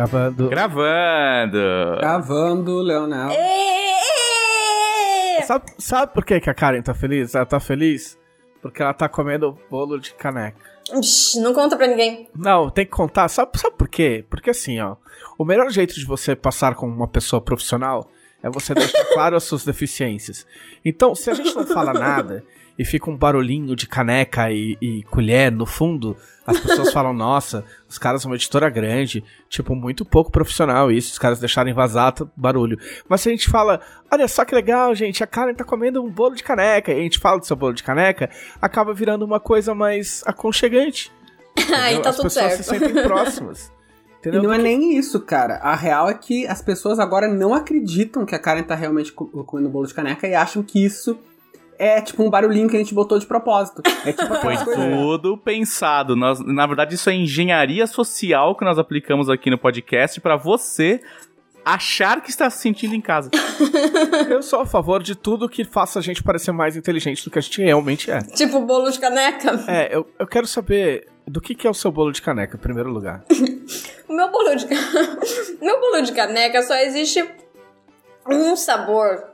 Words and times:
Gravando. 0.00 0.48
Gravando. 0.48 1.96
Gravando, 1.98 2.80
Leonel. 2.80 3.28
Sabe, 5.44 5.64
sabe 5.78 6.14
por 6.14 6.24
que, 6.24 6.40
que 6.40 6.48
a 6.48 6.54
Karen 6.54 6.80
tá 6.80 6.94
feliz? 6.94 7.34
Ela 7.34 7.44
tá 7.44 7.60
feliz 7.60 8.18
porque 8.62 8.82
ela 8.82 8.94
tá 8.94 9.08
comendo 9.08 9.58
bolo 9.70 9.98
de 9.98 10.14
caneca. 10.14 10.58
Ixi, 10.94 11.40
não 11.40 11.52
conta 11.52 11.76
pra 11.76 11.86
ninguém. 11.86 12.28
Não, 12.34 12.70
tem 12.70 12.86
que 12.86 12.90
contar. 12.90 13.28
Sabe, 13.28 13.58
sabe 13.58 13.76
por 13.76 13.88
quê? 13.88 14.24
Porque 14.30 14.50
assim, 14.50 14.80
ó. 14.80 14.96
O 15.38 15.44
melhor 15.44 15.70
jeito 15.70 15.94
de 15.94 16.06
você 16.06 16.34
passar 16.34 16.74
com 16.74 16.86
uma 16.86 17.06
pessoa 17.08 17.42
profissional 17.42 18.08
é 18.42 18.48
você 18.48 18.74
deixar 18.74 19.04
claro 19.12 19.36
as 19.36 19.44
suas 19.44 19.64
deficiências. 19.64 20.46
Então, 20.84 21.14
se 21.14 21.30
a 21.30 21.34
gente 21.34 21.54
não 21.54 21.66
fala 21.66 21.92
nada 21.92 22.44
e 22.78 22.84
fica 22.84 23.10
um 23.10 23.16
barulhinho 23.16 23.76
de 23.76 23.86
caneca 23.86 24.50
e, 24.50 24.76
e 24.80 25.02
colher 25.04 25.52
no 25.52 25.66
fundo, 25.66 26.16
as 26.46 26.58
pessoas 26.58 26.92
falam, 26.92 27.12
nossa, 27.12 27.64
os 27.86 27.98
caras 27.98 28.22
são 28.22 28.30
uma 28.30 28.36
editora 28.36 28.70
grande, 28.70 29.22
tipo, 29.48 29.74
muito 29.74 30.04
pouco 30.04 30.30
profissional 30.30 30.90
isso, 30.90 31.12
os 31.12 31.18
caras 31.18 31.38
deixarem 31.38 31.74
vazar 31.74 32.14
barulho. 32.34 32.78
Mas 33.08 33.20
se 33.20 33.28
a 33.28 33.32
gente 33.32 33.50
fala, 33.50 33.80
olha 34.10 34.26
só 34.26 34.44
que 34.44 34.54
legal, 34.54 34.94
gente, 34.94 35.22
a 35.22 35.26
Karen 35.26 35.54
tá 35.54 35.64
comendo 35.64 36.02
um 36.02 36.10
bolo 36.10 36.34
de 36.34 36.42
caneca, 36.42 36.90
e 36.90 36.98
a 36.98 37.02
gente 37.02 37.18
fala 37.18 37.38
do 37.38 37.46
seu 37.46 37.56
bolo 37.56 37.74
de 37.74 37.82
caneca, 37.82 38.30
acaba 38.62 38.94
virando 38.94 39.24
uma 39.24 39.38
coisa 39.38 39.74
mais 39.74 40.22
aconchegante. 40.24 41.12
Aí 41.76 42.00
tá 42.00 42.10
As 42.10 42.16
tudo 42.16 42.24
pessoas 42.24 42.52
certo. 42.52 42.62
se 42.62 42.64
sentem 42.64 43.02
próximas. 43.02 43.70
E 44.22 44.28
Entendeu? 44.28 44.42
não 44.42 44.52
é 44.52 44.58
nem 44.58 44.96
isso, 44.98 45.18
cara. 45.20 45.54
A 45.62 45.74
real 45.74 46.08
é 46.10 46.14
que 46.14 46.46
as 46.46 46.60
pessoas 46.60 46.98
agora 46.98 47.26
não 47.26 47.54
acreditam 47.54 48.26
que 48.26 48.34
a 48.34 48.38
Karen 48.38 48.62
tá 48.62 48.74
realmente 48.74 49.12
co- 49.12 49.26
comendo 49.44 49.68
bolo 49.70 49.86
de 49.86 49.94
caneca 49.94 50.28
e 50.28 50.34
acham 50.34 50.62
que 50.62 50.84
isso 50.84 51.18
é 51.78 52.02
tipo 52.02 52.22
um 52.22 52.28
barulhinho 52.28 52.68
que 52.68 52.76
a 52.76 52.78
gente 52.78 52.92
botou 52.92 53.18
de 53.18 53.24
propósito. 53.24 53.80
É 54.04 54.12
tipo 54.12 54.34
Foi 54.34 54.54
tudo 54.58 55.38
pensado. 55.38 56.14
Nós, 56.14 56.38
na 56.40 56.66
verdade, 56.66 56.94
isso 56.94 57.08
é 57.08 57.14
engenharia 57.14 57.86
social 57.86 58.54
que 58.54 58.62
nós 58.66 58.78
aplicamos 58.78 59.30
aqui 59.30 59.48
no 59.48 59.56
podcast 59.56 60.20
pra 60.20 60.36
você 60.36 61.00
achar 61.64 62.20
que 62.22 62.28
está 62.30 62.48
se 62.50 62.58
sentindo 62.58 62.94
em 62.94 63.00
casa. 63.00 63.30
Eu 64.28 64.42
sou 64.42 64.60
a 64.60 64.66
favor 64.66 65.02
de 65.02 65.14
tudo 65.14 65.48
que 65.48 65.64
faça 65.64 65.98
a 65.98 66.02
gente 66.02 66.22
parecer 66.22 66.52
mais 66.52 66.76
inteligente 66.76 67.24
do 67.24 67.30
que 67.30 67.38
a 67.38 67.42
gente 67.42 67.62
realmente 67.62 68.10
é. 68.10 68.18
Tipo 68.20 68.60
bolo 68.60 68.90
de 68.90 68.98
caneca. 68.98 69.64
É, 69.66 69.94
eu, 69.96 70.06
eu 70.18 70.26
quero 70.26 70.46
saber 70.46 71.06
do 71.30 71.40
que, 71.40 71.54
que 71.54 71.66
é 71.66 71.70
o 71.70 71.74
seu 71.74 71.90
bolo 71.92 72.12
de 72.12 72.20
caneca, 72.20 72.56
em 72.56 72.60
primeiro 72.60 72.90
lugar. 72.90 73.22
O 74.08 74.12
meu 74.12 74.28
bolo 74.28 74.56
de 74.56 74.66
meu 75.62 75.80
bolo 75.80 76.02
de 76.02 76.10
caneca 76.12 76.60
só 76.64 76.74
existe 76.74 77.24
um 78.28 78.56
sabor. 78.56 79.24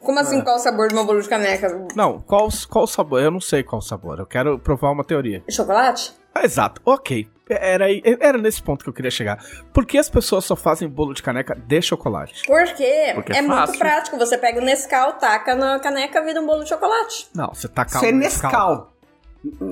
Como 0.00 0.18
assim, 0.18 0.40
qual 0.40 0.56
o 0.56 0.58
sabor 0.58 0.88
do 0.88 0.94
meu 0.94 1.04
bolo 1.04 1.20
de 1.20 1.28
caneca? 1.28 1.86
Não, 1.94 2.18
qual, 2.20 2.48
qual 2.70 2.84
o 2.84 2.88
sabor? 2.88 3.20
Eu 3.22 3.30
não 3.30 3.40
sei 3.40 3.62
qual 3.62 3.80
o 3.80 3.82
sabor. 3.82 4.18
Eu 4.18 4.24
quero 4.26 4.58
provar 4.58 4.92
uma 4.92 5.04
teoria. 5.04 5.44
Chocolate? 5.50 6.14
Ah, 6.34 6.42
exato, 6.44 6.80
ok. 6.86 7.28
Era, 7.50 7.84
aí- 7.84 8.02
era 8.20 8.38
nesse 8.38 8.62
ponto 8.62 8.82
que 8.82 8.88
eu 8.88 8.94
queria 8.94 9.10
chegar. 9.10 9.44
Por 9.74 9.84
que 9.84 9.98
as 9.98 10.08
pessoas 10.08 10.46
só 10.46 10.56
fazem 10.56 10.88
bolo 10.88 11.12
de 11.12 11.22
caneca 11.22 11.54
de 11.54 11.82
chocolate? 11.82 12.44
Porque, 12.46 13.12
Porque 13.14 13.32
é, 13.32 13.38
é 13.38 13.42
muito 13.42 13.78
prático. 13.78 14.16
Você 14.16 14.38
pega 14.38 14.58
o 14.58 14.64
Nescau, 14.64 15.14
taca 15.18 15.54
na 15.54 15.78
caneca, 15.80 16.22
vira 16.22 16.40
um 16.40 16.46
bolo 16.46 16.62
de 16.62 16.70
chocolate. 16.70 17.28
Não, 17.34 17.52
você 17.52 17.68
tá 17.68 17.84
Isso 17.86 18.04
é 18.04 18.12
Nescau. 18.12 18.94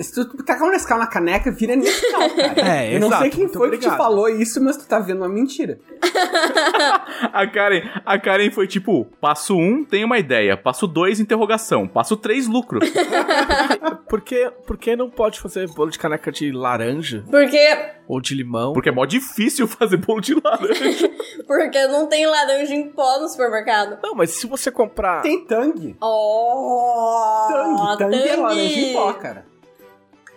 Se 0.01 0.13
tu 0.15 0.37
tacar 0.45 0.67
um 0.69 0.71
Nescau 0.71 0.99
na 0.99 1.07
caneca, 1.07 1.51
vira 1.51 1.75
Nescau, 1.77 2.31
cara. 2.37 2.61
É, 2.83 2.95
Eu 2.95 3.01
não 3.01 3.09
exato, 3.09 3.23
sei 3.23 3.31
quem 3.31 3.49
foi 3.49 3.71
que 3.71 3.79
te 3.79 3.87
obrigado. 3.87 3.97
falou 3.97 4.29
isso, 4.29 4.63
mas 4.63 4.77
tu 4.77 4.87
tá 4.87 4.99
vendo 4.99 5.19
uma 5.19 5.29
mentira. 5.29 5.79
A 7.33 7.47
Karen, 7.47 7.83
a 8.05 8.19
Karen 8.19 8.51
foi 8.51 8.67
tipo, 8.67 9.07
passo 9.21 9.57
1, 9.57 9.59
um, 9.61 9.85
tem 9.85 10.05
uma 10.05 10.19
ideia. 10.19 10.57
Passo 10.57 10.87
2, 10.87 11.21
interrogação. 11.21 11.87
Passo 11.89 12.17
3, 12.17 12.47
lucro. 12.47 12.81
Por 14.09 14.21
que, 14.21 14.51
por 14.65 14.77
que 14.79 14.95
não 14.95 15.11
pode 15.11 15.41
fazer 15.41 15.67
bolo 15.69 15.91
de 15.91 15.99
caneca 15.99 16.31
de 16.31 16.53
laranja 16.53 17.25
Porque, 17.29 17.59
ou 18.07 18.21
de 18.21 18.37
limão? 18.37 18.73
Porque 18.73 18.89
é 18.89 18.93
mó 18.93 19.05
difícil 19.05 19.67
fazer 19.67 19.97
bolo 19.97 20.21
de 20.21 20.35
laranja. 20.43 21.11
porque 21.45 21.87
não 21.89 22.07
tem 22.07 22.25
laranja 22.25 22.73
em 22.73 22.89
pó 22.91 23.19
no 23.19 23.29
supermercado. 23.29 23.99
Não, 24.01 24.15
mas 24.15 24.31
se 24.31 24.47
você 24.47 24.71
comprar. 24.71 25.23
Tem 25.23 25.45
Tang. 25.45 25.97
Oh, 26.01 27.49
Tang. 27.51 27.99
Tang 27.99 28.15
é 28.17 28.29
Tang. 28.29 28.41
laranja 28.43 28.79
em 28.81 28.93
pó, 28.93 29.13
cara. 29.15 29.45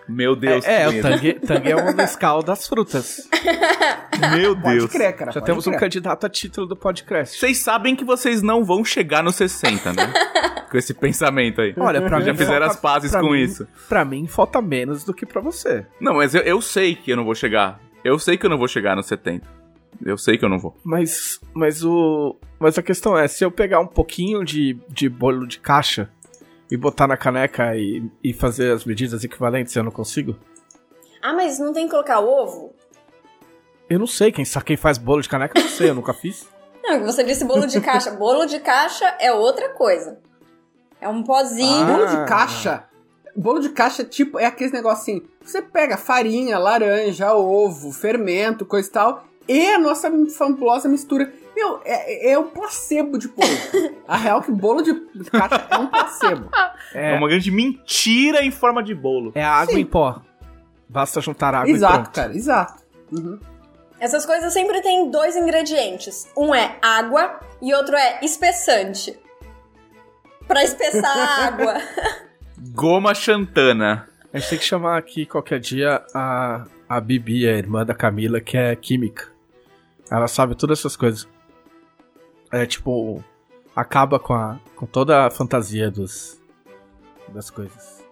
Meu 0.09 0.35
Deus, 0.35 0.65
é, 0.65 0.81
é, 0.81 0.83
que 0.83 0.89
o 0.89 0.91
medo. 0.93 1.01
Tang, 1.09 1.33
Tang 1.45 1.71
é 1.71 1.75
o 1.75 1.93
Nescau 1.93 2.41
das 2.43 2.67
frutas. 2.67 3.27
Meu 4.35 4.55
Pode 4.59 4.77
Deus. 4.79 4.91
crer, 4.91 5.13
cara. 5.15 5.31
Já 5.31 5.39
pode 5.39 5.45
temos 5.45 5.67
um 5.67 5.71
crer. 5.71 5.79
candidato 5.79 6.25
a 6.25 6.29
título 6.29 6.67
do 6.67 6.75
podcast. 6.75 7.37
Vocês 7.39 7.57
sabem 7.59 7.95
que 7.95 8.03
vocês 8.03 8.41
não 8.41 8.63
vão 8.65 8.83
chegar 8.83 9.23
nos 9.23 9.35
60, 9.35 9.93
né? 9.93 10.11
com 10.69 10.77
esse 10.77 10.93
pensamento 10.93 11.61
aí. 11.61 11.73
Olha, 11.77 12.01
pra 12.01 12.19
Já 12.21 12.31
mim 12.31 12.37
fizeram 12.37 12.59
falta- 12.67 12.73
as 12.73 12.79
pazes 12.79 13.11
pra 13.11 13.21
com 13.21 13.31
mim- 13.31 13.41
isso. 13.41 13.67
Pra 13.87 14.03
mim, 14.05 14.27
falta 14.27 14.61
menos 14.61 15.03
do 15.03 15.13
que 15.13 15.25
pra 15.25 15.41
você. 15.41 15.85
Não, 15.99 16.15
mas 16.15 16.35
eu, 16.35 16.41
eu 16.41 16.61
sei 16.61 16.95
que 16.95 17.11
eu 17.11 17.17
não 17.17 17.23
vou 17.25 17.33
chegar. 17.35 17.79
Eu 18.03 18.17
sei 18.19 18.37
que 18.37 18.45
eu 18.45 18.49
não 18.49 18.57
vou 18.57 18.67
chegar 18.67 18.95
nos 18.95 19.05
70. 19.07 19.47
Eu 20.05 20.17
sei 20.17 20.37
que 20.37 20.45
eu 20.45 20.49
não 20.49 20.59
vou. 20.59 20.77
Mas, 20.83 21.39
mas 21.53 21.83
o, 21.83 22.37
mas 22.59 22.77
a 22.77 22.81
questão 22.83 23.17
é, 23.17 23.27
se 23.27 23.43
eu 23.43 23.51
pegar 23.51 23.79
um 23.79 23.87
pouquinho 23.87 24.45
de, 24.45 24.77
de 24.87 25.09
bolo 25.09 25.45
de 25.47 25.59
caixa 25.59 26.09
e 26.69 26.77
botar 26.77 27.07
na 27.07 27.17
caneca 27.17 27.75
e, 27.75 28.03
e 28.23 28.33
fazer 28.33 28.71
as 28.71 28.85
medidas 28.85 29.23
equivalentes, 29.23 29.75
eu 29.75 29.83
não 29.83 29.91
consigo? 29.91 30.35
Ah, 31.21 31.33
mas 31.33 31.59
não 31.59 31.73
tem 31.73 31.85
que 31.85 31.91
colocar 31.91 32.19
ovo? 32.19 32.73
Eu 33.89 33.99
não 33.99 34.07
sei, 34.07 34.31
quem, 34.31 34.45
quem 34.65 34.77
faz 34.77 34.97
bolo 34.97 35.21
de 35.21 35.29
caneca, 35.29 35.57
eu 35.57 35.63
não 35.63 35.69
sei, 35.69 35.89
eu 35.89 35.95
nunca 35.95 36.13
fiz. 36.13 36.47
Não, 36.81 37.03
você 37.03 37.23
disse 37.23 37.45
bolo 37.45 37.67
de 37.67 37.79
caixa. 37.81 38.09
bolo 38.11 38.45
de 38.47 38.59
caixa 38.59 39.05
é 39.19 39.31
outra 39.31 39.69
coisa. 39.69 40.17
É 40.99 41.07
um 41.07 41.21
pozinho. 41.21 41.85
Bolo 41.85 42.03
Ah. 42.03 42.05
de 42.23 42.27
caixa. 42.27 42.83
Bolo 43.35 43.59
de 43.59 43.69
caixa, 43.69 44.03
tipo, 44.03 44.39
é 44.39 44.45
aquele 44.45 44.71
negócio 44.71 45.01
assim. 45.01 45.27
Você 45.43 45.61
pega 45.61 45.97
farinha, 45.97 46.57
laranja, 46.57 47.31
ovo, 47.35 47.91
fermento, 47.91 48.65
coisa 48.65 48.89
e 48.89 48.91
tal. 48.91 49.23
E 49.47 49.67
a 49.71 49.77
nossa 49.77 50.09
fabulosa 50.35 50.89
mistura. 50.89 51.31
Meu, 51.59 51.81
é, 51.83 52.31
é 52.31 52.39
um 52.39 52.47
placebo 52.47 53.17
de 53.17 53.27
bolo. 53.27 53.49
a 54.07 54.15
real 54.15 54.39
é 54.39 54.43
que 54.43 54.51
bolo 54.51 54.81
de 54.81 54.93
caixa 55.29 55.67
é 55.69 55.77
um 55.77 55.87
placebo. 55.87 56.49
É, 56.93 57.11
É, 57.13 57.17
uma 57.17 57.27
grande 57.27 57.51
mentira 57.51 58.41
em 58.43 58.49
forma 58.49 58.81
de 58.81 58.95
bolo. 58.95 59.33
é 59.35 59.43
a 59.43 59.51
água 59.51 59.73
Sim. 59.73 59.81
em 59.81 59.85
pó. 59.85 60.21
Basta 60.87 61.19
juntar 61.19 61.53
água 61.53 61.69
e 61.69 61.73
exato, 61.73 61.93
pronto. 61.95 62.11
cara, 62.15 62.33
exato. 62.35 62.83
Uhum. 63.11 63.39
Essas 63.99 64.25
coisas 64.25 64.53
sempre 64.53 64.81
têm 64.81 65.11
dois 65.11 65.35
ingredientes. 65.35 66.29
Um 66.35 66.55
é 66.55 66.77
água 66.81 67.41
e 67.61 67.73
outro 67.73 67.95
é 67.97 68.19
espessante. 68.23 69.19
Pra 70.47 70.63
espessar 70.63 71.05
a 71.17 71.45
água. 71.47 71.75
Goma 72.73 73.13
Xantana. 73.13 74.07
A 74.33 74.39
gente 74.39 74.49
tem 74.49 74.59
que 74.59 74.65
chamar 74.65 74.97
aqui 74.97 75.25
qualquer 75.25 75.59
dia 75.59 76.03
a, 76.15 76.65
a 76.87 77.01
Bibi, 77.01 77.45
a 77.47 77.51
irmã 77.57 77.85
da 77.85 77.93
Camila, 77.93 78.39
que 78.39 78.55
é 78.57 78.73
química. 78.75 79.27
Ela 80.09 80.27
sabe 80.27 80.55
todas 80.55 80.79
essas 80.79 80.95
coisas. 80.95 81.27
É 82.51 82.65
tipo, 82.65 83.23
acaba 83.75 84.19
com, 84.19 84.33
a, 84.33 84.59
com 84.75 84.85
toda 84.85 85.27
a 85.27 85.31
fantasia 85.31 85.89
dos, 85.91 86.39
das 87.29 87.49
coisas. 87.49 88.03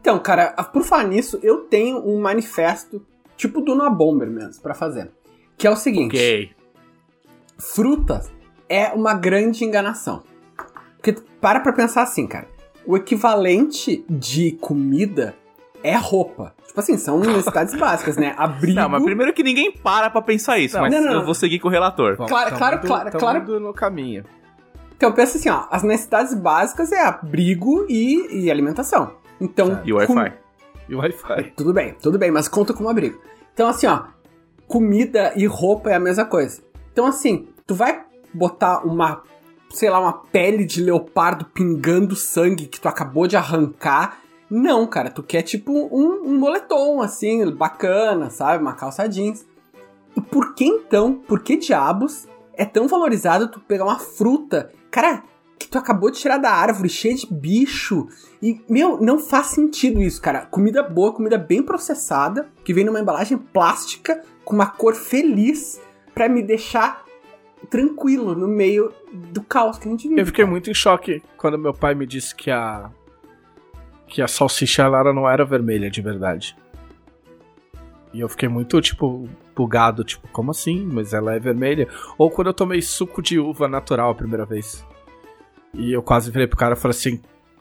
Então, 0.00 0.18
cara, 0.18 0.52
por 0.72 0.82
falar 0.84 1.04
nisso, 1.04 1.38
eu 1.42 1.64
tenho 1.64 1.98
um 1.98 2.20
manifesto, 2.20 3.04
tipo 3.36 3.60
do 3.60 3.74
Noah 3.74 3.90
Bomber 3.90 4.30
mesmo, 4.30 4.62
pra 4.62 4.74
fazer. 4.74 5.10
Que 5.56 5.66
é 5.66 5.70
o 5.70 5.76
seguinte: 5.76 6.16
Ok. 6.16 6.50
frutas 7.58 8.30
é 8.68 8.88
uma 8.92 9.14
grande 9.14 9.64
enganação. 9.64 10.22
Porque 10.96 11.12
para 11.40 11.60
pra 11.60 11.72
pensar 11.72 12.02
assim, 12.02 12.26
cara. 12.26 12.48
O 12.86 12.96
equivalente 12.96 14.04
de 14.08 14.52
comida 14.52 15.34
é 15.82 15.94
roupa. 15.96 16.54
Tipo 16.68 16.78
assim, 16.80 16.96
são 16.96 17.18
necessidades 17.18 17.74
básicas, 17.74 18.16
né? 18.16 18.34
Abrigo. 18.36 18.78
Não, 18.78 18.88
mas 18.88 19.02
primeiro 19.02 19.32
que 19.32 19.42
ninguém 19.42 19.72
para 19.72 20.08
pra 20.10 20.22
pensar 20.22 20.58
isso, 20.58 20.76
Não, 20.76 20.82
mas 20.82 20.92
não, 20.92 21.00
não, 21.00 21.10
eu 21.12 21.18
não. 21.18 21.24
vou 21.24 21.34
seguir 21.34 21.58
com 21.58 21.66
o 21.66 21.70
relator. 21.70 22.16
Bom, 22.16 22.26
Claro, 22.26 22.46
tamo 22.50 22.58
claro, 22.58 22.76
indo- 22.76 22.86
claro, 22.86 23.10
tamo 23.10 23.18
claro. 23.20 23.60
no 23.60 23.72
caminho. 23.74 24.24
Então 24.96 25.10
pensa 25.12 25.38
assim, 25.38 25.48
ó. 25.48 25.64
As 25.70 25.82
necessidades 25.82 26.34
básicas 26.34 26.92
é 26.92 27.02
abrigo 27.04 27.84
e, 27.88 28.44
e 28.44 28.50
alimentação. 28.50 29.14
Então. 29.40 29.80
E 29.84 29.92
o 29.92 29.96
Wi-Fi. 29.96 30.12
com- 30.14 30.32
E 30.88 30.94
o 30.94 30.98
Wi-Fi. 30.98 31.52
Tudo 31.56 31.72
bem, 31.72 31.94
tudo 32.00 32.18
bem, 32.18 32.30
mas 32.30 32.48
conta 32.48 32.72
como 32.72 32.88
abrigo. 32.88 33.20
Então, 33.54 33.66
assim, 33.68 33.86
ó, 33.86 34.02
comida 34.66 35.32
e 35.36 35.46
roupa 35.46 35.90
é 35.90 35.94
a 35.94 36.00
mesma 36.00 36.24
coisa. 36.24 36.62
Então, 36.92 37.06
assim, 37.06 37.48
tu 37.66 37.74
vai 37.74 38.02
botar 38.32 38.86
uma, 38.86 39.22
sei 39.70 39.88
lá, 39.90 39.98
uma 40.00 40.12
pele 40.12 40.64
de 40.64 40.82
leopardo 40.82 41.44
pingando 41.46 42.14
sangue 42.14 42.66
que 42.66 42.80
tu 42.80 42.88
acabou 42.88 43.26
de 43.26 43.36
arrancar. 43.36 44.18
Não, 44.50 44.86
cara, 44.86 45.10
tu 45.10 45.22
quer 45.22 45.42
tipo 45.42 45.72
um, 45.72 46.22
um 46.24 46.38
moletom, 46.38 47.02
assim, 47.02 47.50
bacana, 47.50 48.30
sabe? 48.30 48.62
Uma 48.62 48.74
calça 48.74 49.08
jeans. 49.08 49.46
E 50.16 50.20
por 50.20 50.54
que 50.54 50.64
então, 50.64 51.14
por 51.14 51.42
que 51.42 51.56
diabos 51.56 52.26
é 52.54 52.64
tão 52.64 52.88
valorizado 52.88 53.48
tu 53.48 53.60
pegar 53.60 53.84
uma 53.84 53.98
fruta, 53.98 54.72
cara, 54.90 55.22
que 55.58 55.68
tu 55.68 55.76
acabou 55.76 56.10
de 56.10 56.18
tirar 56.18 56.38
da 56.38 56.50
árvore, 56.50 56.88
cheia 56.88 57.14
de 57.14 57.26
bicho, 57.32 58.08
e, 58.42 58.60
meu, 58.68 59.00
não 59.00 59.18
faz 59.18 59.48
sentido 59.48 60.00
isso, 60.00 60.20
cara. 60.20 60.46
Comida 60.46 60.82
boa, 60.82 61.12
comida 61.12 61.36
bem 61.36 61.62
processada, 61.62 62.48
que 62.64 62.72
vem 62.72 62.84
numa 62.84 63.00
embalagem 63.00 63.36
plástica, 63.36 64.22
com 64.44 64.54
uma 64.54 64.66
cor 64.66 64.94
feliz, 64.94 65.80
pra 66.14 66.28
me 66.28 66.42
deixar 66.42 67.04
tranquilo 67.68 68.34
no 68.34 68.46
meio 68.46 68.92
do 69.12 69.42
caos 69.42 69.78
que 69.78 69.88
a 69.88 69.90
gente 69.90 70.08
vive. 70.08 70.20
Eu 70.20 70.26
fiquei 70.26 70.44
cara. 70.44 70.50
muito 70.50 70.70
em 70.70 70.74
choque 70.74 71.22
quando 71.36 71.58
meu 71.58 71.74
pai 71.74 71.94
me 71.94 72.06
disse 72.06 72.34
que 72.34 72.50
a. 72.50 72.90
que 74.08 74.22
a 74.22 74.28
salsicha 74.28 74.82
ela 74.82 75.12
não 75.12 75.28
era 75.28 75.44
vermelha 75.44 75.90
de 75.90 76.00
verdade. 76.00 76.56
E 78.12 78.20
eu 78.20 78.28
fiquei 78.28 78.48
muito, 78.48 78.80
tipo, 78.80 79.28
bugado, 79.54 80.02
tipo, 80.02 80.26
como 80.28 80.50
assim? 80.50 80.88
Mas 80.90 81.12
ela 81.12 81.34
é 81.34 81.38
vermelha? 81.38 81.86
Ou 82.16 82.30
quando 82.30 82.48
eu 82.48 82.54
tomei 82.54 82.80
suco 82.80 83.20
de 83.20 83.38
uva 83.38 83.68
natural 83.68 84.10
a 84.10 84.14
primeira 84.14 84.46
vez. 84.46 84.84
E 85.74 85.92
eu 85.92 86.02
quase 86.02 86.30
virei 86.30 86.46
pro 86.46 86.56
cara 86.56 86.74
e 86.74 86.78
falei 86.78 86.96
assim, 86.96 87.20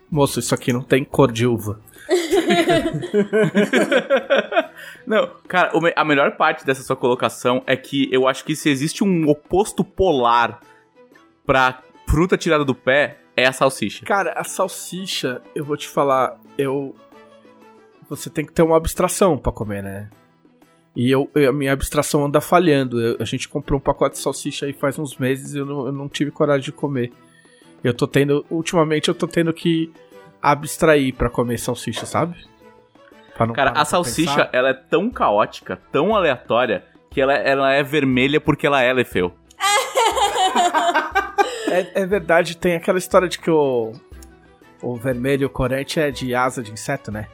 moço, 0.10 0.40
isso 0.40 0.56
aqui 0.56 0.72
não 0.72 0.82
tem 0.82 1.04
cor 1.04 1.32
de 1.32 1.46
uva. 1.46 1.82
Não, 5.06 5.30
cara, 5.48 5.72
a 5.96 6.06
melhor 6.06 6.38
parte 6.38 6.66
dessa 6.66 6.84
sua 6.84 6.96
colocação 6.96 7.62
é 7.66 7.76
que 7.76 8.08
eu 8.12 8.28
acho 8.28 8.46
que 8.46 8.56
se 8.56 8.70
existe 8.70 9.04
um 9.04 9.28
oposto 9.28 9.84
polar 9.84 10.62
pra 11.46 11.82
fruta 12.08 12.38
tirada 12.38 12.64
do 12.64 12.76
pé, 12.76 13.18
é 13.38 13.46
a 13.48 13.54
salsicha. 13.54 14.06
Cara, 14.06 14.34
a 14.34 14.44
salsicha, 14.44 15.42
eu 15.56 15.64
vou 15.64 15.78
te 15.78 15.88
falar, 15.88 16.38
eu. 16.58 16.94
Você 18.10 18.30
tem 18.30 18.44
que 18.46 18.52
ter 18.52 18.64
uma 18.64 18.76
abstração 18.78 19.38
pra 19.38 19.52
comer, 19.52 19.84
né? 19.84 20.10
E 20.96 21.12
eu, 21.12 21.30
eu- 21.36 21.50
a 21.50 21.54
minha 21.54 21.72
abstração 21.74 22.26
anda 22.26 22.42
falhando. 22.42 23.00
Eu- 23.00 23.18
a 23.20 23.24
gente 23.26 23.48
comprou 23.48 23.78
um 23.80 23.82
pacote 23.82 24.16
de 24.16 24.22
salsicha 24.22 24.66
aí 24.66 24.74
faz 24.74 24.98
uns 24.98 25.16
meses 25.18 25.54
e 25.54 25.60
eu 25.60 25.66
não, 25.66 25.86
eu 25.86 25.92
não 25.92 26.10
tive 26.10 26.32
coragem 26.32 26.64
de 26.66 26.72
comer. 26.72 27.12
Eu 27.84 27.94
tô 27.94 28.08
tendo. 28.08 28.46
Ultimamente 28.50 29.08
eu 29.10 29.14
tô 29.16 29.28
tendo 29.28 29.54
que 29.54 29.94
abstrair 30.42 31.14
pra 31.14 31.30
comer 31.30 31.58
salsicha, 31.60 32.06
sabe? 32.06 32.36
Cara, 33.54 33.70
a 33.72 33.86
salsicha, 33.86 34.32
pensar. 34.32 34.50
ela 34.52 34.70
é 34.70 34.74
tão 34.74 35.12
caótica, 35.12 35.80
tão 35.92 36.16
aleatória, 36.16 36.84
que 37.12 37.22
ela, 37.22 37.34
ela 37.36 37.72
é 37.72 37.84
vermelha 37.84 38.42
porque 38.42 38.66
ela 38.66 38.82
é 38.82 38.92
Lefeu. 38.92 39.32
É, 41.70 42.02
é 42.02 42.06
verdade, 42.06 42.56
tem 42.58 42.76
aquela 42.76 42.98
história 42.98 43.28
de 43.28 43.40
que 43.40 43.50
o. 43.52 43.94
O 44.82 44.96
vermelho 44.96 45.50
corante 45.50 46.00
é 46.00 46.12
de 46.12 46.36
asa 46.36 46.62
de 46.62 46.72
inseto, 46.72 47.12
né? 47.12 47.28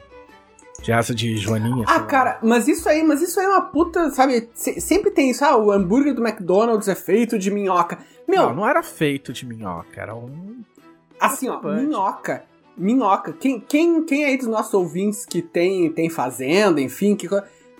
De 0.82 0.90
asa 0.92 1.14
de 1.14 1.36
joaninha. 1.36 1.84
Ah, 1.86 2.00
cara, 2.00 2.38
mas 2.42 2.66
isso 2.66 2.88
aí, 2.88 3.02
mas 3.04 3.20
isso 3.20 3.38
aí 3.38 3.44
é 3.46 3.48
uma 3.48 3.60
puta, 3.62 4.10
sabe? 4.10 4.48
se- 4.54 4.80
sempre 4.80 5.10
tem 5.10 5.30
isso, 5.30 5.44
ah, 5.44 5.54
o 5.56 5.70
hambúrguer 5.70 6.14
do 6.14 6.26
McDonald's 6.26 6.88
é 6.88 6.94
feito 6.94 7.38
de 7.38 7.50
minhoca. 7.50 7.98
Meu, 8.26 8.46
Não, 8.48 8.54
não 8.56 8.68
era 8.68 8.82
feito 8.82 9.30
de 9.32 9.44
minhoca, 9.46 10.00
era 10.00 10.14
um. 10.14 10.62
assim, 11.20 11.48
ó, 11.50 11.60
minhoca. 11.62 12.44
Minhoca. 12.76 13.32
Quem, 13.34 13.60
quem, 13.60 14.02
quem 14.04 14.24
aí 14.24 14.36
dos 14.38 14.46
nossos 14.48 14.72
ouvintes 14.74 15.24
que 15.26 15.40
tem, 15.42 15.92
tem 15.92 16.08
fazenda, 16.10 16.80
enfim, 16.80 17.14
que 17.14 17.28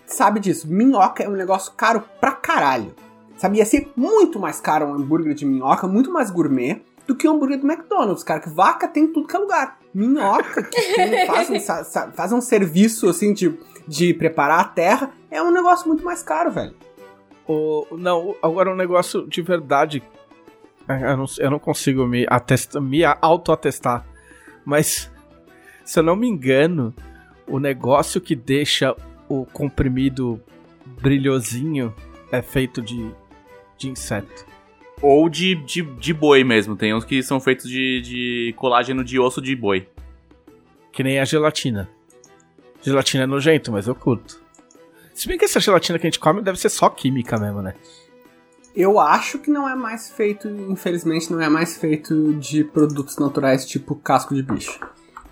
sabe 0.07 0.39
disso? 0.41 0.69
Minhoca 0.69 1.25
é 1.25 1.29
um 1.29 1.33
negócio 1.33 1.73
caro 1.73 2.05
pra 2.21 2.33
caralho. 2.33 2.95
Sabe? 3.37 3.59
Ia 3.59 3.65
ser 3.67 3.91
muito 3.97 4.39
mais 4.39 4.61
caro 4.61 4.87
um 4.87 4.95
hambúrguer 4.95 5.35
de 5.35 5.45
minhoca, 5.45 5.87
muito 5.87 6.11
mais 6.13 6.31
gourmet, 6.31 6.83
do 7.07 7.15
que 7.15 7.29
um 7.29 7.33
hambúrguer 7.35 7.59
do 7.61 7.67
McDonald's, 7.71 8.23
cara. 8.25 8.41
Que 8.41 8.49
vaca 8.49 8.89
tem 8.89 9.05
em 9.05 9.13
tudo 9.13 9.27
que 9.29 9.37
é 9.37 9.39
lugar. 9.39 9.79
Minhoca, 9.93 10.63
que 10.63 10.95
tem- 10.95 11.27
faz, 11.27 11.51
um, 11.51 12.13
faz 12.13 12.33
um 12.33 12.41
serviço, 12.41 13.09
assim, 13.09 13.33
de, 13.35 13.55
de 13.87 14.15
preparar 14.15 14.61
a 14.61 14.65
terra, 14.65 15.11
é 15.31 15.43
um 15.43 15.51
negócio 15.51 15.87
muito 15.89 16.05
mais 16.05 16.23
caro, 16.23 16.51
velho. 16.51 16.75
O, 17.47 17.87
não, 17.93 18.35
agora 18.43 18.73
um 18.73 18.77
negócio 18.77 19.27
de 19.29 19.43
verdade. 19.43 20.03
é, 20.89 21.13
Eu 21.13 21.17
não, 21.17 21.25
eu 21.39 21.51
não 21.51 21.59
consigo 21.59 22.07
me, 22.07 22.25
atesta, 22.29 22.81
me 22.81 23.05
auto-atestar. 23.05 24.07
Mas, 24.65 25.11
se 25.85 25.99
eu 25.99 26.03
não 26.03 26.17
me 26.17 26.27
engano, 26.27 26.95
o 27.47 27.59
negócio 27.59 28.19
que 28.21 28.35
deixa 28.35 28.97
o 29.29 29.45
comprimido 29.45 30.41
brilhosinho 31.03 31.95
é 32.33 32.41
feito 32.41 32.81
de, 32.81 33.11
de 33.77 33.89
inseto. 33.91 34.47
Ou 35.03 35.29
de, 35.29 35.55
de, 35.57 35.83
de 35.83 36.15
boi 36.15 36.45
mesmo. 36.45 36.77
Tem 36.77 36.95
uns 36.95 37.05
que 37.05 37.23
são 37.23 37.41
feitos 37.41 37.69
de, 37.69 38.01
de 38.01 38.55
colágeno 38.57 39.05
de 39.05 39.19
osso 39.19 39.41
de 39.43 39.55
boi. 39.55 39.87
Que 40.93 41.03
nem 41.03 41.19
a 41.19 41.25
gelatina. 41.25 41.89
Gelatina 42.83 43.25
é 43.25 43.27
nojento, 43.27 43.73
mas 43.73 43.87
eu 43.87 43.95
curto. 43.95 44.41
Se 45.13 45.29
bem 45.29 45.39
que 45.39 45.45
essa 45.45 45.61
gelatina 45.61 45.99
que 45.99 46.07
a 46.07 46.11
gente 46.11 46.19
come 46.21 46.43
deve 46.43 46.59
ser 46.59 46.69
só 46.69 46.89
química 46.89 47.39
mesmo, 47.39 47.61
né? 47.63 47.75
Eu 48.75 48.99
acho 48.99 49.39
que 49.39 49.51
não 49.51 49.69
é 49.69 49.75
mais 49.77 50.11
feito, 50.11 50.49
infelizmente, 50.49 51.31
não 51.33 51.41
é 51.41 51.49
mais 51.49 51.77
feito 51.79 52.35
de 52.35 52.65
produtos 52.65 53.17
naturais 53.19 53.65
tipo 53.65 53.95
casco 53.95 54.35
de 54.35 54.43
bicho. 54.43 54.81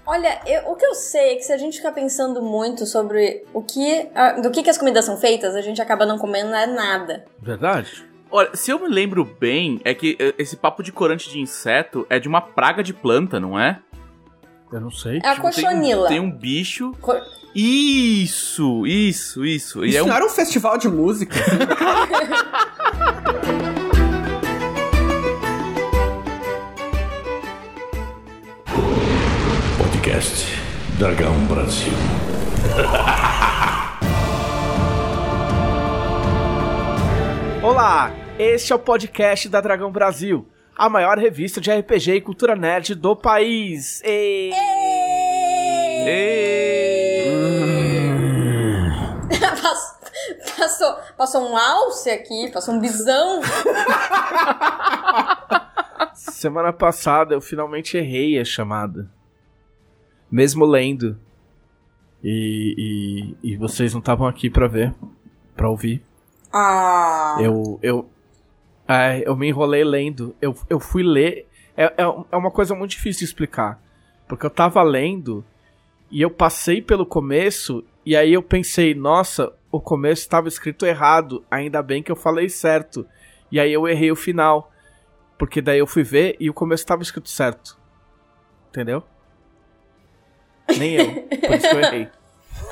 Olha, 0.07 0.41
eu- 0.47 0.71
o 0.71 0.77
que 0.77 0.85
eu 0.85 0.95
sei 0.95 1.33
é 1.33 1.35
que 1.37 1.43
se 1.43 1.53
a 1.53 1.57
gente 1.57 1.77
ficar 1.79 1.93
pensando 1.93 2.41
muito 2.43 2.87
sobre 2.87 3.45
o 3.53 3.63
que, 3.63 4.09
a- 4.15 4.33
do 4.41 4.51
que, 4.51 4.63
que 4.63 4.71
as 4.71 4.79
comidas 4.79 5.05
são 5.05 5.17
feitas, 5.17 5.55
a 5.57 5.61
gente 5.61 5.81
acaba 5.83 6.07
não 6.07 6.19
comendo 6.19 6.51
nada. 6.51 7.25
Verdade? 7.41 8.05
Olha, 8.35 8.57
se 8.57 8.71
eu 8.71 8.79
me 8.79 8.89
lembro 8.89 9.25
bem, 9.39 9.79
é 9.85 9.93
que 9.95 10.17
eh, 10.19 10.35
esse 10.39 10.57
papo 10.57 10.83
de 10.83 10.91
corante 10.91 11.29
de 11.29 11.39
inseto 11.39 12.07
é 12.09 12.19
de 12.19 12.27
uma 12.29 12.41
praga 12.41 12.83
de 12.83 12.95
planta, 12.95 13.39
não 13.39 13.61
é? 13.61 13.79
Eu 14.73 14.81
não 14.81 14.91
sei. 14.91 15.21
É 15.23 15.29
a 15.29 15.35
Tipo, 15.35 15.51
tem 15.51 15.65
um- 15.65 15.69
cochonila. 15.69 16.09
Tem 16.09 16.21
um 16.21 16.31
bicho. 16.31 16.93
Co- 16.99 17.21
Isso, 17.55 18.87
isso, 18.87 19.45
isso. 19.45 19.85
E 19.85 19.91
Isso 19.91 19.99
é 19.99 20.03
um 20.03 20.07
não 20.07 20.15
era 20.17 20.25
um 20.25 20.31
festival 20.31 20.79
de 20.79 20.89
música. 20.89 21.37
Podcast 29.79 30.47
Dragão 30.99 31.35
Brasil. 31.47 31.93
Olá, 37.63 38.11
este 38.39 38.73
é 38.73 38.77
o 38.77 38.79
podcast 38.79 39.49
da 39.49 39.61
Dragão 39.61 39.91
Brasil, 39.93 40.47
a 40.77 40.89
maior 40.89 41.19
revista 41.19 41.61
de 41.61 41.71
RPG 41.71 42.15
e 42.15 42.21
cultura 42.21 42.57
nerd 42.57 42.95
do 42.95 43.15
país. 43.15 44.01
E... 44.05 44.51
Pass- 49.63 49.99
passou, 50.59 50.95
passou 51.17 51.49
um 51.51 51.57
alce 51.57 52.11
aqui, 52.11 52.51
passou 52.53 52.75
um 52.75 52.81
bisão. 52.81 53.41
Semana 56.15 56.73
passada 56.73 57.35
eu 57.35 57.41
finalmente 57.41 57.97
errei 57.97 58.39
a 58.39 58.45
chamada, 58.45 59.11
mesmo 60.31 60.65
lendo. 60.65 61.19
E, 62.25 63.35
e, 63.43 63.51
e 63.53 63.57
vocês 63.57 63.93
não 63.93 63.99
estavam 63.99 64.29
aqui 64.29 64.49
pra 64.49 64.69
ver, 64.69 64.95
pra 65.57 65.69
ouvir. 65.69 66.01
Ah. 66.53 67.37
Eu, 67.41 67.81
eu, 67.83 68.09
é, 68.93 69.23
eu 69.27 69.37
me 69.37 69.49
enrolei 69.49 69.85
lendo. 69.85 70.35
Eu, 70.41 70.57
eu 70.69 70.81
fui 70.81 71.03
ler. 71.03 71.49
É, 71.77 71.85
é, 71.85 72.03
é 72.31 72.37
uma 72.37 72.51
coisa 72.51 72.75
muito 72.75 72.91
difícil 72.91 73.21
de 73.21 73.25
explicar. 73.27 73.81
Porque 74.29 74.45
eu 74.45 74.51
tava 74.51 74.83
lendo 74.83 75.45
e 76.11 76.21
eu 76.21 76.31
passei 76.31 76.83
pelo 76.83 77.07
começo 77.07 77.85
e 78.05 78.17
aí 78.17 78.33
eu 78.33 78.43
pensei, 78.43 78.95
nossa, 78.95 79.53
o 79.71 79.81
começo 79.81 80.23
estava 80.23 80.49
escrito 80.49 80.85
errado. 80.85 81.45
Ainda 81.51 81.83
bem 81.83 82.03
que 82.03 82.11
eu 82.11 82.17
falei 82.17 82.49
certo. 82.49 83.07
E 83.51 83.61
aí 83.61 83.73
eu 83.73 83.87
errei 83.89 84.11
o 84.11 84.17
final. 84.17 84.71
Porque 85.39 85.61
daí 85.61 85.79
eu 85.79 85.87
fui 85.87 86.03
ver 86.03 86.37
e 86.39 86.51
o 86.51 86.55
começo 86.55 86.83
estava 86.83 87.03
escrito 87.03 87.29
certo. 87.29 87.79
Entendeu? 88.69 89.03
Nem 90.79 90.95
eu. 90.95 91.07
Por 91.23 91.57
isso 91.57 91.69
que 91.69 91.77
eu 91.77 91.81
errei. 91.81 92.09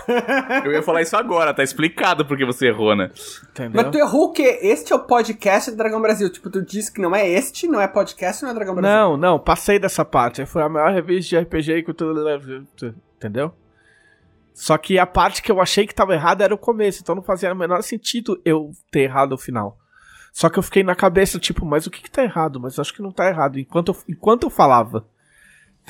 Eu 0.65 0.73
ia 0.73 0.83
falar 0.83 1.03
isso 1.03 1.17
agora, 1.17 1.55
tá 1.55 1.63
explicado 1.63 2.25
porque 2.25 2.45
você 2.45 2.69
errou, 2.69 2.95
né? 2.95 3.11
Entendeu? 3.51 3.83
Mas 3.83 3.91
tu 3.91 3.99
errou 3.99 4.25
o 4.27 4.33
quê? 4.33 4.59
Este 4.63 4.93
é 4.93 4.97
o 4.97 5.01
podcast 5.01 5.71
do 5.71 5.77
Dragão 5.77 6.01
Brasil. 6.01 6.31
Tipo, 6.31 6.51
tu 6.51 6.63
disse 6.63 6.93
que 6.93 7.01
não 7.01 7.15
é 7.15 7.29
este, 7.29 7.67
não 7.67 7.81
é 7.81 7.87
podcast, 7.87 8.43
não 8.43 8.51
é 8.51 8.55
Dragão 8.55 8.75
Brasil. 8.75 8.97
Não, 8.97 9.17
não, 9.17 9.39
passei 9.39 9.79
dessa 9.79 10.05
parte. 10.05 10.45
Foi 10.47 10.63
a 10.63 10.69
maior 10.69 10.93
revista 10.93 11.31
de 11.31 11.45
RPG 11.45 11.73
e 11.73 11.83
cultura. 11.83 12.41
Entendeu? 13.17 13.53
Só 14.53 14.77
que 14.77 14.99
a 14.99 15.07
parte 15.07 15.43
que 15.43 15.51
eu 15.51 15.61
achei 15.61 15.87
que 15.87 15.95
tava 15.95 16.15
errada 16.15 16.45
era 16.45 16.55
o 16.55 16.59
começo, 16.59 17.01
então 17.01 17.15
não 17.15 17.23
fazia 17.23 17.53
o 17.53 17.57
menor 17.57 17.83
sentido 17.83 18.41
eu 18.45 18.73
ter 18.91 19.03
errado 19.03 19.33
o 19.33 19.39
final. 19.39 19.79
Só 20.33 20.49
que 20.49 20.59
eu 20.59 20.63
fiquei 20.63 20.83
na 20.83 20.95
cabeça, 20.95 21.39
tipo, 21.39 21.65
mas 21.65 21.87
o 21.87 21.91
que 21.91 22.03
que 22.03 22.11
tá 22.11 22.23
errado? 22.23 22.61
Mas 22.61 22.77
eu 22.77 22.83
acho 22.83 22.95
que 22.95 23.03
não 23.03 23.11
tá 23.11 23.27
errado, 23.29 23.59
enquanto 23.59 23.89
eu, 23.93 23.97
enquanto 24.09 24.45
eu 24.45 24.51
falava. 24.51 25.07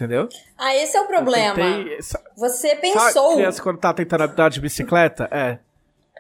Entendeu? 0.01 0.31
Ah, 0.57 0.75
esse 0.75 0.97
é 0.97 1.01
o 1.03 1.07
problema. 1.07 1.55
Tentei- 1.55 1.99
Você 2.35 2.69
Sabe 2.69 2.81
pensou. 2.81 3.35
criança 3.35 3.63
quando 3.63 3.79
tá 3.79 3.93
tentando 3.93 4.25
andar 4.25 4.49
de 4.49 4.59
bicicleta? 4.59 5.29
É. 5.31 5.59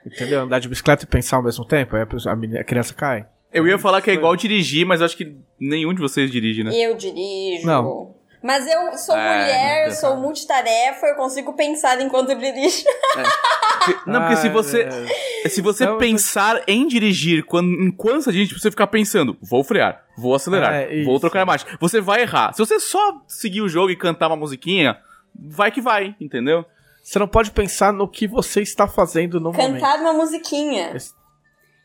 Entendeu? 0.04 0.40
Andar 0.42 0.58
de 0.58 0.68
bicicleta 0.68 1.04
e 1.04 1.06
pensar 1.06 1.36
ao 1.38 1.42
mesmo 1.42 1.64
tempo, 1.64 1.96
aí 1.96 2.02
a, 2.02 2.06
pessoa- 2.06 2.34
a 2.34 2.36
menina- 2.36 2.60
a 2.60 2.64
criança 2.64 2.92
cai. 2.92 3.24
Eu 3.50 3.66
ia 3.66 3.78
falar 3.78 4.02
que 4.02 4.10
é 4.10 4.14
igual 4.14 4.36
dirigir, 4.36 4.84
mas 4.84 5.00
acho 5.00 5.16
que 5.16 5.34
nenhum 5.58 5.94
de 5.94 6.00
vocês 6.00 6.30
dirige, 6.30 6.62
né? 6.62 6.70
Eu 6.74 6.94
dirijo. 6.94 7.66
Não. 7.66 8.14
Mas 8.42 8.66
eu 8.66 8.96
sou 8.96 9.14
É, 9.16 9.38
mulher, 9.38 9.88
não 9.88 9.94
sou 9.94 10.16
multitarefa, 10.16 11.06
eu 11.06 11.14
consigo 11.14 11.52
pensar 11.52 12.00
enquanto 12.00 12.30
eu 12.30 12.38
dirijo. 12.38 12.84
Porque- 13.84 14.10
não, 14.10 14.20
porque 14.20 14.36
se 14.36 14.48
você, 14.50 14.82
é. 15.44 15.48
se 15.48 15.62
você 15.62 15.84
Não, 15.86 15.92
eu 15.92 15.96
tô- 15.98 16.00
pensar 16.04 16.62
em 16.68 16.86
dirigir 16.86 17.44
quando, 17.44 17.68
enquanto 17.82 18.28
a 18.28 18.32
gente 18.32 18.52
você 18.58 18.70
ficar 18.70 18.86
pensando, 18.88 19.36
vou 19.40 19.64
frear, 19.64 20.04
vou 20.18 20.34
acelerar, 20.34 20.74
É, 20.74 21.02
vou 21.02 21.18
trocar 21.18 21.40
a 21.42 21.46
marcha, 21.46 21.66
você 21.80 21.98
vai 21.98 22.20
errar. 22.22 22.52
Se 22.52 22.58
você 22.58 22.78
só 22.78 23.22
seguir 23.26 23.62
o 23.62 23.68
jogo 23.70 23.90
e 23.90 23.96
cantar 23.96 24.26
uma 24.26 24.36
musiquinha, 24.36 24.98
vai 25.34 25.70
que 25.70 25.80
vai, 25.80 26.14
entendeu? 26.20 26.64
Você 27.02 27.18
não 27.18 27.26
pode 27.26 27.50
pensar 27.52 27.90
no 27.90 28.06
que 28.06 28.26
você 28.26 28.60
está 28.60 28.86
fazendo 28.86 29.40
no 29.40 29.50
momento. 29.50 29.80
Cantar 29.80 29.98
uma 30.00 30.12
musiquinha. 30.12 30.94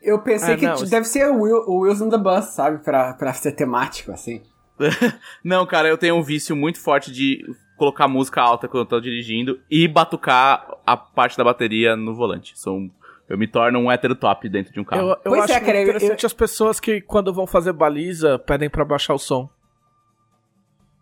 Eu 0.02 0.20
pensei 0.20 0.54
Ah, 0.54 0.58
que 0.58 0.66
não, 0.66 0.84
deve 0.84 1.06
ser 1.06 1.26
o, 1.30 1.40
Will, 1.40 1.64
o 1.66 1.80
Wheels 1.80 2.02
on 2.02 2.10
the 2.10 2.18
Bus, 2.18 2.44
sabe? 2.54 2.84
Pra, 2.84 3.14
pra 3.14 3.32
ser 3.32 3.52
temático, 3.52 4.12
assim. 4.12 4.42
Não, 5.44 5.64
cara, 5.66 5.88
eu 5.88 5.98
tenho 5.98 6.14
um 6.16 6.22
vício 6.22 6.54
muito 6.56 6.80
forte 6.80 7.10
de 7.12 7.44
colocar 7.76 8.08
música 8.08 8.40
alta 8.40 8.66
quando 8.68 8.82
eu 8.84 8.86
tô 8.88 9.00
dirigindo 9.00 9.60
e 9.70 9.86
batucar 9.86 10.66
a 10.86 10.96
parte 10.96 11.36
da 11.36 11.44
bateria 11.44 11.94
no 11.96 12.14
volante. 12.14 12.58
Sou 12.58 12.76
um 12.78 12.90
Eu 13.28 13.36
me 13.36 13.46
torno 13.48 13.78
um 13.78 13.90
hétero 13.90 14.14
top 14.14 14.48
dentro 14.48 14.72
de 14.72 14.80
um 14.80 14.84
carro. 14.84 15.02
Eu, 15.02 15.08
eu 15.08 15.18
Pois 15.24 15.42
acho 15.44 15.52
é, 15.54 15.60
cara, 15.60 15.78
eu- 15.78 15.82
interessante 15.88 16.24
as 16.26 16.32
pessoas 16.32 16.78
que, 16.80 17.00
quando 17.00 17.32
vão 17.34 17.46
fazer 17.46 17.72
baliza, 17.72 18.38
pedem 18.38 18.70
pra 18.70 18.84
baixar 18.84 19.14
o 19.14 19.18
som. 19.18 19.48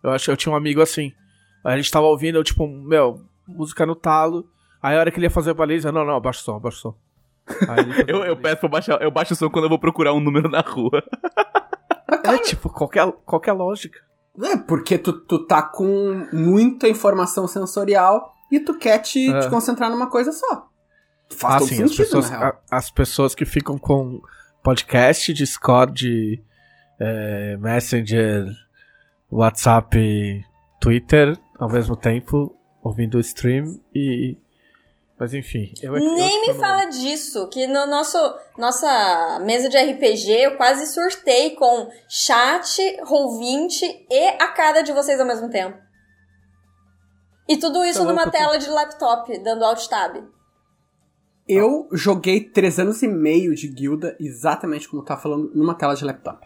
Eu 0.03 0.11
acho 0.11 0.29
eu 0.31 0.37
tinha 0.37 0.51
um 0.53 0.55
amigo 0.55 0.81
assim. 0.81 1.13
A 1.63 1.75
gente 1.77 1.89
tava 1.91 2.05
ouvindo, 2.05 2.37
eu, 2.37 2.43
tipo, 2.43 2.67
meu, 2.67 3.21
música 3.47 3.85
no 3.85 3.95
talo. 3.95 4.47
Aí 4.81 4.95
a 4.95 4.99
hora 4.99 5.09
que 5.11 5.17
ele 5.17 5.25
ia 5.25 5.31
fazer 5.31 5.53
baliza, 5.53 5.91
não, 5.91 6.05
não, 6.05 6.15
abaixa 6.15 6.41
o 6.41 6.43
som, 6.43 6.55
abaixa 6.57 6.77
o 6.77 6.81
som. 6.81 6.95
Eu, 8.07 8.23
eu 8.23 8.35
peço 8.35 8.57
pra 8.61 8.69
baixar, 8.69 8.99
eu 9.03 9.11
baixo 9.11 9.33
o 9.33 9.35
som 9.35 9.49
quando 9.51 9.65
eu 9.65 9.69
vou 9.69 9.77
procurar 9.77 10.13
um 10.13 10.19
número 10.19 10.49
na 10.49 10.61
rua. 10.61 11.03
É, 12.33 12.37
tipo, 12.39 12.69
qualquer, 12.69 13.11
qualquer 13.25 13.53
lógica. 13.53 13.99
É, 14.43 14.57
porque 14.57 14.97
tu, 14.97 15.13
tu 15.13 15.45
tá 15.45 15.61
com 15.61 16.27
muita 16.33 16.87
informação 16.89 17.47
sensorial 17.47 18.33
e 18.51 18.59
tu 18.59 18.77
quer 18.77 18.99
te, 18.99 19.31
É. 19.31 19.39
te 19.39 19.49
concentrar 19.49 19.89
numa 19.89 20.09
coisa 20.09 20.31
só. 20.31 20.67
Faz 21.31 21.55
Ah, 21.55 21.57
todo 21.59 21.67
sim, 21.69 21.75
as 21.83 21.89
sentido, 21.91 21.97
pessoas, 22.05 22.29
na 22.29 22.37
real. 22.37 22.61
a- 22.69 22.77
as 22.77 22.91
pessoas 22.91 23.33
que 23.33 23.45
ficam 23.45 23.77
com 23.77 24.21
podcast, 24.63 25.33
Discord, 25.33 26.43
é, 26.99 27.57
Messenger, 27.57 28.45
WhatsApp, 29.31 30.45
Twitter, 30.79 31.37
ao 31.57 31.69
mesmo 31.69 31.95
tempo, 31.95 32.55
ouvindo 32.83 33.15
o 33.17 33.19
stream 33.21 33.79
e. 33.93 34.37
Mas 35.17 35.33
enfim. 35.33 35.71
Eu, 35.81 35.95
é 35.95 35.99
Nem 35.99 36.45
eu 36.47 36.53
me 36.53 36.59
fala 36.59 36.85
disso, 36.85 37.47
que 37.49 37.65
no 37.67 37.85
nosso 37.87 38.17
nossa 38.57 39.39
mesa 39.45 39.69
de 39.69 39.77
RPG 39.77 40.29
eu 40.31 40.57
quase 40.57 40.87
surtei 40.87 41.51
com 41.55 41.89
chat, 42.09 42.81
roll20 43.03 44.05
e 44.11 44.27
a 44.41 44.47
cara 44.49 44.81
de 44.81 44.91
vocês 44.91 45.19
ao 45.19 45.25
mesmo 45.25 45.49
tempo. 45.49 45.77
E 47.47 47.55
tudo 47.57 47.85
isso 47.85 47.99
Tá 47.99 48.05
numa 48.05 48.23
louco, 48.23 48.31
tela 48.37 48.57
de 48.57 48.69
laptop, 48.69 49.37
dando 49.39 49.63
alt 49.63 49.87
tab. 49.87 50.17
Eu 51.47 51.87
joguei 51.93 52.41
três 52.49 52.79
anos 52.79 53.01
e 53.03 53.07
meio 53.07 53.53
de 53.55 53.67
guilda, 53.67 54.17
exatamente 54.19 54.89
como 54.89 55.05
tá 55.05 55.15
falando, 55.15 55.51
numa 55.55 55.75
tela 55.75 55.95
de 55.95 56.03
laptop. 56.03 56.45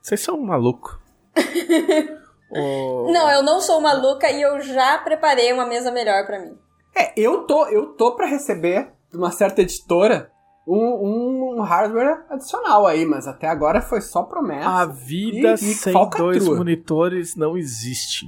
Vocês 0.00 0.20
são 0.20 0.40
malucos. 0.40 0.96
O- 2.48 3.10
Não, 3.12 3.28
eu 3.28 3.42
não 3.42 3.60
sou 3.60 3.80
maluca 3.80 4.30
e 4.30 4.40
eu 4.40 4.60
já 4.60 4.96
preparei 4.98 5.52
uma 5.52 5.66
mesa 5.66 5.90
melhor 5.90 6.24
pra 6.26 6.38
mim. 6.38 6.56
É, 6.96 7.12
eu 7.16 7.42
tô, 7.46 7.66
eu 7.66 7.88
tô 7.94 8.16
pra 8.16 8.26
receber 8.26 8.90
de 9.10 9.16
uma 9.18 9.30
certa 9.30 9.60
editora 9.62 10.30
um, 10.66 11.58
um 11.58 11.62
hardware 11.62 12.24
adicional 12.30 12.86
aí, 12.86 13.04
mas 13.04 13.28
até 13.28 13.46
agora 13.46 13.80
foi 13.80 14.00
só 14.00 14.22
promessa. 14.24 14.68
A 14.68 14.86
vida 14.86 15.50
E- 15.50 15.54
e 15.54 15.58
sem 15.58 15.92
falcatrua. 15.92 16.32
dois 16.32 16.48
monitores 16.48 17.36
não 17.36 17.56
existe. 17.56 18.26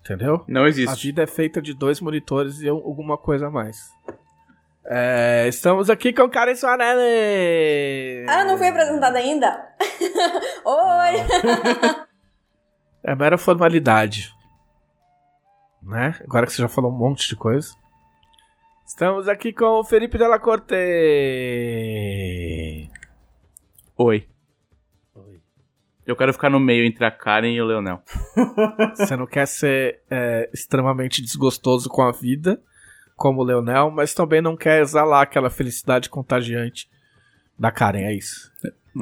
Entendeu? 0.00 0.42
Não 0.48 0.64
A 0.64 0.68
existe. 0.68 1.06
vida 1.06 1.22
é 1.22 1.26
feita 1.26 1.60
de 1.62 1.74
dois 1.74 2.00
monitores 2.00 2.60
e 2.60 2.68
alguma 2.68 3.16
coisa 3.18 3.46
a 3.46 3.50
mais. 3.50 3.78
É, 4.90 5.46
estamos 5.48 5.90
aqui 5.90 6.14
com 6.14 6.28
Karen 6.30 6.54
Soarelli. 6.54 8.24
Ah, 8.26 8.44
não 8.44 8.56
fui 8.56 8.68
apresentada 8.68 9.18
ainda? 9.18 9.66
Oi! 10.64 12.06
É 13.02 13.14
mera 13.14 13.36
formalidade. 13.38 14.32
Né? 15.82 16.14
Agora 16.24 16.46
que 16.46 16.52
você 16.52 16.62
já 16.62 16.68
falou 16.68 16.90
um 16.90 16.96
monte 16.96 17.28
de 17.28 17.36
coisa. 17.36 17.74
Estamos 18.88 19.28
aqui 19.28 19.52
com 19.52 19.80
o 19.80 19.84
Felipe 19.84 20.16
Della 20.16 20.38
Corte. 20.38 20.74
Oi. 23.98 24.26
Eu 26.06 26.16
quero 26.16 26.32
ficar 26.32 26.48
no 26.48 26.58
meio 26.58 26.86
entre 26.86 27.04
a 27.04 27.10
Karen 27.10 27.52
e 27.52 27.60
o 27.60 27.66
Leonel. 27.66 28.02
Você 28.96 29.14
não 29.14 29.26
quer 29.26 29.46
ser 29.46 30.00
é, 30.10 30.48
extremamente 30.54 31.20
desgostoso 31.20 31.90
com 31.90 32.00
a 32.00 32.10
vida, 32.10 32.62
como 33.14 33.42
o 33.42 33.44
Leonel, 33.44 33.90
mas 33.90 34.14
também 34.14 34.40
não 34.40 34.56
quer 34.56 34.80
exalar 34.80 35.20
aquela 35.20 35.50
felicidade 35.50 36.08
contagiante 36.08 36.88
da 37.58 37.70
Karen, 37.70 38.04
é 38.04 38.14
isso. 38.14 38.50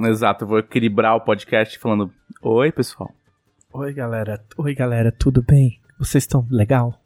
Exato, 0.03 0.43
eu 0.43 0.49
vou 0.49 0.59
equilibrar 0.59 1.15
o 1.15 1.21
podcast 1.21 1.79
falando: 1.79 2.13
Oi, 2.43 2.73
pessoal. 2.73 3.15
Oi, 3.73 3.95
galera. 3.95 4.45
Oi, 4.59 4.75
galera, 4.75 5.13
tudo 5.13 5.43
bem? 5.43 5.81
Vocês 5.97 6.25
estão 6.25 6.45
legal? 6.51 7.01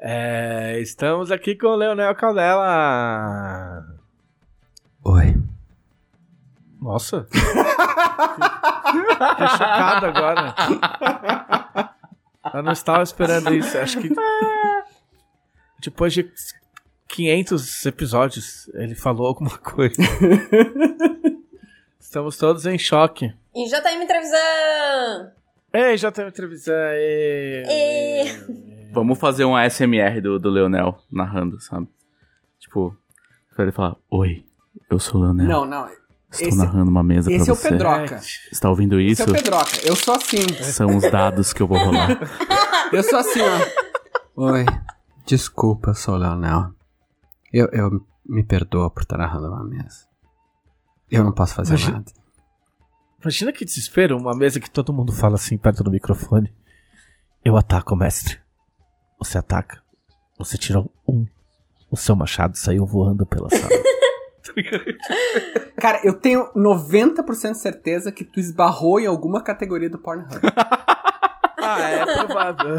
É, 0.00 0.78
estamos 0.80 1.32
aqui 1.32 1.56
com 1.56 1.66
o 1.66 1.74
Leonel 1.74 2.14
Caldela. 2.14 3.84
Oi. 5.04 5.36
Nossa. 6.80 7.26
Fiquei 8.88 9.48
chocado 9.48 10.06
agora. 10.06 10.54
Eu 12.54 12.62
não 12.62 12.72
estava 12.72 13.02
esperando 13.02 13.52
isso. 13.52 13.76
Acho 13.76 14.00
que 14.00 14.08
depois 15.82 16.12
de 16.12 16.30
500 17.08 17.86
episódios 17.86 18.68
ele 18.74 18.94
falou 18.94 19.26
alguma 19.26 19.58
coisa. 19.58 20.00
Estamos 21.98 22.38
todos 22.38 22.64
em 22.66 22.78
choque. 22.78 23.34
E 23.54 23.68
já 23.68 23.80
tá 23.80 23.90
me 23.96 24.04
entrevistando! 24.04 25.32
Ei, 25.72 25.96
já 25.98 26.10
teve 26.12 26.28
entrevista. 26.28 26.72
Ei. 26.94 27.64
Ei. 27.66 28.77
Vamos 28.92 29.18
fazer 29.18 29.44
um 29.44 29.54
ASMR 29.56 30.20
do, 30.20 30.38
do 30.38 30.48
Leonel 30.50 30.98
narrando, 31.10 31.60
sabe? 31.60 31.88
Tipo, 32.58 32.96
pra 33.54 33.64
ele 33.64 33.72
falar: 33.72 33.96
Oi, 34.10 34.44
eu 34.90 34.98
sou 34.98 35.20
o 35.20 35.24
Leonel. 35.24 35.46
Não, 35.46 35.64
não. 35.66 35.88
Estou 36.30 36.48
esse- 36.48 36.58
narrando 36.58 36.90
uma 36.90 37.02
mesa 37.02 37.32
esse 37.32 37.44
pra 37.44 37.52
é 37.52 37.52
o 37.52 37.56
você. 37.56 37.68
Pedroca. 37.70 38.20
Está 38.52 38.68
ouvindo 38.68 39.00
Esse 39.00 39.22
isso? 39.22 39.30
é 39.30 39.32
o 39.32 39.34
Pedroca. 39.34 39.70
Eu 39.84 39.96
sou 39.96 40.14
assim. 40.14 40.46
São 40.62 40.96
os 40.96 41.10
dados 41.10 41.52
que 41.52 41.62
eu 41.62 41.66
vou 41.66 41.78
rolar. 41.78 42.18
Eu 42.92 43.02
sou 43.02 43.18
assim, 43.18 43.40
ó. 43.40 44.42
Oi. 44.52 44.64
Desculpa, 45.26 45.90
eu 45.90 45.94
sou 45.94 46.14
o 46.14 46.16
Leonel. 46.16 46.70
Eu, 47.52 47.66
eu 47.72 48.06
me 48.26 48.42
perdoa 48.42 48.88
por 48.90 49.02
estar 49.02 49.18
narrando 49.18 49.48
uma 49.48 49.62
mesa. 49.64 50.06
Eu 51.10 51.22
não 51.22 51.32
posso 51.32 51.54
fazer 51.54 51.74
Imagina- 51.74 51.98
nada. 51.98 52.12
Imagina 53.20 53.52
que 53.52 53.64
desespero, 53.64 54.16
uma 54.16 54.34
mesa 54.34 54.58
que 54.60 54.70
todo 54.70 54.92
mundo 54.92 55.12
fala 55.12 55.34
assim 55.34 55.58
perto 55.58 55.82
do 55.84 55.90
microfone. 55.90 56.50
Eu 57.44 57.56
ataco, 57.58 57.94
mestre. 57.96 58.38
Você 59.18 59.38
ataca. 59.38 59.82
Você 60.38 60.56
tirou 60.56 60.90
um. 61.06 61.26
O 61.90 61.96
seu 61.96 62.14
machado 62.14 62.56
saiu 62.56 62.86
voando 62.86 63.26
pela 63.26 63.50
sala. 63.50 63.68
Cara, 65.76 66.00
eu 66.04 66.14
tenho 66.14 66.50
90% 66.54 67.52
de 67.52 67.58
certeza 67.58 68.12
que 68.12 68.24
tu 68.24 68.40
esbarrou 68.40 69.00
em 69.00 69.06
alguma 69.06 69.42
categoria 69.42 69.88
do 69.88 69.98
Pornhub. 69.98 70.28
ah, 71.58 71.80
é 71.80 72.04
provável. 72.04 72.76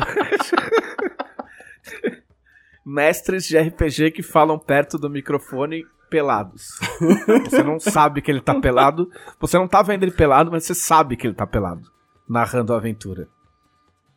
Mestres 2.85 3.45
de 3.45 3.57
RPG 3.57 4.11
que 4.11 4.23
falam 4.23 4.57
perto 4.57 4.97
do 4.97 5.09
microfone 5.09 5.83
pelados. 6.09 6.79
Você 7.45 7.63
não 7.63 7.79
sabe 7.79 8.21
que 8.21 8.31
ele 8.31 8.41
tá 8.41 8.59
pelado. 8.59 9.09
Você 9.39 9.57
não 9.57 9.67
tá 9.67 9.81
vendo 9.81 10.03
ele 10.03 10.11
pelado, 10.11 10.51
mas 10.51 10.65
você 10.65 10.73
sabe 10.73 11.15
que 11.15 11.27
ele 11.27 11.35
tá 11.35 11.45
pelado. 11.45 11.89
Narrando 12.27 12.73
a 12.73 12.77
aventura. 12.77 13.27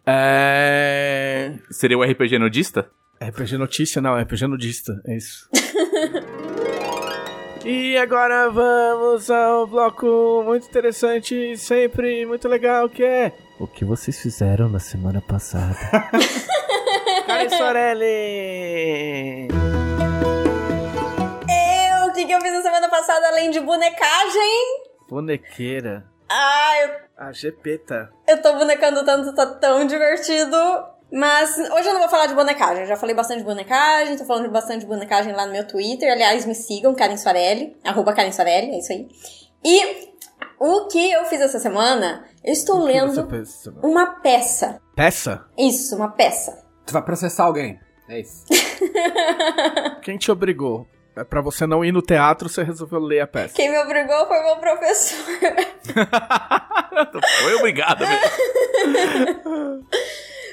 É. 0.06 1.52
Seria 1.70 1.96
o 1.96 2.02
RPG 2.02 2.38
nudista? 2.38 2.90
RPG 3.20 3.56
Notícia, 3.56 4.02
não, 4.02 4.18
é 4.18 4.22
RPG 4.22 4.46
Nudista, 4.48 5.00
é 5.06 5.16
isso. 5.16 5.48
e 7.64 7.96
agora 7.96 8.50
vamos 8.50 9.30
ao 9.30 9.64
bloco 9.68 10.42
muito 10.44 10.66
interessante 10.66 11.52
e 11.52 11.56
sempre 11.56 12.26
muito 12.26 12.48
legal, 12.48 12.88
que 12.88 13.04
é... 13.04 13.32
O 13.60 13.66
que 13.68 13.84
vocês 13.84 14.20
fizeram 14.20 14.68
na 14.68 14.80
semana 14.80 15.20
passada? 15.20 15.76
Karen 17.26 17.48
Sorelli! 17.48 19.46
Eu, 21.48 22.08
o 22.08 22.12
que, 22.12 22.24
que 22.26 22.32
eu 22.32 22.40
fiz 22.40 22.52
na 22.52 22.62
semana 22.62 22.88
passada 22.88 23.28
além 23.28 23.52
de 23.52 23.60
bonecagem? 23.60 24.82
Bonequeira. 25.08 26.04
Ah, 26.28 26.72
eu, 26.82 26.90
A 27.22 27.30
Gepeta. 27.30 28.10
eu 28.26 28.42
tô 28.42 28.52
bonecando 28.54 29.04
tanto, 29.04 29.32
tá 29.32 29.46
tão 29.46 29.86
divertido. 29.86 30.56
Mas 31.12 31.56
hoje 31.56 31.86
eu 31.88 31.92
não 31.92 32.00
vou 32.00 32.08
falar 32.08 32.26
de 32.26 32.34
bonecagem. 32.34 32.82
Eu 32.82 32.88
já 32.88 32.96
falei 32.96 33.14
bastante 33.14 33.38
de 33.38 33.44
bonecagem, 33.44 34.16
tô 34.16 34.24
falando 34.24 34.50
bastante 34.50 34.80
de 34.80 34.86
bonecagem 34.86 35.32
lá 35.32 35.46
no 35.46 35.52
meu 35.52 35.64
Twitter. 35.64 36.10
Aliás, 36.10 36.44
me 36.44 36.54
sigam, 36.54 36.94
Karen 36.96 37.16
Soarelli, 37.16 37.76
arroba 37.84 38.12
Karen 38.12 38.32
Soarelli, 38.32 38.72
é 38.72 38.78
isso 38.78 38.92
aí. 38.92 39.06
E 39.64 40.08
o 40.58 40.88
que 40.88 41.12
eu 41.12 41.24
fiz 41.26 41.40
essa 41.40 41.60
semana, 41.60 42.24
eu 42.42 42.52
estou 42.52 42.82
lendo 42.82 43.28
uma 43.84 44.20
peça. 44.20 44.80
Peça? 44.96 45.44
Isso, 45.56 45.94
uma 45.94 46.10
peça. 46.10 46.64
Tu 46.84 46.92
vai 46.92 47.02
processar 47.02 47.44
alguém. 47.44 47.78
É 48.08 48.18
isso. 48.18 48.46
Quem 50.02 50.18
te 50.18 50.32
obrigou? 50.32 50.88
É 51.14 51.24
pra 51.24 51.42
você 51.42 51.66
não 51.66 51.84
ir 51.84 51.92
no 51.92 52.00
teatro, 52.00 52.48
você 52.48 52.62
resolveu 52.62 52.98
ler 52.98 53.20
a 53.20 53.26
peça. 53.26 53.54
Quem 53.54 53.70
me 53.70 53.78
obrigou 53.78 54.26
foi 54.26 54.42
meu 54.42 54.56
professor. 54.56 55.18
Foi 57.42 57.54
obrigado 57.54 58.06
mesmo. 58.06 59.86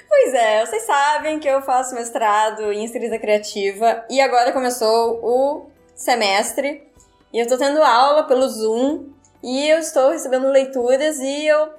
Pois 0.08 0.34
é, 0.34 0.66
vocês 0.66 0.84
sabem 0.84 1.40
que 1.40 1.48
eu 1.48 1.62
faço 1.62 1.94
mestrado 1.94 2.74
em 2.74 2.84
escrita 2.84 3.20
criativa 3.20 4.04
e 4.10 4.20
agora 4.20 4.52
começou 4.52 5.20
o 5.24 5.70
semestre 5.96 6.84
e 7.32 7.40
eu 7.40 7.48
tô 7.48 7.58
tendo 7.58 7.84
aula 7.84 8.24
pelo 8.24 8.50
Zoom 8.50 9.10
e 9.44 9.70
eu 9.70 9.80
estou 9.80 10.12
recebendo 10.12 10.52
leituras 10.52 11.20
e 11.20 11.48
eu. 11.48 11.70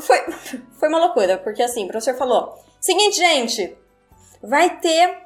Foi, 0.00 0.18
foi 0.78 0.88
uma 0.88 0.98
loucura, 0.98 1.38
porque 1.38 1.62
assim, 1.62 1.84
o 1.84 1.88
professor 1.88 2.16
falou: 2.16 2.54
seguinte, 2.80 3.16
gente, 3.16 3.76
vai 4.42 4.78
ter 4.78 5.23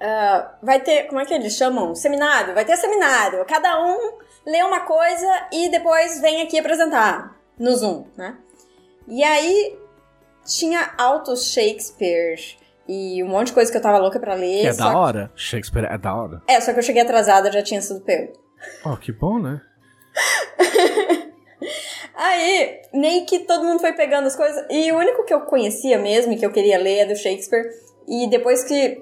ah, 0.00 0.54
vai 0.62 0.80
ter, 0.80 1.04
como 1.08 1.20
é 1.20 1.24
que 1.26 1.34
eles 1.34 1.54
chamam? 1.54 1.94
Seminário. 1.94 2.54
Vai 2.54 2.64
ter 2.64 2.76
seminário. 2.76 3.44
Cada 3.44 3.80
um 3.84 4.18
lê 4.46 4.62
uma 4.62 4.80
coisa 4.80 5.48
e 5.52 5.68
depois 5.68 6.20
vem 6.20 6.42
aqui 6.42 6.58
apresentar 6.58 7.36
no 7.58 7.74
Zoom, 7.76 8.06
né? 8.16 8.36
E 9.06 9.22
aí 9.22 9.78
tinha 10.44 10.94
autos 10.96 11.52
Shakespeare 11.52 12.38
e 12.88 13.22
um 13.22 13.28
monte 13.28 13.48
de 13.48 13.52
coisa 13.52 13.70
que 13.70 13.76
eu 13.76 13.82
tava 13.82 13.98
louca 13.98 14.18
pra 14.18 14.34
ler. 14.34 14.62
Que 14.62 14.66
é 14.68 14.74
da 14.74 14.90
que- 14.90 14.96
hora. 14.96 15.30
Shakespeare 15.36 15.84
é 15.84 15.98
da 15.98 16.14
hora. 16.14 16.42
É, 16.48 16.60
só 16.60 16.72
que 16.72 16.78
eu 16.78 16.82
cheguei 16.82 17.02
atrasada, 17.02 17.52
já 17.52 17.62
tinha 17.62 17.80
sido 17.82 18.00
pego. 18.00 18.32
Oh, 18.84 18.96
que 18.96 19.12
bom, 19.12 19.38
né? 19.38 19.60
Aí, 22.14 22.80
meio 22.92 23.24
que 23.26 23.40
todo 23.40 23.64
mundo 23.64 23.80
foi 23.80 23.92
pegando 23.92 24.26
as 24.26 24.36
coisas. 24.36 24.64
E 24.70 24.90
o 24.92 24.98
único 24.98 25.24
que 25.24 25.32
eu 25.32 25.42
conhecia 25.42 25.98
mesmo 25.98 26.32
e 26.32 26.36
que 26.36 26.44
eu 26.44 26.52
queria 26.52 26.78
ler 26.78 26.98
é 26.98 27.06
do 27.06 27.16
Shakespeare. 27.16 27.70
E 28.08 28.28
depois 28.28 28.64
que 28.64 29.00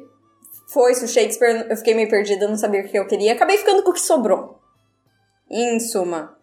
foi-se 0.68 1.04
o 1.04 1.08
Shakespeare, 1.08 1.66
eu 1.70 1.76
fiquei 1.76 1.94
meio 1.94 2.10
perdida, 2.10 2.46
não 2.46 2.56
sabia 2.56 2.82
o 2.82 2.88
que 2.88 2.98
eu 2.98 3.06
queria. 3.06 3.32
Acabei 3.32 3.56
ficando 3.56 3.82
com 3.82 3.90
o 3.90 3.94
que 3.94 4.00
sobrou. 4.00 4.60
Em 5.50 5.80
suma. 5.80 6.36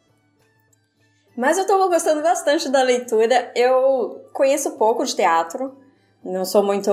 Mas 1.37 1.59
eu 1.59 1.67
tô 1.67 1.87
gostando 1.87 2.23
bastante 2.23 2.67
da 2.69 2.81
leitura. 2.81 3.51
Eu 3.55 4.25
conheço 4.33 4.77
pouco 4.77 5.05
de 5.05 5.15
teatro. 5.15 5.77
Não 6.23 6.43
sou 6.43 6.63
muito. 6.63 6.89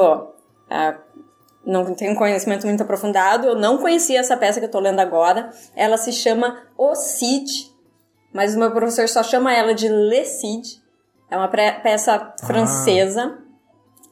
ah, 0.69 0.99
não 1.65 1.95
tenho 1.95 2.15
conhecimento 2.17 2.67
muito 2.67 2.83
aprofundado. 2.83 3.47
Eu 3.47 3.55
não 3.55 3.79
conhecia 3.79 4.21
essa 4.21 4.37
peça 4.37 4.61
que 4.61 4.67
eu 4.67 4.71
tô 4.71 4.81
lendo 4.81 5.01
agora. 5.01 5.51
Ela 5.75 5.97
se 5.97 6.12
chama 6.12 6.61
O 6.77 6.95
Cid. 6.95 7.73
Mas 8.31 8.55
o 8.55 8.59
meu 8.59 8.71
professor 8.73 9.09
só 9.09 9.23
chama 9.23 9.55
ela 9.55 9.75
de 9.75 9.89
Le 9.89 10.27
Cid. 10.27 10.83
É 11.31 11.37
uma 11.37 11.49
peça 11.49 12.35
francesa. 12.45 13.39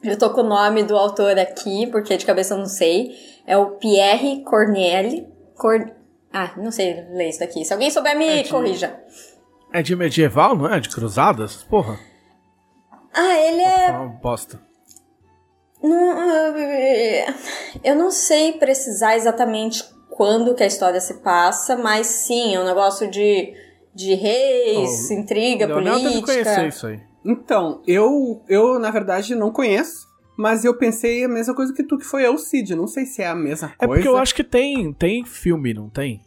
Eu 0.03 0.17
tô 0.17 0.29
com 0.31 0.41
o 0.41 0.47
nome 0.47 0.83
do 0.83 0.97
autor 0.97 1.37
aqui, 1.37 1.85
porque 1.87 2.17
de 2.17 2.25
cabeça 2.25 2.53
eu 2.53 2.57
não 2.57 2.65
sei. 2.65 3.11
É 3.45 3.55
o 3.57 3.71
Pierre 3.77 4.43
Corneille. 4.43 5.27
Cor... 5.55 5.91
Ah, 6.33 6.51
não 6.57 6.71
sei 6.71 7.05
ler 7.11 7.29
isso 7.29 7.39
daqui. 7.39 7.63
Se 7.65 7.71
alguém 7.73 7.89
souber, 7.91 8.17
me 8.17 8.25
É 8.39 8.43
de- 8.43 8.49
corrija. 8.49 8.99
É 9.73 9.81
de 9.81 9.95
medieval, 9.95 10.55
não 10.55 10.73
é? 10.73 10.79
De 10.79 10.89
cruzadas? 10.89 11.63
Porra. 11.63 11.99
Ah, 13.13 13.37
ele 13.37 13.61
é. 13.61 13.87
É 13.87 13.91
uma 13.91 14.07
bosta. 14.07 14.59
Não, 15.83 16.55
eu 17.83 17.95
não 17.95 18.11
sei 18.11 18.53
precisar 18.53 19.15
exatamente 19.15 19.83
quando 20.11 20.53
que 20.53 20.63
a 20.63 20.67
história 20.67 20.99
se 21.01 21.15
passa, 21.15 21.75
mas 21.75 22.05
sim, 22.07 22.55
é 22.55 22.59
um 22.59 22.65
negócio 22.65 23.09
de, 23.09 23.53
de 23.93 24.13
reis, 24.13 25.09
Oh, 25.09 25.13
intriga, 25.13 25.65
Leonel 25.65 25.95
deve 25.99 26.21
conhecer 26.21 26.43
política. 26.43 26.67
isso 26.67 26.87
aí. 26.87 26.99
Então, 27.23 27.81
eu, 27.85 28.41
eu, 28.49 28.79
na 28.79 28.89
verdade, 28.91 29.35
não 29.35 29.51
conheço, 29.51 30.07
mas 30.37 30.65
eu 30.65 30.75
pensei 30.77 31.23
a 31.23 31.27
mesma 31.29 31.53
coisa 31.55 31.73
que 31.73 31.83
tu, 31.83 31.97
que 31.97 32.05
foi 32.05 32.25
eu, 32.25 32.37
Cid. 32.37 32.75
Não 32.75 32.87
sei 32.87 33.05
se 33.05 33.21
é 33.21 33.27
a 33.27 33.35
mesma 33.35 33.73
É 33.79 33.85
coisa. 33.85 33.93
porque 33.93 34.07
eu 34.07 34.17
acho 34.17 34.33
que 34.35 34.43
tem, 34.43 34.91
tem 34.93 35.23
filme, 35.25 35.73
não 35.73 35.89
tem? 35.89 36.21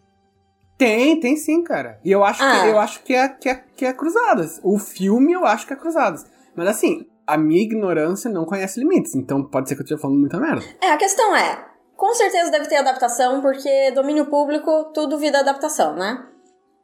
Tem, 0.77 1.19
tem 1.21 1.37
sim, 1.37 1.63
cara. 1.63 2.01
E 2.05 2.11
eu 2.11 2.25
acho, 2.25 2.43
Ah. 2.43 2.61
que, 2.63 2.69
eu 2.69 2.79
acho 2.79 3.03
que, 3.03 3.15
é, 3.15 3.29
que, 3.29 3.49
é, 3.49 3.55
que 3.77 3.85
é 3.87 3.93
Cruzadas. 3.93 4.61
O 4.63 4.79
filme 4.79 5.33
eu 5.33 5.45
acho 5.47 5.67
que 5.67 5.73
é 5.73 5.77
Cruzadas. 5.77 6.27
Mas 6.57 6.69
assim, 6.69 7.07
a 7.27 7.37
minha 7.37 7.63
ignorância 7.63 8.31
não 8.31 8.45
conhece 8.45 8.79
limites, 8.81 9.15
então 9.15 9.43
pode 9.43 9.69
ser 9.69 9.75
que 9.77 9.81
eu 9.81 9.85
esteja 9.85 10.01
falando 10.01 10.19
muita 10.21 10.39
merda. 10.39 10.65
É, 10.81 10.91
a 10.91 10.97
questão 10.97 11.35
é, 11.35 11.65
com 11.97 12.13
certeza 12.15 12.51
deve 12.51 12.69
ter 12.69 12.77
adaptação, 12.77 13.41
porque 13.41 13.91
domínio 13.93 14.27
público, 14.27 14.91
tudo 14.93 15.17
vira 15.19 15.41
adaptação, 15.41 15.95
né? 15.97 16.25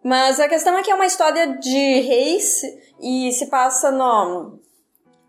Mas 0.02 0.40
a 0.40 0.48
questão 0.48 0.76
é 0.78 0.82
que 0.82 0.90
é 0.90 0.94
uma 0.94 1.06
história 1.06 1.58
de 1.58 2.00
reis 2.00 2.62
e 3.00 3.30
se 3.32 3.46
passa 3.50 3.90
no, 3.90 4.58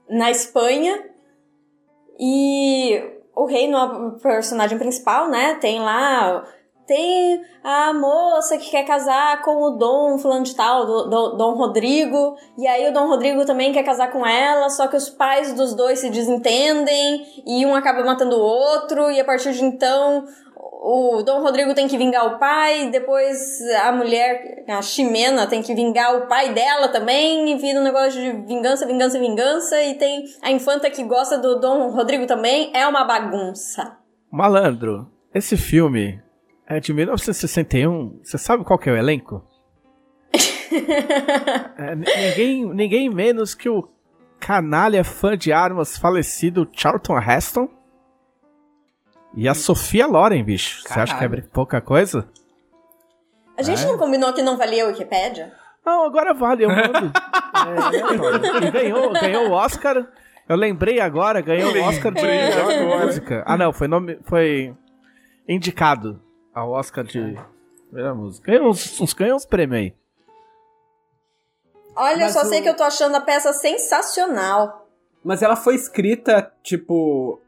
na 0.10 0.32
Espanha. 0.32 1.04
E 2.20 3.02
o 3.36 3.46
rei 3.46 3.68
não 3.68 3.80
é 3.80 4.08
o 4.08 4.12
personagem 4.20 4.78
principal, 4.78 5.30
né? 5.30 5.56
Tem 5.56 5.80
lá. 5.80 6.46
Tem 6.88 7.42
a 7.64 7.94
moça 7.94 8.58
que 8.58 8.70
quer 8.70 8.84
casar 8.84 9.42
com 9.44 9.64
o 9.64 9.78
Dom 9.78 10.18
fulano 10.18 10.44
de 10.44 10.54
tal, 10.54 10.86
do, 10.86 11.10
do- 11.10 11.38
Dom 11.38 11.54
Rodrigo, 11.54 12.36
e 12.58 12.68
aí 12.68 12.90
o 12.90 12.94
Dom 12.94 13.08
Rodrigo 13.08 13.46
também 13.46 13.72
quer 13.72 13.84
casar 13.84 14.12
com 14.12 14.26
ela, 14.26 14.70
só 14.70 14.88
que 14.88 14.98
os 14.98 15.10
pais 15.10 15.54
dos 15.54 15.74
dois 15.74 16.00
se 16.00 16.10
desentendem, 16.10 17.44
e 17.46 17.66
um 17.66 17.76
acaba 17.76 18.04
matando 18.04 18.36
o 18.36 18.42
outro, 18.42 19.10
e 19.10 19.22
a 19.22 19.24
partir 19.24 19.54
de 19.54 19.64
então 19.64 20.26
o 20.84 21.22
Dom 21.22 21.44
Rodrigo 21.44 21.76
tem 21.76 21.88
que 21.88 21.96
vingar 21.96 22.26
o 22.26 22.40
pai, 22.40 22.90
depois 22.90 23.62
a 23.84 23.92
mulher, 23.92 24.66
a 24.68 24.82
Ximena, 24.82 25.46
tem 25.46 25.62
que 25.62 25.76
vingar 25.76 26.18
o 26.18 26.28
pai 26.28 26.56
dela 26.56 26.88
também, 26.88 27.52
e 27.52 27.58
vira 27.60 27.80
um 27.80 27.84
negócio 27.84 28.20
de 28.20 28.32
vingança, 28.48 28.88
vingança, 28.88 29.20
vingança, 29.20 29.80
e 29.84 29.94
tem 29.94 30.26
a 30.42 30.52
infanta 30.52 30.90
que 30.90 31.04
gosta 31.04 31.38
do 31.38 31.60
Dom 31.60 31.92
Rodrigo 31.92 32.26
também, 32.26 32.72
é 32.74 32.88
uma 32.88 33.04
bagunça. 33.04 33.96
Malandro, 34.32 35.08
esse 35.36 35.56
filme 35.56 36.20
é 36.66 36.80
de 36.80 36.92
1961. 36.92 38.20
Você 38.24 38.40
sabe 38.40 38.64
qual 38.64 38.80
que 38.80 38.90
é 38.90 38.94
o 38.94 38.98
elenco? 38.98 39.46
É, 41.78 41.96
ninguém, 41.96 42.74
ninguém 42.74 43.10
menos 43.10 43.54
que 43.54 43.68
o 43.68 43.90
canalha 44.40 45.04
fã 45.04 45.38
de 45.38 45.52
armas 45.52 45.98
falecido 45.98 46.66
Charlton 46.72 47.20
Heston 47.20 47.68
e 49.36 49.48
a 49.48 49.54
Sofia 49.54 50.06
Loren, 50.08 50.44
bicho. 50.44 50.82
Você 50.82 51.00
acha 51.00 51.18
que 51.18 51.24
é 51.24 51.28
Caralho. 51.30 51.50
pouca 51.52 51.80
coisa? 51.82 52.28
A 53.58 53.64
gente 53.64 53.84
É? 53.84 53.86
não 53.88 53.98
combinou 53.98 54.34
que 54.34 54.42
não 54.42 54.58
valia 54.58 54.84
a 54.86 54.88
Wikipédia? 54.88 55.54
Não, 55.86 56.06
agora 56.06 56.34
vale, 56.34 56.64
eu 56.66 56.70
mando. 56.70 57.12
É, 58.62 58.68
e 58.68 58.72
ganhou, 58.72 59.12
ganhou 59.14 59.50
o 59.50 59.52
Oscar. 59.52 60.08
Eu 60.48 60.56
lembrei 60.56 61.00
agora, 61.00 61.42
ganhou 61.42 61.74
o 61.74 61.82
Oscar 61.88 62.12
de 62.14 62.22
melhor 62.22 63.06
música. 63.06 63.44
Ah, 63.46 63.58
não, 63.58 63.72
foi 63.74 63.88
nome, 63.88 64.20
foi 64.24 64.76
indicado 65.48 66.22
ao 66.54 66.72
Oscar 66.72 67.04
de 67.04 67.38
melhor 67.92 68.16
música. 68.16 68.52
Ganhou 68.52 68.70
uns, 68.70 69.00
uns, 69.02 69.14
ganhou 69.14 69.36
uns 69.36 69.46
prêmios 69.46 69.80
aí. 69.80 69.94
Olha, 71.96 72.14
eu 72.16 72.20
Mas 72.20 72.34
só 72.34 72.42
o- 72.42 72.46
sei 72.46 72.62
que 72.62 72.70
eu 72.70 72.76
tô 72.76 72.84
achando 72.84 73.16
a 73.16 73.22
peça 73.22 73.52
sensacional. 73.54 74.88
Mas 75.24 75.42
ela 75.42 75.56
foi 75.56 75.76
escrita, 75.76 76.52
tipo, 76.64 77.40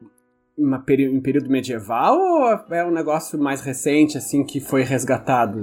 peri- 0.85 1.05
em 1.05 1.19
período 1.21 1.49
medieval 1.49 2.17
ou 2.17 2.75
é 2.75 2.85
um 2.85 2.91
negócio 2.91 3.37
mais 3.39 3.61
recente, 3.61 4.17
assim, 4.17 4.43
que 4.43 4.59
foi 4.59 4.83
resgatado 4.83 5.59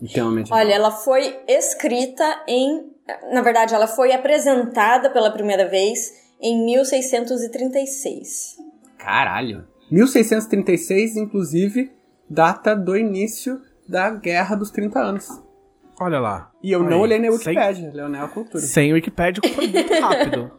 o 0.00 0.08
tema 0.12 0.30
medieval? 0.30 0.58
Olha, 0.58 0.74
ela 0.74 0.90
foi 0.90 1.38
escrita 1.48 2.24
em. 2.46 2.90
Na 3.32 3.40
verdade, 3.42 3.74
ela 3.74 3.86
foi 3.86 4.12
apresentada 4.12 5.10
pela 5.10 5.30
primeira 5.30 5.68
vez 5.68 6.12
em 6.40 6.64
1636. 6.64 8.56
Caralho. 8.98 9.64
1636, 9.90 11.16
inclusive, 11.16 11.92
data 12.28 12.74
do 12.74 12.96
início 12.96 13.60
da 13.88 14.10
Guerra 14.10 14.56
dos 14.56 14.70
30 14.72 14.98
Anos. 14.98 15.28
Olha 16.00 16.18
lá. 16.18 16.50
E 16.62 16.72
eu 16.72 16.80
não 16.82 16.88
Aí, 16.96 17.02
olhei 17.02 17.18
na 17.18 17.30
sem- 17.32 17.54
Wikipédia, 17.54 17.90
Leonel 17.94 18.28
Cultura. 18.28 18.58
Sem 18.62 18.92
Wikipedia 18.92 19.40
foi 19.54 19.66
muito 19.68 19.94
rápido. 19.94 20.50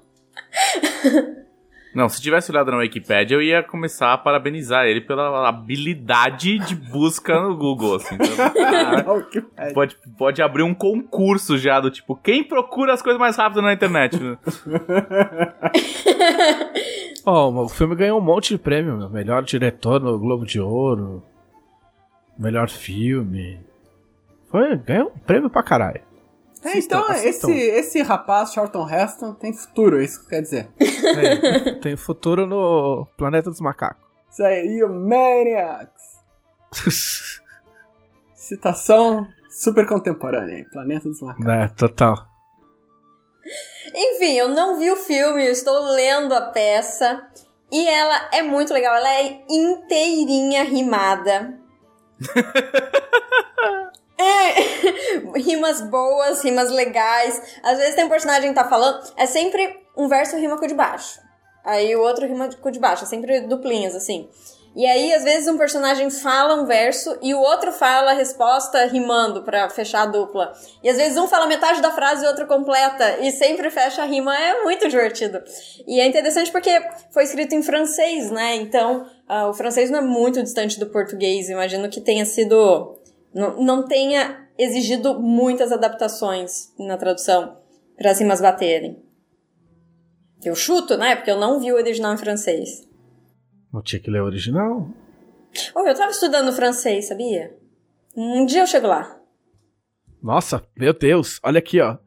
Não, 1.95 2.07
se 2.07 2.21
tivesse 2.21 2.51
olhado 2.51 2.69
na 2.69 2.77
Wikipedia, 2.77 3.35
eu 3.35 3.41
ia 3.41 3.63
começar 3.63 4.13
a 4.13 4.17
parabenizar 4.17 4.85
ele 4.85 5.01
pela 5.01 5.47
habilidade 5.49 6.59
de 6.59 6.75
busca 6.75 7.39
no 7.41 7.55
Google, 7.57 7.95
assim. 7.95 8.15
Então, 8.15 8.51
Na 9.03 9.13
Wikipédia. 9.13 9.73
pode, 9.73 9.97
pode 10.17 10.41
abrir 10.41 10.63
um 10.63 10.75
concurso 10.75 11.57
já 11.57 11.79
do 11.79 11.89
tipo, 11.89 12.15
quem 12.15 12.43
procura 12.43 12.93
as 12.93 13.01
coisas 13.01 13.19
mais 13.19 13.35
rápido 13.35 13.61
na 13.63 13.73
internet? 13.73 14.15
Ó, 17.25 17.49
o 17.63 17.69
filme 17.69 17.95
ganhou 17.95 18.19
um 18.19 18.23
monte 18.23 18.49
de 18.49 18.57
prêmio, 18.57 18.97
meu. 18.97 19.09
Melhor 19.09 19.43
diretor 19.43 19.99
no 19.99 20.17
Globo 20.19 20.45
de 20.45 20.59
Ouro. 20.61 21.23
Melhor 22.37 22.69
filme. 22.69 23.59
Foi, 24.49 24.77
ganhou 24.77 25.11
um 25.13 25.19
prêmio 25.19 25.49
pra 25.49 25.63
caralho. 25.63 26.01
É, 26.63 26.69
Assistam, 26.69 26.97
então, 26.97 27.11
assistam. 27.11 27.49
esse, 27.49 27.59
esse 27.59 28.01
rapaz, 28.01 28.53
Charlton 28.53 28.89
Heston, 28.89 29.33
tem 29.33 29.53
futuro, 29.53 29.99
é 30.01 30.05
isso 30.05 30.23
que 30.23 30.29
quer 30.29 30.41
dizer. 30.41 30.69
Tem, 30.77 31.79
tem 31.79 31.97
futuro 31.97 32.45
no 32.47 33.07
Planeta 33.17 33.49
dos 33.49 33.61
Macacos. 33.61 34.03
Isso 34.31 34.43
aí, 34.43 34.83
o 34.83 34.89
Maniacs. 34.89 36.17
Citação 38.35 39.27
super 39.49 39.85
contemporânea, 39.87 40.59
hein? 40.59 40.65
Planeta 40.71 41.07
dos 41.09 41.21
Macacos. 41.21 41.45
é, 41.47 41.67
total. 41.69 42.27
Enfim, 43.93 44.33
eu 44.33 44.49
não 44.49 44.77
vi 44.77 44.91
o 44.91 44.95
filme, 44.97 45.45
eu 45.45 45.51
estou 45.51 45.79
lendo 45.93 46.33
a 46.33 46.41
peça. 46.41 47.25
E 47.71 47.87
ela 47.87 48.29
é 48.33 48.41
muito 48.41 48.73
legal, 48.73 48.95
ela 48.95 49.09
é 49.13 49.41
inteirinha 49.49 50.63
rimada. 50.63 51.57
É, 54.19 55.37
rimas 55.37 55.81
boas, 55.81 56.43
rimas 56.43 56.71
legais. 56.71 57.59
Às 57.63 57.77
vezes 57.77 57.95
tem 57.95 58.05
um 58.05 58.09
personagem 58.09 58.49
que 58.49 58.55
tá 58.55 58.67
falando, 58.67 59.01
é 59.15 59.25
sempre 59.25 59.79
um 59.95 60.07
verso 60.07 60.35
rima 60.37 60.57
com 60.57 60.65
o 60.65 60.67
de 60.67 60.73
baixo. 60.73 61.19
Aí 61.63 61.95
o 61.95 62.01
outro 62.01 62.25
rima 62.25 62.49
com 62.49 62.69
o 62.69 62.71
de 62.71 62.79
baixo, 62.79 63.03
é 63.03 63.07
sempre 63.07 63.41
duplinhas, 63.41 63.93
assim. 63.93 64.29
E 64.77 64.85
aí, 64.85 65.11
às 65.11 65.23
vezes, 65.23 65.47
um 65.47 65.57
personagem 65.57 66.07
fala 66.11 66.53
um 66.53 66.67
verso 66.67 67.17
e 67.23 67.33
o 67.33 67.39
outro 67.39 67.71
fala 67.71 68.11
a 68.11 68.13
resposta 68.13 68.85
rimando 68.85 69.41
pra 69.41 69.67
fechar 69.69 70.03
a 70.03 70.05
dupla. 70.05 70.53
E 70.83 70.89
às 70.89 70.97
vezes 70.97 71.17
um 71.17 71.27
fala 71.27 71.47
metade 71.47 71.81
da 71.81 71.89
frase 71.89 72.23
e 72.23 72.27
o 72.27 72.29
outro 72.29 72.45
completa. 72.45 73.17
E 73.19 73.31
sempre 73.31 73.71
fecha 73.71 74.03
a 74.03 74.05
rima. 74.05 74.37
É 74.37 74.61
muito 74.61 74.87
divertido. 74.87 75.41
E 75.87 75.99
é 75.99 76.05
interessante 76.05 76.51
porque 76.51 76.79
foi 77.09 77.23
escrito 77.23 77.55
em 77.55 77.63
francês, 77.63 78.29
né? 78.29 78.53
Então, 78.57 79.07
uh, 79.27 79.49
o 79.49 79.53
francês 79.53 79.89
não 79.89 79.97
é 79.97 80.03
muito 80.03 80.43
distante 80.43 80.79
do 80.79 80.85
português. 80.85 81.49
Imagino 81.49 81.89
que 81.89 81.99
tenha 81.99 82.23
sido. 82.23 82.96
Não, 83.37 83.63
não 83.63 83.85
tenha 83.87 84.49
exigido 84.57 85.19
muitas 85.19 85.71
adaptações 85.71 86.73
na 86.79 86.97
tradução 86.97 87.61
para 87.95 88.09
as 88.09 88.19
rimas 88.19 88.41
baterem. 88.41 88.99
Eu 90.43 90.55
chuto, 90.55 90.97
né? 90.97 91.15
Porque 91.15 91.29
eu 91.29 91.39
não 91.39 91.59
vi 91.59 91.71
o 91.71 91.75
original 91.75 92.15
em 92.15 92.17
francês. 92.17 92.87
Não 93.71 93.83
tinha 93.83 94.01
que 94.01 94.09
ler 94.09 94.23
o 94.23 94.25
original? 94.25 94.89
Oh, 95.75 95.87
eu 95.87 95.95
tava 95.95 96.09
estudando 96.09 96.51
francês, 96.51 97.07
sabia? 97.07 97.55
Um 98.15 98.43
dia 98.43 98.61
eu 98.61 98.67
chego 98.67 98.87
lá. 98.87 99.19
Nossa, 100.21 100.63
meu 100.75 100.93
Deus, 100.93 101.39
olha 101.43 101.59
aqui, 101.59 101.79
ó. 101.79 101.97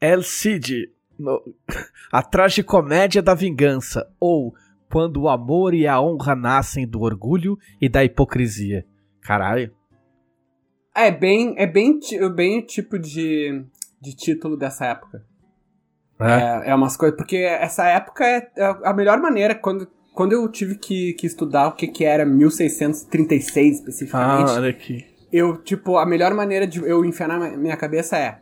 El 0.00 0.24
Cid, 0.24 0.92
no... 1.16 1.40
a 2.10 2.20
tragicomédia 2.20 3.22
da 3.22 3.34
vingança, 3.34 4.12
ou 4.18 4.52
quando 4.90 5.22
o 5.22 5.28
amor 5.28 5.72
e 5.72 5.86
a 5.86 6.00
honra 6.00 6.34
nascem 6.34 6.84
do 6.84 7.02
orgulho 7.02 7.56
e 7.80 7.88
da 7.88 8.04
hipocrisia. 8.04 8.84
Caralho. 9.22 9.77
É 11.06 11.10
bem, 11.10 11.54
é 11.56 11.66
bem, 11.66 12.00
bem 12.34 12.58
o 12.58 12.66
tipo 12.66 12.98
de, 12.98 13.64
de 14.00 14.16
título 14.16 14.56
dessa 14.56 14.86
época. 14.86 15.24
É, 16.20 16.68
é, 16.68 16.70
é 16.70 16.74
umas 16.74 16.96
coisas. 16.96 17.16
Porque 17.16 17.36
essa 17.36 17.86
época 17.86 18.24
é, 18.24 18.50
é 18.56 18.76
a 18.84 18.92
melhor 18.92 19.20
maneira, 19.20 19.54
quando 19.54 19.88
quando 20.18 20.32
eu 20.32 20.48
tive 20.48 20.74
que, 20.74 21.12
que 21.12 21.28
estudar 21.28 21.68
o 21.68 21.72
que, 21.76 21.86
que 21.86 22.04
era 22.04 22.26
1636 22.26 23.76
especificamente. 23.76 24.50
Ah, 24.50 24.54
olha 24.54 24.70
aqui. 24.70 25.06
Eu, 25.32 25.58
tipo, 25.58 25.96
a 25.96 26.04
melhor 26.04 26.34
maneira 26.34 26.66
de 26.66 26.80
eu 26.80 27.04
enfiar 27.04 27.28
na 27.28 27.56
minha 27.56 27.76
cabeça 27.76 28.18
é. 28.18 28.40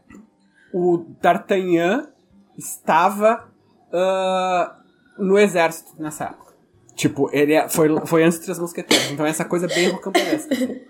O 0.73 1.05
D'Artagnan 1.21 2.09
estava 2.57 3.47
uh, 3.93 5.23
no 5.23 5.39
exército 5.39 6.01
nessa 6.01 6.25
época. 6.25 6.55
Tipo, 6.95 7.29
ele 7.31 7.53
é, 7.53 7.69
foi, 7.69 7.95
foi 8.07 8.25
antes 8.25 8.39
de 8.39 8.47
Três 8.47 8.59
Mosqueteiros. 8.59 9.11
Então 9.11 9.27
é 9.27 9.29
essa 9.29 9.45
coisa 9.45 9.69
bem 9.69 9.91
rocambolesca. 9.91 10.55
Assim. 10.55 10.81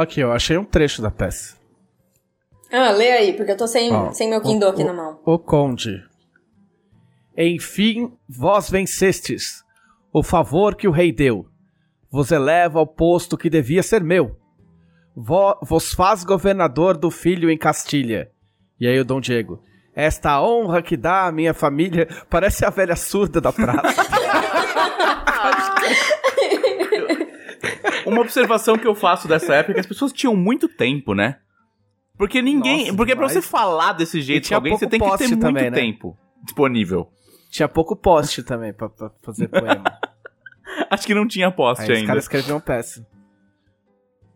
Ok, 0.00 0.22
eu 0.22 0.30
achei 0.30 0.56
um 0.56 0.64
trecho 0.64 1.02
da 1.02 1.10
peça. 1.10 1.56
Ah, 2.70 2.92
lê 2.92 3.10
aí, 3.10 3.32
porque 3.32 3.50
eu 3.50 3.56
tô 3.56 3.66
sem, 3.66 3.90
sem 4.12 4.30
meu 4.30 4.40
Kindle 4.40 4.68
o, 4.68 4.72
aqui 4.72 4.84
o, 4.84 4.86
na 4.86 4.92
mão. 4.92 5.18
O 5.24 5.36
Conde. 5.40 6.00
Enfim, 7.36 8.12
vós 8.28 8.70
vencestes 8.70 9.64
o 10.12 10.22
favor 10.22 10.76
que 10.76 10.86
o 10.86 10.92
rei 10.92 11.10
deu. 11.10 11.48
Vos 12.08 12.30
eleva 12.30 12.78
ao 12.78 12.86
posto 12.86 13.36
que 13.36 13.50
devia 13.50 13.82
ser 13.82 14.00
meu. 14.00 14.36
vos 15.16 15.92
faz 15.92 16.22
governador 16.22 16.96
do 16.96 17.10
filho 17.10 17.50
em 17.50 17.58
Castilha. 17.58 18.30
E 18.78 18.86
aí 18.86 19.00
o 19.00 19.04
Dom 19.04 19.20
Diego. 19.20 19.60
Esta 19.96 20.40
honra 20.40 20.80
que 20.80 20.96
dá 20.96 21.26
à 21.26 21.32
minha 21.32 21.52
família 21.52 22.06
parece 22.30 22.64
a 22.64 22.70
velha 22.70 22.94
surda 22.94 23.40
da 23.40 23.52
praça. 23.52 24.02
Uma 28.08 28.22
observação 28.22 28.78
que 28.78 28.86
eu 28.86 28.94
faço 28.94 29.28
dessa 29.28 29.54
época 29.54 29.72
é 29.72 29.74
que 29.74 29.80
as 29.80 29.86
pessoas 29.86 30.12
tinham 30.12 30.34
muito 30.34 30.68
tempo, 30.68 31.14
né? 31.14 31.38
Porque 32.16 32.42
ninguém. 32.42 32.86
Nossa, 32.86 32.96
porque 32.96 33.14
demais. 33.14 33.32
pra 33.32 33.40
você 33.40 33.46
falar 33.46 33.92
desse 33.92 34.20
jeito 34.20 34.48
com 34.48 34.54
alguém, 34.54 34.76
você 34.76 34.86
tem 34.86 35.00
que 35.00 35.18
ter 35.18 35.28
muito 35.28 35.40
também, 35.40 35.70
né? 35.70 35.76
tempo 35.76 36.18
disponível. 36.42 37.08
Tinha 37.50 37.68
pouco 37.68 37.94
post 37.96 38.42
também 38.42 38.72
pra, 38.72 38.88
pra 38.88 39.10
fazer 39.22 39.48
poema. 39.48 39.84
Acho 40.90 41.06
que 41.06 41.14
não 41.14 41.26
tinha 41.26 41.50
post 41.50 41.82
Aí 41.82 41.90
ainda. 41.90 42.02
Os 42.02 42.06
caras 42.06 42.24
escreviam 42.24 42.60
peça. 42.60 43.06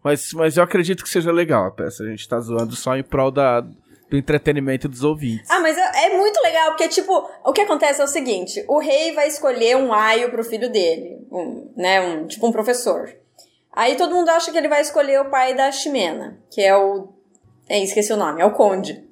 Mas, 0.03 0.33
mas 0.33 0.57
eu 0.57 0.65
acredito 0.65 1.03
que 1.03 1.09
seja 1.09 1.31
legal 1.31 1.67
a 1.67 1.71
peça. 1.71 2.03
A 2.03 2.09
gente 2.09 2.29
tá 2.29 2.41
zoando 2.41 2.75
só 2.75 2.97
em 2.97 3.03
prol 3.03 3.31
da, 3.31 3.61
do 3.61 4.17
entretenimento 4.17 4.89
dos 4.89 5.05
ouvintes. 5.05 5.49
Ah, 5.51 5.61
mas 5.61 5.77
é, 5.77 6.07
é, 6.07 6.17
muito 6.17 6.41
legal, 6.43 6.71
porque, 6.71 6.89
tipo, 6.89 7.13
o 7.45 7.53
que 7.53 7.61
acontece 7.61 8.01
é 8.01 8.05
o 8.05 8.09
seguinte: 8.09 8.65
o 8.69 8.79
rei 8.79 9.13
vai 9.15 9.29
escolher 9.29 9.77
um 9.77 9.93
aio 9.93 10.31
pro 10.31 10.45
filho 10.45 10.71
dele, 10.71 11.19
um, 11.31 11.73
né? 11.77 12.01
Um, 12.01 12.27
tipo 12.27 12.47
um 12.47 12.53
professor. 12.53 13.11
Aí 13.73 13.97
todo 13.97 14.15
mundo 14.15 14.29
acha 14.29 14.53
que 14.53 14.59
ele 14.59 14.69
vai 14.69 14.83
escolher 14.83 15.21
o 15.21 15.31
pai 15.31 15.55
da 15.55 15.73
Ximena, 15.73 16.39
que 16.51 16.61
é 16.61 16.77
o. 16.77 17.09
É, 17.69 17.79
esqueci 17.83 18.13
o 18.13 18.17
nome, 18.17 18.43
é 18.43 18.45
o 18.45 18.53
Conde. 18.53 19.03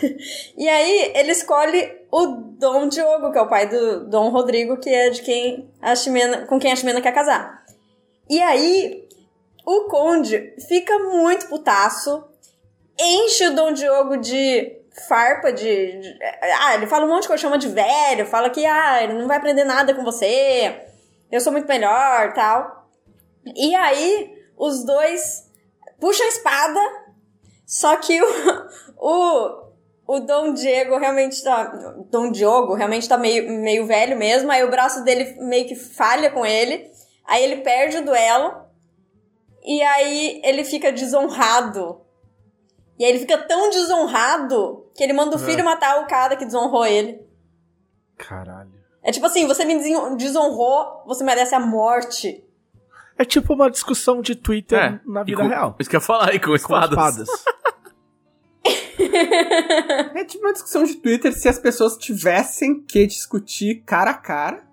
e 0.56 0.68
aí 0.68 1.12
ele 1.14 1.32
escolhe 1.32 2.00
o 2.10 2.26
Dom 2.26 2.88
Diogo, 2.88 3.32
que 3.32 3.38
é 3.38 3.42
o 3.42 3.48
pai 3.48 3.66
do 3.66 4.06
Dom 4.06 4.28
Rodrigo, 4.28 4.76
que 4.76 4.90
é 4.90 5.10
de 5.10 5.22
quem 5.22 5.70
a 5.80 5.96
Ximena, 5.96 6.46
com 6.46 6.58
quem 6.58 6.72
a 6.72 6.76
Ximena 6.76 7.00
quer 7.00 7.12
casar. 7.12 7.64
E 8.28 8.40
aí 8.40 9.08
o 9.64 9.84
Conde 9.88 10.54
fica 10.68 10.98
muito 10.98 11.48
putaço, 11.48 12.24
enche 12.98 13.46
o 13.46 13.54
Dom 13.54 13.72
Diogo 13.72 14.18
de 14.18 14.76
farpa 15.08 15.50
de, 15.50 16.00
de, 16.00 16.18
ah, 16.60 16.74
ele 16.74 16.86
fala 16.86 17.06
um 17.06 17.08
monte 17.08 17.22
de 17.22 17.28
coisa, 17.28 17.40
chama 17.40 17.56
de 17.56 17.68
velho, 17.68 18.26
fala 18.26 18.50
que 18.50 18.64
ah, 18.66 19.02
ele 19.02 19.14
não 19.14 19.26
vai 19.26 19.38
aprender 19.38 19.64
nada 19.64 19.94
com 19.94 20.04
você. 20.04 20.82
Eu 21.30 21.40
sou 21.40 21.50
muito 21.50 21.66
melhor, 21.66 22.34
tal. 22.34 22.81
E 23.44 23.74
aí 23.74 24.34
os 24.56 24.84
dois 24.84 25.50
puxam 26.00 26.26
a 26.26 26.28
espada, 26.28 26.80
só 27.66 27.96
que 27.96 28.20
o, 28.20 28.26
o 28.98 29.62
o 30.06 30.20
Dom 30.20 30.52
Diego 30.52 30.98
realmente 30.98 31.42
tá. 31.42 31.64
Dom 32.10 32.30
Diogo 32.30 32.74
realmente 32.74 33.08
tá 33.08 33.16
meio, 33.16 33.50
meio 33.50 33.86
velho 33.86 34.16
mesmo. 34.16 34.50
Aí 34.50 34.62
o 34.62 34.70
braço 34.70 35.02
dele 35.04 35.36
meio 35.40 35.66
que 35.66 35.74
falha 35.74 36.30
com 36.30 36.44
ele. 36.44 36.90
Aí 37.24 37.42
ele 37.42 37.62
perde 37.62 37.98
o 37.98 38.04
duelo. 38.04 38.62
E 39.64 39.80
aí 39.82 40.40
ele 40.44 40.64
fica 40.64 40.92
desonrado. 40.92 42.00
E 42.98 43.04
aí 43.04 43.10
ele 43.10 43.20
fica 43.20 43.38
tão 43.38 43.70
desonrado 43.70 44.86
que 44.94 45.02
ele 45.02 45.12
manda 45.12 45.36
o 45.36 45.38
filho 45.38 45.60
é. 45.60 45.62
matar 45.62 46.02
o 46.02 46.06
cara 46.06 46.36
que 46.36 46.44
desonrou 46.44 46.84
ele. 46.84 47.24
Caralho. 48.18 48.72
É 49.02 49.10
tipo 49.10 49.26
assim, 49.26 49.46
você 49.46 49.64
me 49.64 49.78
desonrou, 50.16 51.02
você 51.06 51.24
merece 51.24 51.54
a 51.54 51.60
morte. 51.60 52.44
É 53.22 53.24
tipo 53.24 53.54
uma 53.54 53.70
discussão 53.70 54.20
de 54.20 54.34
Twitter 54.34 54.76
é, 54.76 55.00
na 55.06 55.22
vida 55.22 55.40
com, 55.40 55.48
real. 55.48 55.76
Isso 55.78 55.88
que 55.88 55.94
eu 55.94 56.00
ia 56.00 56.04
falar 56.04 56.30
aí, 56.30 56.40
com 56.40 56.56
espadas. 56.56 56.98
Com 56.98 57.28
espadas. 57.28 57.28
é 60.16 60.24
tipo 60.24 60.44
uma 60.44 60.52
discussão 60.52 60.82
de 60.82 60.96
Twitter 60.96 61.32
se 61.32 61.48
as 61.48 61.56
pessoas 61.56 61.96
tivessem 61.96 62.82
que 62.82 63.06
discutir 63.06 63.84
cara 63.86 64.10
a 64.10 64.14
cara 64.14 64.64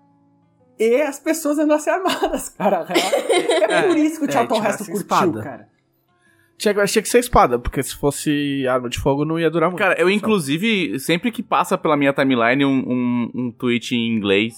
e 0.76 1.00
as 1.00 1.20
pessoas 1.20 1.60
andassem 1.60 1.92
armadas, 1.92 2.48
cara. 2.48 2.88
É, 2.88 3.72
é 3.72 3.82
por 3.82 3.96
isso 3.96 4.18
que 4.18 4.26
o 4.26 4.28
é, 4.28 4.32
Charlton 4.32 4.64
Heston 4.64 4.84
curtiu, 4.86 5.00
espada. 5.00 5.42
cara. 5.44 5.68
Tinha, 6.58 6.74
tinha 6.86 7.02
que 7.02 7.08
ser 7.08 7.20
espada, 7.20 7.56
porque 7.56 7.80
se 7.84 7.94
fosse 7.94 8.66
arma 8.66 8.88
de 8.88 8.98
fogo 8.98 9.24
não 9.24 9.38
ia 9.38 9.48
durar 9.48 9.70
muito. 9.70 9.78
Cara, 9.78 9.94
eu 9.96 10.10
inclusive, 10.10 10.98
sempre 10.98 11.30
que 11.30 11.40
passa 11.40 11.78
pela 11.78 11.96
minha 11.96 12.12
timeline 12.12 12.64
um, 12.64 12.78
um, 12.80 13.30
um 13.32 13.52
tweet 13.52 13.94
em 13.94 14.16
inglês 14.16 14.56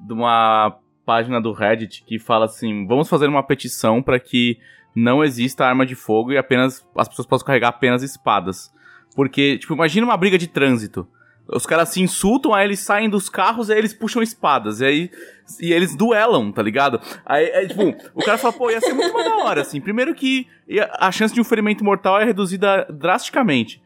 de 0.00 0.12
uma 0.12 0.76
página 1.04 1.40
do 1.40 1.52
Reddit 1.52 2.04
que 2.04 2.18
fala 2.18 2.46
assim: 2.46 2.86
vamos 2.86 3.08
fazer 3.08 3.26
uma 3.26 3.42
petição 3.42 4.02
para 4.02 4.18
que 4.18 4.58
não 4.94 5.24
exista 5.24 5.64
arma 5.64 5.86
de 5.86 5.94
fogo 5.94 6.32
e 6.32 6.38
apenas 6.38 6.86
as 6.96 7.08
pessoas 7.08 7.26
possam 7.26 7.46
carregar 7.46 7.68
apenas 7.68 8.02
espadas. 8.02 8.72
Porque, 9.14 9.58
tipo, 9.58 9.74
imagina 9.74 10.06
uma 10.06 10.16
briga 10.16 10.38
de 10.38 10.46
trânsito. 10.46 11.06
Os 11.48 11.66
caras 11.66 11.88
se 11.90 12.00
insultam, 12.00 12.54
aí 12.54 12.66
eles 12.66 12.80
saem 12.80 13.10
dos 13.10 13.28
carros, 13.28 13.68
aí 13.68 13.76
eles 13.76 13.92
puxam 13.92 14.22
espadas, 14.22 14.80
e 14.80 14.84
aí 14.84 15.10
e 15.60 15.72
eles 15.72 15.94
duelam, 15.94 16.52
tá 16.52 16.62
ligado? 16.62 17.00
Aí, 17.26 17.52
aí 17.52 17.68
tipo, 17.68 17.94
o 18.14 18.24
cara 18.24 18.38
fala, 18.38 18.54
pô, 18.54 18.70
ia 18.70 18.80
ser 18.80 18.94
muito 18.94 19.12
mais 19.12 19.26
da 19.26 19.36
hora, 19.36 19.60
assim. 19.60 19.80
Primeiro 19.80 20.14
que 20.14 20.46
a 20.98 21.10
chance 21.10 21.34
de 21.34 21.40
um 21.40 21.44
ferimento 21.44 21.84
mortal 21.84 22.20
é 22.20 22.24
reduzida 22.24 22.86
drasticamente. 22.90 23.82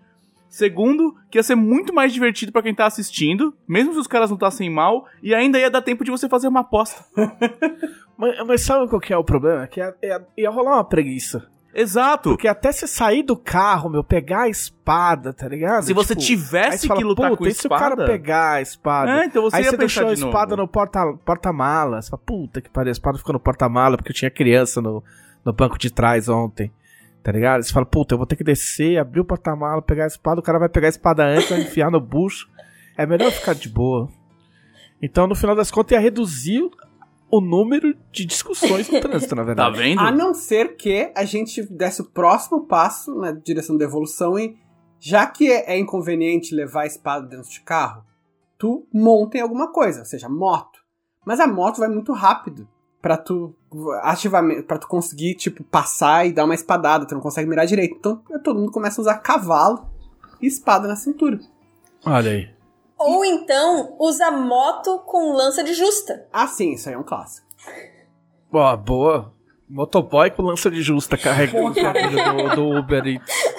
Segundo, 0.57 1.15
que 1.31 1.37
ia 1.37 1.43
ser 1.43 1.55
muito 1.55 1.93
mais 1.93 2.15
divertido 2.15 2.51
para 2.51 2.63
quem 2.63 2.75
tá 2.75 2.87
assistindo, 2.87 3.55
mesmo 3.69 3.93
se 3.93 3.99
os 3.99 4.07
caras 4.07 4.31
não 4.31 4.37
estassem 4.37 4.71
mal, 4.71 5.05
e 5.23 5.35
ainda 5.35 5.59
ia 5.59 5.71
dar 5.71 5.83
tempo 5.83 6.03
de 6.03 6.11
você 6.11 6.31
fazer 6.31 6.49
uma 6.49 6.61
aposta. 6.61 7.05
mas, 8.17 8.47
mas, 8.47 8.63
sabe 8.63 8.89
qual 8.89 8.99
que 8.99 9.13
é 9.13 9.19
o 9.19 9.23
problema? 9.23 9.67
Que 9.67 9.81
ia, 9.81 9.95
ia, 10.03 10.27
ia 10.35 10.49
rolar 10.49 10.77
uma 10.77 10.85
preguiça. 10.85 11.47
Exato. 11.75 12.31
Porque 12.31 12.49
até 12.49 12.73
você 12.73 12.87
sair 12.87 13.23
do 13.23 13.37
carro, 13.37 13.91
meu, 13.91 14.03
pegar 14.03 14.45
a 14.45 14.49
espada, 14.49 15.31
tá 15.35 15.47
ligado? 15.47 15.83
Se 15.83 15.93
você 15.93 16.15
tipo, 16.15 16.27
tivesse 16.27 16.89
fala, 16.89 17.01
que 17.01 17.05
lutar 17.05 17.37
com 17.37 17.45
a 17.45 17.49
espada... 17.49 17.51
e 17.51 17.55
se 17.55 17.67
o 17.67 17.71
cara 17.71 18.07
pegar 18.07 18.53
a 18.53 18.63
espada? 18.63 19.11
É, 19.13 19.25
então 19.27 19.43
você 19.43 19.57
aí 19.57 19.65
ia 19.65 19.71
você 19.73 19.77
deixou 19.77 20.09
a 20.09 20.13
espada 20.15 20.57
no 20.57 20.67
porta-malas. 20.67 21.21
Porta 21.23 21.53
você 21.53 22.09
fala, 22.09 22.23
puta 22.25 22.63
que 22.63 22.71
pariu, 22.71 22.89
a 22.89 22.93
espada 22.93 23.19
ficou 23.19 23.35
no 23.35 23.41
porta-mala 23.41 23.99
porque 23.99 24.11
eu 24.11 24.17
tinha 24.17 24.31
criança 24.31 24.81
no, 24.81 25.05
no 25.45 25.53
banco 25.53 25.77
de 25.77 25.91
trás 25.91 26.31
ontem. 26.31 26.73
Tá 27.27 27.33
ligado? 27.33 27.61
Você 27.61 27.73
fala, 27.73 27.85
puta, 27.85 28.15
eu 28.15 28.19
vou 28.19 28.27
ter 28.27 28.37
que 28.37 28.45
descer, 28.45 28.99
abrir 28.99 29.19
o 29.19 29.25
porta-mala, 29.25 29.83
pegar 29.83 30.05
a 30.05 30.07
espada, 30.07 30.39
o 30.39 30.43
cara 30.45 30.61
vai 30.61 30.69
pegar 30.69 30.87
a 30.87 30.91
espada 30.91 31.25
antes, 31.25 31.49
vai 31.51 31.61
enfiar 31.61 31.91
no 31.91 32.01
bucho. 32.01 32.49
É 32.97 33.05
melhor 33.05 33.33
ficar 33.33 33.53
de 33.53 33.69
boa. 33.69 34.09
Então, 35.03 35.27
no 35.27 35.35
final 35.35 35.57
das 35.57 35.69
contas, 35.69 35.91
ia 35.91 35.99
reduzir 35.99 36.71
o 37.29 37.41
número 37.41 37.97
de 38.13 38.25
discussões 38.25 38.89
no 38.89 39.01
trânsito, 39.01 39.35
na 39.35 39.43
verdade. 39.43 39.75
Tá 39.75 39.83
vendo? 39.83 40.01
A 40.03 40.13
não 40.13 40.33
ser 40.33 40.77
que 40.77 41.11
a 41.17 41.25
gente 41.25 41.65
desse 41.65 42.01
o 42.01 42.05
próximo 42.05 42.65
passo 42.65 43.13
na 43.17 43.33
direção 43.33 43.77
da 43.77 43.85
evolução 43.85 44.39
e, 44.39 44.57
já 45.01 45.27
que 45.27 45.51
é 45.51 45.77
inconveniente 45.77 46.55
levar 46.55 46.83
a 46.83 46.87
espada 46.87 47.27
dentro 47.27 47.51
de 47.51 47.61
carro, 47.63 48.05
tu 48.57 48.87
monta 48.95 49.37
em 49.37 49.41
alguma 49.41 49.73
coisa, 49.73 49.99
ou 49.99 50.07
seja, 50.07 50.29
moto. 50.29 50.79
Mas 51.25 51.41
a 51.41 51.47
moto 51.49 51.79
vai 51.79 51.89
muito 51.89 52.13
rápido 52.13 52.69
pra 53.07 53.17
tu 53.17 53.55
ativamente, 54.03 54.65
para 54.65 54.79
tu 54.79 54.89
conseguir, 54.89 55.37
tipo, 55.37 55.63
passar 55.63 56.27
e 56.27 56.33
dar 56.33 56.45
uma 56.45 56.57
espadada, 56.57 57.07
tu 57.07 57.15
não 57.15 57.23
consegue 57.23 57.49
mirar 57.49 57.65
direito. 57.65 57.95
Então 57.95 58.21
todo 58.43 58.59
mundo 58.59 58.73
começa 58.73 59.01
a 59.01 59.03
usar 59.03 59.19
cavalo 59.19 59.89
e 60.43 60.49
espada 60.49 60.89
na 60.89 60.97
cintura. 60.97 61.39
Olha 62.05 62.33
aí. 62.33 62.51
Ou 62.99 63.25
então 63.25 63.95
usa 64.01 64.33
moto 64.33 64.99
com 65.07 65.33
lança 65.35 65.63
de 65.63 65.73
justa. 65.73 66.27
Ah, 66.33 66.49
sim, 66.49 66.73
isso 66.73 66.89
aí 66.89 66.97
é 66.97 66.99
um 66.99 67.05
clássico. 67.05 67.47
Boa, 68.51 68.77
boa. 68.77 69.33
Motoboy 69.71 70.33
com 70.33 70.43
lança 70.43 70.69
de 70.69 70.83
justa 70.83 71.17
carregando 71.17 71.75
do, 71.75 72.57
do 72.57 72.79
Uber. 72.79 73.05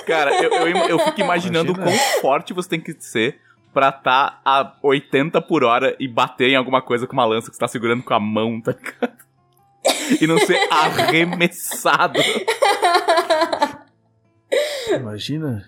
Cara, 0.05 0.43
eu, 0.43 0.51
eu, 0.51 0.77
eu 0.89 0.99
fico 0.99 1.21
imaginando 1.21 1.71
o 1.71 1.75
Imagina. 1.75 1.97
quão 1.97 2.21
forte 2.21 2.53
você 2.53 2.67
tem 2.67 2.81
que 2.81 2.93
ser 2.99 3.39
pra 3.73 3.93
tá 3.93 4.41
a 4.43 4.75
80 4.83 5.41
por 5.41 5.63
hora 5.63 5.95
e 5.97 6.05
bater 6.05 6.49
em 6.49 6.55
alguma 6.57 6.81
coisa 6.81 7.07
com 7.07 7.13
uma 7.13 7.23
lança 7.23 7.49
que 7.49 7.55
você 7.55 7.61
tá 7.61 7.67
segurando 7.69 8.03
com 8.03 8.13
a 8.13 8.19
mão, 8.19 8.59
tá 8.59 8.73
ligado? 8.73 9.26
E 10.21 10.27
não 10.27 10.37
ser 10.39 10.57
arremessado. 10.71 12.19
Imagina. 14.95 15.63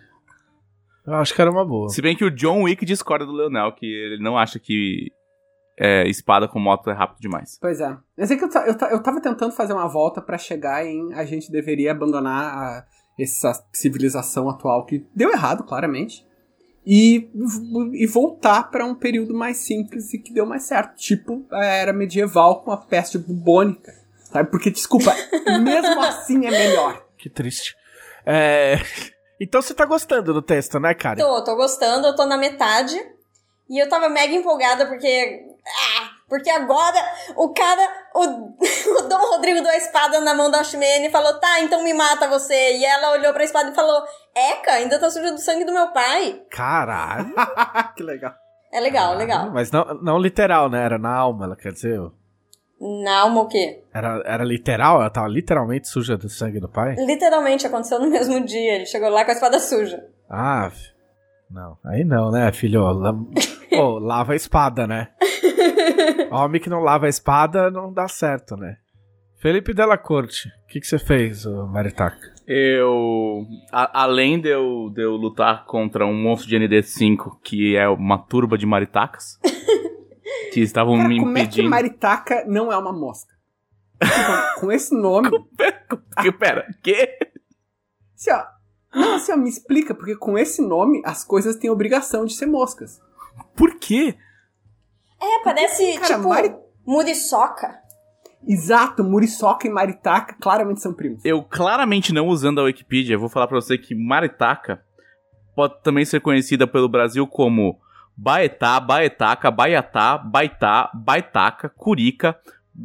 Eu 1.06 1.16
acho 1.16 1.34
que 1.34 1.42
era 1.42 1.52
uma 1.52 1.66
boa. 1.66 1.90
Se 1.90 2.02
bem 2.02 2.16
que 2.16 2.24
o 2.26 2.32
John 2.32 2.64
Wick 2.64 2.86
discorda 2.86 3.26
do 3.26 3.32
Leonel, 3.32 3.72
que 3.74 3.86
ele 3.86 4.22
não 4.22 4.38
acha 4.38 4.60
que 4.60 5.08
é, 5.78 6.08
espada 6.08 6.48
com 6.48 6.60
moto 6.60 6.90
é 6.90 6.94
rápido 6.94 7.20
demais. 7.20 7.58
Pois 7.60 7.80
é. 7.80 7.98
Eu 8.18 8.28
sei 8.28 8.38
que 8.38 8.44
eu, 8.44 8.50
eu, 8.50 8.76
eu 8.92 9.02
tava 9.04 9.22
tentando 9.22 9.52
fazer 9.54 9.74
uma 9.74 9.88
volta 9.88 10.22
pra 10.22 10.38
chegar 10.38 10.86
em 10.86 11.14
a 11.14 11.26
gente 11.26 11.52
deveria 11.52 11.92
abandonar 11.92 12.44
a- 12.58 12.86
essa 13.20 13.52
civilização 13.74 14.50
atual 14.50 14.86
que 14.86 15.06
deu 15.16 15.32
errado, 15.32 15.64
claramente. 15.64 16.26
E, 16.86 17.30
e 17.94 18.08
voltar 18.08 18.70
pra 18.72 18.86
um 18.86 18.96
período 18.96 19.34
mais 19.34 19.58
simples 19.58 20.14
e 20.14 20.18
que 20.20 20.34
deu 20.34 20.46
mais 20.46 20.64
certo. 20.64 20.96
Tipo 20.96 21.46
a 21.52 21.64
era 21.66 21.92
medieval 21.94 22.62
com 22.64 22.72
a 22.72 22.78
peste 22.78 23.18
bubônica. 23.18 23.92
Sabe? 24.32 24.50
Porque, 24.52 24.70
desculpa, 24.70 25.16
mesmo 25.62 26.02
assim 26.06 26.46
é 26.46 26.52
melhor. 26.52 27.04
Que 27.18 27.30
triste. 27.30 27.76
É... 28.26 28.76
Então 29.42 29.62
você 29.62 29.74
tá 29.74 29.86
gostando 29.86 30.34
do 30.34 30.42
texto, 30.42 30.80
né, 30.80 30.94
cara? 30.94 31.18
Tô, 31.18 31.44
tô 31.44 31.56
gostando, 31.56 32.08
eu 32.08 32.16
tô 32.16 32.26
na 32.26 32.38
metade. 32.38 33.00
E 33.70 33.82
eu 33.82 33.88
tava 33.88 34.10
mega 34.10 34.34
empolgada 34.34 34.86
porque. 34.88 35.46
Ah, 35.68 36.10
porque 36.28 36.50
agora 36.50 36.98
o 37.36 37.54
cara. 37.54 37.82
O, 38.16 38.24
o 39.00 39.08
Dom 39.08 39.30
Rodrigo 39.32 39.62
deu 39.62 39.72
a 39.72 39.78
espada 39.78 40.20
na 40.20 40.34
mão 40.34 40.52
da 40.52 40.60
Ashmane 40.60 41.08
e 41.08 41.12
falou: 41.12 41.40
tá, 41.40 41.62
então 41.62 41.84
me 41.84 41.94
mata 41.94 42.28
você. 42.28 42.78
E 42.78 42.84
ela 42.84 43.12
olhou 43.12 43.32
pra 43.32 43.44
espada 43.44 43.70
e 43.70 43.76
falou: 43.76 44.04
Eca, 44.36 44.74
ainda 44.74 45.00
tá 45.00 45.10
suja 45.10 45.32
do 45.32 45.40
sangue 45.40 45.66
do 45.66 45.74
meu 45.74 45.92
pai. 45.92 46.42
Caralho. 46.50 47.34
que 47.96 48.04
legal. 48.04 48.34
É 48.72 48.80
legal, 48.80 49.16
legal. 49.16 49.52
Mas 49.52 49.72
não, 49.72 49.86
não 50.02 50.20
literal, 50.20 50.70
né? 50.70 50.84
Era 50.84 50.98
na 50.98 51.16
alma, 51.16 51.46
ela 51.46 51.56
quer 51.56 51.72
dizer. 51.72 52.00
Na 52.80 53.22
alma 53.22 53.42
o 53.42 53.48
quê? 53.48 53.82
Era, 53.94 54.22
era 54.26 54.44
literal? 54.44 55.02
Ela 55.02 55.10
tava 55.10 55.28
literalmente 55.28 55.88
suja 55.88 56.18
do 56.18 56.30
sangue 56.30 56.60
do 56.60 56.70
pai? 56.70 56.96
Literalmente 56.96 57.68
aconteceu 57.68 58.00
no 58.00 58.08
mesmo 58.12 58.44
dia. 58.46 58.76
Ele 58.76 58.86
chegou 58.86 59.10
lá 59.10 59.26
com 59.26 59.32
a 59.32 59.34
espada 59.34 59.60
suja. 59.60 60.02
Ah, 60.30 60.72
não. 61.52 61.78
Aí 61.86 62.04
não, 62.04 62.32
né, 62.32 62.52
filho? 62.52 62.84
La... 62.94 63.14
Pô, 63.70 64.00
lava 64.00 64.34
a 64.34 64.36
espada, 64.36 64.88
né? 64.88 65.10
Homem 66.32 66.62
que 66.62 66.70
não 66.70 66.80
lava 66.82 67.06
a 67.06 67.10
espada 67.10 67.70
não 67.72 67.92
dá 67.92 68.08
certo, 68.08 68.56
né? 68.56 68.78
Felipe 69.42 69.74
Della 69.74 69.98
Corte, 69.98 70.50
o 70.50 70.68
que, 70.68 70.82
que 70.82 70.86
você 70.88 71.00
fez, 71.00 71.46
Maritaca? 71.46 72.18
Eu. 72.46 73.46
a- 73.72 74.02
além 74.04 74.40
de 74.42 74.50
eu, 74.50 74.90
de 74.94 75.02
eu 75.02 75.12
lutar 75.16 75.66
contra 75.66 76.06
um 76.06 76.14
monstro 76.14 76.50
de 76.50 76.58
ND5, 76.58 77.38
que 77.42 77.78
é 77.78 77.88
uma 77.88 78.18
turba 78.18 78.58
de 78.58 78.66
maritacas, 78.66 79.40
que 80.52 80.62
estavam 80.62 80.96
Cara, 80.98 81.08
me 81.08 81.20
como 81.20 81.32
é 81.38 81.42
que 81.42 81.46
impedindo. 81.48 81.70
maritaca 81.70 82.44
não 82.48 82.72
é 82.72 82.78
uma 82.78 82.92
mosca? 82.94 83.34
Tipo, 84.02 84.60
com 84.62 84.72
esse 84.72 84.96
nome. 84.96 85.30
Que- 86.22 86.32
Pera, 86.32 86.68
que? 86.84 87.18
Assim, 88.16 88.32
ó, 88.32 88.44
não, 88.94 89.16
assim, 89.16 89.32
ó, 89.32 89.38
me 89.38 89.50
explica, 89.50 89.94
porque 89.96 90.16
com 90.16 90.38
esse 90.38 90.62
nome 90.62 91.02
as 91.06 91.24
coisas 91.24 91.56
têm 91.56 91.70
obrigação 91.70 92.26
de 92.26 92.34
ser 92.34 92.46
moscas. 92.46 93.00
Por 93.56 93.76
quê? 93.80 94.16
É, 95.22 95.44
parece 95.44 95.94
Cara, 96.00 96.16
tipo 96.16 96.30
Mari- 96.30 96.56
muriçoca. 96.86 97.78
Exato, 98.48 99.04
muriçoca 99.04 99.68
e 99.68 99.70
maritaca 99.70 100.36
claramente 100.40 100.82
são 100.82 100.94
primos. 100.94 101.24
Eu 101.26 101.44
claramente 101.44 102.14
não 102.14 102.28
usando 102.28 102.60
a 102.60 102.64
Wikipedia, 102.64 103.18
vou 103.18 103.28
falar 103.30 103.48
pra 103.48 103.60
você 103.60 103.78
que 103.78 103.94
maritaca 103.94 104.82
pode 105.56 105.82
também 105.84 106.06
ser 106.06 106.22
conhecida 106.22 106.66
pelo 106.66 106.88
Brasil 106.88 107.28
como 107.28 107.78
Baetá, 108.22 108.82
Baetaca, 108.82 109.50
Baiatá, 109.50 110.18
Baitá, 110.18 110.92
Baitaca, 110.94 111.70
Curica, 111.70 112.38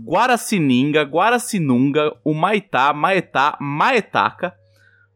Guaracininga, 0.04 1.02
Guaracinunga, 1.02 2.12
Humaitá, 2.24 2.92
Maetá, 2.92 3.58
Maetaca, 3.60 4.54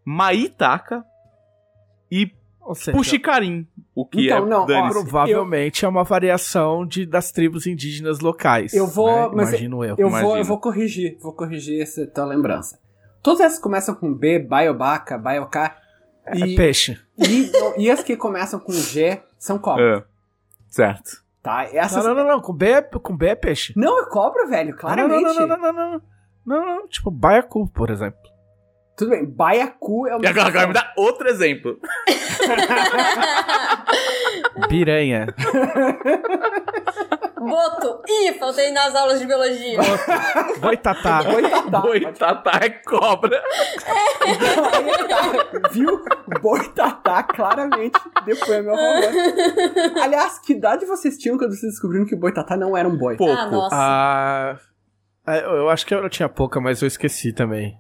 Maitaca 0.05 1.05
e 2.11 2.33
Ou 2.61 2.75
seja, 2.75 2.97
Puxicarim, 2.97 3.65
o 3.95 4.05
que 4.05 4.27
Então, 4.27 4.45
é 4.45 4.49
não, 4.49 4.63
ó, 4.63 4.89
provavelmente 4.89 5.85
é 5.85 5.89
uma 5.89 6.03
variação 6.03 6.85
de, 6.85 7.07
das 7.07 7.31
tribos 7.31 7.65
indígenas 7.69 8.19
locais. 8.19 8.75
Eu 8.75 8.89
vou- 8.89 9.09
né? 9.31 9.31
mas 9.35 9.49
Imagino 9.51 9.85
eu. 9.85 9.91
Eu 9.97 10.11
vou, 10.11 10.19
imagina. 10.21 10.39
eu 10.41 10.45
vou 10.45 10.59
corrigir, 10.59 11.17
vou 11.21 11.33
corrigir 11.33 11.81
essa 11.81 12.05
tua 12.09 12.25
lembrança. 12.25 12.81
Todas 13.23 13.41
essas 13.41 13.61
começam 13.61 13.95
com 13.95 14.13
B, 14.13 14.41
Baiobaca, 14.41 15.17
Baioká. 15.17 15.77
É 16.27 16.37
E, 16.39 16.57
peixe. 16.57 16.99
e, 17.17 17.51
e 17.79 17.89
as 17.91 18.03
que 18.03 18.17
começam 18.17 18.59
com 18.59 18.73
G 18.73 19.23
são 19.39 19.59
cobras. 19.59 20.01
É, 20.01 20.05
certo. 20.69 21.23
Tá? 21.43 21.65
Essas... 21.65 22.05
Não, 22.05 22.15
não, 22.15 22.25
não, 22.25 22.31
não. 22.33 22.41
Com 22.41 22.53
B, 22.53 22.71
é- 22.71 22.83
com 22.83 23.17
B 23.17 23.29
é 23.29 23.35
peixe. 23.35 23.73
Não, 23.77 24.03
é 24.03 24.07
cobra, 24.11 24.47
velho, 24.47 24.77
claramente. 24.77 25.23
Não, 25.23 25.33
não, 25.35 25.47
não, 25.47 25.47
não, 25.47 25.57
não, 25.57 25.73
não, 25.73 25.93
não. 25.93 26.03
Não, 26.45 26.65
não, 26.65 26.89
tipo, 26.89 27.11
baiacu, 27.11 27.69
por 27.69 27.91
exemplo. 27.91 28.19
Tudo 28.99 29.11
bem, 29.11 29.25
Baiacu 29.25 30.09
é 30.09 30.11
E 30.11 30.15
uma. 30.17 30.29
agora, 30.29 30.49
agora 30.49 30.67
me 30.67 30.73
dá 30.75 30.93
outro 30.97 31.29
exemplo. 31.29 31.79
Piranha. 34.69 35.27
Boto. 37.37 38.03
Ih, 38.09 38.33
faltei 38.41 38.73
nas 38.73 38.93
aulas 38.97 39.21
de 39.21 39.27
biologia. 39.27 39.79
Boitatá. 40.61 41.23
Boitatá. 41.31 41.81
Boitatá 41.81 42.51
é 42.61 42.71
cobra. 42.71 43.41
Viu? 45.71 46.05
Boitatá 46.43 47.23
claramente 47.23 48.01
depois 48.27 48.51
é 48.51 48.63
meu 48.63 48.75
favor. 48.75 50.03
Aliás, 50.03 50.41
que 50.41 50.55
idade 50.55 50.85
vocês 50.87 51.17
tinham 51.17 51.39
quando 51.39 51.55
vocês 51.57 51.71
descobriram 51.73 52.05
que 52.05 52.17
Boitatá 52.17 52.57
não 52.57 52.77
era 52.77 52.89
um 52.89 52.97
boi? 52.97 53.17
Pouco. 53.17 53.33
Ah, 53.33 53.47
nossa. 53.47 53.77
Ah, 53.77 54.57
é, 55.29 55.45
eu 55.45 55.69
acho 55.71 55.87
que 55.87 55.95
eu 55.95 56.09
tinha 56.11 56.29
pouca, 56.29 56.61
mas 56.61 56.83
eu 56.83 56.89
esqueci 56.89 57.33
também. 57.33 57.79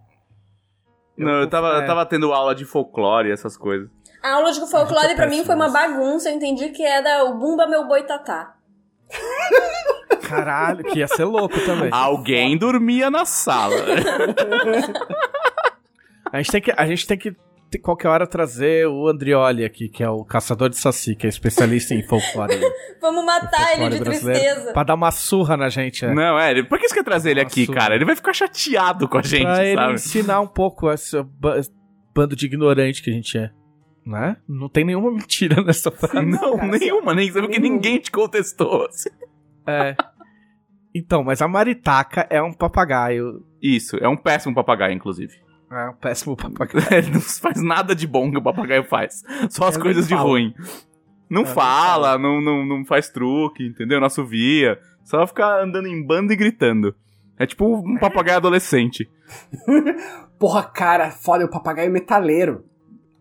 Não, 1.18 1.40
eu 1.40 1.48
tava, 1.48 1.74
é. 1.74 1.82
eu 1.82 1.86
tava 1.86 2.06
tendo 2.06 2.32
aula 2.32 2.54
de 2.54 2.64
folclore 2.64 3.28
e 3.28 3.32
essas 3.32 3.56
coisas. 3.56 3.88
A 4.22 4.34
aula 4.34 4.52
de 4.52 4.60
folclore 4.70 5.14
pra 5.14 5.26
mim 5.26 5.44
foi 5.44 5.54
uma 5.54 5.70
bagunça. 5.70 6.28
Eu 6.28 6.34
entendi 6.34 6.70
que 6.70 6.82
era 6.82 7.24
o 7.24 7.34
Bumba 7.34 7.66
Meu 7.66 7.86
Boi 7.86 8.02
Tatá. 8.02 8.54
Caralho, 10.22 10.84
que 10.84 10.98
ia 10.98 11.08
ser 11.08 11.24
louco 11.24 11.58
também. 11.64 11.88
Alguém 11.92 12.56
dormia 12.58 13.10
na 13.10 13.24
sala. 13.24 13.74
A 16.30 16.36
gente 16.38 16.52
tem 16.52 16.60
que, 16.60 16.70
a 16.76 16.86
gente 16.86 17.06
tem 17.06 17.16
que 17.16 17.34
qualquer 17.76 18.08
hora 18.08 18.26
trazer 18.26 18.86
o 18.86 19.06
Andrioli 19.08 19.64
aqui, 19.64 19.88
que 19.88 20.02
é 20.02 20.08
o 20.08 20.24
caçador 20.24 20.70
de 20.70 20.78
saci, 20.78 21.14
que 21.14 21.26
é 21.26 21.28
especialista 21.28 21.92
em 21.94 22.02
folclore. 22.02 22.58
Vamos 23.02 23.24
matar 23.24 23.72
ele 23.72 23.80
folclore 23.80 23.94
de 23.98 24.00
brasileiro, 24.04 24.40
tristeza. 24.44 24.72
Pra 24.72 24.82
dar 24.84 24.94
uma 24.94 25.10
surra 25.10 25.56
na 25.56 25.68
gente, 25.68 26.04
é. 26.06 26.14
Não, 26.14 26.38
é, 26.38 26.52
ele- 26.52 26.64
por 26.64 26.78
que 26.78 26.88
você 26.88 26.94
quer 26.94 27.04
trazer 27.04 27.32
ele 27.32 27.40
aqui, 27.40 27.66
Nossa. 27.66 27.78
cara? 27.78 27.94
Ele 27.94 28.04
vai 28.06 28.16
ficar 28.16 28.32
chateado 28.32 29.06
com 29.08 29.18
a 29.18 29.22
gente, 29.22 29.42
pra 29.42 29.64
ele 29.66 29.76
sabe? 29.76 29.92
ensinar 29.94 30.40
um 30.40 30.46
pouco 30.46 30.90
esse 30.90 31.22
ba- 31.22 31.60
bando 32.14 32.34
de 32.34 32.46
ignorante 32.46 33.02
que 33.02 33.10
a 33.10 33.12
gente 33.12 33.36
é. 33.36 33.50
Né? 34.06 34.38
Não 34.48 34.70
tem 34.70 34.84
nenhuma 34.86 35.10
mentira 35.10 35.60
nessa 35.64 35.90
frase. 35.90 36.24
Não, 36.24 36.56
cara, 36.56 36.78
nenhuma, 36.78 37.14
nem 37.14 37.30
sabe 37.30 37.48
que 37.48 37.60
ninguém 37.60 37.98
te 37.98 38.10
contestou. 38.10 38.86
assim. 38.86 39.10
É. 39.66 39.94
Então, 40.94 41.22
mas 41.22 41.42
a 41.42 41.46
maritaca 41.46 42.26
é 42.30 42.42
um 42.42 42.52
papagaio. 42.52 43.44
Isso, 43.62 43.96
é 43.98 44.08
um 44.08 44.16
péssimo 44.16 44.54
papagaio, 44.54 44.94
inclusive. 44.94 45.34
É 45.70 45.88
um 45.90 45.94
péssimo 45.94 46.36
papagaio. 46.36 46.84
Ele 46.90 47.10
não 47.10 47.20
faz 47.20 47.62
nada 47.62 47.94
de 47.94 48.06
bom 48.06 48.30
que 48.30 48.38
o 48.38 48.42
papagaio 48.42 48.84
faz. 48.84 49.22
Só 49.50 49.66
as 49.68 49.74
Ele 49.74 49.82
coisas 49.82 50.08
de 50.08 50.14
ruim. 50.14 50.54
Não 51.28 51.42
É, 51.42 51.44
nem 51.44 51.54
fala, 51.54 52.16
não, 52.18 52.40
não, 52.40 52.64
não 52.64 52.84
faz 52.86 53.10
truque, 53.10 53.66
entendeu? 53.66 54.00
Não 54.00 54.06
assovia. 54.06 54.78
Só 55.04 55.26
fica 55.26 55.62
andando 55.62 55.86
em 55.88 56.02
bando 56.04 56.32
e 56.32 56.36
gritando. 56.36 56.94
É 57.38 57.46
tipo 57.46 57.66
um 57.66 57.98
papagaio 57.98 58.38
adolescente. 58.38 59.08
Porra, 60.38 60.62
cara, 60.64 61.10
foda, 61.10 61.44
o 61.44 61.50
papagaio 61.50 61.90
metaleiro. 61.90 62.64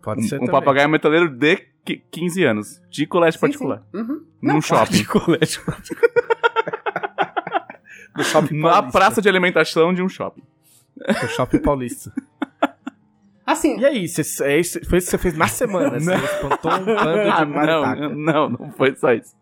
Pode 0.02 0.24
ser 0.28 0.40
Um, 0.40 0.44
um 0.46 0.48
papagaio 0.48 0.88
metaleiro 0.88 1.30
de 1.30 1.58
qui- 1.86 2.02
15 2.10 2.44
anos. 2.46 2.82
De 2.90 3.06
colégio 3.06 3.40
Sim, 3.40 3.42
particular. 3.46 3.84
sim. 3.92 3.98
Uhum. 3.98 4.22
Num 4.42 4.54
Não, 4.54 4.62
shopping. 4.62 4.94
De 4.98 5.06
colégio. 5.06 5.62
shopping 8.24 8.60
Na 8.60 8.70
paulista. 8.72 8.92
praça 9.00 9.22
de 9.22 9.30
alimentação 9.30 9.94
de 9.94 10.02
um 10.02 10.10
shopping. 10.10 10.44
No 10.98 11.28
shopping 11.30 11.60
paulista. 11.60 12.12
Assim, 13.48 13.80
E 13.80 13.86
aí, 13.86 14.08
cê, 14.10 14.44
é 14.44 14.60
isso, 14.60 14.78
foi 14.90 14.98
isso 14.98 15.08
que 15.08 15.12
você 15.12 15.18
fez 15.18 15.38
na 15.38 15.48
semana? 15.48 15.98
Você 16.02 16.14
espantou 16.14 16.72
um 16.74 16.86
bando 16.86 17.32
Ah, 17.32 17.46
de 17.46 17.52
maritaca. 17.52 18.10
não, 18.10 18.16
não, 18.16 18.50
não 18.50 18.72
foi 18.74 18.94
só 18.96 19.14
isso. 19.14 19.34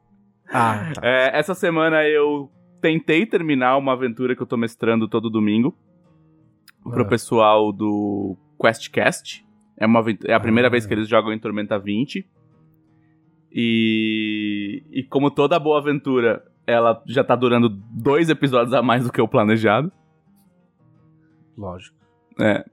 Ah, 0.47 0.91
tá. 0.93 1.01
É, 1.03 1.37
essa 1.39 1.55
semana 1.55 2.03
eu 2.07 2.51
tentei 2.79 3.25
terminar 3.25 3.75
uma 3.77 3.93
aventura 3.93 4.35
que 4.35 4.41
eu 4.43 4.45
tô 4.45 4.55
mestrando 4.57 5.07
todo 5.07 5.27
domingo 5.27 5.75
pro 6.83 7.01
Ah. 7.01 7.07
pessoal 7.07 7.73
do 7.73 8.37
QuestCast. 8.59 9.43
É, 9.75 9.87
uma, 9.87 10.03
é 10.25 10.33
a 10.35 10.39
primeira 10.39 10.67
Ah. 10.67 10.71
vez 10.71 10.85
que 10.85 10.93
eles 10.93 11.07
jogam 11.07 11.33
em 11.33 11.39
Tormenta 11.39 11.79
20. 11.79 12.29
E, 13.51 14.83
e 14.91 15.03
como 15.03 15.31
toda 15.31 15.57
boa 15.57 15.79
aventura, 15.79 16.43
ela 16.67 17.01
já 17.07 17.23
tá 17.23 17.35
durando 17.35 17.69
dois 17.69 18.29
episódios 18.29 18.73
a 18.73 18.81
mais 18.83 19.03
do 19.05 19.11
que 19.11 19.21
o 19.21 19.27
planejado. 19.27 19.91
Lógico. 21.57 21.95
É. 22.39 22.63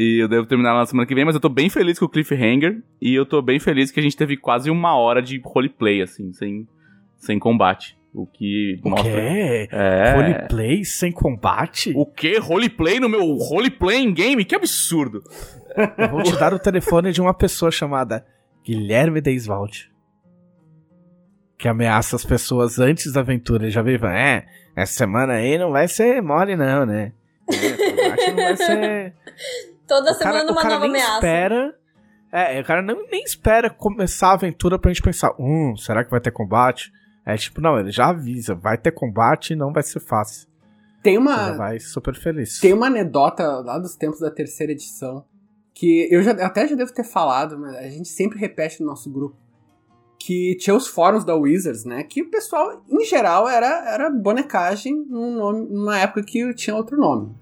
E 0.00 0.22
eu 0.22 0.28
devo 0.28 0.46
terminar 0.46 0.74
na 0.74 0.86
semana 0.86 1.08
que 1.08 1.12
vem, 1.12 1.24
mas 1.24 1.34
eu 1.34 1.40
tô 1.40 1.48
bem 1.48 1.68
feliz 1.68 1.98
com 1.98 2.04
o 2.04 2.08
Cliffhanger. 2.08 2.80
E 3.02 3.12
eu 3.12 3.26
tô 3.26 3.42
bem 3.42 3.58
feliz 3.58 3.90
que 3.90 3.98
a 3.98 4.02
gente 4.02 4.16
teve 4.16 4.36
quase 4.36 4.70
uma 4.70 4.94
hora 4.94 5.20
de 5.20 5.40
roleplay, 5.44 6.00
assim, 6.00 6.32
sem, 6.32 6.68
sem 7.16 7.36
combate. 7.36 7.98
O 8.14 8.24
que 8.24 8.78
O 8.84 8.90
mostra. 8.90 9.10
quê? 9.10 9.68
É. 9.72 10.12
Roleplay 10.14 10.84
sem 10.84 11.10
combate? 11.10 11.92
O 11.96 12.06
que? 12.06 12.38
Roleplay 12.38 13.00
no 13.00 13.08
meu 13.08 13.24
roleplay 13.34 13.98
em 13.98 14.14
game? 14.14 14.44
Que 14.44 14.54
absurdo! 14.54 15.20
Eu 15.98 16.10
vou 16.10 16.22
te 16.22 16.38
dar 16.38 16.54
o 16.54 16.60
telefone 16.60 17.10
de 17.10 17.20
uma 17.20 17.34
pessoa 17.34 17.72
chamada 17.72 18.24
Guilherme 18.64 19.20
Deiswald. 19.20 19.90
Que 21.58 21.66
ameaça 21.66 22.14
as 22.14 22.24
pessoas 22.24 22.78
antes 22.78 23.12
da 23.12 23.18
aventura. 23.20 23.64
Ele 23.64 23.72
já 23.72 23.82
veio 23.82 23.96
e 23.96 23.98
fala, 23.98 24.16
é, 24.16 24.46
essa 24.76 24.92
semana 24.92 25.32
aí 25.32 25.58
não 25.58 25.72
vai 25.72 25.88
ser 25.88 26.22
mole 26.22 26.54
não, 26.54 26.86
né? 26.86 27.12
É, 27.50 27.90
combate 27.90 28.30
não 28.30 28.36
vai 28.36 28.56
ser... 28.56 29.14
Toda 29.88 30.12
O 30.12 30.18
cara, 30.18 30.32
semana 30.38 30.50
o 30.50 30.52
uma 30.52 30.62
cara 30.62 30.74
nova 30.74 30.86
nem 30.86 31.02
ameaça. 31.02 31.14
espera... 31.16 31.74
É, 32.30 32.60
o 32.60 32.64
cara 32.64 32.82
não, 32.82 33.06
nem 33.10 33.24
espera 33.24 33.70
começar 33.70 34.28
a 34.28 34.32
aventura 34.34 34.78
pra 34.78 34.90
gente 34.92 35.00
pensar, 35.02 35.34
hum, 35.40 35.74
será 35.78 36.04
que 36.04 36.10
vai 36.10 36.20
ter 36.20 36.30
combate? 36.30 36.92
É 37.24 37.34
tipo, 37.38 37.58
não, 37.60 37.78
ele 37.80 37.90
já 37.90 38.08
avisa, 38.10 38.54
vai 38.54 38.76
ter 38.76 38.92
combate 38.92 39.54
e 39.54 39.56
não 39.56 39.72
vai 39.72 39.82
ser 39.82 39.98
fácil. 40.00 40.46
Tem 41.02 41.14
Você 41.14 41.18
uma, 41.20 41.52
vai 41.52 41.80
super 41.80 42.14
feliz. 42.14 42.60
tem 42.60 42.74
uma 42.74 42.86
anedota 42.88 43.44
lá 43.60 43.78
dos 43.78 43.96
tempos 43.96 44.20
da 44.20 44.30
terceira 44.30 44.72
edição 44.72 45.24
que 45.74 46.06
eu 46.10 46.22
já, 46.22 46.32
até 46.32 46.66
já 46.68 46.74
devo 46.76 46.92
ter 46.92 47.04
falado, 47.04 47.58
mas 47.58 47.74
a 47.76 47.88
gente 47.88 48.08
sempre 48.10 48.38
repete 48.38 48.80
no 48.82 48.86
nosso 48.88 49.10
grupo. 49.10 49.36
Que 50.20 50.54
tinha 50.56 50.74
os 50.76 50.86
fóruns 50.88 51.24
da 51.24 51.34
Wizards, 51.34 51.84
né? 51.84 52.02
Que 52.02 52.20
o 52.22 52.30
pessoal, 52.30 52.82
em 52.90 53.04
geral, 53.06 53.48
era, 53.48 53.90
era 53.94 54.10
bonecagem 54.10 55.06
num 55.08 55.34
nome, 55.36 55.66
numa 55.70 55.98
época 55.98 56.22
que 56.24 56.52
tinha 56.54 56.74
outro 56.76 56.96
nome. 56.98 57.34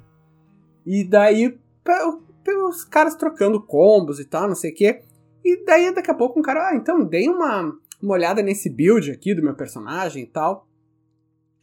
E 0.84 1.02
daí, 1.02 1.58
pe- 1.82 2.18
os 2.54 2.84
caras 2.84 3.14
trocando 3.14 3.60
combos 3.60 4.20
e 4.20 4.24
tal, 4.24 4.48
não 4.48 4.54
sei 4.54 4.72
o 4.72 4.74
quê. 4.74 5.02
E 5.44 5.64
daí, 5.64 5.94
daqui 5.94 6.10
a 6.10 6.14
pouco, 6.14 6.38
um 6.38 6.42
cara, 6.42 6.70
ah, 6.70 6.76
então, 6.76 7.04
dei 7.04 7.28
uma, 7.28 7.72
uma 8.02 8.14
olhada 8.14 8.42
nesse 8.42 8.68
build 8.68 9.10
aqui 9.10 9.34
do 9.34 9.42
meu 9.42 9.54
personagem 9.54 10.24
e 10.24 10.26
tal. 10.26 10.66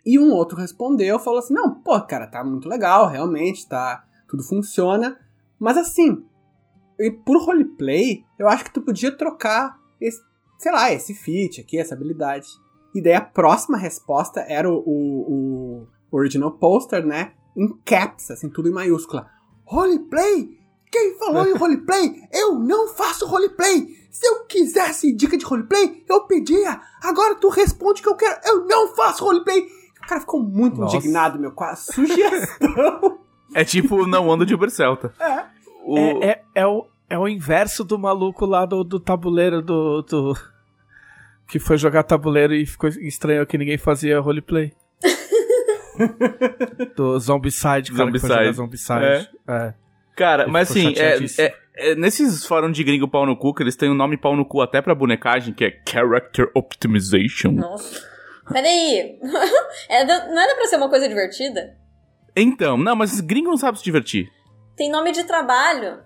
E 0.05 0.19
um 0.19 0.31
outro 0.31 0.57
respondeu, 0.57 1.19
falou 1.19 1.39
assim, 1.39 1.53
não, 1.53 1.81
pô, 1.81 1.99
cara, 2.01 2.27
tá 2.27 2.43
muito 2.43 2.67
legal, 2.67 3.07
realmente, 3.07 3.67
tá, 3.67 4.05
tudo 4.27 4.43
funciona. 4.43 5.17
Mas 5.59 5.77
assim, 5.77 6.25
por 7.25 7.41
roleplay, 7.41 8.23
eu 8.37 8.47
acho 8.47 8.65
que 8.65 8.73
tu 8.73 8.81
podia 8.81 9.11
trocar 9.11 9.77
esse, 9.99 10.21
sei 10.57 10.71
lá, 10.71 10.91
esse 10.91 11.13
feat 11.13 11.61
aqui, 11.61 11.77
essa 11.77 11.95
habilidade. 11.95 12.47
E 12.93 13.01
daí 13.01 13.13
a 13.13 13.21
próxima 13.21 13.77
resposta 13.77 14.41
era 14.41 14.69
o, 14.69 14.75
o, 14.75 15.87
o 16.11 16.17
original 16.17 16.51
poster, 16.51 17.05
né? 17.05 17.33
Em 17.55 17.67
caps, 17.85 18.31
assim, 18.31 18.49
tudo 18.49 18.69
em 18.69 18.73
maiúscula. 18.73 19.29
Roleplay? 19.65 20.62
Quem 20.93 21.17
falou 21.17 21.47
em 21.47 21.55
roleplay? 21.55 22.21
Eu 22.31 22.59
não 22.59 22.87
faço 22.87 23.25
roleplay! 23.25 23.97
Se 24.11 24.27
eu 24.27 24.45
quisesse 24.45 25.11
dica 25.11 25.35
de 25.35 25.43
roleplay, 25.43 26.03
eu 26.07 26.27
pedia! 26.27 26.79
Agora 27.01 27.33
tu 27.33 27.49
responde 27.49 27.99
que 27.99 28.07
eu 28.07 28.15
quero. 28.15 28.39
Eu 28.45 28.67
não 28.67 28.95
faço 28.95 29.25
roleplay! 29.25 29.65
O 30.03 30.07
cara 30.07 30.21
ficou 30.21 30.43
muito 30.43 30.79
Nossa. 30.79 30.95
indignado, 30.95 31.39
meu, 31.39 31.51
com 31.51 31.63
a 31.63 31.75
sugestão. 31.75 33.17
É 33.55 33.63
tipo 33.63 34.05
não 34.05 34.31
ando 34.31 34.45
de 34.45 34.53
Uber 34.53 34.69
Celta. 34.69 35.15
É. 35.19 35.45
O... 35.83 35.97
É, 35.97 36.29
é, 36.29 36.43
é, 36.53 36.67
o, 36.67 36.85
é 37.09 37.17
o 37.17 37.27
inverso 37.27 37.83
do 37.83 37.97
maluco 37.97 38.45
lá 38.45 38.63
do, 38.63 38.83
do 38.83 38.99
tabuleiro 38.99 39.63
do, 39.63 40.03
do. 40.03 40.37
Que 41.47 41.57
foi 41.57 41.77
jogar 41.77 42.03
tabuleiro 42.03 42.53
e 42.53 42.67
ficou 42.67 42.87
estranho 42.89 43.47
que 43.47 43.57
ninguém 43.57 43.79
fazia 43.79 44.19
roleplay. 44.19 44.73
do 46.95 47.19
Zombicide, 47.19 47.91
cara 47.91 48.11
que 48.11 48.19
foi 48.19 48.29
jogar 48.29 48.53
Zombicide. 48.53 48.87
Zombicide. 48.87 49.37
É. 49.47 49.82
Cara, 50.15 50.47
mas 50.47 50.69
assim, 50.69 50.93
é, 50.97 51.17
é- 51.39 51.55
é- 51.75 51.95
nesses 51.95 52.45
fóruns 52.45 52.75
de 52.75 52.83
gringo 52.83 53.07
pau 53.07 53.25
no 53.25 53.35
cu, 53.35 53.53
que 53.53 53.63
eles 53.63 53.75
têm 53.75 53.89
um 53.89 53.95
nome 53.95 54.15
pau 54.17 54.35
no 54.35 54.45
cu 54.45 54.61
até 54.61 54.81
pra 54.81 54.93
bonecagem, 54.93 55.53
que 55.53 55.65
é 55.65 55.81
Character 55.87 56.49
Optimization. 56.53 57.51
Nossa. 57.51 57.99
Peraí. 58.51 59.19
Era- 59.89 60.27
não 60.27 60.39
era 60.41 60.55
pra 60.55 60.65
ser 60.67 60.75
uma 60.77 60.89
coisa 60.89 61.07
divertida? 61.07 61.77
Então, 62.35 62.77
não, 62.77 62.95
mas 62.95 63.19
gringo 63.21 63.49
não 63.49 63.57
sabe 63.57 63.77
se 63.77 63.83
divertir. 63.83 64.29
Tem 64.75 64.89
nome 64.91 65.11
de 65.11 65.23
trabalho. 65.23 65.99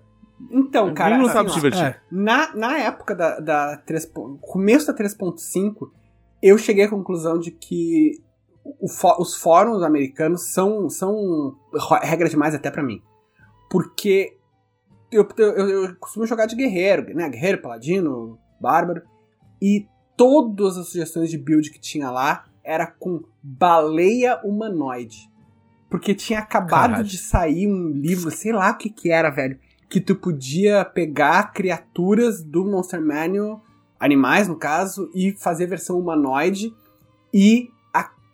Então, 0.51 0.93
cara, 0.93 1.09
gringo 1.15 1.23
não 1.23 1.29
assim, 1.29 1.33
sabe 1.37 1.49
se 1.49 1.55
divertir. 1.55 1.83
É. 1.83 1.99
Na, 2.11 2.53
na 2.55 2.77
época 2.79 3.15
da, 3.15 3.39
da 3.39 3.77
3, 3.77 4.05
po- 4.05 4.37
começo 4.41 4.85
da 4.87 4.93
3.5, 4.93 5.89
eu 6.43 6.57
cheguei 6.57 6.85
à 6.85 6.89
conclusão 6.89 7.39
de 7.39 7.49
que 7.51 8.11
o 8.63 8.87
os 9.21 9.35
fóruns 9.35 9.81
americanos 9.81 10.51
são, 10.53 10.89
são 10.89 11.55
regra 12.03 12.29
demais 12.29 12.53
até 12.53 12.69
pra 12.69 12.83
mim. 12.83 13.01
Porque 13.69 14.37
eu, 15.11 15.27
eu, 15.37 15.69
eu- 15.69 15.95
costumo 15.97 16.25
jogar 16.25 16.45
de 16.45 16.55
guerreiro, 16.55 17.13
né? 17.15 17.29
Guerreiro, 17.29 17.61
paladino, 17.61 18.37
bárbaro. 18.59 19.01
E 19.61 19.87
todas 20.15 20.77
as 20.77 20.87
sugestões 20.89 21.29
de 21.29 21.37
build 21.37 21.69
que 21.69 21.79
tinha 21.79 22.09
lá 22.09 22.45
era 22.63 22.87
com 22.87 23.23
baleia 23.41 24.39
humanoide. 24.43 25.29
Porque 25.89 26.13
tinha 26.13 26.39
acabado 26.39 26.91
Caralho. 26.91 27.07
de 27.07 27.17
sair 27.17 27.67
um 27.67 27.89
livro, 27.91 28.29
sei 28.29 28.51
lá 28.51 28.71
o 28.71 28.77
que 28.77 28.89
que 28.89 29.09
era, 29.09 29.29
velho 29.29 29.57
que 29.89 30.01
tu 30.01 30.15
podia 30.15 30.83
pegar 30.83 31.53
criaturas 31.53 32.43
do 32.43 32.65
Monster 32.65 33.01
Manual, 33.01 33.63
animais 33.99 34.47
no 34.47 34.55
caso, 34.57 35.09
e 35.15 35.31
fazer 35.31 35.67
versão 35.67 35.97
humanoide. 35.99 36.73
E 37.33 37.69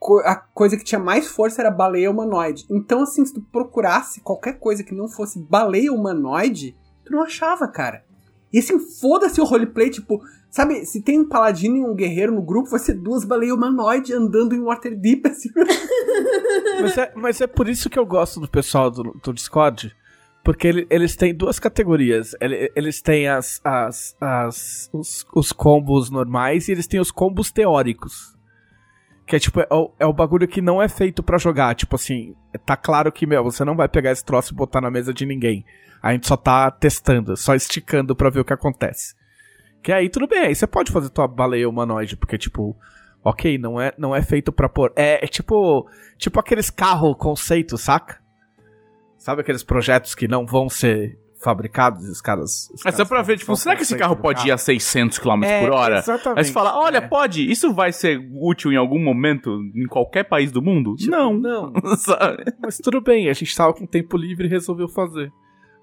co- 0.03 0.19
a 0.25 0.35
coisa 0.35 0.75
que 0.75 0.83
tinha 0.83 0.99
mais 0.99 1.27
força 1.27 1.61
era 1.61 1.71
baleia 1.71 2.11
humanoide. 2.11 2.65
Então, 2.69 3.01
assim, 3.03 3.25
se 3.25 3.33
tu 3.33 3.41
procurasse 3.41 4.19
qualquer 4.21 4.59
coisa 4.59 4.83
que 4.83 4.93
não 4.93 5.07
fosse 5.07 5.39
baleia 5.39 5.93
humanoide, 5.93 6.75
tu 7.05 7.13
não 7.13 7.23
achava, 7.23 7.67
cara. 7.67 8.03
E 8.51 8.59
assim, 8.59 8.77
foda-se 8.79 9.39
o 9.41 9.45
roleplay, 9.45 9.89
tipo, 9.89 10.21
sabe, 10.51 10.85
se 10.85 11.01
tem 11.01 11.19
um 11.21 11.27
paladino 11.27 11.77
e 11.77 11.83
um 11.85 11.95
guerreiro 11.95 12.33
no 12.35 12.41
grupo, 12.41 12.69
vai 12.69 12.79
ser 12.79 12.93
duas 12.93 13.23
baleias 13.23 13.55
humanoide 13.55 14.13
andando 14.13 14.53
em 14.53 14.61
Waterdeep, 14.61 15.25
assim. 15.27 15.49
Mas, 16.81 16.97
é, 16.97 17.11
mas 17.15 17.41
é 17.41 17.47
por 17.47 17.67
isso 17.69 17.89
que 17.89 17.97
eu 17.97 18.05
gosto 18.05 18.39
do 18.39 18.47
pessoal 18.47 18.89
do, 18.91 19.03
do 19.23 19.33
Discord. 19.33 19.95
Porque 20.43 20.67
ele- 20.67 20.87
eles 20.89 21.15
têm 21.15 21.33
duas 21.33 21.57
categorias. 21.59 22.35
Ele- 22.41 22.71
Eles 22.75 23.01
têm 23.01 23.27
as, 23.29 23.61
as, 23.63 24.15
as, 24.19 24.89
os, 24.91 25.25
os 25.33 25.51
combos 25.53 26.09
normais 26.09 26.67
e 26.67 26.71
eles 26.73 26.85
têm 26.87 26.99
os 26.99 27.11
combos 27.11 27.51
teóricos. 27.51 28.33
Que 29.25 29.37
é 29.37 29.39
tipo, 29.39 29.61
é 29.61 29.67
o, 29.71 29.91
é 29.99 30.05
o 30.05 30.13
bagulho 30.13 30.47
que 30.47 30.61
não 30.61 30.81
é 30.81 30.89
feito 30.89 31.23
pra 31.23 31.37
jogar. 31.37 31.75
Tipo 31.75 31.95
assim, 31.95 32.35
tá 32.65 32.75
claro 32.75 33.11
que, 33.11 33.25
meu, 33.25 33.43
você 33.43 33.63
não 33.63 33.75
vai 33.75 33.87
pegar 33.87 34.11
esse 34.11 34.23
troço 34.23 34.53
e 34.53 34.55
botar 34.55 34.81
na 34.81 34.91
mesa 34.91 35.13
de 35.13 35.25
ninguém. 35.25 35.65
A 36.01 36.11
gente 36.11 36.27
só 36.27 36.35
tá 36.35 36.69
testando, 36.69 37.37
só 37.37 37.55
esticando 37.55 38.15
pra 38.15 38.29
ver 38.29 38.41
o 38.41 38.45
que 38.45 38.53
acontece. 38.53 39.15
Que 39.81 39.91
aí 39.91 40.09
tudo 40.09 40.27
bem, 40.27 40.39
aí 40.39 40.55
você 40.55 40.67
pode 40.67 40.91
fazer 40.91 41.09
tua 41.09 41.27
baleia 41.27 41.67
humanoide, 41.67 42.17
porque 42.17 42.37
tipo, 42.37 42.75
ok, 43.23 43.57
não 43.57 43.79
é, 43.79 43.93
não 43.97 44.15
é 44.15 44.21
feito 44.21 44.51
pra 44.51 44.67
pôr. 44.67 44.91
É, 44.95 45.23
é 45.23 45.27
tipo, 45.27 45.89
tipo 46.17 46.39
aqueles 46.39 46.69
carro 46.69 47.15
conceito, 47.15 47.77
saca? 47.77 48.21
Sabe 49.17 49.41
aqueles 49.41 49.63
projetos 49.63 50.13
que 50.13 50.27
não 50.27 50.45
vão 50.45 50.67
ser 50.67 51.17
fabricados, 51.43 52.07
os 52.07 52.21
caras. 52.21 52.69
os 52.73 52.85
É 52.85 52.91
só 52.91 53.03
pra 53.05 53.21
ver, 53.21 53.37
tipo, 53.37 53.55
será 53.55 53.75
que 53.75 53.83
esse 53.83 53.97
carro 53.97 54.15
pode 54.15 54.47
ir 54.47 54.51
a 54.51 54.57
600 54.57 55.19
km 55.19 55.43
É, 55.43 55.61
por 55.61 55.71
hora? 55.73 55.97
Exatamente. 55.99 56.39
Aí 56.39 56.45
você 56.45 56.51
fala, 56.51 56.77
olha, 56.77 56.97
É. 56.97 57.01
pode, 57.01 57.49
isso 57.51 57.73
vai 57.73 57.91
ser 57.91 58.19
útil 58.39 58.71
em 58.71 58.77
algum 58.77 58.97
momento 58.99 59.59
em 59.75 59.85
qualquer 59.87 60.23
país 60.23 60.51
do 60.51 60.61
mundo? 60.61 60.95
Tipo, 60.95 61.11
não. 61.11 61.33
Não, 61.33 61.73
Sabe? 61.97 62.45
mas 62.61 62.77
tudo 62.77 63.01
bem, 63.01 63.29
a 63.29 63.33
gente 63.33 63.55
tava 63.55 63.73
com 63.73 63.85
tempo 63.85 64.15
livre 64.17 64.47
e 64.47 64.49
resolveu 64.49 64.87
fazer. 64.87 65.31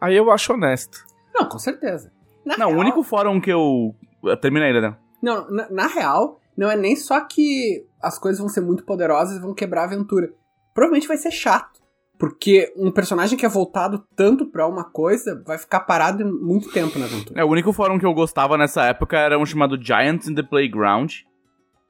Aí 0.01 0.17
eu 0.17 0.31
acho 0.31 0.53
honesto. 0.53 1.05
Não, 1.35 1.47
com 1.49 1.59
certeza. 1.59 2.11
Na 2.45 2.57
Não, 2.57 2.67
o 2.69 2.71
real- 2.71 2.81
único 2.81 3.03
fórum 3.03 3.41
que 3.41 3.51
eu. 3.53 3.95
Termina 4.41 4.67
aí, 4.67 4.81
né? 4.81 4.97
Não, 5.23 5.51
na, 5.51 5.71
na 5.71 5.87
real, 5.87 6.41
não 6.57 6.71
é 6.71 6.77
nem 6.77 6.97
só 6.97 7.21
que 7.21 7.85
as 8.03 8.19
coisas 8.19 8.39
vão 8.41 8.49
ser 8.49 8.61
muito 8.63 8.85
poderosas 8.85 9.37
e 9.37 9.41
vão 9.41 9.53
quebrar 9.55 9.83
a 9.83 9.85
aventura. 9.85 10.33
Provavelmente 10.73 11.07
vai 11.09 11.17
ser 11.19 11.31
chato. 11.31 11.80
Porque 12.21 12.71
um 12.77 12.91
personagem 12.91 13.39
que 13.39 13.47
é 13.47 13.49
voltado 13.49 14.05
tanto 14.15 14.45
pra 14.45 14.69
uma 14.69 14.85
coisa 14.85 15.43
vai 15.47 15.57
ficar 15.57 15.81
parado 15.81 16.23
muito 16.23 16.71
tempo 16.71 16.99
na 16.99 17.07
aventura. 17.07 17.41
É, 17.41 17.43
o 17.43 17.49
único 17.49 17.73
fórum 17.73 17.99
que 17.99 18.05
eu 18.05 18.13
gostava 18.13 18.59
nessa 18.59 18.85
época 18.85 19.19
era 19.19 19.39
um 19.39 19.47
chamado 19.47 19.83
Giants 19.83 20.29
in 20.29 20.35
the 20.35 20.43
Playground. 20.43 21.11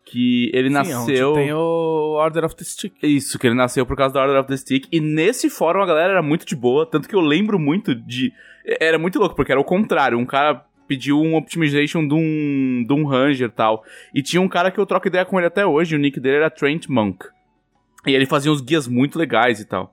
Que 0.04 0.48
ele 0.54 0.68
Sim, 0.68 0.74
nasceu. 0.74 1.30
onde 1.30 1.40
tem 1.40 1.52
o 1.52 2.16
Order 2.16 2.44
of 2.44 2.54
the 2.54 2.62
Stick. 2.62 2.94
Isso, 3.02 3.40
que 3.40 3.46
ele 3.48 3.56
nasceu 3.56 3.84
por 3.84 3.96
causa 3.96 4.14
da 4.14 4.22
Order 4.22 4.38
of 4.38 4.48
the 4.48 4.56
Stick. 4.56 4.86
E 4.92 5.00
nesse 5.00 5.50
fórum 5.50 5.82
a 5.82 5.86
galera 5.86 6.12
era 6.12 6.22
muito 6.22 6.46
de 6.46 6.54
boa. 6.54 6.86
Tanto 6.86 7.08
que 7.08 7.14
eu 7.14 7.20
lembro 7.20 7.58
muito 7.58 7.92
de. 7.92 8.32
Era 8.64 9.00
muito 9.00 9.18
louco, 9.18 9.34
porque 9.34 9.50
era 9.50 9.60
o 9.60 9.64
contrário. 9.64 10.16
Um 10.16 10.26
cara 10.26 10.64
pediu 10.86 11.20
um 11.20 11.34
optimization 11.34 12.06
de 12.06 12.14
um, 12.14 12.84
de 12.86 12.92
um 12.92 13.04
Ranger 13.04 13.48
e 13.48 13.52
tal. 13.52 13.82
E 14.14 14.22
tinha 14.22 14.40
um 14.40 14.48
cara 14.48 14.70
que 14.70 14.78
eu 14.78 14.86
troco 14.86 15.08
ideia 15.08 15.24
com 15.24 15.38
ele 15.38 15.48
até 15.48 15.66
hoje. 15.66 15.96
O 15.96 15.98
nick 15.98 16.20
dele 16.20 16.36
era 16.36 16.50
Trent 16.50 16.86
Monk. 16.88 17.26
E 18.06 18.14
ele 18.14 18.26
fazia 18.26 18.50
uns 18.52 18.60
guias 18.60 18.86
muito 18.86 19.18
legais 19.18 19.58
e 19.58 19.64
tal. 19.64 19.92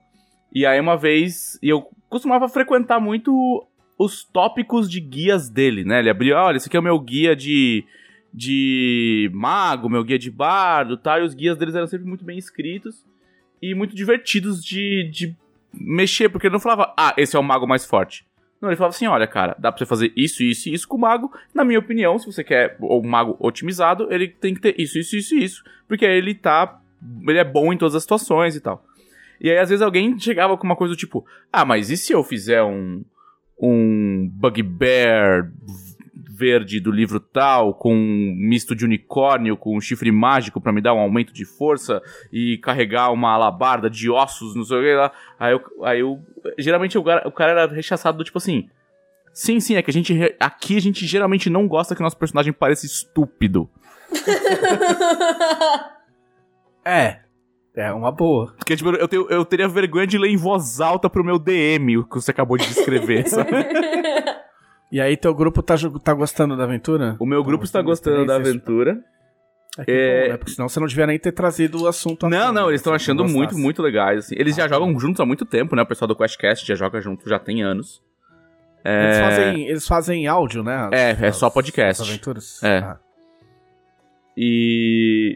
E 0.57 0.65
aí 0.65 0.79
uma 0.79 0.97
vez, 0.97 1.59
e 1.61 1.69
eu 1.69 1.87
costumava 2.09 2.49
frequentar 2.49 2.99
muito 2.99 3.63
os 3.95 4.23
tópicos 4.23 4.89
de 4.89 4.99
guias 4.99 5.51
dele, 5.51 5.83
né? 5.83 5.99
Ele 5.99 6.09
abria, 6.09 6.35
olha, 6.35 6.57
esse 6.57 6.67
aqui 6.67 6.75
é 6.75 6.79
o 6.79 6.83
meu 6.83 6.99
guia 6.99 7.35
de 7.35 7.85
de 8.33 9.29
mago, 9.35 9.87
meu 9.87 10.03
guia 10.03 10.17
de 10.17 10.31
bardo, 10.31 10.97
tal, 10.97 11.19
e 11.19 11.23
os 11.23 11.35
guias 11.35 11.59
deles 11.59 11.75
eram 11.75 11.85
sempre 11.85 12.07
muito 12.07 12.25
bem 12.25 12.39
escritos 12.39 13.05
e 13.61 13.75
muito 13.75 13.95
divertidos 13.95 14.65
de, 14.65 15.07
de 15.11 15.35
mexer, 15.71 16.27
porque 16.27 16.47
ele 16.47 16.53
não 16.53 16.59
falava, 16.59 16.91
ah, 16.97 17.13
esse 17.17 17.35
é 17.35 17.39
o 17.39 17.43
mago 17.43 17.67
mais 17.67 17.85
forte. 17.85 18.25
Não, 18.59 18.69
ele 18.69 18.77
falava 18.77 18.95
assim, 18.95 19.05
olha, 19.05 19.27
cara, 19.27 19.55
dá 19.59 19.71
pra 19.71 19.77
você 19.77 19.85
fazer 19.85 20.11
isso, 20.15 20.41
isso 20.41 20.69
e 20.69 20.73
isso 20.73 20.87
com 20.87 20.97
o 20.97 20.99
mago. 20.99 21.31
Na 21.53 21.63
minha 21.63 21.77
opinião, 21.77 22.17
se 22.17 22.25
você 22.25 22.43
quer 22.43 22.75
o 22.79 23.03
mago 23.03 23.37
otimizado, 23.39 24.11
ele 24.11 24.27
tem 24.27 24.55
que 24.55 24.61
ter 24.61 24.73
isso, 24.81 24.97
isso, 24.97 25.15
isso 25.17 25.35
e 25.35 25.43
isso. 25.43 25.63
Porque 25.87 26.03
ele 26.03 26.33
tá. 26.33 26.81
Ele 27.27 27.37
é 27.37 27.43
bom 27.43 27.71
em 27.71 27.77
todas 27.77 27.93
as 27.93 28.01
situações 28.01 28.55
e 28.55 28.59
tal. 28.59 28.83
E 29.39 29.49
aí, 29.49 29.57
às 29.57 29.69
vezes, 29.69 29.81
alguém 29.81 30.17
chegava 30.19 30.57
com 30.57 30.65
uma 30.65 30.75
coisa 30.75 30.93
do 30.93 30.97
tipo: 30.97 31.25
Ah, 31.51 31.65
mas 31.65 31.89
e 31.89 31.97
se 31.97 32.13
eu 32.13 32.23
fizer 32.23 32.63
um. 32.63 33.03
Um 33.59 34.29
Bugbear 34.31 35.51
verde 36.37 36.79
do 36.79 36.91
livro 36.91 37.19
tal, 37.19 37.73
com 37.73 37.95
um 37.95 38.35
misto 38.37 38.75
de 38.75 38.85
unicórnio, 38.85 39.57
com 39.57 39.75
um 39.75 39.81
chifre 39.81 40.11
mágico 40.11 40.61
para 40.61 40.71
me 40.71 40.81
dar 40.81 40.93
um 40.93 40.99
aumento 40.99 41.33
de 41.33 41.43
força 41.43 41.99
e 42.31 42.59
carregar 42.59 43.11
uma 43.11 43.31
alabarda 43.31 43.89
de 43.89 44.09
ossos, 44.09 44.55
não 44.55 44.63
sei 44.63 44.77
o 44.77 44.81
que 44.81 44.93
lá. 44.93 45.11
Aí 45.39 45.53
eu. 45.53 45.61
Aí 45.83 45.99
eu 46.01 46.19
geralmente 46.59 46.95
o 46.97 47.03
cara, 47.03 47.27
o 47.27 47.31
cara 47.31 47.51
era 47.51 47.73
rechaçado 47.73 48.19
do 48.19 48.23
tipo 48.23 48.37
assim. 48.37 48.69
Sim, 49.33 49.59
sim, 49.59 49.75
é 49.75 49.81
que 49.81 49.89
a 49.89 49.93
gente. 49.93 50.35
Aqui 50.39 50.77
a 50.77 50.81
gente 50.81 51.05
geralmente 51.05 51.49
não 51.49 51.67
gosta 51.67 51.95
que 51.95 52.01
nosso 52.01 52.17
personagem 52.17 52.53
pareça 52.53 52.85
estúpido. 52.85 53.69
É. 56.89 57.19
É 57.77 57.93
uma 57.93 58.11
boa. 58.11 58.53
Porque, 58.57 58.75
tipo, 58.75 58.89
eu, 58.89 59.07
tenho, 59.07 59.27
eu 59.29 59.45
teria 59.45 59.67
vergonha 59.67 60.07
de 60.07 60.17
ler 60.17 60.29
em 60.29 60.35
voz 60.37 60.81
alta 60.81 61.07
pro 61.09 61.23
meu 61.23 61.37
DM 61.37 61.97
o 61.99 62.03
que 62.03 62.15
você 62.15 62.31
acabou 62.31 62.57
de 62.57 62.65
descrever, 62.67 63.25
sabe? 63.29 63.51
E 64.91 64.99
aí 64.99 65.15
teu 65.15 65.33
grupo 65.35 65.61
tá, 65.61 65.75
tá 66.03 66.13
gostando 66.13 66.57
da 66.57 66.63
aventura? 66.63 67.15
O 67.19 67.25
meu 67.25 67.43
grupo 67.43 67.65
está 67.65 67.79
gostando 67.81 68.25
da 68.25 68.35
aventura. 68.37 68.97
É, 69.77 69.85
que 69.85 69.91
É. 69.91 70.23
bom, 70.23 70.31
né? 70.31 70.37
Porque 70.37 70.51
senão 70.53 70.67
você 70.67 70.79
não 70.79 70.87
devia 70.87 71.05
nem 71.05 71.19
ter 71.19 71.31
trazido 71.31 71.83
o 71.83 71.87
assunto 71.87 72.27
Não, 72.27 72.51
não, 72.51 72.67
eles 72.69 72.81
estão 72.81 72.93
se 72.93 72.95
achando 72.95 73.23
muito, 73.25 73.55
muito 73.55 73.79
legais, 73.83 74.25
assim. 74.25 74.35
Eles 74.35 74.55
já 74.55 74.67
jogam 74.67 74.99
juntos 74.99 75.19
há 75.21 75.25
muito 75.25 75.45
tempo, 75.45 75.75
né? 75.75 75.83
O 75.83 75.85
pessoal 75.85 76.07
do 76.07 76.15
QuestCast 76.15 76.65
já 76.65 76.73
joga 76.73 76.99
junto, 76.99 77.29
já 77.29 77.37
tem 77.37 77.61
anos. 77.61 78.01
Eles, 78.83 79.17
É, 79.17 79.21
fazem, 79.21 79.67
eles 79.67 79.87
fazem 79.87 80.25
áudio, 80.27 80.63
né? 80.63 80.75
as- 80.77 80.93
É, 80.93 81.27
é 81.27 81.31
só 81.31 81.45
as- 81.47 81.53
podcast. 81.53 82.01
as 82.01 82.07
aventuras. 82.09 82.63
É. 82.63 82.77
Ah. 82.79 82.97
E 84.35 85.35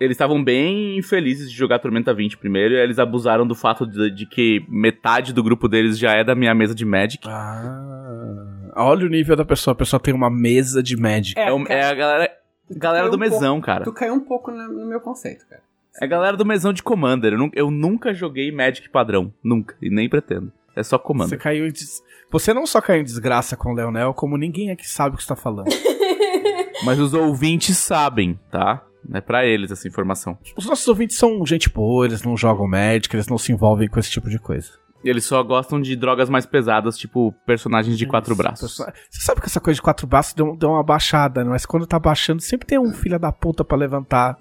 eles 0.00 0.14
estavam 0.14 0.42
bem 0.42 1.00
felizes 1.02 1.50
de 1.50 1.56
jogar 1.56 1.78
Tormenta 1.78 2.12
20 2.12 2.36
primeiro, 2.38 2.74
e 2.74 2.78
eles 2.78 2.98
abusaram 2.98 3.46
do 3.46 3.54
fato 3.54 3.86
de, 3.86 4.10
de 4.10 4.26
que 4.26 4.64
metade 4.68 5.32
do 5.32 5.42
grupo 5.42 5.68
deles 5.68 5.98
já 5.98 6.12
é 6.12 6.24
da 6.24 6.34
minha 6.34 6.54
mesa 6.54 6.74
de 6.74 6.84
Magic. 6.84 7.26
Ah, 7.28 8.72
olha 8.76 9.06
o 9.06 9.08
nível 9.08 9.36
da 9.36 9.44
pessoa. 9.44 9.72
A 9.72 9.76
pessoa 9.76 10.00
tem 10.00 10.12
uma 10.14 10.30
mesa 10.30 10.82
de 10.82 10.96
Magic. 10.96 11.38
É, 11.38 11.52
o- 11.52 11.62
cara, 11.64 11.80
é 11.80 11.84
a 11.84 11.94
galera, 11.94 12.30
galera 12.70 13.04
caiu 13.04 13.10
do 13.10 13.16
um 13.16 13.20
pouco- 13.20 13.34
mesão, 13.34 13.60
cara. 13.60 13.84
Tu 13.84 13.92
caiu 13.92 14.14
um 14.14 14.20
pouco 14.20 14.50
no, 14.50 14.68
no 14.68 14.86
meu 14.86 15.00
conceito, 15.00 15.46
cara. 15.48 15.62
É 16.00 16.04
a 16.04 16.08
galera 16.08 16.36
do 16.36 16.44
mesão 16.44 16.72
de 16.72 16.82
Commander. 16.82 17.32
Eu, 17.34 17.50
eu 17.54 17.70
nunca 17.70 18.12
joguei 18.12 18.50
Magic 18.50 18.88
padrão. 18.90 19.32
Nunca. 19.44 19.76
E 19.80 19.88
nem 19.88 20.08
pretendo. 20.08 20.52
É 20.74 20.82
só 20.82 20.96
Você 20.98 21.04
Commander. 21.04 21.38
caiu 21.38 21.66
em 21.66 21.70
des... 21.70 22.02
Você 22.32 22.52
não 22.52 22.66
só 22.66 22.80
caiu 22.80 23.00
em 23.00 23.04
desgraça 23.04 23.56
com 23.56 23.70
o 23.70 23.74
Leonel, 23.76 24.12
como 24.12 24.36
ninguém 24.36 24.72
aqui 24.72 24.88
sabe 24.88 25.14
o 25.14 25.18
que 25.18 25.22
você 25.22 25.28
tá 25.28 25.36
falando. 25.36 25.68
Mas 26.84 26.98
os 26.98 27.14
ouvintes 27.14 27.78
sabem, 27.78 28.38
tá? 28.50 28.82
É 29.12 29.20
pra 29.20 29.44
eles 29.44 29.70
essa 29.70 29.86
informação. 29.88 30.38
Os 30.56 30.66
nossos 30.66 30.86
ouvintes 30.88 31.16
são 31.16 31.44
gente 31.46 31.68
boa, 31.70 32.06
eles 32.06 32.22
não 32.22 32.36
jogam 32.36 32.66
Magic, 32.68 33.14
eles 33.14 33.28
não 33.28 33.38
se 33.38 33.52
envolvem 33.52 33.88
com 33.88 33.98
esse 34.00 34.10
tipo 34.10 34.28
de 34.30 34.38
coisa. 34.38 34.68
Eles 35.04 35.26
só 35.26 35.42
gostam 35.42 35.78
de 35.78 35.94
drogas 35.96 36.30
mais 36.30 36.46
pesadas, 36.46 36.96
tipo 36.96 37.30
personagens 37.44 37.98
de 37.98 38.06
quatro 38.06 38.32
Isso, 38.32 38.42
braços. 38.42 38.70
pessoal- 38.70 38.92
Você 39.10 39.20
sabe 39.20 39.40
que 39.42 39.46
essa 39.48 39.60
coisa 39.60 39.74
de 39.74 39.82
quatro 39.82 40.06
braços 40.06 40.32
deu, 40.32 40.56
deu 40.56 40.70
uma 40.70 40.82
baixada, 40.82 41.44
mas 41.44 41.66
quando 41.66 41.86
tá 41.86 41.98
baixando, 41.98 42.40
sempre 42.40 42.66
tem 42.66 42.78
um 42.78 42.90
filho 42.94 43.18
da 43.18 43.30
puta 43.30 43.62
pra 43.62 43.76
levantar 43.76 44.38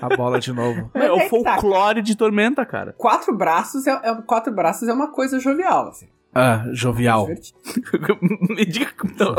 a 0.00 0.16
bola 0.16 0.40
de 0.40 0.52
novo. 0.52 0.90
É, 0.94 1.08
o 1.12 1.16
Mas 1.18 1.26
é 1.26 1.28
tá. 1.44 1.52
folclore 1.54 2.02
de 2.02 2.16
Tormenta, 2.16 2.66
cara. 2.66 2.92
Quatro 2.98 3.32
braços 3.36 3.86
é, 3.86 3.92
é- 3.92 4.14
quatro 4.26 4.52
braços 4.52 4.88
é 4.88 4.92
uma 4.92 5.12
coisa 5.12 5.38
jovial, 5.38 5.90
assim. 5.90 6.08
Ah, 6.34 6.64
jovial. 6.72 7.28
Me 8.50 8.64
diga 8.66 8.90
como, 8.98 9.14
não. 9.16 9.36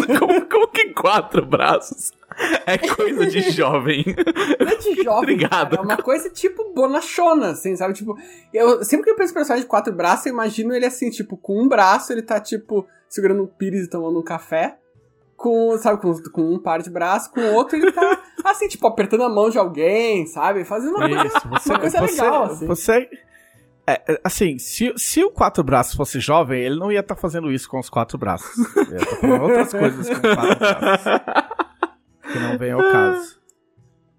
como, 0.18 0.46
como 0.46 0.68
que 0.68 0.92
quatro 0.92 1.44
braços 1.44 2.12
é 2.66 2.78
coisa 2.78 3.26
de 3.26 3.50
jovem? 3.50 4.04
Não 4.58 4.68
é 4.68 4.76
de 4.76 4.94
jovem, 5.02 5.34
Obrigado. 5.34 5.76
é 5.76 5.80
uma 5.80 5.96
coisa 5.96 6.28
tipo 6.30 6.72
bonachona, 6.74 7.50
assim, 7.50 7.76
sabe? 7.76 7.94
Tipo, 7.94 8.16
eu, 8.52 8.84
sempre 8.84 9.04
que 9.04 9.10
eu 9.10 9.16
penso 9.16 9.32
em 9.32 9.34
personagem 9.34 9.64
de 9.64 9.68
quatro 9.68 9.92
braços, 9.92 10.26
eu 10.26 10.32
imagino 10.32 10.74
ele 10.74 10.86
assim, 10.86 11.10
tipo, 11.10 11.36
com 11.36 11.62
um 11.62 11.68
braço 11.68 12.12
ele 12.12 12.22
tá, 12.22 12.40
tipo, 12.40 12.86
segurando 13.08 13.42
um 13.42 13.46
pires 13.46 13.86
e 13.86 13.90
tomando 13.90 14.18
um 14.18 14.24
café. 14.24 14.78
Com, 15.36 15.76
sabe, 15.78 16.00
com, 16.00 16.14
com 16.30 16.54
um 16.54 16.58
par 16.58 16.80
de 16.80 16.88
braços, 16.88 17.28
com 17.28 17.40
o 17.40 17.54
outro 17.54 17.76
ele 17.76 17.90
tá, 17.90 18.22
assim, 18.44 18.68
tipo, 18.68 18.86
apertando 18.86 19.24
a 19.24 19.28
mão 19.28 19.50
de 19.50 19.58
alguém, 19.58 20.26
sabe? 20.26 20.64
Fazendo 20.64 20.96
uma 20.96 21.08
coisa 21.08 21.26
Isso, 21.26 21.48
você, 21.48 21.70
uma 21.70 21.80
coisa 21.80 21.98
você, 21.98 22.22
legal, 22.22 22.42
assim. 22.44 22.66
Você. 22.66 23.10
É, 23.86 24.02
é, 24.08 24.20
assim, 24.24 24.58
se, 24.58 24.92
se 24.96 25.22
o 25.22 25.30
quatro 25.30 25.62
braços 25.62 25.94
fosse 25.94 26.18
jovem, 26.18 26.62
ele 26.62 26.76
não 26.76 26.90
ia 26.90 27.00
estar 27.00 27.16
fazendo 27.16 27.52
isso 27.52 27.68
com 27.68 27.78
os 27.78 27.90
quatro 27.90 28.16
braços. 28.16 28.50
Ele 28.76 28.92
ia 28.92 28.96
estar 28.96 29.16
fazendo 29.16 29.42
outras 29.42 29.72
coisas 29.72 30.08
com 30.08 30.20
quatro 30.20 30.58
braços. 30.58 31.12
Que 32.32 32.38
não 32.38 32.58
vem 32.58 32.72
ao 32.72 32.80
caso. 32.80 33.38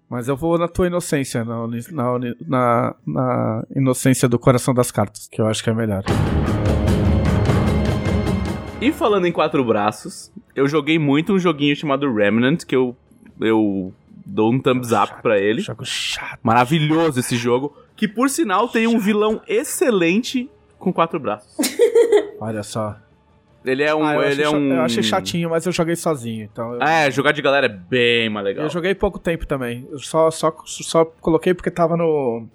Mas 0.08 0.28
eu 0.28 0.36
vou 0.36 0.56
na 0.56 0.68
tua 0.68 0.86
inocência, 0.86 1.44
na, 1.44 1.66
na, 1.66 2.18
na, 2.46 2.94
na 3.04 3.64
inocência 3.74 4.28
do 4.28 4.38
coração 4.38 4.72
das 4.72 4.92
cartas, 4.92 5.26
que 5.26 5.40
eu 5.40 5.48
acho 5.48 5.64
que 5.64 5.70
é 5.70 5.74
melhor. 5.74 6.04
E 8.80 8.92
falando 8.92 9.26
em 9.26 9.32
quatro 9.32 9.64
braços, 9.64 10.30
eu 10.54 10.68
joguei 10.68 10.96
muito 10.96 11.32
um 11.32 11.38
joguinho 11.40 11.74
chamado 11.74 12.12
Remnant, 12.14 12.64
que 12.64 12.76
eu, 12.76 12.96
eu 13.40 13.92
dou 14.24 14.52
um 14.52 14.60
thumbs 14.60 14.92
up 14.92 15.22
pra 15.22 15.40
ele. 15.40 15.60
Jogo 15.60 15.84
chato. 15.84 16.38
Maravilhoso 16.40 17.18
esse 17.18 17.36
jogo. 17.36 17.76
Que 17.96 18.06
por 18.06 18.28
sinal 18.28 18.68
tem 18.68 18.86
um 18.86 18.98
vilão 18.98 19.40
excelente 19.48 20.50
com 20.78 20.92
quatro 20.92 21.18
braços. 21.18 21.56
Olha 22.40 22.62
só. 22.62 22.96
Ele 23.64 23.82
é 23.82 23.92
um. 23.94 24.04
Ah, 24.04 24.14
eu, 24.14 24.22
ele 24.22 24.32
achei, 24.32 24.44
é 24.44 24.50
um. 24.50 24.72
eu 24.74 24.82
achei 24.82 25.02
chatinho, 25.02 25.50
mas 25.50 25.66
eu 25.66 25.72
joguei 25.72 25.96
sozinho. 25.96 26.44
Então 26.52 26.74
eu, 26.74 26.82
É, 26.82 27.10
jogar 27.10 27.32
de 27.32 27.42
galera 27.42 27.66
é 27.66 27.68
bem 27.68 28.28
mais 28.28 28.44
legal. 28.46 28.64
eu 28.66 28.70
joguei 28.70 28.94
pouco 28.94 29.18
tempo 29.18 29.44
também. 29.46 29.88
Eu 29.90 29.98
só, 29.98 30.30
só, 30.30 30.54
só 30.64 31.04
coloquei 31.04 31.52
porque 31.52 31.70
tava 31.70 31.96
no 31.96 32.46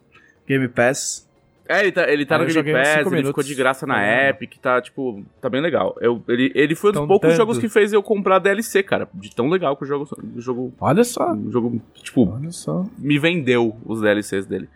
Game 0.48 0.68
Pass. 0.70 1.28
É, 1.68 1.82
ele 1.82 1.92
tá, 1.92 2.10
ele 2.10 2.26
tá 2.26 2.36
Aí 2.38 2.42
no 2.48 2.64
Game 2.64 2.72
Pass, 2.74 3.12
ele 3.14 3.26
ficou 3.26 3.44
de 3.44 3.56
graça 3.56 3.86
na 3.88 4.02
É. 4.04 4.30
Epic, 4.30 4.58
tá, 4.62 4.82
tipo, 4.82 5.24
tá 5.42 5.50
bem 5.50 5.62
legal. 5.62 5.96
Eu, 6.02 6.22
ele, 6.28 6.52
ele 6.56 6.76
foi 6.76 6.92
um 6.92 6.94
dos 6.94 7.08
poucos 7.08 7.30
dando. 7.30 7.38
jogos 7.38 7.58
que 7.58 7.68
fez 7.70 7.92
eu 7.94 8.02
comprar 8.04 8.39
DLC, 8.39 8.82
cara. 8.84 9.08
De 9.14 9.34
tão 9.36 9.50
legal 9.50 9.76
que 9.76 9.84
o 9.84 9.88
jogo. 9.88 10.08
O 10.36 10.39
jogo, 10.42 10.74
Olha 10.80 11.04
só. 11.04 11.34
o 11.34 11.52
jogo 11.52 11.82
tipo, 11.96 12.30
Olha 12.34 12.52
só. 12.52 12.86
me 12.98 13.18
vendeu 13.20 13.76
os 13.86 14.02
DLCs 14.02 14.46
dele. 14.46 14.70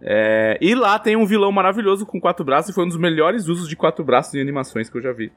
É, 0.00 0.56
e 0.60 0.74
lá 0.74 0.98
tem 0.98 1.16
um 1.16 1.26
vilão 1.26 1.50
maravilhoso 1.50 2.06
com 2.06 2.20
quatro 2.20 2.44
braços 2.44 2.70
e 2.70 2.74
foi 2.74 2.84
um 2.84 2.88
dos 2.88 2.96
melhores 2.96 3.48
usos 3.48 3.68
de 3.68 3.74
quatro 3.74 4.04
braços 4.04 4.34
em 4.34 4.40
animações 4.40 4.88
que 4.88 4.96
eu 4.96 5.02
já 5.02 5.12
vi. 5.12 5.32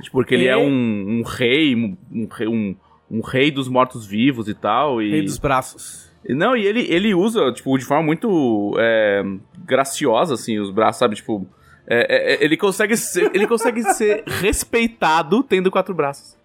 Tipo, 0.00 0.18
Porque 0.18 0.34
ele 0.34 0.44
E- 0.44 0.48
é 0.48 0.56
um, 0.56 1.20
um 1.20 1.22
rei, 1.22 1.74
um, 1.74 1.96
um 2.12 2.26
rei, 2.26 2.48
um, 2.48 3.20
rei 3.20 3.50
dos 3.50 3.68
mortos-vivos 3.68 4.48
e 4.48 4.54
tal. 4.54 5.02
E... 5.02 5.10
Rei 5.10 5.22
dos 5.22 5.38
braços. 5.38 6.10
E 6.24 6.34
Não, 6.34 6.56
e 6.56 6.64
ele, 6.64 6.86
ele 6.92 7.14
usa, 7.14 7.52
tipo, 7.52 7.76
de 7.76 7.84
forma 7.84 8.04
muito 8.04 8.76
é, 8.78 9.22
graciosa, 9.64 10.34
assim, 10.34 10.58
os 10.60 10.70
braços, 10.70 10.98
sabe? 11.00 11.16
Tipo, 11.16 11.44
é, 11.86 12.34
é, 12.34 12.44
ele 12.44 12.56
consegue 12.56 12.96
ser, 12.96 13.30
ele 13.34 13.46
consegue 13.46 13.82
ser 13.94 14.22
respeitado 14.26 15.42
tendo 15.42 15.70
quatro 15.70 15.92
braços. 15.94 16.36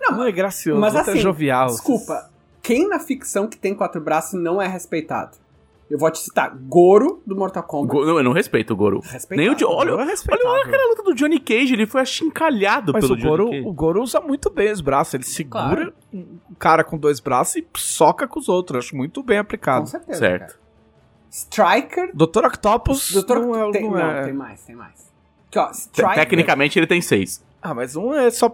Não, 0.00 0.24
é 0.24 0.32
gracioso, 0.32 0.80
Mas 0.80 0.94
é 0.96 1.00
assim, 1.00 1.18
jovial. 1.20 1.68
desculpa, 1.68 2.28
quem 2.60 2.88
na 2.88 2.98
ficção 2.98 3.46
que 3.46 3.56
tem 3.56 3.72
quatro 3.74 4.00
braços 4.00 4.40
não 4.40 4.60
é 4.60 4.66
respeitado? 4.66 5.36
Eu 5.92 5.98
vou 5.98 6.10
te 6.10 6.20
citar 6.20 6.56
Goro 6.56 7.22
do 7.26 7.36
Mortal 7.36 7.62
Kombat. 7.64 7.92
Go- 7.92 8.06
não, 8.06 8.16
eu 8.16 8.24
não 8.24 8.32
respeito 8.32 8.72
o 8.72 8.76
Goro. 8.76 9.00
Respeitado. 9.00 9.36
Nem 9.36 9.50
o 9.50 9.70
olha, 9.70 9.90
é 9.90 9.92
olha, 9.92 10.04
olha 10.46 10.62
aquela 10.64 10.88
luta 10.88 11.02
do 11.02 11.14
Johnny 11.14 11.38
Cage, 11.38 11.74
ele 11.74 11.86
foi 11.86 12.00
achincalhado 12.00 12.92
Mas 12.94 13.04
pelo 13.06 13.18
o 13.18 13.22
Goro, 13.22 13.44
Johnny 13.44 13.56
Cage. 13.58 13.68
o 13.68 13.72
Goro 13.74 14.02
usa 14.02 14.20
muito 14.20 14.48
bem 14.48 14.72
os 14.72 14.80
braços. 14.80 15.12
Ele 15.14 15.24
segura 15.24 15.60
Claro. 15.60 15.92
um 16.14 16.38
cara 16.58 16.82
com 16.82 16.96
dois 16.96 17.20
braços 17.20 17.56
e 17.56 17.66
soca 17.76 18.26
com 18.26 18.40
os 18.40 18.48
outros. 18.48 18.86
Acho 18.86 18.96
muito 18.96 19.22
bem 19.22 19.36
Com 19.36 19.42
aplicado. 19.42 19.86
certeza. 19.86 20.18
Certo. 20.18 20.46
Cara. 20.52 20.62
Striker. 21.30 22.10
Dr. 22.14 22.44
Octopus 22.46 23.12
Doutor 23.12 23.40
não 23.40 23.54
é... 23.54 23.70
tem, 23.72 23.82
não 23.82 23.90
não, 23.90 23.98
é- 23.98 24.22
tem 24.24 24.32
mais, 24.32 24.62
tem 24.64 24.74
mais. 24.76 25.12
Aqui, 25.48 25.58
ó, 25.58 25.70
Striker. 25.70 26.14
Tecnicamente 26.14 26.78
ele 26.78 26.86
tem 26.86 27.00
seis. 27.02 27.44
Ah, 27.60 27.74
mas 27.74 27.96
um 27.96 28.12
é 28.14 28.30
só... 28.30 28.52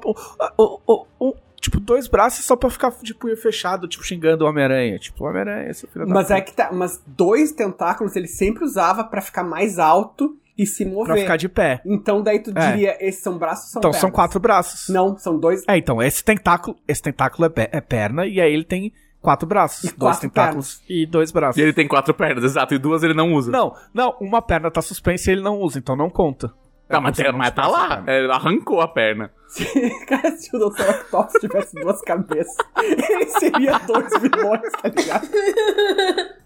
O, 0.57 0.81
o- 1.19 1.37
tipo, 1.61 1.79
dois 1.81 2.09
braços 2.09 2.45
só 2.45 2.57
pra 2.57 2.71
ficar 2.71 2.93
de 3.03 3.15
punho 3.15 3.37
fechado, 3.37 3.87
tipo, 3.89 4.05
xingando 4.05 4.45
o 4.45 4.49
Homem-Aranha. 4.49 4.99
Tipo, 4.99 5.25
o 5.25 5.29
Homem-Aranha, 5.29 5.73
seu 5.75 5.89
filho 5.89 6.07
da 6.07 6.15
Mas 6.15 6.31
é 6.31 6.41
que 6.41 6.53
tá. 6.53 6.71
Mas 6.73 7.03
dois 7.07 7.53
tentáculos 7.53 8.17
ele 8.17 8.29
sempre 8.29 8.65
usava 8.65 9.05
pra 9.05 9.21
ficar 9.21 9.43
mais 9.45 9.79
alto 9.79 10.37
e 10.57 10.67
se 10.67 10.85
mover. 10.85 11.07
Pra 11.15 11.17
ficar 11.17 11.37
de 11.37 11.49
pé. 11.49 11.81
Então 11.87 12.23
daí 12.23 12.41
tu 12.41 12.53
É. 12.57 12.71
diria, 12.73 12.97
esses 13.01 13.23
são 13.23 13.39
braços 13.39 13.71
são 13.71 13.81
Então 13.81 13.93
são 13.93 14.01
pernas? 14.03 14.15
quatro 14.17 14.41
braços. 14.41 14.89
Não, 14.89 15.17
são 15.17 15.39
dois. 15.39 15.63
É, 15.69 15.77
então, 15.77 16.03
esse 16.03 16.23
tentáculo, 16.25 16.77
esse 16.87 17.01
tentáculo 17.03 17.45
é, 17.47 17.49
pe- 17.49 17.69
é 17.71 17.81
perna, 17.81 18.27
e 18.27 18.41
aí 18.41 18.53
ele 18.53 18.65
tem 18.65 18.93
quatro 19.21 19.47
braços, 19.47 19.85
E 19.85 19.87
dois 19.89 19.99
quatro 20.17 20.21
tentáculos 20.23 20.83
e 20.89 21.05
dois 21.07 21.31
braços. 21.31 21.59
E 21.59 21.63
ele 21.63 21.73
tem 21.73 21.87
quatro 21.87 22.13
pernas, 22.15 22.43
exato, 22.45 22.75
e 22.75 22.79
duas 22.79 23.03
ele 23.03 23.15
não 23.15 23.33
usa. 23.35 23.51
Não, 23.53 23.75
não, 23.95 24.17
uma 24.21 24.41
perna 24.43 24.71
tá 24.71 24.81
suspensa 24.83 25.31
e 25.31 25.35
ele 25.35 25.43
não 25.43 25.59
usa, 25.61 25.79
então 25.79 25.95
não 25.97 26.09
conta. 26.11 26.53
Tá, 26.89 27.01
mas, 27.01 27.17
mas 27.35 27.51
tá 27.51 27.67
lá. 27.67 28.03
É, 28.07 28.25
arrancou 28.31 28.81
a 28.81 28.89
perna. 28.89 29.31
Cara, 30.09 30.31
se 30.33 30.55
o 30.57 30.59
Dr. 30.59 30.83
Octopus 30.89 31.33
tivesse 31.41 31.75
duas 31.81 32.01
cabeças, 32.01 32.57
ele 32.83 33.27
seria 33.27 33.79
dois 33.81 34.11
vilões, 34.21 34.73
tá 34.83 34.89
ligado? 34.89 35.29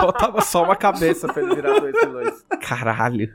Faltava 0.00 0.40
só 0.40 0.64
uma 0.64 0.76
cabeça 0.76 1.32
pra 1.32 1.42
ele 1.42 1.54
virar 1.54 1.78
dois 1.80 1.94
vilões. 2.00 2.44
Caralho. 2.60 3.30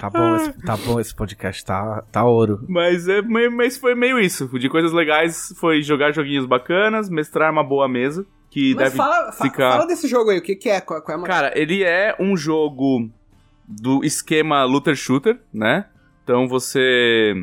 Tá 0.00 0.10
bom, 0.10 0.36
esse, 0.36 0.52
tá 0.64 0.76
bom 0.76 1.00
esse 1.00 1.14
podcast, 1.14 1.64
tá, 1.64 2.02
tá 2.12 2.24
ouro. 2.24 2.60
Mas, 2.68 3.08
é, 3.08 3.22
meio- 3.22 3.50
mas 3.52 3.78
foi 3.78 3.94
meio 3.94 4.18
isso. 4.20 4.46
De 4.58 4.68
coisas 4.68 4.92
legais 4.92 5.54
foi 5.58 5.82
jogar 5.82 6.12
joguinhos 6.12 6.46
bacanas, 6.46 7.08
mestrar 7.08 7.50
uma 7.52 7.64
boa 7.64 7.88
mesa. 7.88 8.26
Que 8.50 8.74
Mas 8.74 8.84
deve 8.84 8.96
fala, 8.96 9.32
fa- 9.32 9.44
ficar. 9.44 9.72
fala 9.72 9.86
desse 9.86 10.06
jogo 10.08 10.30
aí, 10.30 10.38
o 10.38 10.42
que, 10.42 10.54
que 10.56 10.68
é? 10.68 10.80
Qual, 10.80 11.02
qual 11.02 11.18
é 11.18 11.20
a 11.20 11.24
Cara, 11.24 11.52
ele 11.58 11.82
é 11.82 12.14
um 12.18 12.36
jogo 12.36 13.10
do 13.68 14.04
esquema 14.04 14.64
looter 14.64 14.94
shooter, 14.94 15.38
né? 15.52 15.86
Então 16.22 16.48
você 16.48 17.34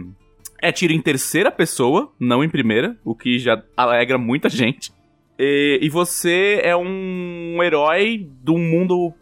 é 0.62 0.72
tiro 0.72 0.94
em 0.94 1.02
terceira 1.02 1.52
pessoa, 1.52 2.12
não 2.20 2.44
em 2.44 2.50
primeira, 2.50 2.98
o 3.04 3.14
que 3.16 3.38
já 3.40 3.62
alegra 3.76 4.18
muita 4.18 4.50
gente. 4.50 4.92
E, 5.38 5.80
e 5.82 5.90
você 5.90 6.60
é 6.64 6.76
um 6.76 7.62
herói 7.62 8.30
de 8.42 8.52
um 8.52 8.60
mundo 8.60 9.14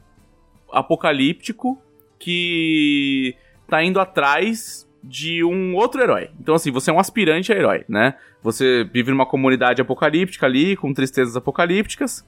apocalíptico 0.71 1.81
que 2.19 3.35
tá 3.67 3.83
indo 3.83 3.99
atrás 3.99 4.87
de 5.03 5.43
um 5.43 5.75
outro 5.75 6.01
herói. 6.01 6.29
Então, 6.39 6.53
assim, 6.53 6.71
você 6.71 6.91
é 6.91 6.93
um 6.93 6.99
aspirante 6.99 7.51
a 7.51 7.55
herói, 7.55 7.83
né? 7.89 8.15
Você 8.43 8.83
vive 8.83 9.11
numa 9.11 9.25
comunidade 9.25 9.81
apocalíptica 9.81 10.45
ali, 10.45 10.75
com 10.75 10.93
tristezas 10.93 11.35
apocalípticas, 11.35 12.25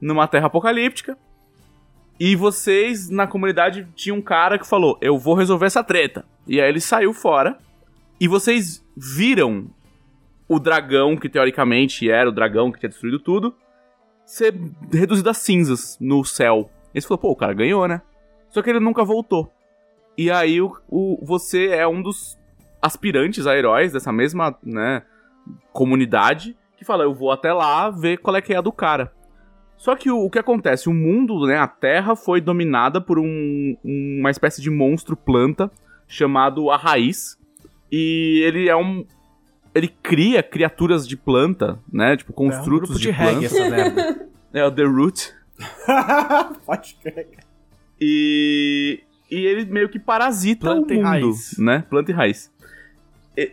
numa 0.00 0.26
terra 0.26 0.46
apocalíptica. 0.46 1.16
E 2.20 2.34
vocês, 2.34 3.08
na 3.08 3.26
comunidade, 3.26 3.86
tinha 3.94 4.14
um 4.14 4.22
cara 4.22 4.58
que 4.58 4.66
falou: 4.66 4.98
Eu 5.00 5.16
vou 5.18 5.34
resolver 5.34 5.66
essa 5.66 5.84
treta. 5.84 6.24
E 6.46 6.60
aí 6.60 6.68
ele 6.68 6.80
saiu 6.80 7.12
fora. 7.12 7.56
E 8.20 8.26
vocês 8.26 8.84
viram 8.96 9.68
o 10.48 10.58
dragão, 10.58 11.16
que 11.16 11.28
teoricamente 11.28 12.10
era 12.10 12.28
o 12.28 12.32
dragão 12.32 12.72
que 12.72 12.80
tinha 12.80 12.88
destruído 12.88 13.20
tudo, 13.20 13.54
ser 14.26 14.54
reduzido 14.92 15.30
a 15.30 15.34
cinzas 15.34 15.96
no 16.00 16.24
céu. 16.24 16.70
E 16.94 17.00
você 17.00 17.06
falou: 17.06 17.18
Pô, 17.20 17.30
o 17.30 17.36
cara 17.36 17.52
ganhou, 17.54 17.86
né? 17.86 18.02
Só 18.50 18.62
que 18.62 18.70
ele 18.70 18.80
nunca 18.80 19.04
voltou. 19.04 19.52
E 20.16 20.30
aí 20.30 20.60
o, 20.60 20.76
o- 20.88 21.24
você 21.24 21.68
é 21.68 21.86
um 21.86 22.02
dos 22.02 22.36
aspirantes 22.82 23.46
a 23.46 23.56
heróis 23.56 23.92
dessa 23.92 24.10
mesma, 24.12 24.56
né, 24.62 25.02
comunidade 25.72 26.56
que 26.76 26.84
fala: 26.84 27.04
Eu 27.04 27.14
vou 27.14 27.30
até 27.30 27.52
lá 27.52 27.90
ver 27.90 28.18
qual 28.18 28.34
é 28.36 28.40
que 28.42 28.52
é 28.52 28.56
a 28.56 28.60
do 28.60 28.72
cara. 28.72 29.12
Só 29.78 29.94
que 29.96 30.10
o, 30.10 30.18
o 30.24 30.28
que 30.30 30.38
acontece? 30.38 30.88
O 30.88 30.92
mundo, 30.92 31.46
né, 31.46 31.56
a 31.56 31.66
Terra 31.68 32.14
foi 32.14 32.40
dominada 32.40 33.00
por 33.00 33.18
um- 33.18 33.76
uma 33.82 34.30
espécie 34.30 34.60
de 34.60 34.68
monstro 34.70 35.16
planta 35.16 35.70
chamado 36.06 36.70
a 36.70 36.76
Raiz. 36.76 37.38
E 37.90 38.42
ele 38.44 38.68
é 38.68 38.76
um. 38.76 39.06
Ele 39.74 39.88
cria 40.02 40.42
criaturas 40.42 41.06
de 41.06 41.16
planta, 41.16 41.78
né? 41.92 42.16
Tipo, 42.16 42.32
É 42.32 42.34
um 42.34 42.36
construtos 42.50 42.98
de, 43.00 43.10
de 43.12 43.16
planta. 43.16 43.44
essa 43.46 43.70
merda. 43.70 44.28
É 44.52 44.64
o 44.64 44.70
The 44.72 44.82
Root. 44.84 45.32
Pode 46.66 46.96
crer. 47.02 47.28
E, 48.00 49.00
e 49.30 49.36
ele 49.44 49.64
meio 49.66 49.88
que 49.88 49.98
parasita 49.98 50.60
Planta 50.66 50.94
o 50.94 50.96
mundo, 50.96 51.04
raiz. 51.06 51.58
né? 51.58 51.84
Planta 51.90 52.10
e 52.10 52.14
raiz. 52.14 52.50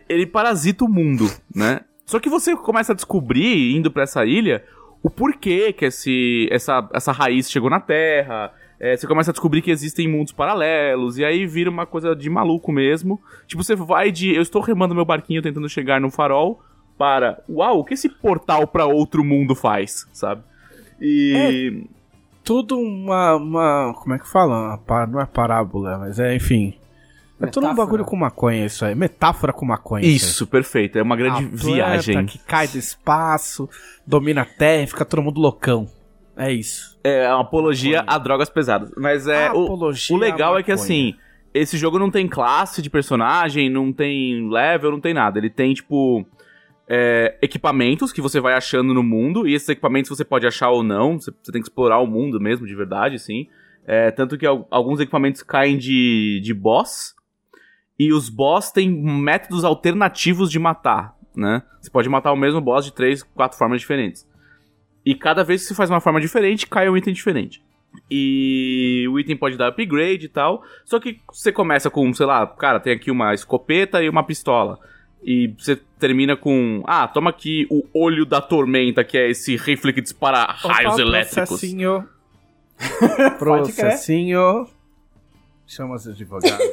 Ele 0.08 0.26
parasita 0.26 0.84
o 0.84 0.88
mundo, 0.88 1.30
né? 1.54 1.80
Só 2.06 2.18
que 2.18 2.28
você 2.30 2.56
começa 2.56 2.92
a 2.92 2.96
descobrir, 2.96 3.74
indo 3.76 3.90
pra 3.90 4.04
essa 4.04 4.24
ilha, 4.24 4.64
o 5.06 5.10
porquê 5.10 5.72
que 5.72 5.84
esse, 5.84 6.48
essa, 6.50 6.88
essa 6.92 7.12
raiz 7.12 7.48
chegou 7.48 7.70
na 7.70 7.78
Terra. 7.78 8.52
É, 8.78 8.96
você 8.96 9.06
começa 9.06 9.30
a 9.30 9.32
descobrir 9.32 9.62
que 9.62 9.70
existem 9.70 10.08
mundos 10.08 10.32
paralelos, 10.32 11.16
e 11.16 11.24
aí 11.24 11.46
vira 11.46 11.70
uma 11.70 11.86
coisa 11.86 12.14
de 12.14 12.28
maluco 12.28 12.72
mesmo. 12.72 13.20
Tipo, 13.46 13.62
você 13.62 13.76
vai 13.76 14.10
de. 14.10 14.34
Eu 14.34 14.42
estou 14.42 14.60
remando 14.60 14.96
meu 14.96 15.04
barquinho 15.04 15.40
tentando 15.40 15.68
chegar 15.68 16.00
no 16.00 16.10
farol 16.10 16.60
para. 16.98 17.40
Uau, 17.48 17.78
o 17.78 17.84
que 17.84 17.94
esse 17.94 18.08
portal 18.08 18.66
pra 18.66 18.84
outro 18.84 19.22
mundo 19.22 19.54
faz, 19.54 20.08
sabe? 20.12 20.42
E. 21.00 21.84
Tudo 22.42 22.76
uma, 22.76 23.36
uma. 23.36 23.94
Como 23.94 24.12
é 24.12 24.18
que 24.18 24.28
fala? 24.28 24.80
Uma 24.88 25.06
não 25.06 25.20
é 25.20 25.26
parábola, 25.26 25.98
mas 25.98 26.18
é, 26.18 26.34
enfim. 26.34 26.74
É 27.40 27.46
tudo 27.46 27.66
um 27.66 27.74
bagulho 27.74 28.04
com 28.04 28.16
maconha 28.16 28.64
isso 28.64 28.84
aí. 28.84 28.94
Metáfora 28.94 29.52
com 29.52 29.66
maconha. 29.66 30.06
Isso, 30.06 30.46
perfeito. 30.46 30.98
É 30.98 31.02
uma 31.02 31.16
grande 31.16 31.44
A 31.44 31.48
viagem. 31.48 32.24
que 32.26 32.38
cai 32.38 32.66
do 32.66 32.78
espaço, 32.78 33.68
domina 34.06 34.42
a 34.42 34.44
terra 34.46 34.82
e 34.84 34.86
fica 34.86 35.04
todo 35.04 35.22
mundo 35.22 35.40
loucão. 35.40 35.86
É 36.36 36.50
isso. 36.52 36.98
É 37.04 37.28
uma 37.32 37.42
apologia 37.42 38.02
a 38.06 38.16
drogas 38.18 38.48
pesadas. 38.48 38.90
Mas 38.96 39.26
é. 39.26 39.50
o, 39.52 39.64
Apologia 39.64 40.14
o 40.16 40.18
legal 40.18 40.54
à 40.54 40.60
é 40.60 40.62
que 40.62 40.70
maconha. 40.70 40.84
assim. 40.84 41.14
Esse 41.52 41.76
jogo 41.78 41.98
não 41.98 42.10
tem 42.10 42.28
classe 42.28 42.80
de 42.82 42.90
personagem, 42.90 43.68
não 43.70 43.90
tem 43.92 44.48
level, 44.50 44.90
não 44.90 45.00
tem 45.00 45.12
nada. 45.14 45.38
Ele 45.38 45.48
tem, 45.50 45.72
tipo. 45.74 46.26
é, 46.88 47.36
equipamentos 47.42 48.12
que 48.12 48.20
você 48.20 48.38
vai 48.40 48.54
achando 48.54 48.94
no 48.94 49.02
mundo, 49.02 49.46
e 49.48 49.54
esses 49.54 49.68
equipamentos 49.68 50.08
você 50.08 50.24
pode 50.24 50.46
achar 50.46 50.70
ou 50.70 50.82
não, 50.84 51.18
você, 51.18 51.32
você 51.42 51.50
tem 51.50 51.60
que 51.60 51.66
explorar 51.68 51.98
o 51.98 52.06
mundo 52.06 52.38
mesmo, 52.40 52.66
de 52.66 52.74
verdade, 52.76 53.18
sim. 53.18 53.46
É, 53.86 54.10
tanto 54.10 54.36
que 54.38 54.46
al- 54.46 54.66
alguns 54.70 55.00
equipamentos 55.00 55.42
caem 55.42 55.76
de, 55.78 56.40
de 56.44 56.52
boss, 56.54 57.14
e 57.98 58.12
os 58.12 58.28
boss 58.28 58.70
têm 58.70 58.90
métodos 58.90 59.64
alternativos 59.64 60.50
de 60.50 60.58
matar, 60.58 61.14
né? 61.34 61.62
Você 61.80 61.90
pode 61.90 62.08
matar 62.08 62.32
o 62.32 62.36
mesmo 62.36 62.60
boss 62.60 62.84
de 62.84 62.92
três, 62.92 63.22
quatro 63.22 63.56
formas 63.56 63.80
diferentes. 63.80 64.26
E 65.04 65.14
cada 65.14 65.44
vez 65.44 65.62
que 65.62 65.68
você 65.68 65.74
faz 65.74 65.88
uma 65.88 66.00
forma 66.00 66.20
diferente, 66.20 66.66
cai 66.66 66.88
um 66.88 66.96
item 66.96 67.14
diferente. 67.14 67.62
E 68.10 69.06
o 69.10 69.18
item 69.18 69.36
pode 69.36 69.56
dar 69.56 69.68
upgrade 69.68 70.26
e 70.26 70.28
tal. 70.28 70.62
Só 70.84 70.98
que 70.98 71.20
você 71.32 71.52
começa 71.52 71.88
com, 71.88 72.12
sei 72.12 72.26
lá, 72.26 72.46
cara, 72.46 72.80
tem 72.80 72.92
aqui 72.92 73.10
uma 73.10 73.32
escopeta 73.32 74.02
e 74.02 74.08
uma 74.08 74.24
pistola. 74.24 74.78
E 75.22 75.54
você 75.58 75.76
termina 75.98 76.36
com, 76.36 76.82
ah, 76.86 77.08
toma 77.08 77.30
aqui 77.30 77.66
o 77.70 77.84
olho 77.94 78.26
da 78.26 78.40
tormenta, 78.40 79.02
que 79.02 79.16
é 79.16 79.30
esse 79.30 79.56
rifle 79.56 79.92
que 79.92 80.00
dispara 80.00 80.44
raios 80.52 80.98
elétricos. 80.98 81.48
Processinho. 81.48 82.08
Processinho. 83.38 84.66
Chama 85.66 85.96
os 85.96 86.06
advogados. 86.06 86.64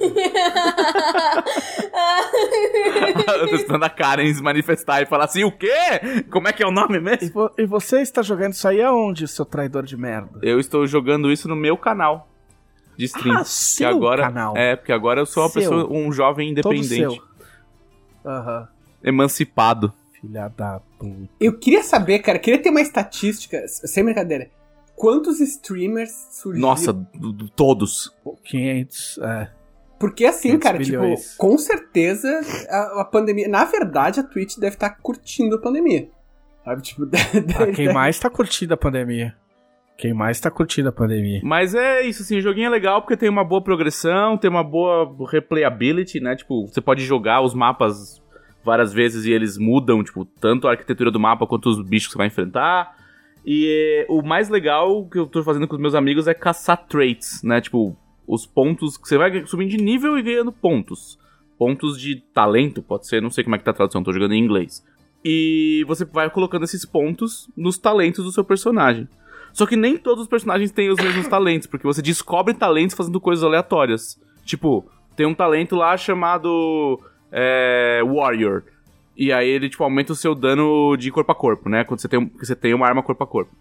Eu 3.40 3.48
tô 3.50 3.56
esperando 3.56 3.84
a 3.84 3.90
Karen 3.90 4.32
se 4.34 4.42
manifestar 4.42 5.02
e 5.02 5.06
falar 5.06 5.26
assim, 5.26 5.44
o 5.44 5.52
quê? 5.52 6.24
Como 6.30 6.48
é 6.48 6.54
que 6.54 6.62
é 6.64 6.68
o 6.68 6.72
nome 6.72 6.98
e, 6.98 7.02
mesmo? 7.02 7.30
vo- 7.32 7.52
e 7.58 7.66
você 7.66 8.02
está 8.02 8.22
jogando 8.22 8.54
isso 8.54 8.68
aí 8.68 8.82
aonde, 8.82 9.28
seu 9.28 9.46
traidor 9.46 9.84
de 9.84 9.98
merda? 9.98 10.40
Eu 10.42 10.60
estou 10.60 10.86
jogando 10.86 11.32
isso 11.32 11.48
no 11.48 11.56
meu 11.56 11.76
canal 11.78 12.28
de 12.98 13.06
stream. 13.06 13.36
Ah, 13.38 13.40
que 13.44 13.50
seu 13.50 13.88
agora, 13.90 14.24
canal. 14.24 14.56
É, 14.56 14.76
porque 14.76 14.92
agora 14.92 15.20
eu 15.22 15.26
sou 15.26 15.44
uma 15.44 15.50
Seu. 15.50 15.62
pessoa, 15.62 15.92
um 15.92 16.12
jovem 16.12 16.52
independente, 16.52 16.88
seu. 16.88 17.18
Aham. 18.26 18.68
emancipado. 19.04 19.92
Filha 20.22 20.48
da 20.56 20.80
puta. 21.00 21.30
Eu 21.40 21.58
queria 21.58 21.84
saber, 21.84 22.20
cara, 22.20 22.38
queria 22.40 22.62
ter 22.62 22.70
uma 22.70 22.82
estatística, 22.82 23.68
sem 23.68 24.04
brincadeira. 24.04 24.50
Quantos 25.04 25.42
streamers 25.42 26.12
surgiram? 26.32 26.70
Nossa, 26.70 26.94
do- 26.94 27.34
do- 27.34 27.50
todos. 27.50 28.10
500, 28.46 29.18
é. 29.18 29.50
Porque 30.00 30.26
assim, 30.26 30.58
500 30.58 30.64
cara, 30.64 30.78
bilhões. 30.78 31.22
tipo, 31.24 31.38
com 31.38 31.58
certeza 31.58 32.30
a, 32.70 33.02
a 33.02 33.06
pandemia. 33.06 33.50
Na 33.50 33.66
verdade, 33.66 34.22
a 34.22 34.24
Twitch 34.24 34.56
deve 34.58 34.76
estar 34.76 34.92
curtindo 35.02 35.56
a 35.56 35.60
pandemia. 35.60 36.08
Sabe? 36.64 36.82
Tipo, 36.82 37.04
Ah, 37.60 37.72
quem 37.76 37.94
mais 37.94 38.18
tá 38.18 38.30
curtindo 38.30 38.74
a 38.74 38.78
pandemia? 38.78 39.36
Quem 39.98 40.14
mais 40.14 40.40
tá 40.40 40.50
curtindo 40.50 40.88
a 40.88 40.92
pandemia? 40.94 41.42
Mas 41.44 41.76
é 41.76 42.02
isso, 42.04 42.24
assim, 42.24 42.38
o 42.38 42.42
joguinho 42.42 42.68
é 42.68 42.70
legal 42.70 43.02
porque 43.02 43.18
tem 43.18 43.28
uma 43.30 43.44
boa 43.44 43.62
progressão, 43.62 44.38
tem 44.38 44.50
uma 44.50 44.64
boa 44.64 45.14
replayability, 45.30 46.22
né? 46.22 46.34
Tipo, 46.38 46.66
você 46.66 46.80
pode 46.80 47.04
jogar 47.04 47.42
os 47.42 47.54
mapas 47.54 48.22
várias 48.64 48.94
vezes 48.94 49.26
e 49.26 49.32
eles 49.34 49.58
mudam, 49.58 50.02
tipo, 50.02 50.24
tanto 50.24 50.66
a 50.66 50.72
arquitetura 50.72 51.12
do 51.12 51.20
mapa 51.20 51.46
quanto 51.46 51.68
os 51.70 51.82
bichos 51.82 52.08
que 52.08 52.14
você 52.14 52.18
vai 52.18 52.28
enfrentar. 52.28 53.03
E 53.46 53.68
é, 53.68 54.06
o 54.10 54.22
mais 54.22 54.50
legal 54.50 55.06
que 55.06 55.20
eu 55.20 55.28
tô 55.28 55.44
fazendo 55.44 55.68
com 55.68 55.76
os 55.76 55.82
meus 55.82 55.96
amigos 55.96 56.28
é 56.28 56.34
caçar 56.34 56.86
traits, 56.88 57.44
né? 57.44 57.60
Tipo, 57.60 57.96
os 58.28 58.46
pontos 58.46 58.98
que 58.98 59.08
você 59.08 59.18
vai 59.18 59.46
subindo 59.46 59.70
de 59.70 59.78
nível 59.78 60.18
e 60.18 60.22
ganhando 60.22 60.52
pontos. 60.52 61.20
Pontos 61.58 62.00
de 62.00 62.16
talento, 62.34 62.82
pode 62.82 63.08
ser, 63.08 63.22
não 63.22 63.30
sei 63.30 63.44
como 63.44 63.56
é 63.56 63.60
que 63.60 63.66
tá 63.66 63.72
a 63.72 63.74
tradução, 63.74 64.04
tô 64.04 64.14
jogando 64.14 64.34
em 64.34 64.44
inglês. 64.44 64.84
E 65.24 65.84
você 65.88 66.06
vai 66.06 66.30
colocando 66.30 66.64
esses 66.64 66.86
pontos 66.86 67.50
nos 67.56 67.78
talentos 67.78 68.24
do 68.24 68.32
seu 68.32 68.44
personagem. 68.44 69.08
Só 69.54 69.66
que 69.66 69.76
nem 69.76 69.98
todos 69.98 70.24
os 70.24 70.28
personagens 70.28 70.72
têm 70.72 70.90
os 70.90 71.00
mesmos 71.00 71.28
talentos, 71.28 71.68
porque 71.68 71.86
você 71.86 72.02
descobre 72.02 72.54
talentos 72.54 72.96
fazendo 72.96 73.22
coisas 73.22 73.44
aleatórias. 73.44 74.20
Tipo, 74.44 74.90
tem 75.16 75.26
um 75.26 75.36
talento 75.36 75.76
lá 75.76 75.96
chamado 75.96 77.00
é, 77.32 78.02
Warrior. 78.04 78.64
E 79.16 79.32
aí 79.32 79.48
ele, 79.48 79.70
tipo, 79.70 79.84
aumenta 79.84 80.14
o 80.14 80.16
seu 80.16 80.34
dano 80.34 80.96
de 80.98 81.12
corpo 81.12 81.32
a 81.32 81.36
corpo, 81.36 81.70
né? 81.70 81.84
Quando 81.84 82.00
você 82.00 82.08
tem, 82.08 82.32
você 82.40 82.56
tem 82.56 82.74
uma 82.74 82.88
arma 82.88 83.04
corpo 83.04 83.24
a 83.24 83.28
corpo. 83.28 83.52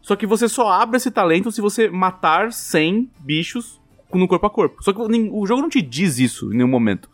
Só 0.00 0.16
que 0.16 0.26
você 0.26 0.48
só 0.48 0.70
abre 0.70 0.96
esse 0.96 1.10
talento 1.10 1.52
se 1.52 1.60
você 1.60 1.88
matar 1.88 2.52
100 2.52 3.10
bichos 3.20 3.80
no 4.12 4.26
corpo 4.26 4.46
a 4.46 4.50
corpo. 4.50 4.82
Só 4.82 4.92
que 4.92 5.00
o 5.00 5.40
o 5.40 5.46
jogo 5.46 5.62
não 5.62 5.68
te 5.68 5.82
diz 5.82 6.18
isso 6.18 6.52
em 6.52 6.56
nenhum 6.56 6.68
momento. 6.68 7.08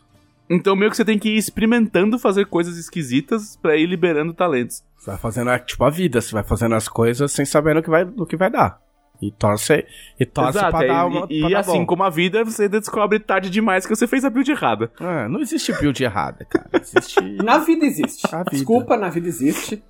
Então 0.48 0.76
meio 0.76 0.90
que 0.90 0.96
você 0.96 1.04
tem 1.04 1.18
que 1.18 1.30
ir 1.30 1.36
experimentando 1.36 2.18
fazer 2.18 2.46
coisas 2.46 2.76
esquisitas 2.76 3.56
pra 3.56 3.76
ir 3.76 3.86
liberando 3.86 4.32
talentos. 4.32 4.84
Você 4.96 5.10
vai 5.10 5.18
fazendo, 5.18 5.58
tipo, 5.60 5.84
a 5.84 5.90
vida. 5.90 6.20
Você 6.20 6.32
vai 6.32 6.44
fazendo 6.44 6.74
as 6.74 6.88
coisas 6.88 7.32
sem 7.32 7.44
saber 7.44 7.74
no 7.74 7.82
que 7.82 7.90
vai, 7.90 8.04
no 8.04 8.26
que 8.26 8.36
vai 8.36 8.50
dar. 8.50 8.80
E 9.20 9.30
torce, 9.30 9.86
e 10.18 10.26
torce 10.26 10.58
Exato, 10.58 10.76
pra 10.76 10.84
e, 10.84 10.88
dar 10.88 11.06
uma. 11.06 11.26
e 11.30 11.40
pra 11.40 11.48
dar 11.50 11.60
assim 11.60 11.78
bom. 11.78 11.86
como 11.86 12.02
a 12.02 12.10
vida, 12.10 12.44
você 12.44 12.68
descobre 12.68 13.18
tarde 13.18 13.48
demais 13.50 13.86
que 13.86 13.94
você 13.94 14.06
fez 14.06 14.24
a 14.24 14.30
build 14.30 14.50
errada. 14.50 14.90
É, 15.00 15.28
não 15.28 15.40
existe 15.40 15.72
build 15.72 16.02
errada, 16.02 16.44
cara. 16.44 16.68
Existe. 16.74 17.20
Na 17.42 17.58
vida 17.58 17.86
existe. 17.86 18.26
A 18.26 18.38
vida. 18.38 18.50
Desculpa, 18.50 18.96
na 18.96 19.08
vida 19.08 19.26
existe. 19.28 19.82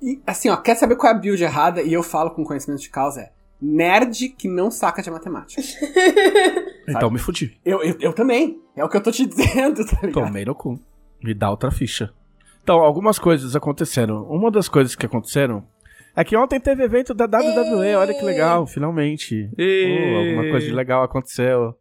E 0.00 0.20
assim, 0.26 0.48
ó, 0.48 0.56
quer 0.56 0.74
saber 0.74 0.96
qual 0.96 1.12
é 1.12 1.16
a 1.16 1.18
build 1.18 1.42
errada? 1.42 1.82
E 1.82 1.92
eu 1.92 2.02
falo 2.02 2.30
com 2.30 2.44
conhecimento 2.44 2.80
de 2.80 2.90
causa, 2.90 3.20
é 3.20 3.30
nerd 3.60 4.28
que 4.30 4.48
não 4.48 4.70
saca 4.70 5.02
de 5.02 5.10
matemática. 5.10 5.60
então 6.88 7.10
me 7.10 7.18
fudi. 7.18 7.58
Eu, 7.64 7.82
eu, 7.82 7.96
eu 8.00 8.12
também. 8.12 8.60
É 8.76 8.84
o 8.84 8.88
que 8.88 8.96
eu 8.96 9.02
tô 9.02 9.10
te 9.10 9.26
dizendo, 9.26 9.84
tá 9.84 9.98
ligado? 10.02 10.24
Tomei 10.26 10.44
no 10.44 10.54
cu. 10.54 10.80
Me 11.22 11.34
dá 11.34 11.50
outra 11.50 11.70
ficha. 11.70 12.12
Então, 12.62 12.80
algumas 12.80 13.18
coisas 13.18 13.56
aconteceram. 13.56 14.24
Uma 14.24 14.50
das 14.50 14.68
coisas 14.68 14.94
que 14.94 15.06
aconteceram 15.06 15.64
é 16.16 16.24
que 16.24 16.36
ontem 16.36 16.58
teve 16.60 16.82
evento 16.82 17.14
da 17.14 17.24
WWE. 17.26 17.94
Olha 17.96 18.14
que 18.14 18.24
legal, 18.24 18.66
finalmente. 18.66 19.50
E- 19.56 20.12
Oh, 20.14 20.16
alguma 20.18 20.50
coisa 20.50 20.66
de 20.66 20.72
legal 20.72 21.02
aconteceu. 21.02 21.74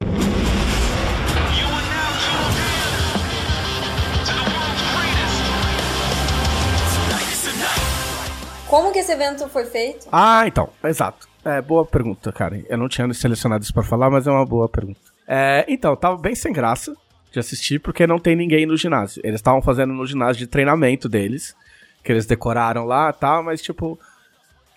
Como 8.67 8.91
que 8.91 8.99
esse 8.99 9.11
evento 9.13 9.47
foi 9.47 9.65
feito? 9.65 10.07
Ah, 10.11 10.45
então, 10.45 10.69
exato. 10.83 11.27
É, 11.43 11.61
boa 11.61 11.85
pergunta, 11.85 12.31
Karen. 12.33 12.63
Eu 12.67 12.77
não 12.77 12.89
tinha 12.89 13.11
selecionado 13.13 13.63
isso 13.63 13.73
pra 13.73 13.83
falar, 13.83 14.09
mas 14.09 14.27
é 14.27 14.31
uma 14.31 14.45
boa 14.45 14.67
pergunta. 14.67 14.99
É, 15.25 15.63
então, 15.69 15.95
tava 15.95 16.17
bem 16.17 16.35
sem 16.35 16.51
graça 16.51 16.93
de 17.31 17.39
assistir, 17.39 17.79
porque 17.79 18.05
não 18.05 18.19
tem 18.19 18.35
ninguém 18.35 18.65
no 18.65 18.75
ginásio. 18.75 19.21
Eles 19.23 19.39
estavam 19.39 19.61
fazendo 19.61 19.93
no 19.93 20.05
ginásio 20.05 20.39
de 20.39 20.47
treinamento 20.47 21.07
deles, 21.07 21.55
que 22.03 22.11
eles 22.11 22.25
decoraram 22.25 22.83
lá 22.85 23.09
e 23.09 23.19
tal, 23.19 23.41
mas, 23.41 23.61
tipo, 23.61 23.97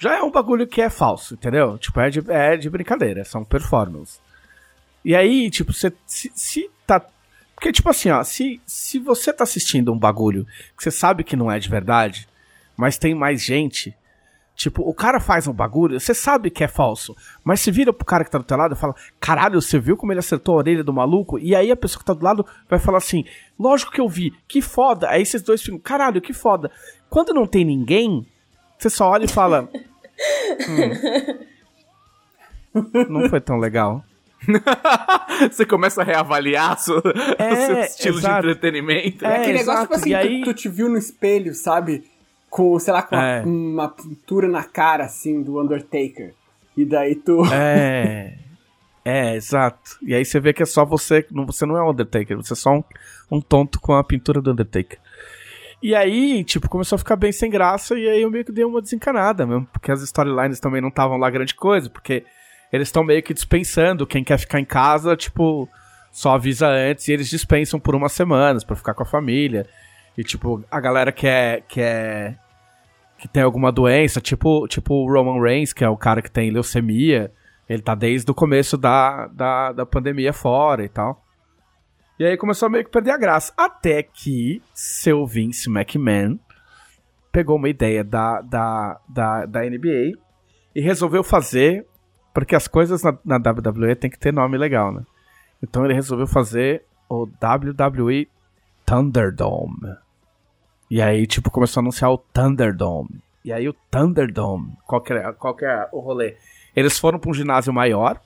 já 0.00 0.16
é 0.16 0.22
um 0.22 0.30
bagulho 0.30 0.66
que 0.66 0.80
é 0.80 0.88
falso, 0.88 1.34
entendeu? 1.34 1.76
Tipo, 1.76 2.00
é 2.00 2.08
de, 2.08 2.22
é 2.30 2.56
de 2.56 2.70
brincadeira, 2.70 3.22
são 3.22 3.44
performances. 3.44 4.18
E 5.04 5.14
aí, 5.14 5.50
tipo, 5.50 5.74
cê, 5.74 5.92
se, 6.06 6.32
se 6.34 6.70
tá. 6.86 7.04
Porque, 7.54 7.70
tipo 7.70 7.90
assim, 7.90 8.08
ó, 8.08 8.24
se, 8.24 8.58
se 8.64 8.98
você 8.98 9.30
tá 9.30 9.44
assistindo 9.44 9.92
um 9.92 9.98
bagulho 9.98 10.46
que 10.74 10.82
você 10.82 10.90
sabe 10.90 11.22
que 11.22 11.36
não 11.36 11.52
é 11.52 11.58
de 11.58 11.68
verdade, 11.68 12.26
mas 12.74 12.96
tem 12.96 13.14
mais 13.14 13.42
gente. 13.42 13.94
Tipo, 14.56 14.82
o 14.82 14.94
cara 14.94 15.20
faz 15.20 15.46
um 15.46 15.52
bagulho, 15.52 16.00
você 16.00 16.14
sabe 16.14 16.50
que 16.50 16.64
é 16.64 16.68
falso, 16.68 17.14
mas 17.44 17.60
se 17.60 17.70
vira 17.70 17.92
pro 17.92 18.04
cara 18.04 18.24
que 18.24 18.30
tá 18.30 18.38
do 18.38 18.44
teu 18.44 18.56
lado 18.56 18.74
e 18.74 18.78
fala: 18.78 18.94
Caralho, 19.20 19.60
você 19.60 19.78
viu 19.78 19.98
como 19.98 20.12
ele 20.12 20.20
acertou 20.20 20.54
a 20.54 20.58
orelha 20.58 20.82
do 20.82 20.94
maluco? 20.94 21.38
E 21.38 21.54
aí 21.54 21.70
a 21.70 21.76
pessoa 21.76 22.00
que 22.00 22.06
tá 22.06 22.14
do 22.14 22.24
lado 22.24 22.46
vai 22.70 22.78
falar 22.78 22.98
assim: 22.98 23.22
Lógico 23.58 23.92
que 23.92 24.00
eu 24.00 24.08
vi, 24.08 24.32
que 24.48 24.62
foda. 24.62 25.10
Aí 25.10 25.20
esses 25.20 25.42
dois 25.42 25.62
ficam: 25.62 25.78
Caralho, 25.78 26.22
que 26.22 26.32
foda. 26.32 26.70
Quando 27.10 27.34
não 27.34 27.46
tem 27.46 27.66
ninguém, 27.66 28.26
você 28.78 28.88
só 28.88 29.10
olha 29.10 29.26
e 29.26 29.28
fala: 29.28 29.68
"Hum, 32.74 32.84
Não 33.08 33.28
foi 33.28 33.40
tão 33.40 33.58
legal. 33.58 34.04
você 35.52 35.66
começa 35.66 36.00
a 36.00 36.04
reavaliar 36.04 36.78
seu, 36.78 37.02
É, 37.38 37.52
o 37.52 37.56
seu 37.66 37.78
estilo 37.80 38.18
exato. 38.18 38.42
de 38.42 38.48
entretenimento. 38.52 39.24
É, 39.26 39.36
Aquele 39.36 39.58
negócio, 39.58 39.82
tipo 39.82 39.94
assim, 39.94 40.10
e 40.10 40.14
aí- 40.14 40.40
tu, 40.40 40.46
tu 40.46 40.54
te 40.54 40.68
viu 40.68 40.88
no 40.88 40.96
espelho, 40.96 41.52
sabe? 41.54 42.04
Com, 42.48 42.78
sei 42.78 42.92
lá, 42.92 43.02
com 43.02 43.14
uma, 43.16 43.26
É. 43.28 43.42
uma 43.44 43.88
pintura 43.88 44.48
na 44.48 44.64
cara, 44.64 45.04
assim, 45.04 45.42
do 45.42 45.60
Undertaker. 45.60 46.32
E 46.76 46.84
daí 46.84 47.14
tu. 47.14 47.42
É. 47.52 48.34
É, 49.04 49.34
exato. 49.34 49.98
E 50.02 50.14
aí 50.14 50.24
você 50.24 50.38
vê 50.38 50.52
que 50.52 50.62
é 50.62 50.66
só 50.66 50.84
você. 50.84 51.26
não- 51.30 51.46
Você 51.46 51.64
não 51.66 51.76
é 51.76 51.82
o 51.82 51.90
Undertaker, 51.90 52.36
você 52.36 52.52
é 52.52 52.56
só 52.56 52.70
um, 52.72 52.84
um 53.30 53.40
tonto 53.40 53.80
com 53.80 53.94
a 53.94 54.04
pintura 54.04 54.40
do 54.40 54.52
Undertaker. 54.52 54.98
E 55.82 55.94
aí, 55.94 56.44
tipo, 56.44 56.68
começou 56.68 56.96
a 56.96 56.98
ficar 56.98 57.16
bem 57.16 57.32
sem 57.32 57.50
graça, 57.50 57.98
e 57.98 58.08
aí 58.08 58.22
eu 58.22 58.30
meio 58.30 58.44
que 58.44 58.52
dei 58.52 58.64
uma 58.64 58.82
desencanada 58.82 59.46
mesmo, 59.46 59.66
porque 59.72 59.90
as 59.90 60.02
storylines 60.02 60.60
também 60.60 60.80
não 60.80 60.90
estavam 60.90 61.16
lá 61.16 61.30
grande 61.30 61.54
coisa, 61.54 61.88
porque 61.88 62.24
eles 62.70 62.88
estão 62.88 63.02
meio 63.02 63.22
que 63.22 63.32
dispensando 63.32 64.06
quem 64.06 64.22
quer 64.22 64.38
ficar 64.38 64.60
em 64.60 64.64
casa, 64.64 65.16
tipo, 65.16 65.68
só 66.12 66.34
avisa 66.34 66.68
antes 66.68 67.08
e 67.08 67.12
eles 67.12 67.28
dispensam 67.28 67.80
por 67.80 67.94
umas 67.94 68.12
semanas 68.12 68.62
pra 68.62 68.76
ficar 68.76 68.94
com 68.94 69.02
a 69.02 69.06
família. 69.06 69.66
E, 70.16 70.22
tipo, 70.22 70.64
a 70.70 70.80
galera 70.80 71.12
que 71.12 71.26
é. 71.26 71.62
Que, 71.66 71.80
é, 71.80 72.34
que 73.18 73.28
tem 73.28 73.42
alguma 73.42 73.70
doença, 73.70 74.20
tipo, 74.20 74.66
tipo 74.66 74.94
o 74.94 75.12
Roman 75.12 75.40
Reigns, 75.42 75.72
que 75.72 75.84
é 75.84 75.88
o 75.88 75.96
cara 75.96 76.22
que 76.22 76.30
tem 76.30 76.50
leucemia, 76.50 77.30
ele 77.68 77.82
tá 77.82 77.94
desde 77.94 78.30
o 78.30 78.34
começo 78.34 78.78
da, 78.78 79.26
da, 79.28 79.72
da 79.72 79.86
pandemia 79.86 80.32
fora 80.32 80.84
e 80.84 80.88
tal. 80.88 81.22
E 82.20 82.26
aí 82.26 82.36
começou 82.36 82.66
a 82.66 82.68
meio 82.68 82.84
que 82.84 82.90
perder 82.90 83.12
a 83.12 83.16
graça. 83.16 83.50
Até 83.56 84.02
que 84.02 84.62
seu 84.74 85.26
Vince 85.26 85.70
McMahon 85.70 86.38
pegou 87.32 87.56
uma 87.56 87.70
ideia 87.70 88.04
da, 88.04 88.42
da, 88.42 89.00
da, 89.08 89.46
da 89.46 89.60
NBA 89.62 90.18
e 90.74 90.82
resolveu 90.82 91.24
fazer. 91.24 91.86
Porque 92.34 92.54
as 92.54 92.68
coisas 92.68 93.02
na, 93.02 93.16
na 93.24 93.36
WWE 93.36 93.96
tem 93.96 94.10
que 94.10 94.18
ter 94.18 94.34
nome 94.34 94.58
legal, 94.58 94.92
né? 94.92 95.02
Então 95.62 95.82
ele 95.82 95.94
resolveu 95.94 96.26
fazer 96.26 96.84
o 97.08 97.22
WWE 97.22 98.28
Thunderdome. 98.84 99.96
E 100.90 101.00
aí, 101.00 101.26
tipo, 101.26 101.50
começou 101.50 101.80
a 101.80 101.82
anunciar 101.84 102.10
o 102.10 102.18
Thunderdome. 102.18 103.18
E 103.42 103.50
aí 103.50 103.66
o 103.66 103.74
Thunderdome, 103.90 104.74
qual 104.86 105.00
que 105.00 105.14
é, 105.14 105.32
qual 105.32 105.56
que 105.56 105.64
é 105.64 105.88
o 105.90 106.00
rolê? 106.00 106.36
Eles 106.76 106.98
foram 106.98 107.18
pra 107.18 107.30
um 107.30 107.34
ginásio 107.34 107.72
maior, 107.72 108.20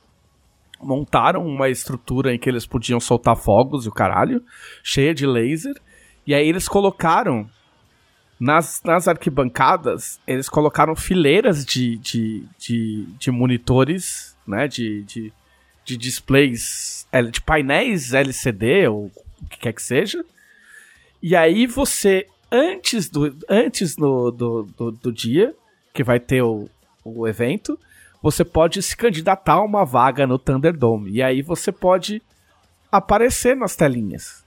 montaram 0.81 1.47
uma 1.47 1.69
estrutura 1.69 2.35
em 2.35 2.39
que 2.39 2.49
eles 2.49 2.67
podiam 2.67 3.01
soltar 3.01 3.37
fogos 3.37 3.87
e 3.87 3.89
o 3.89 3.93
caralho, 3.93 4.43
cheia 4.83 5.15
de 5.15 5.27
laser. 5.27 5.75
E 6.27 6.35
aí 6.35 6.49
eles 6.49 6.69
colocaram 6.69 7.49
nas, 8.39 8.81
nas 8.85 9.09
arquibancadas, 9.09 10.21
eles 10.27 10.49
colocaram 10.49 10.95
fileiras 10.97 11.65
de, 11.65 11.97
de, 11.99 12.45
de, 12.59 13.07
de 13.19 13.31
monitores, 13.31 14.37
né? 14.47 14.69
De, 14.69 15.03
de, 15.03 15.33
de 15.85 15.97
displays, 15.97 17.07
de 17.31 17.41
painéis 17.41 18.13
LCD 18.13 18.89
ou 18.89 19.07
o 19.07 19.47
que 19.49 19.59
quer 19.59 19.73
que 19.73 19.83
seja. 19.83 20.25
E 21.23 21.35
aí 21.35 21.67
você, 21.67 22.27
antes 22.51 23.09
do, 23.09 23.35
antes 23.49 23.97
do, 23.97 24.31
do, 24.31 24.63
do, 24.77 24.91
do 24.91 25.13
dia 25.13 25.55
que 25.93 26.03
vai 26.03 26.19
ter 26.19 26.43
o, 26.43 26.69
o 27.05 27.27
evento, 27.29 27.79
você 28.25 28.43
pode 28.43 28.83
se 28.83 28.97
candidatar 28.97 29.53
a 29.53 29.63
uma 29.63 29.85
vaga 29.85 30.27
no 30.27 30.39
Thunderdome. 30.39 31.11
E 31.11 31.23
aí 31.23 31.43
você 31.43 31.71
pode 31.71 32.23
aparecer 32.91 33.55
nas 33.55 33.77
telinhas. 33.77 34.43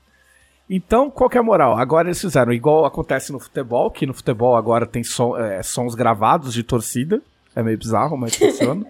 Então, 0.67 1.11
qual 1.11 1.29
que 1.29 1.37
é 1.37 1.39
a 1.39 1.43
moral? 1.43 1.77
Agora 1.77 2.07
eles 2.07 2.19
fizeram 2.19 2.51
igual 2.51 2.85
acontece 2.85 3.31
no 3.31 3.39
futebol, 3.39 3.91
que 3.91 4.07
no 4.07 4.15
futebol 4.15 4.55
agora 4.57 4.87
tem 4.87 5.03
som- 5.03 5.37
é, 5.37 5.61
sons 5.61 5.93
gravados 5.93 6.55
de 6.55 6.63
torcida. 6.63 7.21
É 7.55 7.61
meio 7.61 7.77
bizarro, 7.77 8.17
mas 8.17 8.33
funciona. 8.35 8.83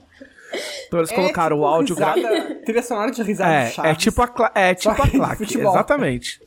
Então 0.87 0.99
eles 1.01 1.11
colocaram 1.11 1.59
o 1.59 1.65
áudio 1.65 1.93
gravado. 1.93 2.21
Trilha 2.63 2.81
sonora 2.81 3.11
de 3.11 3.21
risada 3.21 3.51
É, 3.53 3.69
Chaves. 3.69 3.91
é 3.91 3.95
tipo 3.95 4.21
a, 4.21 4.27
cla 4.29 4.51
é 4.55 4.73
tipo 4.73 5.01
a 5.03 5.07
claque, 5.09 5.37
futebol. 5.45 5.73
exatamente. 5.73 6.41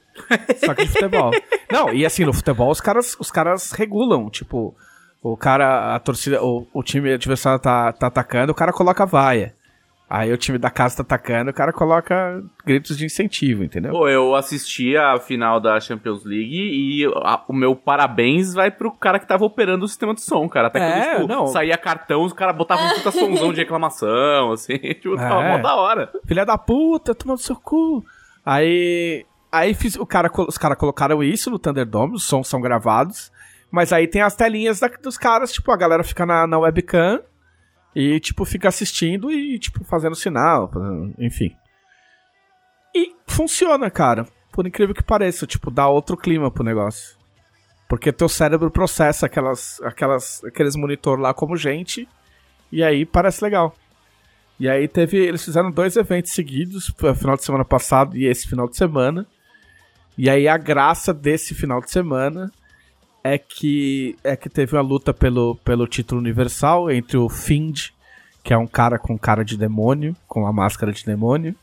Só 0.64 0.74
que 0.74 0.84
de 0.86 0.90
futebol. 0.90 1.30
Não, 1.70 1.92
e 1.92 2.06
assim, 2.06 2.24
no 2.24 2.32
futebol 2.32 2.70
os 2.70 2.80
caras, 2.80 3.16
os 3.20 3.30
caras 3.30 3.70
regulam, 3.72 4.30
tipo, 4.30 4.74
o 5.22 5.36
cara, 5.36 5.94
a 5.94 5.98
torcida, 5.98 6.42
o, 6.42 6.66
o 6.72 6.82
time 6.82 7.12
adversário 7.12 7.58
tá, 7.60 7.92
tá 7.92 8.06
atacando, 8.06 8.52
o 8.52 8.54
cara 8.54 8.72
coloca 8.72 9.04
vaia. 9.06 9.54
Aí 10.08 10.32
o 10.32 10.36
time 10.36 10.58
da 10.58 10.70
casa 10.70 10.96
tá 10.96 11.02
atacando, 11.02 11.52
o 11.52 11.54
cara 11.54 11.72
coloca 11.72 12.42
gritos 12.66 12.98
de 12.98 13.04
incentivo, 13.06 13.62
entendeu? 13.62 13.92
Pô, 13.92 14.08
eu 14.08 14.34
assisti 14.34 14.96
a 14.96 15.20
final 15.20 15.60
da 15.60 15.78
Champions 15.78 16.24
League 16.24 16.52
e 16.52 17.04
a- 17.22 17.44
o 17.46 17.52
meu 17.52 17.76
parabéns 17.76 18.52
vai 18.52 18.72
pro 18.72 18.90
cara 18.90 19.20
que 19.20 19.28
tava 19.28 19.44
operando 19.44 19.84
o 19.84 19.88
sistema 19.88 20.12
de 20.12 20.20
som, 20.22 20.48
cara. 20.48 20.66
Até 20.66 20.80
É, 20.80 20.90
quando, 21.14 21.20
tipo, 21.20 21.28
não. 21.28 21.46
saía 21.46 21.78
cartão, 21.78 22.24
os 22.24 22.32
caras 22.32 22.56
botavam 22.56 22.86
um 22.86 22.94
puta 22.94 23.12
somzão 23.12 23.52
de 23.52 23.60
reclamação, 23.60 24.50
assim. 24.50 24.78
Tipo, 25.00 25.14
tava 25.14 25.44
É. 25.44 25.56
mó 25.56 25.62
da 25.62 25.76
hora. 25.76 26.10
Filha 26.26 26.44
da 26.44 26.58
puta, 26.58 27.14
toma 27.14 27.34
no 27.34 27.38
seu 27.38 27.54
cu. 27.54 28.04
Aí, 28.44 29.24
aí 29.52 29.74
fiz, 29.74 29.94
o 29.94 30.04
cara, 30.04 30.28
os 30.48 30.58
caras 30.58 30.76
colocaram 30.76 31.22
isso 31.22 31.50
no 31.52 31.58
Thunderdome, 31.58 32.14
os 32.14 32.24
sons 32.24 32.48
são 32.48 32.60
gravados. 32.60 33.30
Mas 33.70 33.92
aí 33.92 34.06
tem 34.08 34.22
as 34.22 34.34
telinhas 34.34 34.80
da- 34.80 34.88
dos 34.88 35.16
caras, 35.16 35.52
tipo, 35.52 35.70
a 35.70 35.76
galera 35.76 36.02
fica 36.02 36.26
na, 36.26 36.46
na 36.46 36.58
webcam 36.58 37.20
e, 37.94 38.18
tipo, 38.20 38.44
fica 38.44 38.68
assistindo 38.68 39.30
e, 39.30 39.58
tipo, 39.58 39.84
fazendo 39.84 40.16
sinal, 40.16 40.70
enfim. 41.18 41.54
E 42.94 43.14
funciona, 43.26 43.90
cara. 43.90 44.26
Por 44.52 44.66
incrível 44.66 44.94
que 44.94 45.02
pareça, 45.02 45.46
tipo, 45.46 45.70
dá 45.70 45.86
outro 45.88 46.16
clima 46.16 46.50
pro 46.50 46.64
negócio. 46.64 47.16
Porque 47.88 48.12
teu 48.12 48.28
cérebro 48.28 48.70
processa 48.70 49.26
aquelas, 49.26 49.80
aquelas, 49.82 50.42
aqueles 50.44 50.74
monitor 50.76 51.18
lá 51.18 51.32
como 51.32 51.56
gente, 51.56 52.08
e 52.70 52.82
aí 52.82 53.04
parece 53.06 53.42
legal. 53.44 53.74
E 54.58 54.68
aí 54.68 54.86
teve. 54.86 55.16
Eles 55.16 55.44
fizeram 55.44 55.70
dois 55.70 55.96
eventos 55.96 56.32
seguidos, 56.32 56.92
final 57.16 57.36
de 57.36 57.44
semana 57.44 57.64
passado 57.64 58.16
e 58.16 58.26
esse 58.26 58.46
final 58.48 58.68
de 58.68 58.76
semana. 58.76 59.26
E 60.18 60.28
aí 60.28 60.46
a 60.46 60.56
graça 60.56 61.14
desse 61.14 61.54
final 61.54 61.80
de 61.80 61.90
semana 61.90 62.50
é 63.22 63.38
que 63.38 64.16
é 64.24 64.36
que 64.36 64.48
teve 64.48 64.76
uma 64.76 64.82
luta 64.82 65.12
pelo, 65.12 65.56
pelo 65.56 65.86
título 65.86 66.20
universal 66.20 66.90
entre 66.90 67.16
o 67.16 67.28
Find, 67.28 67.88
que 68.42 68.52
é 68.52 68.58
um 68.58 68.66
cara 68.66 68.98
com 68.98 69.18
cara 69.18 69.44
de 69.44 69.56
demônio, 69.56 70.16
com 70.26 70.46
a 70.46 70.52
máscara 70.52 70.92
de 70.92 71.04
demônio, 71.04 71.54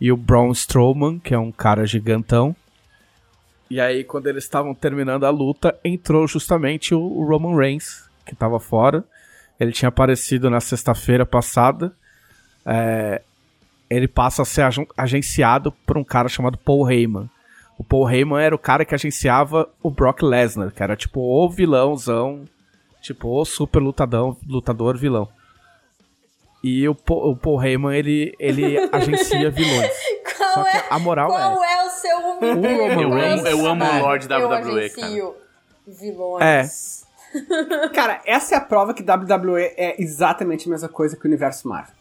e 0.00 0.12
o 0.12 0.16
Braun 0.16 0.52
Strowman, 0.52 1.18
que 1.18 1.34
é 1.34 1.38
um 1.38 1.52
cara 1.52 1.86
gigantão. 1.86 2.54
E 3.70 3.80
aí, 3.80 4.04
quando 4.04 4.26
eles 4.26 4.44
estavam 4.44 4.74
terminando 4.74 5.24
a 5.24 5.30
luta, 5.30 5.78
entrou 5.82 6.26
justamente 6.28 6.94
o 6.94 7.24
Roman 7.24 7.56
Reigns, 7.56 8.08
que 8.26 8.36
tava 8.36 8.60
fora. 8.60 9.02
Ele 9.58 9.72
tinha 9.72 9.88
aparecido 9.88 10.50
na 10.50 10.60
sexta-feira 10.60 11.24
passada. 11.24 11.92
É, 12.66 13.22
ele 13.88 14.06
passa 14.06 14.42
a 14.42 14.44
ser 14.44 14.62
ag 14.62 14.86
agenciado 14.96 15.72
por 15.86 15.96
um 15.96 16.04
cara 16.04 16.28
chamado 16.28 16.58
Paul 16.58 16.90
Heyman. 16.90 17.30
O 17.78 17.84
Paul 17.84 18.08
Heyman 18.08 18.42
era 18.42 18.54
o 18.54 18.58
cara 18.58 18.84
que 18.84 18.94
agenciava 18.94 19.68
o 19.82 19.90
Brock 19.90 20.22
Lesnar, 20.22 20.72
que 20.72 20.82
era 20.82 20.96
tipo 20.96 21.20
o 21.20 21.48
vilãozão, 21.50 22.44
tipo 23.00 23.28
o 23.28 23.44
super 23.44 23.80
lutadão, 23.80 24.36
lutador 24.48 24.96
vilão. 24.96 25.28
E 26.62 26.88
o, 26.88 26.94
Paul, 26.94 27.32
o 27.32 27.36
Paul 27.36 27.62
Heyman, 27.62 27.96
ele, 27.96 28.34
ele 28.38 28.78
agencia 28.90 29.50
vilões. 29.50 29.92
Qual 30.36 30.54
Só 30.54 30.64
que 30.64 30.76
é, 30.76 30.84
a 30.88 30.98
moral 30.98 31.28
qual 31.28 31.62
é... 31.62 31.72
é 31.74 31.86
o 31.86 31.90
seu 31.90 32.20
Roman 32.22 32.46
Eu 32.46 33.02
amo, 33.02 33.14
Reigns. 33.14 33.44
eu 33.44 33.66
amo 33.66 33.84
o 33.84 33.98
Lord 34.00 34.28
Eu 34.30 34.48
WWE, 34.48 34.50
cara. 34.50 35.06
agencio 35.06 35.34
vilões. 35.86 36.42
É. 36.42 37.04
Cara, 37.92 38.20
essa 38.24 38.54
é 38.54 38.58
a 38.58 38.60
prova 38.60 38.94
que 38.94 39.02
WWE 39.02 39.62
é 39.76 40.00
exatamente 40.00 40.68
a 40.68 40.70
mesma 40.70 40.88
coisa 40.88 41.16
que 41.16 41.24
o 41.24 41.28
universo 41.28 41.68
Marvel. 41.68 41.94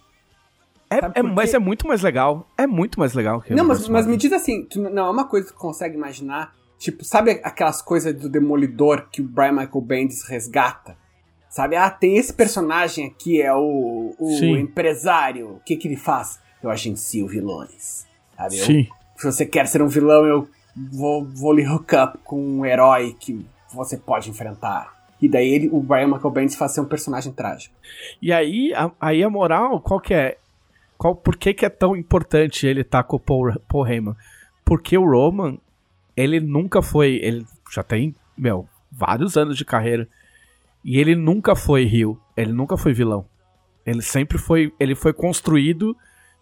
É, 0.99 1.19
é- 1.19 1.23
mas 1.23 1.53
é 1.53 1.59
muito 1.59 1.87
mais 1.87 2.01
legal. 2.01 2.47
É 2.57 2.65
muito 2.67 2.99
mais 2.99 3.13
legal 3.13 3.41
que 3.41 3.53
Não, 3.53 3.63
mas, 3.65 3.87
mas 3.87 4.05
me 4.07 4.17
diz 4.17 4.31
assim, 4.33 4.65
tu 4.65 4.81
não 4.81 5.07
é 5.07 5.09
uma 5.09 5.25
coisa 5.25 5.47
que 5.47 5.53
tu 5.53 5.59
consegue 5.59 5.95
imaginar? 5.95 6.53
Tipo, 6.77 7.03
sabe 7.05 7.39
aquelas 7.43 7.81
coisas 7.81 8.13
do 8.13 8.27
Demolidor 8.29 9.07
que 9.09 9.21
o 9.21 9.25
Brian 9.25 9.53
Michael 9.53 9.81
Bendis 9.81 10.23
resgata? 10.27 10.97
Sabe, 11.49 11.75
ah, 11.75 11.89
tem 11.89 12.17
esse 12.17 12.33
personagem 12.33 13.05
aqui, 13.05 13.41
é 13.41 13.53
o, 13.53 14.13
o 14.19 14.29
Sim. 14.39 14.57
empresário. 14.57 15.51
O 15.51 15.59
que 15.59 15.75
que 15.77 15.87
ele 15.87 15.95
faz? 15.95 16.39
Eu 16.61 16.69
agencio 16.69 17.27
vilões. 17.27 18.05
Sabe? 18.35 18.57
Eu- 18.59 18.65
Sim. 18.65 18.87
se 19.15 19.25
você 19.25 19.45
quer 19.45 19.67
ser 19.67 19.81
um 19.81 19.87
vilão, 19.87 20.25
eu 20.25 20.47
vou, 20.75 21.23
vou 21.25 21.53
lhe 21.53 21.65
hook 21.67 21.95
up 21.95 22.17
com 22.23 22.43
um 22.43 22.65
herói 22.65 23.15
que 23.19 23.45
você 23.73 23.95
pode 23.95 24.29
enfrentar. 24.29 24.91
E 25.21 25.29
daí 25.29 25.47
ele, 25.53 25.69
o 25.71 25.79
Brian 25.79 26.07
Michael 26.07 26.31
Bendis 26.31 26.55
faz 26.55 26.73
ser 26.73 26.81
um 26.81 26.85
personagem 26.85 27.31
trágico. 27.31 27.73
E 28.21 28.33
aí, 28.33 28.73
a, 28.73 28.91
aí 28.99 29.23
a 29.23 29.29
moral, 29.29 29.79
qual 29.79 29.99
que 30.01 30.13
é? 30.13 30.37
Qual, 31.03 31.13
por 31.17 31.35
que, 31.35 31.53
que 31.53 31.65
é 31.65 31.69
tão 31.69 31.97
importante 31.97 32.65
ele 32.65 32.79
estar 32.79 33.03
com 33.03 33.17
o 33.17 33.19
Paul, 33.19 33.51
Paul 33.67 33.85
Heyman? 33.85 34.15
Porque 34.63 34.97
o 34.97 35.03
Roman, 35.03 35.57
ele 36.15 36.39
nunca 36.39 36.81
foi. 36.81 37.19
Ele 37.21 37.45
já 37.69 37.83
tem, 37.83 38.15
meu, 38.37 38.69
vários 38.89 39.35
anos 39.35 39.57
de 39.57 39.65
carreira. 39.65 40.07
E 40.81 40.97
ele 40.97 41.13
nunca 41.13 41.57
foi 41.57 41.83
Rio. 41.83 42.17
Ele 42.37 42.53
nunca 42.53 42.77
foi 42.77 42.93
vilão. 42.93 43.25
Ele 43.85 44.01
sempre 44.01 44.37
foi. 44.37 44.71
Ele 44.79 44.95
foi 44.95 45.11
construído 45.11 45.93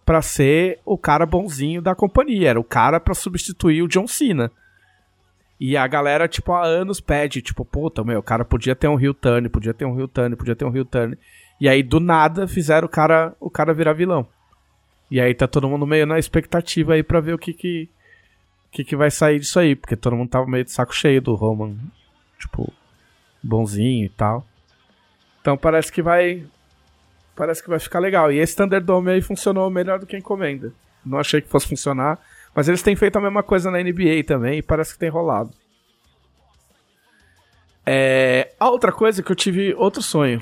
pra 0.06 0.22
ser 0.22 0.80
o 0.86 0.96
cara 0.96 1.26
bonzinho 1.26 1.82
da 1.82 1.96
companhia. 1.96 2.52
Era 2.52 2.60
o 2.60 2.64
cara 2.64 3.00
pra 3.00 3.16
substituir 3.16 3.82
o 3.82 3.88
John 3.88 4.06
Cena. 4.06 4.52
E 5.60 5.76
a 5.76 5.88
galera, 5.88 6.28
tipo, 6.28 6.54
há 6.54 6.64
anos 6.64 7.02
pede, 7.02 7.42
tipo, 7.42 7.66
puta, 7.66 8.04
meu, 8.04 8.20
o 8.20 8.24
cara 8.24 8.46
podia 8.46 8.76
ter 8.76 8.88
um 8.88 8.96
Rio 8.96 9.16
Turn, 9.16 9.50
podia 9.50 9.74
ter 9.74 9.86
um 9.86 9.96
Rio 9.96 10.08
Turn, 10.08 10.36
podia 10.36 10.56
ter 10.56 10.66
um 10.66 10.70
Rio 10.70 10.86
Turn. 10.86 11.18
E 11.60 11.68
aí, 11.68 11.82
do 11.82 12.00
nada, 12.00 12.48
fizeram 12.48 12.86
o 12.86 12.90
cara, 12.90 13.36
o 13.40 13.50
cara 13.50 13.74
virar 13.74 13.94
vilão. 13.94 14.28
E 15.12 15.20
aí 15.20 15.36
tá 15.36 15.46
todo 15.46 15.68
mundo 15.68 15.86
meio 15.86 16.08
na 16.08 16.18
expectativa 16.18 16.94
aí 16.94 17.04
pra 17.04 17.20
ver 17.20 17.34
o 17.34 17.38
que 17.38 17.54
que, 17.54 17.90
que 18.72 18.86
que 18.86 18.96
vai 18.96 19.12
sair 19.12 19.40
disso 19.40 19.60
aí. 19.60 19.76
Porque 19.76 19.98
todo 19.98 20.16
mundo 20.16 20.30
tava 20.30 20.48
meio 20.48 20.64
de 20.64 20.72
saco 20.72 20.96
cheio 20.96 21.22
do 21.22 21.36
Roman, 21.36 21.76
tipo, 22.40 22.72
bonzinho 23.44 24.06
e 24.06 24.10
tal. 24.10 24.48
Então 25.42 25.58
parece 25.58 25.92
que 25.92 26.02
vai... 26.02 26.46
Parece 27.36 27.62
que 27.62 27.70
vai 27.70 27.80
ficar 27.80 28.00
legal. 28.00 28.32
E 28.32 28.40
esse 28.40 28.56
Thunderdome 28.56 29.12
aí 29.12 29.22
funcionou 29.22 29.70
melhor 29.70 30.00
do 30.00 30.06
que 30.06 30.16
encomenda. 30.16 30.72
Não 31.06 31.20
achei 31.20 31.42
que 31.42 31.50
fosse 31.50 31.68
funcionar. 31.68 32.18
Mas 32.56 32.70
eles 32.70 32.82
têm 32.82 32.96
feito 32.96 33.18
a 33.18 33.22
mesma 33.22 33.44
coisa 33.44 33.70
na 33.70 33.84
NBA 33.84 34.24
também 34.26 34.60
e 34.60 34.64
parece 34.64 34.94
que 34.94 35.00
tem 35.00 35.10
rolado. 35.10 35.52
É, 37.86 38.54
a 38.58 38.70
outra 38.70 38.94
coisa 38.94 39.20
é 39.20 39.24
que 39.24 39.32
eu 39.32 39.36
tive 39.36 39.74
outro 39.74 40.02
sonho. 40.02 40.42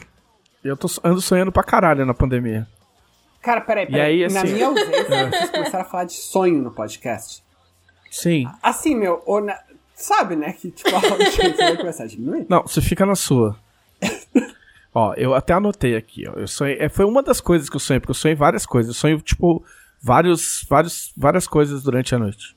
Eu 0.64 0.78
tô, 0.78 0.88
ando 1.04 1.22
sonhando 1.22 1.52
pra 1.52 1.64
caralho 1.64 2.06
na 2.06 2.14
pandemia. 2.14 2.68
Cara, 3.42 3.62
peraí, 3.62 3.86
peraí. 3.88 4.24
aí, 4.24 4.34
Na 4.34 4.42
assim- 4.42 4.54
minha 4.54 4.68
ausência, 4.70 5.30
vocês 5.30 5.50
começaram 5.52 5.86
a 5.86 5.88
falar 5.88 6.04
de 6.06 6.14
sonho 6.14 6.62
no 6.62 6.72
podcast. 6.72 7.44
Sim. 8.12 8.46
Assim, 8.62 8.96
meu, 8.96 9.24
na- 9.46 9.60
sabe, 9.96 10.36
né, 10.36 10.54
que 10.54 10.72
tipo, 10.72 10.90
a 10.96 11.00
audiência 11.12 11.54
vai 11.56 11.78
começar 11.78 12.04
a 12.04 12.08
diminuir? 12.08 12.46
Não, 12.50 12.64
você 12.64 12.82
fica 12.82 13.06
na 13.06 13.16
sua. 13.16 13.56
ó, 14.94 15.14
eu 15.16 15.34
até 15.34 15.54
anotei 15.54 15.96
aqui, 15.96 16.28
ó. 16.28 16.34
Eu 16.34 16.48
sonhei, 16.48 16.78
é, 16.80 16.90
foi 16.90 17.06
uma 17.06 17.22
das 17.24 17.40
coisas 17.40 17.70
que 17.70 17.76
eu 17.76 17.80
sonhei, 17.80 18.00
porque 18.00 18.12
eu 18.12 18.16
sonhei 18.16 18.36
várias 18.36 18.66
coisas. 18.66 18.94
Eu 18.96 19.00
sonho, 19.00 19.22
tipo, 19.22 19.64
vários, 20.02 20.66
vários, 20.70 21.14
várias 21.16 21.48
coisas 21.48 21.84
durante 21.84 22.14
a 22.16 22.20
noite. 22.20 22.56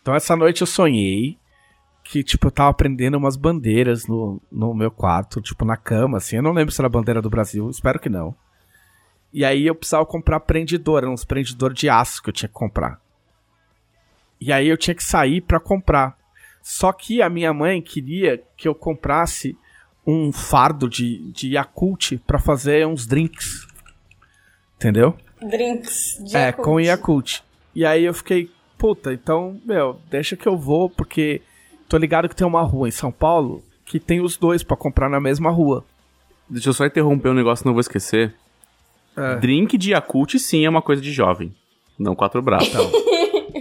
Então 0.00 0.14
essa 0.14 0.34
noite 0.34 0.62
eu 0.62 0.66
sonhei 0.66 1.36
que, 2.02 2.22
tipo, 2.24 2.46
eu 2.46 2.50
tava 2.50 2.72
prendendo 2.72 3.18
umas 3.18 3.36
bandeiras 3.36 4.06
no, 4.06 4.40
no 4.50 4.72
meu 4.72 4.90
quarto, 4.90 5.42
tipo, 5.42 5.64
na 5.64 5.76
cama, 5.76 6.16
assim. 6.16 6.36
Eu 6.36 6.42
não 6.42 6.52
lembro 6.52 6.72
se 6.72 6.80
era 6.80 6.86
a 6.86 6.90
bandeira 6.90 7.20
do 7.20 7.28
Brasil, 7.28 7.68
espero 7.68 8.00
que 8.00 8.08
não. 8.08 8.34
E 9.32 9.44
aí 9.44 9.66
eu 9.66 9.74
precisava 9.74 10.06
comprar 10.06 10.40
prendedor, 10.40 11.04
uns 11.04 11.24
prendedor 11.24 11.72
de 11.72 11.88
aço 11.88 12.22
que 12.22 12.28
eu 12.30 12.32
tinha 12.32 12.48
que 12.48 12.54
comprar. 12.54 13.00
E 14.40 14.52
aí 14.52 14.68
eu 14.68 14.76
tinha 14.76 14.94
que 14.94 15.02
sair 15.04 15.40
pra 15.40 15.60
comprar. 15.60 16.16
Só 16.62 16.92
que 16.92 17.20
a 17.22 17.28
minha 17.28 17.52
mãe 17.52 17.80
queria 17.82 18.42
que 18.56 18.66
eu 18.68 18.74
comprasse 18.74 19.56
um 20.06 20.32
fardo 20.32 20.88
de, 20.88 21.30
de 21.32 21.50
Yakult 21.54 22.18
pra 22.26 22.38
fazer 22.38 22.86
uns 22.86 23.06
drinks. 23.06 23.66
Entendeu? 24.76 25.16
Drinks 25.42 26.22
de 26.24 26.36
É, 26.36 26.46
Yakult. 26.46 26.64
com 26.64 26.80
Yakult. 26.80 27.40
E 27.74 27.84
aí 27.84 28.04
eu 28.04 28.14
fiquei, 28.14 28.50
puta, 28.76 29.12
então, 29.12 29.60
meu, 29.64 30.00
deixa 30.10 30.36
que 30.36 30.46
eu 30.46 30.56
vou, 30.56 30.88
porque 30.88 31.42
tô 31.88 31.96
ligado 31.96 32.28
que 32.28 32.36
tem 32.36 32.46
uma 32.46 32.62
rua 32.62 32.88
em 32.88 32.92
São 32.92 33.12
Paulo 33.12 33.62
que 33.84 33.98
tem 34.00 34.20
os 34.20 34.36
dois 34.36 34.62
pra 34.62 34.76
comprar 34.76 35.08
na 35.08 35.20
mesma 35.20 35.50
rua. 35.50 35.84
Deixa 36.48 36.68
eu 36.68 36.72
só 36.74 36.84
interromper 36.86 37.28
um 37.30 37.34
negócio, 37.34 37.66
não 37.66 37.72
vou 37.72 37.80
esquecer. 37.80 38.34
É. 39.18 39.36
Drink 39.36 39.76
de 39.76 39.90
Yakult, 39.92 40.38
sim, 40.38 40.64
é 40.64 40.68
uma 40.70 40.82
coisa 40.82 41.02
de 41.02 41.12
jovem. 41.12 41.54
Não 41.98 42.14
quatro 42.14 42.40
braços. 42.42 42.72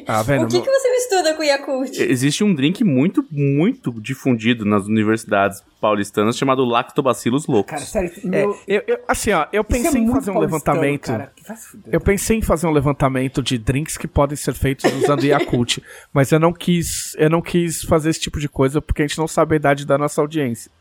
Ah, 0.10 0.24
vendo? 0.24 0.46
O 0.46 0.48
que, 0.48 0.62
que 0.62 0.72
você 0.72 0.90
mistura 0.90 1.34
com 1.34 1.44
Yakult? 1.44 2.00
Existe 2.00 2.42
um 2.42 2.56
drink 2.56 2.82
muito, 2.82 3.26
muito 3.30 3.92
difundido 4.00 4.64
nas 4.64 4.86
universidades 4.86 5.62
paulistanas 5.82 6.38
chamado 6.38 6.64
Lactobacillus 6.64 7.46
loucos. 7.46 7.72
Cara, 7.72 7.82
sério, 7.84 8.12
É, 8.24 8.28
meu, 8.28 8.58
eu, 8.66 8.84
eu- 8.88 9.00
assim, 9.06 9.34
ó, 9.34 9.46
eu 9.52 9.60
é 9.60 9.64
pensei 9.66 10.00
em 10.00 10.06
muito 10.06 10.14
fazer 10.16 10.32
um 10.32 10.40
levantamento. 10.40 11.08
Cara. 11.08 11.34
Fuder. 11.58 11.94
Eu 11.94 12.00
pensei 12.00 12.38
em 12.38 12.42
fazer 12.42 12.68
um 12.68 12.72
levantamento 12.72 13.44
de 13.44 13.58
drinks 13.58 13.98
que 13.98 14.08
podem 14.08 14.38
ser 14.38 14.54
feitos 14.54 14.90
usando 14.94 15.24
Yakult, 15.28 15.80
mas 16.14 16.32
eu 16.32 16.40
não 16.40 16.54
quis, 16.54 17.14
eu 17.18 17.30
não 17.30 17.42
quis 17.42 17.82
fazer 17.84 18.10
esse 18.12 18.22
tipo 18.22 18.40
de 18.40 18.48
coisa 18.48 18.82
porque 18.82 19.02
a 19.02 19.08
gente 19.08 19.18
não 19.18 19.28
sabe 19.28 19.56
a 19.56 19.58
idade 19.58 19.86
da 19.86 19.98
nossa 19.98 20.22
audiência. 20.22 20.72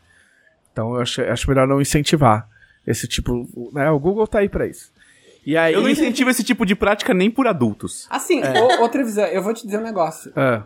Então 0.71 0.95
eu 0.95 1.01
acho, 1.01 1.21
acho 1.21 1.49
melhor 1.49 1.67
não 1.67 1.81
incentivar 1.81 2.47
esse 2.87 3.07
tipo, 3.07 3.45
né? 3.73 3.91
O 3.91 3.99
Google 3.99 4.25
tá 4.25 4.39
aí 4.39 4.49
pra 4.49 4.65
isso. 4.65 4.91
E 5.45 5.55
aí, 5.55 5.73
Eu 5.73 5.81
não 5.81 5.89
incentivo 5.89 6.29
esse 6.29 6.43
tipo 6.43 6.65
de 6.65 6.75
prática 6.75 7.13
nem 7.13 7.29
por 7.29 7.45
adultos. 7.47 8.07
Assim, 8.09 8.41
É. 8.41 8.59
ô, 8.61 8.81
outra 8.81 9.03
visão, 9.03 9.25
eu 9.25 9.41
vou 9.43 9.53
te 9.53 9.65
dizer 9.65 9.77
um 9.77 9.83
negócio. 9.83 10.31
Ah. 10.35 10.63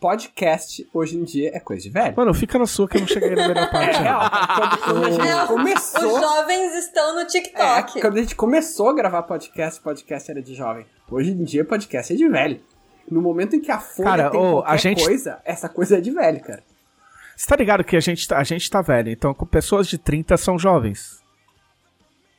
Podcast, 0.00 0.86
hoje 0.92 1.16
em 1.16 1.24
dia, 1.24 1.50
é 1.54 1.58
coisa 1.58 1.82
de 1.82 1.88
velho. 1.88 2.14
mano, 2.16 2.34
fica 2.34 2.58
na 2.58 2.66
sua 2.66 2.86
que 2.86 2.98
eu 2.98 3.00
não 3.00 3.08
cheguei 3.08 3.30
na 3.34 3.48
melhor 3.48 3.70
parte. 3.70 3.96
É 3.96 4.00
né? 4.00 4.04
real. 4.04 4.20
Quando, 4.30 4.78
quando 4.78 5.04
a 5.04 5.10
gente 5.10 5.40
Os 5.42 5.46
começou... 5.48 6.20
jovens 6.20 6.74
estão 6.74 7.14
no 7.14 7.20
É, 7.20 7.24
TikTok. 7.24 8.00
quando 8.02 8.16
a 8.16 8.20
gente 8.20 8.34
começou 8.36 8.88
a 8.90 8.94
gravar 8.94 9.22
podcast, 9.22 9.80
podcast 9.80 10.30
era 10.30 10.42
de 10.42 10.54
jovem. 10.54 10.84
Hoje 11.10 11.30
em 11.32 11.42
dia, 11.44 11.64
podcast 11.64 12.12
é 12.12 12.16
de 12.16 12.28
velho. 12.28 12.60
No 13.10 13.22
momento 13.22 13.56
em 13.56 13.60
que 13.60 13.70
a 13.70 13.78
Folha 13.78 14.08
Cara, 14.10 14.30
tem 14.30 14.38
ô, 14.40 14.52
qualquer 14.54 14.70
a 14.70 14.76
gente- 14.76 15.04
coisa, 15.04 15.38
essa 15.44 15.68
coisa 15.68 15.96
é 15.96 16.00
de 16.00 16.10
velho, 16.10 16.40
cara. 16.40 16.62
Você 17.36 17.46
tá 17.46 17.56
ligado 17.56 17.84
que 17.84 17.96
a 17.96 18.00
gente, 18.00 18.26
tá- 18.26 18.38
a 18.38 18.44
gente 18.44 18.68
tá 18.70 18.80
velho, 18.80 19.10
então 19.10 19.34
com 19.34 19.44
pessoas 19.46 19.86
de 19.86 19.98
30 19.98 20.36
são 20.36 20.58
jovens. 20.58 21.22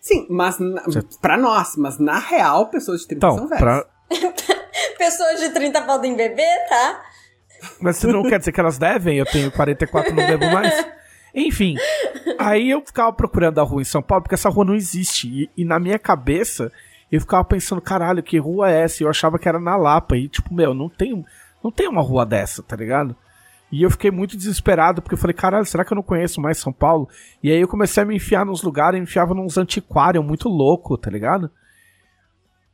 Sim, 0.02 0.26
mas 0.30 0.58
na, 0.60 0.82
pra 1.22 1.38
nós, 1.38 1.76
mas 1.78 2.00
na 2.00 2.18
real, 2.18 2.68
pessoas 2.70 3.02
de 3.02 3.08
30 3.10 3.28
são 3.28 3.36
Então, 3.46 3.48
velhas. 3.48 3.60
pra, 3.62 3.86
Pessoas 4.98 5.40
de 5.40 5.50
30 5.50 5.82
podem 5.84 6.16
beber, 6.16 6.68
tá? 6.70 7.02
Mas 7.80 7.98
isso 7.98 8.08
não 8.08 8.24
quer 8.24 8.40
dizer 8.40 8.52
que 8.52 8.60
elas 8.60 8.78
devem, 8.78 9.18
eu 9.18 9.26
tenho 9.26 9.52
44 9.52 10.14
não 10.16 10.26
bebo 10.26 10.46
mais. 10.52 10.86
Enfim, 11.36 11.76
aí 12.40 12.70
eu 12.72 12.82
ficava 12.86 13.12
procurando 13.14 13.60
a 13.60 13.64
rua 13.64 13.82
em 13.82 13.86
São 13.86 14.02
Paulo, 14.02 14.24
porque 14.24 14.36
essa 14.36 14.50
rua 14.50 14.66
não 14.66 14.74
existe. 14.76 15.28
E, 15.28 15.50
e 15.62 15.66
na 15.66 15.80
minha 15.80 16.00
cabeça, 16.00 16.72
eu 17.12 17.20
ficava 17.20 17.44
pensando, 17.44 17.82
caralho, 17.82 18.24
que 18.24 18.38
rua 18.38 18.72
é 18.72 18.82
essa? 18.82 19.02
E 19.02 19.06
eu 19.06 19.10
achava 19.10 19.38
que 19.38 19.48
era 19.48 19.60
na 19.60 19.76
Lapa. 19.76 20.16
E 20.18 20.28
tipo, 20.28 20.54
meu, 20.54 20.74
não 20.74 20.90
tem, 20.90 21.24
não 21.64 21.72
tem 21.72 21.88
uma 21.88 22.02
rua 22.02 22.26
dessa, 22.26 22.64
tá 22.64 22.76
ligado? 22.76 23.16
E 23.72 23.84
eu 23.84 23.92
fiquei 23.92 24.10
muito 24.12 24.38
desesperado, 24.38 25.02
porque 25.02 25.16
eu 25.16 25.20
falei, 25.20 25.34
caralho, 25.34 25.66
será 25.66 25.84
que 25.84 25.92
eu 25.92 25.96
não 25.96 26.04
conheço 26.04 26.40
mais 26.40 26.58
São 26.58 26.72
Paulo? 26.72 27.10
E 27.44 27.52
aí 27.52 27.60
eu 27.60 27.68
comecei 27.68 28.02
a 28.02 28.06
me 28.06 28.16
enfiar 28.16 28.46
nos 28.46 28.64
lugares, 28.64 29.02
enfiava 29.02 29.34
nos 29.34 29.58
antiquários 29.58 30.24
muito 30.24 30.48
louco, 30.48 30.98
tá 30.98 31.10
ligado? 31.10 31.52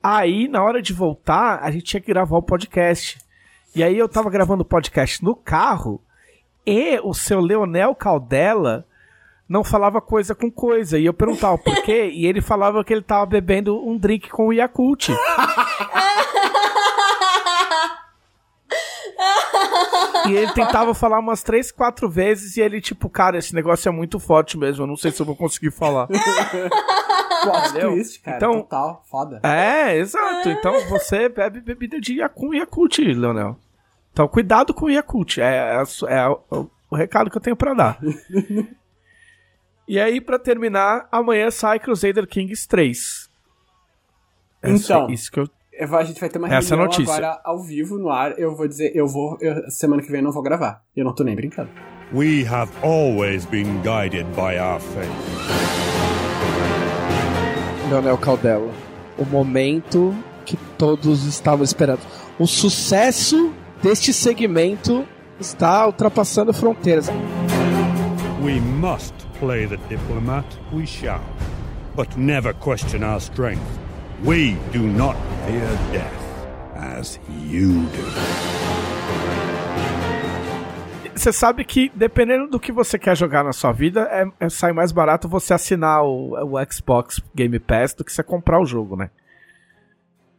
Aí, 0.01 0.47
na 0.47 0.61
hora 0.61 0.81
de 0.81 0.93
voltar, 0.93 1.59
a 1.63 1.71
gente 1.71 1.85
tinha 1.85 2.01
que 2.01 2.13
gravar 2.13 2.37
o 2.37 2.43
podcast. 2.43 3.17
E 3.75 3.81
aí 3.83 3.97
eu 3.97 4.07
tava 4.07 4.29
gravando 4.29 4.61
o 4.61 4.65
podcast 4.65 5.23
no 5.23 5.35
carro 5.35 5.99
e 6.65 6.99
o 6.99 7.13
seu 7.13 7.39
Leonel 7.39 7.95
Caldela 7.95 8.85
não 9.47 9.63
falava 9.63 9.99
coisa 10.01 10.35
com 10.35 10.51
coisa. 10.51 10.99
E 10.99 11.05
eu 11.05 11.13
perguntava 11.13 11.57
por 11.57 11.81
quê, 11.83 12.09
e 12.13 12.25
ele 12.25 12.41
falava 12.41 12.83
que 12.83 12.93
ele 12.93 13.01
tava 13.01 13.25
bebendo 13.25 13.77
um 13.85 13.97
drink 13.97 14.29
com 14.29 14.47
o 14.47 14.53
Yakult. 14.53 15.09
E 20.25 20.31
ele 20.37 20.53
tentava 20.53 20.93
falar 20.93 21.19
umas 21.19 21.43
três, 21.43 21.69
quatro 21.69 22.09
vezes 22.09 22.55
e 22.55 22.61
ele, 22.61 22.79
tipo, 22.79 23.09
cara, 23.09 23.37
esse 23.37 23.53
negócio 23.53 23.89
é 23.89 23.91
muito 23.91 24.19
forte 24.19 24.57
mesmo, 24.57 24.83
eu 24.83 24.87
não 24.87 24.95
sei 24.95 25.11
se 25.11 25.21
eu 25.21 25.25
vou 25.25 25.35
conseguir 25.35 25.69
falar. 25.71 26.07
Plot 27.43 27.73
twist, 27.79 28.21
cara. 28.21 28.37
Então- 28.37 28.61
Total, 28.61 29.03
foda. 29.11 29.39
É, 29.43 29.97
exato. 29.97 30.47
Então 30.49 30.79
você 30.87 31.27
bebe 31.27 31.59
bebida 31.59 31.99
de 31.99 32.13
e 32.13 32.17
Yakult, 32.19 32.99
Leonel. 32.99 33.57
Então 34.13 34.25
cuidado 34.29 34.73
com 34.73 34.85
o 34.85 34.89
Yakult. 34.89 35.39
É, 35.39 35.75
é, 35.75 35.83
é 36.13 36.29
o, 36.29 36.69
o 36.89 36.95
recado 36.95 37.29
que 37.29 37.35
eu 37.35 37.41
tenho 37.41 37.55
pra 37.57 37.73
dar. 37.73 37.99
e 39.85 39.99
aí, 39.99 40.21
pra 40.21 40.39
terminar, 40.39 41.05
amanhã 41.11 41.51
sai 41.51 41.79
Crusader 41.79 42.25
Kings 42.27 42.65
3. 42.67 43.29
É 44.61 44.69
Então. 44.69 44.79
só 44.79 45.07
isso 45.09 45.29
que 45.29 45.39
eu. 45.41 45.49
Eu- 45.83 45.95
A 45.97 46.03
gente 46.03 46.19
vai 46.19 46.29
ter 46.29 46.37
uma 46.39 46.47
Essa 46.47 46.73
é 46.73 46.77
reunião 46.77 46.85
notícia. 46.85 47.13
agora 47.13 47.39
ao 47.43 47.59
vivo 47.59 47.97
no 47.97 48.09
ar. 48.09 48.37
Eu 48.39 48.55
vou 48.55 48.67
dizer, 48.67 48.91
eu 48.95 49.07
vou. 49.07 49.37
eu- 49.41 49.69
semana 49.69 50.01
que 50.01 50.09
vem 50.11 50.19
eu 50.19 50.23
não 50.25 50.31
vou 50.31 50.41
gravar. 50.43 50.81
Eu 50.95 51.03
não 51.05 51.13
tô 51.13 51.23
nem 51.23 51.35
brincando. 51.35 51.69
We 52.13 52.45
have 52.47 52.71
always 52.83 53.45
been 53.45 53.81
guided 53.81 54.25
by 54.35 54.59
our 54.59 54.79
faith. 54.79 55.09
Leonel 57.89 58.17
Caldela. 58.17 58.71
O 59.17 59.25
momento 59.25 60.15
que 60.45 60.57
todos 60.77 61.25
estavam 61.25 61.63
esperando. 61.63 62.01
O 62.39 62.47
sucesso 62.47 63.53
deste 63.81 64.11
segmento 64.13 65.05
está 65.39 65.85
ultrapassando 65.85 66.53
fronteiras. 66.53 67.07
We 68.43 68.59
must 68.59 69.13
play 69.39 69.67
the 69.67 69.77
diplomat, 69.89 70.45
we 70.73 70.85
shall. 70.85 71.21
But 71.95 72.17
never 72.17 72.53
question 72.55 73.03
our 73.03 73.19
strength. 73.21 73.61
We 74.25 74.55
do 74.71 74.79
not 74.79 75.17
fear 75.45 75.67
death 75.91 76.13
as 76.75 77.19
you 77.49 77.69
do. 77.91 78.03
Você 81.15 81.31
sabe 81.31 81.63
que, 81.63 81.91
dependendo 81.95 82.47
do 82.49 82.59
que 82.59 82.71
você 82.71 82.97
quer 82.99 83.15
jogar 83.15 83.43
na 83.43 83.53
sua 83.53 83.71
vida, 83.71 84.01
é, 84.11 84.45
é- 84.45 84.49
sai 84.49 84.73
mais 84.73 84.91
barato 84.91 85.27
você 85.29 85.53
assinar 85.53 86.03
o, 86.03 86.33
o 86.33 86.71
Xbox 86.71 87.21
Game 87.35 87.57
Pass 87.59 87.93
do 87.93 88.03
que 88.03 88.11
você 88.11 88.23
comprar 88.23 88.59
o 88.61 88.65
jogo, 88.65 88.95
né? 88.95 89.09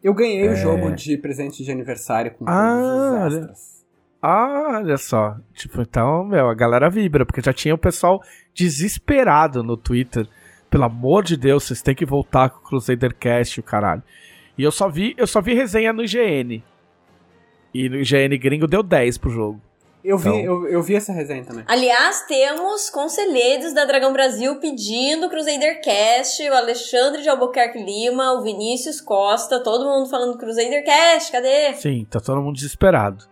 Eu 0.02 0.12
ganhei 0.12 0.46
o 0.48 0.56
jogo 0.56 0.90
de 0.92 1.16
presente 1.16 1.64
de 1.64 1.70
aniversário 1.70 2.32
com 2.32 2.44
todos 2.44 2.54
Ah, 2.54 3.26
os 3.28 3.34
extras. 3.34 3.84
Ah, 4.20 4.78
olha 4.82 4.98
só. 4.98 5.36
Tipo, 5.54 5.80
então, 5.80 6.24
meu, 6.24 6.48
a 6.50 6.54
galera 6.54 6.90
vibra, 6.90 7.24
porque 7.24 7.40
já 7.40 7.52
tinha 7.54 7.74
o 7.74 7.78
pessoal 7.78 8.22
desesperado 8.52 9.62
no 9.62 9.76
Twitter. 9.78 10.26
Pelo 10.74 10.86
amor 10.86 11.22
de 11.22 11.36
Deus, 11.36 11.62
vocês 11.62 11.80
têm 11.80 11.94
que 11.94 12.04
voltar 12.04 12.50
com 12.50 12.58
o 12.58 12.62
Crusader 12.62 13.14
Cast, 13.14 13.60
o 13.60 13.62
caralho. 13.62 14.02
E 14.58 14.64
eu 14.64 14.72
só 14.72 14.88
vi, 14.88 15.14
eu 15.16 15.24
só 15.24 15.40
vi 15.40 15.54
resenha 15.54 15.92
no 15.92 16.02
IGN. 16.02 16.64
E 17.72 17.88
no 17.88 17.94
IGN 18.00 18.36
gringo 18.36 18.66
deu 18.66 18.82
10 18.82 19.16
pro 19.18 19.30
jogo. 19.30 19.60
Eu 20.04 20.18
vi, 20.18 20.28
Então- 20.30 20.40
eu, 20.40 20.66
eu 20.66 20.82
vi 20.82 20.96
essa 20.96 21.12
resenha 21.12 21.44
também. 21.44 21.62
Aliás, 21.68 22.22
temos 22.26 22.90
conselheiros 22.90 23.72
da 23.72 23.84
Dragão 23.84 24.12
Brasil 24.12 24.56
pedindo 24.58 25.30
Crusader 25.30 25.80
Cast, 25.80 26.42
o 26.42 26.54
Alexandre 26.54 27.22
de 27.22 27.28
Albuquerque 27.28 27.78
Lima, 27.78 28.32
o 28.32 28.42
Vinícius 28.42 29.00
Costa, 29.00 29.60
todo 29.62 29.84
mundo 29.84 30.10
falando 30.10 30.36
Crusader 30.36 30.84
Cast, 30.84 31.30
cadê? 31.30 31.74
Sim, 31.74 32.04
tá 32.10 32.18
todo 32.18 32.42
mundo 32.42 32.56
desesperado. 32.56 33.24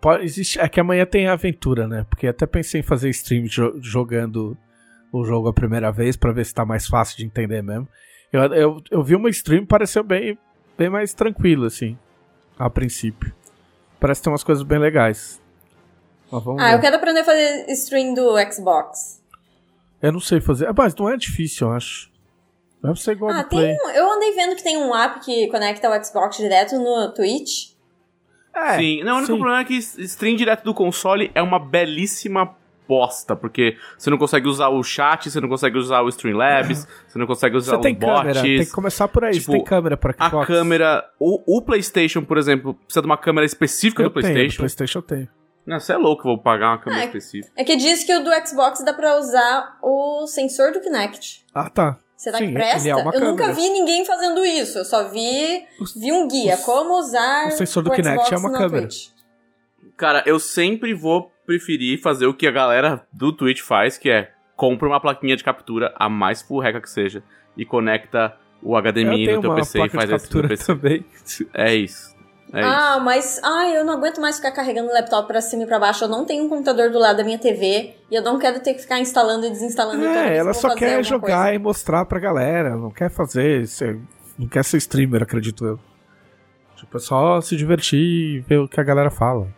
Pode- 0.00 0.24
existe, 0.24 0.58
é 0.58 0.68
que 0.68 0.80
amanhã 0.80 1.06
tem 1.06 1.28
aventura, 1.28 1.86
né? 1.86 2.04
Porque 2.10 2.26
até 2.26 2.44
pensei 2.44 2.80
em 2.80 2.84
fazer 2.84 3.08
stream 3.10 3.44
jo- 3.44 3.78
jogando 3.80 4.58
o 5.12 5.24
jogo 5.24 5.48
a 5.48 5.52
primeira 5.52 5.90
vez 5.90 6.16
pra 6.16 6.32
ver 6.32 6.44
se 6.44 6.54
tá 6.54 6.64
mais 6.64 6.86
fácil 6.86 7.16
de 7.16 7.24
entender 7.24 7.62
mesmo. 7.62 7.88
Eu, 8.32 8.42
eu, 8.54 8.82
eu 8.90 9.02
vi 9.02 9.14
uma 9.16 9.30
stream 9.30 9.64
pareceu 9.64 10.02
bem, 10.04 10.38
bem 10.76 10.88
mais 10.90 11.14
tranquilo, 11.14 11.64
assim, 11.66 11.96
a 12.58 12.68
princípio. 12.68 13.34
Parece 13.98 14.22
ter 14.22 14.28
umas 14.28 14.44
coisas 14.44 14.62
bem 14.64 14.78
legais. 14.78 15.40
Mas 16.30 16.44
vamos 16.44 16.62
Ah, 16.62 16.72
eu 16.72 16.76
ver. 16.76 16.82
quero 16.82 16.96
aprender 16.96 17.20
a 17.20 17.24
fazer 17.24 17.66
stream 17.70 18.14
do 18.14 18.34
Xbox. 18.52 19.22
Eu 20.00 20.12
não 20.12 20.20
sei 20.20 20.40
fazer. 20.40 20.68
Ah, 20.68 20.74
Mas 20.76 20.94
não 20.94 21.08
é 21.10 21.16
difícil, 21.16 21.66
eu 21.68 21.72
acho. 21.74 22.10
Deve 22.82 23.00
ser 23.00 23.12
igual 23.12 23.32
Ah, 23.32 23.42
do 23.42 23.48
Play. 23.48 23.72
um, 23.74 23.90
eu 23.90 24.12
andei 24.12 24.32
vendo 24.34 24.54
que 24.54 24.62
tem 24.62 24.76
um 24.76 24.94
app 24.94 25.18
que 25.24 25.48
conecta 25.48 25.90
o 25.90 26.04
Xbox 26.04 26.36
direto 26.36 26.76
no 26.78 27.12
Twitch. 27.12 27.72
É, 28.54 28.76
Sim, 28.78 29.02
não, 29.04 29.14
o 29.14 29.16
único 29.18 29.32
sim. 29.32 29.38
problema 29.38 29.60
é 29.60 29.64
que 29.64 29.74
stream 29.74 30.36
direto 30.36 30.62
do 30.64 30.74
console 30.74 31.30
é 31.34 31.42
uma 31.42 31.58
belíssima 31.58 32.56
bosta, 32.88 33.36
porque 33.36 33.76
você 33.98 34.08
não 34.08 34.16
consegue 34.16 34.48
usar 34.48 34.68
o 34.70 34.82
chat, 34.82 35.30
você 35.30 35.40
não 35.40 35.48
consegue 35.48 35.76
usar 35.76 36.00
o 36.00 36.08
Streamlabs, 36.08 36.88
você 37.06 37.18
não 37.18 37.26
consegue 37.26 37.56
usar 37.56 37.72
Você 37.72 37.76
os 37.76 37.82
tem 37.82 37.94
bots. 37.94 38.16
câmera, 38.22 38.40
tem 38.42 38.58
que 38.64 38.70
começar 38.72 39.06
por 39.08 39.24
aí. 39.24 39.32
Tipo, 39.34 39.46
você 39.46 39.52
tem 39.52 39.64
câmera 39.64 39.96
pra 39.96 40.14
A 40.18 40.28
Xbox? 40.28 40.46
câmera, 40.46 41.04
o, 41.20 41.58
o 41.58 41.62
PlayStation, 41.62 42.22
por 42.24 42.38
exemplo, 42.38 42.72
precisa 42.74 43.02
de 43.02 43.06
uma 43.06 43.18
câmera 43.18 43.44
específica 43.44 44.02
eu 44.02 44.08
do 44.08 44.14
tenho, 44.14 44.26
do 44.26 44.32
PlayStation. 44.32 44.56
PlayStation 44.58 44.98
eu 44.98 45.02
tenho. 45.02 45.28
Não, 45.66 45.78
você 45.78 45.92
é 45.92 45.96
louco, 45.98 46.22
vou 46.22 46.38
pagar 46.38 46.70
uma 46.70 46.78
câmera 46.78 47.02
Ah, 47.02 47.06
específica. 47.06 47.52
É 47.54 47.62
que 47.62 47.76
diz 47.76 48.02
que 48.02 48.14
o 48.16 48.24
do 48.24 48.30
Xbox 48.46 48.82
dá 48.82 48.94
pra 48.94 49.18
usar 49.18 49.76
o 49.82 50.26
sensor 50.26 50.72
do 50.72 50.80
Kinect. 50.80 51.44
Ah, 51.54 51.68
tá. 51.68 51.98
Será 52.16 52.38
Sim, 52.38 52.46
que 52.48 52.52
presta? 52.54 52.78
ele 52.78 52.88
é 52.88 52.92
eu 52.92 53.04
nunca 53.04 53.44
câmera. 53.44 53.52
vi 53.52 53.68
ninguém 53.70 54.04
fazendo 54.04 54.44
isso. 54.44 54.78
Eu 54.78 54.84
só 54.86 55.08
vi, 55.10 55.62
vi 55.94 56.10
um 56.10 56.26
guia. 56.26 56.54
o- 56.56 56.62
como 56.64 56.98
usar 56.98 57.48
o 57.48 57.50
sensor 57.52 57.82
do 57.82 57.90
Kinect 57.90 58.14
Xbox 58.26 58.32
é 58.32 58.36
uma 58.38 58.50
na 58.50 58.58
câmera. 58.58 58.88
Twitch. 58.88 59.08
Cara, 59.96 60.22
eu 60.26 60.38
sempre 60.40 60.94
vou 60.94 61.30
preferir 61.48 61.98
fazer 61.98 62.26
o 62.26 62.34
que 62.34 62.46
a 62.46 62.50
galera 62.50 63.06
do 63.10 63.32
Twitch 63.32 63.62
faz, 63.62 63.96
que 63.96 64.10
é 64.10 64.30
compra 64.54 64.86
uma 64.86 65.00
plaquinha 65.00 65.34
de 65.34 65.42
captura, 65.42 65.94
a 65.96 66.06
mais 66.06 66.42
full 66.42 66.60
reca 66.60 66.78
que 66.78 66.90
seja, 66.90 67.22
e 67.56 67.64
conecta 67.64 68.36
o 68.62 68.76
HDMI 68.78 69.32
no 69.36 69.40
teu 69.40 69.54
PC 69.54 69.78
e 69.82 69.88
faz 69.88 70.10
esse 70.10 70.12
no 70.12 70.18
captura 70.18 70.48
PC. 70.48 70.66
também. 70.66 71.04
É 71.54 71.74
isso. 71.74 72.14
É 72.52 72.60
isso. 72.60 72.68
ah, 72.70 73.00
mas 73.00 73.40
ai, 73.42 73.76
eu 73.78 73.84
não 73.84 73.94
aguento 73.94 74.20
mais 74.20 74.36
ficar 74.36 74.52
carregando 74.52 74.90
o 74.90 74.92
laptop 74.92 75.26
pra 75.26 75.40
cima 75.40 75.62
e 75.62 75.66
pra 75.66 75.78
baixo. 75.78 76.04
Eu 76.04 76.08
não 76.08 76.26
tenho 76.26 76.44
um 76.44 76.48
computador 76.50 76.90
do 76.90 76.98
lado 76.98 77.16
da 77.16 77.24
minha 77.24 77.38
TV 77.38 77.94
e 78.10 78.14
eu 78.14 78.22
não 78.22 78.38
quero 78.38 78.60
ter 78.60 78.74
que 78.74 78.80
ficar 78.82 78.98
instalando 79.00 79.46
e 79.46 79.50
desinstalando 79.50 80.04
É, 80.04 80.36
ela 80.36 80.52
só 80.52 80.74
quer 80.74 81.02
jogar 81.02 81.44
coisa. 81.44 81.54
e 81.54 81.58
mostrar 81.58 82.04
pra 82.04 82.18
galera. 82.18 82.76
Não 82.76 82.90
quer 82.90 83.10
fazer. 83.10 83.66
ser- 83.66 83.98
não 84.38 84.46
quer 84.48 84.64
ser 84.64 84.76
streamer, 84.78 85.22
acredito 85.22 85.64
eu. 85.64 85.78
Tipo, 86.76 86.96
é 86.96 87.00
só 87.00 87.40
se 87.40 87.56
divertir 87.56 87.98
e 88.00 88.40
ver 88.40 88.58
o 88.58 88.68
que 88.68 88.78
a 88.80 88.84
galera 88.84 89.10
fala. 89.10 89.48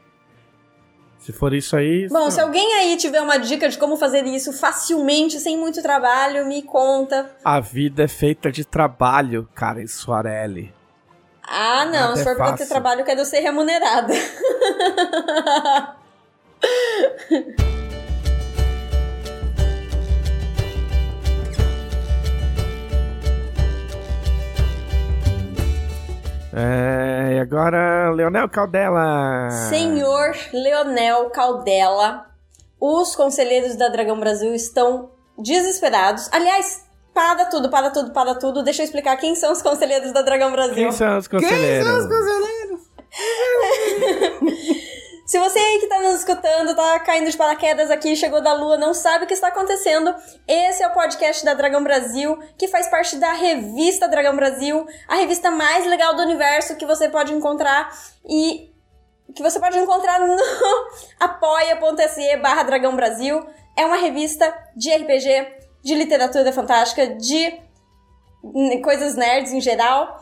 Se 1.21 1.33
for 1.33 1.53
isso 1.53 1.77
aí. 1.77 2.09
Bom, 2.09 2.25
não. 2.25 2.31
se 2.31 2.41
alguém 2.41 2.75
aí 2.75 2.97
tiver 2.97 3.21
uma 3.21 3.39
dica 3.39 3.69
de 3.69 3.79
como 3.79 3.97
fazer 3.97 4.25
isso 4.27 4.53
facilmente, 4.53 5.39
sem 5.39 5.57
muito 5.57 5.83
trabalho, 5.83 6.47
me 6.47 6.63
conta. 6.63 7.31
A 7.45 7.61
vida 7.61 8.05
é 8.05 8.09
feita 8.09 8.51
de 8.51 8.65
trabalho, 8.65 9.49
cara, 9.55 9.87
Suarelli. 9.87 10.73
Ah, 11.43 11.85
não, 11.85 11.93
Nada 11.93 12.17
se 12.17 12.23
é 12.23 12.25
for 12.25 12.37
pra 12.37 12.53
ter 12.53 12.67
trabalho, 12.67 13.01
eu 13.01 13.05
quero 13.05 13.25
ser 13.25 13.41
remunerada. 13.41 14.15
É, 26.53 27.35
e 27.37 27.39
agora, 27.39 28.11
Leonel 28.11 28.49
Caldela. 28.49 29.51
Senhor 29.69 30.35
Leonel 30.53 31.31
Caldela, 31.31 32.27
os 32.81 33.15
conselheiros 33.15 33.77
da 33.77 33.89
Dragão 33.89 34.19
Brasil 34.19 34.55
estão 34.55 35.11
desesperados. 35.39 36.29
Aliás, 36.33 36.85
para 37.15 37.45
tudo, 37.47 37.71
para 37.71 37.91
tudo, 37.91 38.13
para 38.13 38.35
tudo. 38.35 38.63
Deixa 38.63 38.83
eu 38.83 38.85
explicar 38.85 39.17
quem 39.17 39.35
são 39.35 39.53
os 39.53 39.63
conselheiros 39.63 40.13
da 40.13 40.23
Dragão 40.23 40.51
Brasil. 40.53 40.75
Quem 40.75 40.93
são 40.93 41.19
os 41.19 41.29
conselheiros? 41.29 42.09
Se 45.31 45.39
você 45.39 45.61
aí 45.61 45.79
que 45.79 45.87
tá 45.87 46.01
nos 46.01 46.17
escutando, 46.17 46.75
tá 46.75 46.99
caindo 46.99 47.31
de 47.31 47.37
paraquedas 47.37 47.89
aqui, 47.89 48.17
chegou 48.17 48.43
da 48.43 48.53
lua, 48.53 48.77
não 48.77 48.93
sabe 48.93 49.23
o 49.23 49.29
que 49.29 49.35
está 49.35 49.47
acontecendo, 49.47 50.13
esse 50.49 50.83
é 50.83 50.89
o 50.89 50.93
podcast 50.93 51.45
da 51.45 51.55
Dragão 51.55 51.85
Brasil, 51.85 52.37
que 52.59 52.67
faz 52.67 52.89
parte 52.89 53.15
da 53.15 53.33
revista 53.33 54.09
Dragão 54.09 54.35
Brasil, 54.35 54.85
a 55.07 55.15
revista 55.15 55.49
mais 55.49 55.87
legal 55.87 56.17
do 56.17 56.23
universo 56.23 56.75
que 56.75 56.85
você 56.85 57.09
pode 57.09 57.33
encontrar 57.33 57.97
e 58.29 58.75
que 59.33 59.41
você 59.41 59.61
pode 59.61 59.79
encontrar 59.79 60.19
no 60.19 60.37
apoia.se 61.21 62.37
barra 62.39 62.65
Dragão 62.65 62.97
Brasil. 62.97 63.47
É 63.79 63.87
uma 63.87 63.99
revista 63.99 64.53
de 64.75 64.93
RPG, 64.93 65.47
de 65.85 65.95
literatura 65.95 66.53
fantástica, 66.53 67.07
de 67.07 67.57
coisas 68.83 69.15
nerds 69.15 69.53
em 69.53 69.61
geral. 69.61 70.21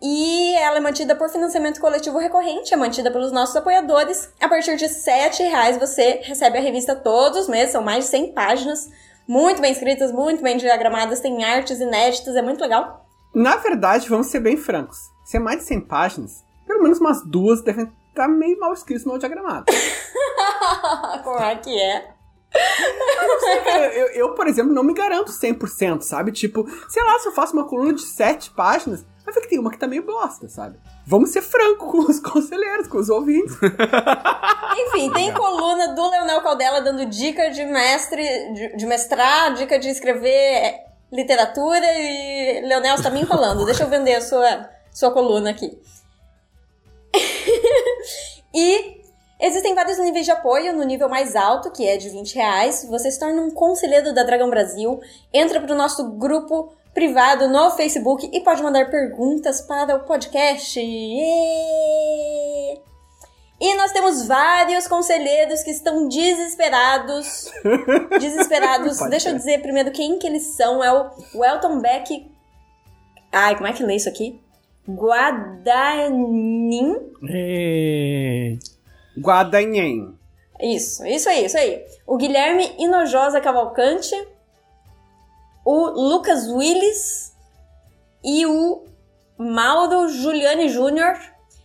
E 0.00 0.54
ela 0.54 0.76
é 0.76 0.80
mantida 0.80 1.16
por 1.16 1.28
financiamento 1.28 1.80
coletivo 1.80 2.18
recorrente, 2.18 2.72
é 2.72 2.76
mantida 2.76 3.10
pelos 3.10 3.32
nossos 3.32 3.56
apoiadores. 3.56 4.32
A 4.40 4.48
partir 4.48 4.76
de 4.76 4.88
7 4.88 5.42
reais 5.42 5.76
você 5.76 6.20
recebe 6.22 6.58
a 6.58 6.60
revista 6.60 6.94
todos 6.94 7.40
os 7.40 7.48
meses, 7.48 7.72
são 7.72 7.82
mais 7.82 8.04
de 8.04 8.10
100 8.10 8.32
páginas, 8.32 8.88
muito 9.26 9.60
bem 9.60 9.72
escritas, 9.72 10.12
muito 10.12 10.40
bem 10.40 10.56
diagramadas, 10.56 11.20
tem 11.20 11.44
artes 11.44 11.80
inéditas, 11.80 12.36
é 12.36 12.42
muito 12.42 12.60
legal. 12.60 13.06
Na 13.34 13.56
verdade, 13.56 14.08
vamos 14.08 14.28
ser 14.28 14.40
bem 14.40 14.56
francos. 14.56 14.98
Se 15.24 15.36
é 15.36 15.40
mais 15.40 15.58
de 15.58 15.64
100 15.64 15.80
páginas, 15.82 16.44
pelo 16.66 16.82
menos 16.82 17.00
umas 17.00 17.24
duas 17.24 17.60
devem 17.62 17.92
estar 18.08 18.28
meio 18.28 18.58
mal 18.58 18.72
escritas 18.72 19.04
mal 19.04 19.18
diagramadas. 19.18 19.74
Como 21.24 21.40
é 21.40 21.56
que 21.56 21.76
é? 21.76 22.14
eu, 23.66 23.90
eu, 23.90 24.06
eu, 24.08 24.34
por 24.34 24.46
exemplo, 24.46 24.72
não 24.72 24.82
me 24.82 24.94
garanto 24.94 25.30
100%, 25.30 26.02
sabe? 26.02 26.32
Tipo, 26.32 26.66
sei 26.88 27.02
lá, 27.02 27.18
se 27.18 27.28
eu 27.28 27.32
faço 27.32 27.52
uma 27.52 27.66
coluna 27.66 27.92
de 27.92 28.02
7 28.02 28.50
páginas, 28.50 29.04
Mas 29.28 29.36
é 29.36 29.42
que 29.42 29.48
tem 29.48 29.58
uma 29.58 29.70
que 29.70 29.76
tá 29.76 29.86
meio 29.86 30.06
bosta, 30.06 30.48
sabe? 30.48 30.78
Vamos 31.04 31.28
ser 31.28 31.42
franco 31.42 31.92
com 31.92 31.98
os 31.98 32.18
conselheiros, 32.24 32.88
com 32.88 32.96
os 32.96 33.10
ouvintes. 33.10 33.54
Enfim, 34.86 35.12
tem 35.12 35.34
coluna 35.34 35.88
do 35.88 36.08
Leonel 36.08 36.40
Caldela 36.40 36.80
dando 36.80 37.04
dica 37.04 37.50
de 37.50 37.62
mestre, 37.66 38.22
de, 38.54 38.74
de 38.74 38.86
mestrar, 38.86 39.52
dica 39.52 39.78
de 39.78 39.90
escrever 39.90 40.80
literatura 41.12 41.86
e 41.98 42.62
Leonel 42.62 42.94
está 42.94 43.10
me 43.10 43.20
enrolando. 43.20 43.66
Deixa 43.66 43.82
eu 43.82 43.90
vender 43.90 44.14
a 44.14 44.22
sua, 44.22 44.70
sua 44.90 45.10
coluna 45.10 45.50
aqui. 45.50 45.78
e 48.54 49.02
existem 49.38 49.74
vários 49.74 49.98
níveis 49.98 50.24
de 50.24 50.30
apoio. 50.30 50.72
No 50.72 50.84
nível 50.84 51.10
mais 51.10 51.36
alto, 51.36 51.70
que 51.70 51.86
é 51.86 51.98
de 51.98 52.08
20 52.08 52.34
reais, 52.34 52.86
você 52.88 53.10
se 53.10 53.20
torna 53.20 53.42
um 53.42 53.50
conselheiro 53.50 54.14
da 54.14 54.22
Dragão 54.22 54.48
Brasil, 54.48 54.98
entra 55.34 55.60
para 55.60 55.74
o 55.74 55.76
nosso 55.76 56.12
grupo 56.12 56.72
privado 56.98 57.46
no 57.46 57.70
Facebook 57.70 58.28
e 58.32 58.40
pode 58.40 58.60
mandar 58.60 58.90
perguntas 58.90 59.60
para 59.60 59.94
o 59.94 60.00
podcast. 60.00 60.80
E 60.80 62.80
nós 63.76 63.92
temos 63.92 64.26
vários 64.26 64.88
conselheiros 64.88 65.62
que 65.62 65.70
estão 65.70 66.08
desesperados. 66.08 67.52
Desesperados. 68.18 68.98
Deixa 69.10 69.30
eu 69.30 69.36
dizer 69.36 69.62
primeiro 69.62 69.92
quem 69.92 70.18
que 70.18 70.26
eles 70.26 70.56
são. 70.56 70.82
É 70.82 70.92
o 70.92 71.08
Welton 71.36 71.80
Beck. 71.80 72.28
Ai, 73.30 73.54
como 73.54 73.68
é 73.68 73.72
que 73.72 73.84
lê 73.84 73.94
isso 73.94 74.08
aqui? 74.08 74.42
Guadanin. 74.88 76.96
Guadanhen. 79.16 80.18
Isso, 80.60 81.06
isso 81.06 81.28
aí, 81.28 81.44
isso 81.44 81.58
aí. 81.58 81.80
O 82.04 82.16
Guilherme 82.16 82.74
Inojosa 82.76 83.40
Cavalcante. 83.40 84.16
O 85.68 85.90
Lucas 85.90 86.48
Willis. 86.48 87.32
E 88.24 88.46
o 88.46 88.84
Mauro 89.38 90.08
Giuliani 90.08 90.68
Júnior 90.68 91.16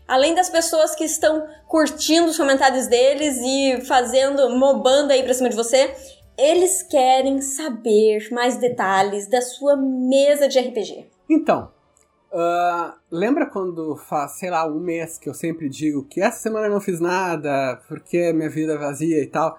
além 0.08 0.36
das 0.36 0.50
pessoas 0.50 0.96
que 0.96 1.04
estão 1.04 1.48
curtindo 1.68 2.28
os 2.28 2.38
comentários 2.38 2.88
deles 2.88 3.38
e 3.38 3.82
fazendo, 3.86 4.50
mobando 4.58 5.12
aí 5.12 5.24
pra 5.24 5.34
cima 5.34 5.50
de 5.50 5.56
você, 5.56 5.94
eles 6.38 6.84
querem 6.84 7.42
saber 7.42 8.28
mais 8.32 8.58
detalhes 8.58 9.28
da 9.28 9.42
sua 9.42 9.76
mesa 9.76 10.48
de 10.48 10.60
RPG. 10.60 11.08
Então, 11.30 11.72
uh, 12.32 12.94
lembra 13.10 13.46
quando 13.46 13.96
faz, 13.96 14.34
sei 14.34 14.50
lá, 14.50 14.68
um 14.68 14.80
mês 14.80 15.18
que 15.18 15.30
eu 15.30 15.34
sempre 15.34 15.70
digo 15.70 16.06
que 16.06 16.22
essa 16.22 16.40
semana 16.40 16.68
eu 16.68 16.72
não 16.72 16.82
fiz 16.82 17.00
nada 17.00 17.82
porque 17.88 18.34
minha 18.34 18.50
vida 18.50 18.74
é 18.74 18.78
vazia 18.78 19.22
e 19.22 19.28
tal? 19.28 19.58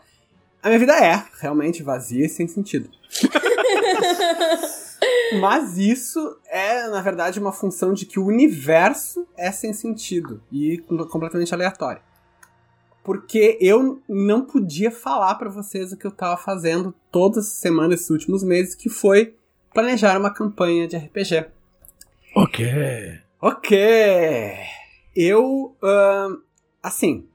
A 0.64 0.68
minha 0.68 0.78
vida 0.78 0.98
é 0.98 1.22
realmente 1.40 1.82
vazia 1.82 2.24
e 2.24 2.28
sem 2.28 2.48
sentido. 2.48 2.88
Mas 5.38 5.76
isso 5.76 6.38
é, 6.46 6.88
na 6.88 7.02
verdade, 7.02 7.38
uma 7.38 7.52
função 7.52 7.92
de 7.92 8.06
que 8.06 8.18
o 8.18 8.24
universo 8.24 9.28
é 9.36 9.52
sem 9.52 9.74
sentido 9.74 10.42
e 10.50 10.78
completamente 11.10 11.52
aleatório. 11.52 12.00
Porque 13.02 13.58
eu 13.60 14.00
não 14.08 14.46
podia 14.46 14.90
falar 14.90 15.34
para 15.34 15.50
vocês 15.50 15.92
o 15.92 15.98
que 15.98 16.06
eu 16.06 16.10
tava 16.10 16.38
fazendo 16.38 16.94
todas 17.12 17.46
as 17.46 17.52
semanas, 17.52 18.00
esses 18.00 18.08
últimos 18.08 18.42
meses, 18.42 18.74
que 18.74 18.88
foi 18.88 19.36
planejar 19.74 20.18
uma 20.18 20.32
campanha 20.32 20.88
de 20.88 20.96
RPG. 20.96 21.44
Ok. 22.34 23.20
Ok. 23.38 24.56
Eu, 25.14 25.76
uh, 25.82 26.42
assim, 26.82 27.28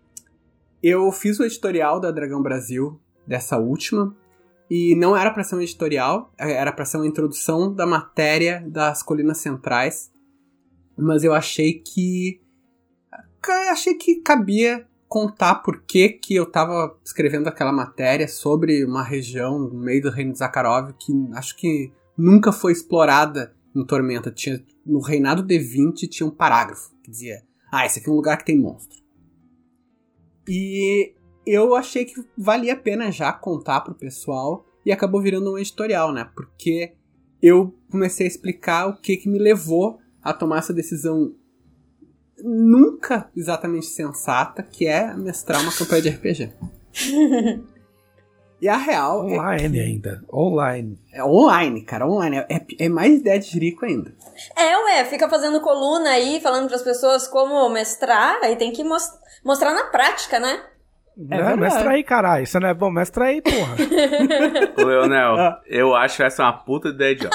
eu 0.82 1.12
fiz 1.12 1.40
o 1.40 1.44
editorial 1.44 2.00
da 2.00 2.10
Dragão 2.10 2.42
Brasil 2.42 3.00
dessa 3.30 3.58
última, 3.58 4.16
e 4.70 4.96
não 4.96 5.16
era 5.16 5.32
para 5.32 5.44
ser 5.44 5.56
um 5.56 5.62
editorial, 5.62 6.34
era 6.38 6.72
para 6.72 6.84
ser 6.84 6.98
uma 6.98 7.08
introdução 7.08 7.74
da 7.74 7.86
matéria 7.86 8.64
das 8.68 9.04
colinas 9.04 9.38
centrais. 9.38 10.12
Mas 10.98 11.24
eu 11.24 11.34
achei 11.34 11.74
que. 11.74 12.42
Achei 13.72 13.94
que 13.94 14.22
cabia 14.22 14.86
contar 15.08 15.56
por 15.56 15.82
que, 15.84 16.10
que 16.10 16.36
eu 16.36 16.44
estava 16.44 17.00
escrevendo 17.04 17.48
aquela 17.48 17.72
matéria 17.72 18.28
sobre 18.28 18.84
uma 18.84 19.02
região 19.02 19.58
no 19.58 19.80
meio 19.80 20.04
do 20.04 20.12
reino 20.12 20.34
de 20.34 20.38
Zakharov 20.38 20.94
que 21.00 21.12
acho 21.34 21.56
que 21.56 21.92
nunca 22.16 22.52
foi 22.52 22.74
explorada 22.74 23.56
em 23.76 23.84
Tormenta. 23.86 24.30
Tinha, 24.30 24.64
no 24.86 25.00
reinado 25.00 25.44
D20 25.44 26.08
tinha 26.10 26.28
um 26.28 26.32
parágrafo 26.32 26.92
que 27.02 27.10
dizia: 27.10 27.42
Ah, 27.72 27.86
esse 27.86 28.00
aqui 28.00 28.10
é 28.10 28.12
um 28.12 28.16
lugar 28.16 28.38
que 28.38 28.46
tem 28.46 28.60
monstro. 28.60 29.00
E 30.48 31.16
eu 31.52 31.76
achei 31.76 32.06
que 32.06 32.24
valia 32.38 32.74
a 32.74 32.78
pena 32.78 33.12
já 33.12 33.32
contar 33.32 33.82
pro 33.82 33.96
pessoal 33.96 34.66
e 34.86 34.92
acabou 34.92 35.22
virando 35.22 35.54
um 35.54 35.58
editorial, 35.58 36.12
né? 36.12 36.30
Porque 36.36 36.94
eu 37.42 37.76
comecei 37.90 38.26
a 38.26 38.30
explicar 38.30 38.88
o 38.88 38.98
que, 38.98 39.18
que 39.18 39.30
me 39.30 39.40
levou 39.40 40.00
a 40.22 40.34
tomar 40.34 40.60
essa 40.60 40.74
decisão 40.74 41.34
nunca 42.44 43.30
exatamente 43.36 43.88
sensata, 43.88 44.64
que 44.64 44.88
é 44.88 45.14
mestrar 45.14 45.62
uma 45.62 45.72
campanha 45.72 46.02
de 46.02 46.10
RPG. 46.10 46.54
e 48.62 48.68
a 48.68 48.78
real. 48.78 49.28
É 49.30 49.40
online 49.40 49.80
é 49.80 49.82
ainda. 49.84 50.24
Online. 50.32 51.00
É 51.14 51.24
online, 51.24 51.82
cara. 51.84 52.08
Online. 52.08 52.38
É, 52.50 52.66
é 52.80 52.90
mais 52.90 53.20
ideia 53.20 53.40
de 53.40 53.48
jirico 53.48 53.86
ainda. 53.86 54.14
É, 54.56 54.78
ué. 54.78 55.06
Fica 55.06 55.30
fazendo 55.30 55.62
coluna 55.62 56.10
aí, 56.12 56.40
falando 56.42 56.68
para 56.68 56.76
as 56.76 56.84
pessoas 56.84 57.28
como 57.28 57.70
mestrar. 57.70 58.40
Aí 58.44 58.56
tem 58.56 58.72
que 58.72 58.84
most 58.84 59.18
mostrar 59.44 59.74
na 59.74 59.86
prática, 59.86 60.40
né? 60.40 60.62
É 61.30 61.44
não, 61.44 61.58
mestra 61.58 61.92
aí, 61.92 62.04
caralho. 62.04 62.44
Isso 62.44 62.58
não 62.60 62.70
é 62.70 62.74
bom, 62.74 62.90
mestra 62.90 63.26
aí, 63.26 63.42
porra. 63.42 63.76
Ô, 64.78 64.86
Leonel, 64.86 65.38
ah. 65.38 65.62
eu 65.66 65.94
acho 65.94 66.24
essa 66.24 66.44
uma 66.44 66.54
puta 66.54 66.90
ideia 66.90 67.16
de. 67.16 67.28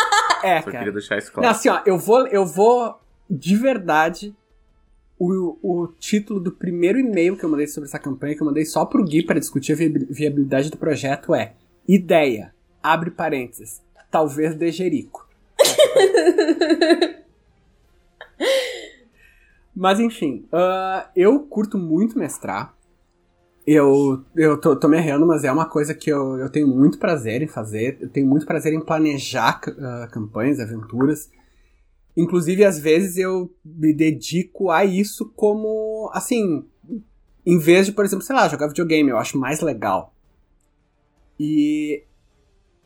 É, 0.42 0.60
Só 0.60 0.66
cara. 0.66 0.78
queria 0.78 0.92
deixar 0.92 1.18
isso 1.18 1.30
claro. 1.30 1.46
Não, 1.46 1.54
assim, 1.54 1.68
ó, 1.68 1.80
eu 1.84 1.98
vou, 1.98 2.26
eu 2.28 2.46
vou 2.46 2.98
de 3.28 3.56
verdade. 3.56 4.34
O, 5.16 5.58
o 5.62 5.86
título 5.98 6.40
do 6.40 6.50
primeiro 6.50 6.98
e-mail 6.98 7.36
que 7.36 7.44
eu 7.44 7.48
mandei 7.48 7.68
sobre 7.68 7.88
essa 7.88 8.00
campanha, 8.00 8.34
que 8.34 8.42
eu 8.42 8.46
mandei 8.46 8.64
só 8.64 8.84
pro 8.84 9.04
Gui 9.04 9.24
para 9.24 9.38
discutir 9.38 9.72
a 9.72 9.76
viabilidade 9.76 10.70
do 10.70 10.76
projeto, 10.76 11.32
é 11.34 11.52
Ideia, 11.86 12.52
abre 12.82 13.10
parênteses, 13.10 13.80
talvez 14.10 14.56
de 14.56 14.72
Jerico. 14.72 15.28
Mas 19.76 20.00
enfim, 20.00 20.46
uh, 20.52 21.06
eu 21.14 21.40
curto 21.40 21.78
muito 21.78 22.18
mestrar. 22.18 22.73
Eu, 23.66 24.22
eu 24.36 24.60
tô, 24.60 24.76
tô 24.76 24.88
me 24.88 24.98
errando, 24.98 25.26
mas 25.26 25.42
é 25.42 25.50
uma 25.50 25.66
coisa 25.66 25.94
que 25.94 26.10
eu, 26.10 26.36
eu 26.36 26.50
tenho 26.50 26.68
muito 26.68 26.98
prazer 26.98 27.40
em 27.40 27.46
fazer. 27.46 27.96
Eu 28.00 28.10
tenho 28.10 28.26
muito 28.26 28.44
prazer 28.44 28.72
em 28.74 28.84
planejar 28.84 29.60
uh, 29.66 30.10
campanhas, 30.10 30.60
aventuras. 30.60 31.30
Inclusive, 32.16 32.64
às 32.64 32.78
vezes 32.78 33.16
eu 33.16 33.50
me 33.64 33.92
dedico 33.94 34.70
a 34.70 34.84
isso 34.84 35.32
como, 35.34 36.10
assim, 36.12 36.64
em 37.44 37.58
vez 37.58 37.86
de, 37.86 37.92
por 37.92 38.04
exemplo, 38.04 38.24
sei 38.24 38.36
lá, 38.36 38.48
jogar 38.48 38.68
videogame, 38.68 39.10
eu 39.10 39.18
acho 39.18 39.38
mais 39.38 39.60
legal. 39.60 40.14
E 41.40 42.04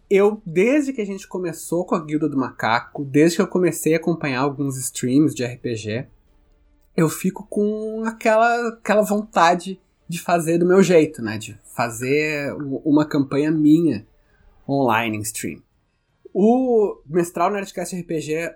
eu, 0.09 0.41
desde 0.47 0.93
que 0.93 1.01
a 1.01 1.07
gente 1.07 1.29
começou 1.29 1.85
com 1.85 1.95
a 1.95 2.05
Guilda 2.05 2.29
do 2.29 2.39
Macaco, 2.39 3.05
desde 3.05 3.37
que 3.37 3.43
eu 3.43 3.49
comecei 3.49 3.95
a 3.95 3.99
acompanhar 3.99 4.41
alguns 4.41 4.79
streams 4.79 5.35
de 5.35 5.45
RPG, 5.45 6.07
eu 6.97 7.09
fico 7.09 7.47
com 7.49 8.05
aquela, 8.07 8.68
aquela 8.68 9.03
vontade 9.03 9.81
de 10.09 10.20
fazer 10.20 10.59
do 10.59 10.66
meu 10.66 10.82
jeito, 10.82 11.22
né? 11.22 11.36
De 11.36 11.59
fazer 11.74 12.52
uma 12.84 13.06
campanha 13.06 13.50
minha 13.50 14.06
online 14.68 15.18
em 15.18 15.20
stream. 15.20 15.62
O 16.32 17.00
Mestral 17.06 17.50
Nerdcast 17.50 17.94
RPG 17.94 18.54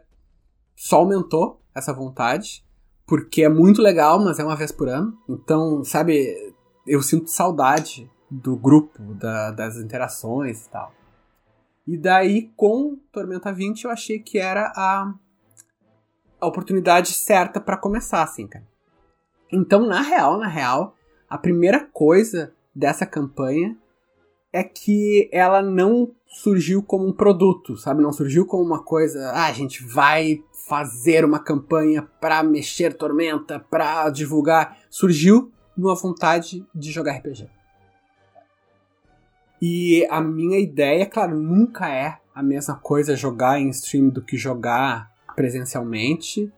só 0.74 0.96
aumentou 0.96 1.60
essa 1.74 1.92
vontade, 1.92 2.64
porque 3.06 3.42
é 3.42 3.48
muito 3.48 3.82
legal, 3.82 4.22
mas 4.22 4.38
é 4.38 4.44
uma 4.44 4.56
vez 4.56 4.72
por 4.72 4.88
ano. 4.88 5.18
Então, 5.28 5.84
sabe, 5.84 6.54
eu 6.86 7.02
sinto 7.02 7.30
saudade 7.30 8.10
do 8.30 8.56
grupo, 8.56 9.14
da, 9.14 9.50
das 9.50 9.76
interações 9.76 10.64
e 10.64 10.70
tal. 10.70 10.92
E 11.86 11.96
daí, 11.96 12.50
com 12.56 12.96
Tormenta 13.10 13.52
20, 13.52 13.84
eu 13.84 13.90
achei 13.90 14.18
que 14.18 14.38
era 14.38 14.72
a, 14.76 15.12
a 16.40 16.46
oportunidade 16.46 17.12
certa 17.12 17.60
para 17.60 17.76
começar, 17.76 18.22
assim, 18.22 18.46
cara. 18.46 18.66
Então, 19.50 19.86
na 19.86 20.00
real, 20.00 20.38
na 20.38 20.46
real, 20.46 20.96
a 21.32 21.38
primeira 21.38 21.80
coisa 21.80 22.52
dessa 22.74 23.06
campanha 23.06 23.74
é 24.52 24.62
que 24.62 25.30
ela 25.32 25.62
não 25.62 26.14
surgiu 26.26 26.82
como 26.82 27.08
um 27.08 27.12
produto, 27.12 27.74
sabe? 27.74 28.02
Não 28.02 28.12
surgiu 28.12 28.44
como 28.44 28.62
uma 28.62 28.84
coisa, 28.84 29.30
ah, 29.30 29.46
a 29.46 29.52
gente 29.52 29.82
vai 29.82 30.44
fazer 30.68 31.24
uma 31.24 31.38
campanha 31.38 32.02
para 32.02 32.42
mexer 32.42 32.92
Tormenta, 32.92 33.58
para 33.58 34.10
divulgar. 34.10 34.76
Surgiu 34.90 35.50
numa 35.74 35.94
vontade 35.94 36.66
de 36.74 36.92
jogar 36.92 37.12
RPG. 37.12 37.48
E 39.58 40.06
a 40.10 40.20
minha 40.20 40.58
ideia, 40.58 41.06
claro, 41.06 41.40
nunca 41.40 41.88
é 41.88 42.18
a 42.34 42.42
mesma 42.42 42.74
coisa 42.74 43.16
jogar 43.16 43.58
em 43.58 43.70
stream 43.70 44.10
do 44.10 44.20
que 44.20 44.36
jogar 44.36 45.10
presencialmente. 45.34 46.52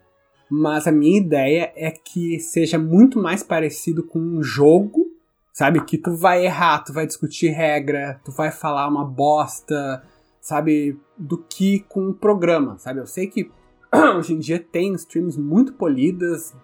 Mas 0.50 0.86
a 0.86 0.92
minha 0.92 1.18
ideia 1.18 1.72
é 1.74 1.90
que 1.90 2.38
seja 2.38 2.78
muito 2.78 3.18
mais 3.18 3.42
parecido 3.42 4.02
com 4.02 4.18
um 4.18 4.42
jogo, 4.42 5.06
sabe? 5.52 5.84
Que 5.84 5.96
tu 5.96 6.14
vai 6.14 6.44
errar, 6.44 6.80
tu 6.80 6.92
vai 6.92 7.06
discutir 7.06 7.48
regra, 7.48 8.20
tu 8.24 8.32
vai 8.32 8.50
falar 8.50 8.88
uma 8.88 9.04
bosta, 9.04 10.02
sabe? 10.40 10.98
Do 11.16 11.38
que 11.38 11.80
com 11.88 12.08
um 12.08 12.12
programa, 12.12 12.78
sabe? 12.78 13.00
Eu 13.00 13.06
sei 13.06 13.26
que 13.26 13.50
hoje 14.16 14.34
em 14.34 14.38
dia 14.38 14.58
tem 14.58 14.92
streams 14.94 15.38
muito 15.38 15.72
polidas, 15.74 16.54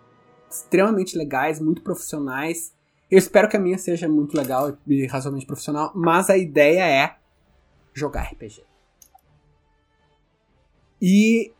extremamente 0.50 1.16
legais, 1.16 1.60
muito 1.60 1.82
profissionais. 1.82 2.74
Eu 3.10 3.18
espero 3.18 3.48
que 3.48 3.56
a 3.56 3.60
minha 3.60 3.78
seja 3.78 4.08
muito 4.08 4.36
legal 4.36 4.76
e 4.86 5.06
razoavelmente 5.06 5.46
profissional, 5.46 5.92
mas 5.94 6.28
a 6.28 6.36
ideia 6.36 6.86
é 6.86 7.16
jogar 7.94 8.22
RPG. 8.22 8.62
E 11.00 11.52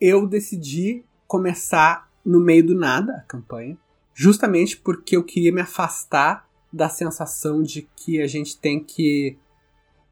eu 0.00 0.26
decidi 0.26 1.04
começar 1.26 2.08
no 2.24 2.40
meio 2.40 2.66
do 2.66 2.74
nada 2.74 3.12
a 3.14 3.20
campanha, 3.20 3.76
justamente 4.14 4.76
porque 4.76 5.16
eu 5.16 5.24
queria 5.24 5.52
me 5.52 5.60
afastar 5.60 6.48
da 6.72 6.88
sensação 6.88 7.62
de 7.62 7.88
que 7.96 8.20
a 8.20 8.26
gente 8.26 8.58
tem 8.58 8.82
que, 8.82 9.38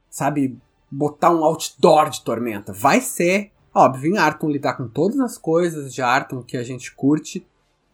sabe, 0.08 0.56
botar 0.90 1.30
um 1.30 1.44
outdoor 1.44 2.08
de 2.08 2.22
tormenta. 2.22 2.72
Vai 2.72 3.00
ser, 3.00 3.50
óbvio, 3.74 4.14
em 4.14 4.18
Arton 4.18 4.48
lidar 4.48 4.74
com 4.74 4.88
todas 4.88 5.18
as 5.20 5.36
coisas 5.36 5.92
de 5.92 6.00
Arton 6.00 6.42
que 6.42 6.56
a 6.56 6.62
gente 6.62 6.94
curte, 6.94 7.46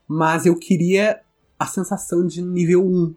mas 0.07 0.45
eu 0.45 0.57
queria 0.57 1.21
a 1.59 1.67
sensação 1.67 2.27
de 2.27 2.43
nível 2.43 2.85
1, 2.85 3.15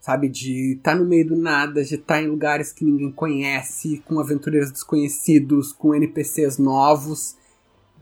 sabe? 0.00 0.28
De 0.28 0.74
estar 0.74 0.92
tá 0.92 0.98
no 0.98 1.04
meio 1.04 1.26
do 1.26 1.36
nada, 1.36 1.84
de 1.84 1.94
estar 1.94 2.14
tá 2.14 2.22
em 2.22 2.28
lugares 2.28 2.72
que 2.72 2.84
ninguém 2.84 3.12
conhece, 3.12 4.02
com 4.06 4.18
aventureiros 4.18 4.70
desconhecidos, 4.70 5.72
com 5.72 5.94
NPCs 5.94 6.58
novos. 6.58 7.36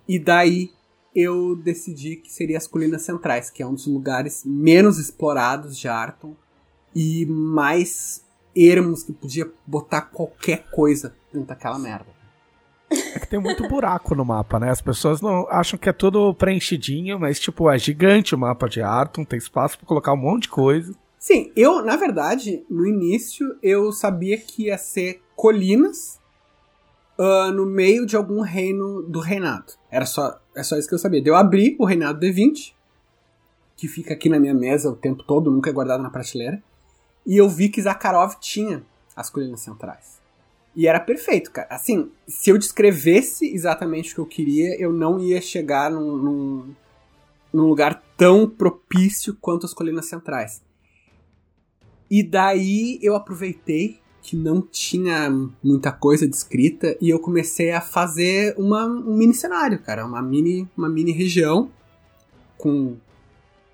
E 0.06 0.18
daí 0.18 0.70
eu 1.18 1.56
decidi 1.56 2.14
que 2.14 2.32
seria 2.32 2.56
as 2.56 2.66
Colinas 2.66 3.02
Centrais, 3.02 3.50
que 3.50 3.60
é 3.60 3.66
um 3.66 3.74
dos 3.74 3.88
lugares 3.88 4.44
menos 4.46 4.98
explorados 4.98 5.76
de 5.76 5.88
Arton 5.88 6.36
e 6.94 7.26
mais 7.26 8.24
ermos 8.54 9.02
que 9.02 9.12
podia 9.12 9.50
botar 9.66 10.02
qualquer 10.02 10.70
coisa 10.70 11.14
dentro 11.32 11.48
daquela 11.48 11.78
merda. 11.78 12.06
É 12.90 13.18
que 13.18 13.26
tem 13.26 13.40
muito 13.40 13.68
buraco 13.68 14.14
no 14.14 14.24
mapa, 14.24 14.60
né? 14.60 14.70
As 14.70 14.80
pessoas 14.80 15.20
não 15.20 15.46
acham 15.50 15.78
que 15.78 15.88
é 15.88 15.92
tudo 15.92 16.32
preenchidinho, 16.34 17.18
mas 17.18 17.40
tipo, 17.40 17.68
é 17.68 17.76
gigante 17.76 18.34
o 18.34 18.38
mapa 18.38 18.68
de 18.68 18.80
Arton, 18.80 19.24
tem 19.24 19.38
espaço 19.38 19.76
para 19.76 19.88
colocar 19.88 20.12
um 20.12 20.16
monte 20.16 20.42
de 20.42 20.50
coisa. 20.50 20.94
Sim, 21.18 21.52
eu, 21.56 21.84
na 21.84 21.96
verdade, 21.96 22.64
no 22.70 22.86
início, 22.86 23.58
eu 23.60 23.90
sabia 23.90 24.38
que 24.38 24.66
ia 24.66 24.78
ser 24.78 25.20
colinas 25.34 26.20
uh, 27.18 27.50
no 27.52 27.66
meio 27.66 28.06
de 28.06 28.16
algum 28.16 28.40
reino 28.40 29.02
do 29.02 29.18
reinado. 29.18 29.77
Era 29.90 30.06
só, 30.06 30.38
é 30.54 30.62
só 30.62 30.76
isso 30.76 30.88
que 30.88 30.94
eu 30.94 30.98
sabia. 30.98 31.22
Eu 31.24 31.34
abri 31.34 31.76
o 31.78 31.84
reinado 31.84 32.20
D20, 32.20 32.74
que 33.76 33.88
fica 33.88 34.14
aqui 34.14 34.28
na 34.28 34.38
minha 34.38 34.54
mesa 34.54 34.90
o 34.90 34.96
tempo 34.96 35.22
todo, 35.22 35.50
nunca 35.50 35.70
é 35.70 35.72
guardado 35.72 36.02
na 36.02 36.10
prateleira. 36.10 36.62
E 37.26 37.36
eu 37.36 37.48
vi 37.48 37.68
que 37.68 37.80
Zakharov 37.80 38.34
tinha 38.40 38.82
as 39.14 39.30
colinas 39.30 39.60
centrais. 39.60 40.18
E 40.74 40.86
era 40.86 41.00
perfeito, 41.00 41.50
cara. 41.50 41.68
Assim, 41.70 42.10
se 42.26 42.50
eu 42.50 42.58
descrevesse 42.58 43.52
exatamente 43.52 44.12
o 44.12 44.14
que 44.14 44.20
eu 44.20 44.26
queria, 44.26 44.80
eu 44.80 44.92
não 44.92 45.18
ia 45.18 45.40
chegar 45.40 45.90
num, 45.90 46.16
num, 46.16 46.74
num 47.52 47.66
lugar 47.66 48.02
tão 48.16 48.48
propício 48.48 49.36
quanto 49.40 49.66
as 49.66 49.74
colinas 49.74 50.06
centrais. 50.06 50.62
E 52.10 52.22
daí 52.22 52.98
eu 53.02 53.14
aproveitei 53.14 54.00
que 54.28 54.36
não 54.36 54.60
tinha 54.60 55.30
muita 55.64 55.90
coisa 55.90 56.28
descrita 56.28 56.94
e 57.00 57.08
eu 57.08 57.18
comecei 57.18 57.72
a 57.72 57.80
fazer 57.80 58.54
uma, 58.58 58.84
um 58.84 59.16
mini 59.16 59.32
cenário, 59.32 59.78
cara, 59.78 60.04
uma 60.04 60.20
mini, 60.20 60.68
uma 60.76 60.86
mini 60.86 61.12
região 61.12 61.70
com, 62.58 62.98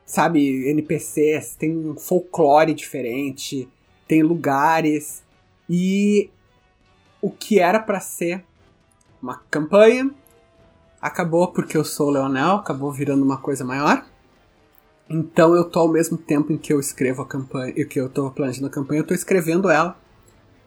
sabe, 0.07 0.71
NPCs, 0.71 1.57
tem 1.57 1.77
um 1.77 1.97
folclore 1.97 2.73
diferente, 2.73 3.69
tem 4.07 4.23
lugares 4.23 5.25
e 5.69 6.31
o 7.21 7.33
que 7.33 7.59
era 7.59 7.81
para 7.81 7.99
ser 7.99 8.45
uma 9.21 9.43
campanha 9.51 10.09
acabou 11.03 11.49
porque 11.49 11.77
eu 11.77 11.85
sou 11.85 12.11
o 12.11 12.11
Leonel, 12.13 12.59
acabou 12.59 12.93
virando 12.93 13.25
uma 13.25 13.39
coisa 13.39 13.65
maior. 13.65 14.07
Então 15.11 15.53
eu 15.57 15.65
tô 15.65 15.81
ao 15.81 15.89
mesmo 15.89 16.17
tempo 16.17 16.53
em 16.53 16.57
que 16.57 16.73
eu 16.73 16.79
escrevo 16.79 17.23
a 17.23 17.27
campanha, 17.27 17.73
que 17.85 18.01
eu 18.01 18.09
tô 18.09 18.31
planejando 18.31 18.69
a 18.69 18.71
campanha, 18.71 19.01
eu 19.01 19.07
tô 19.07 19.15
escrevendo 19.15 19.69
ela 19.69 20.04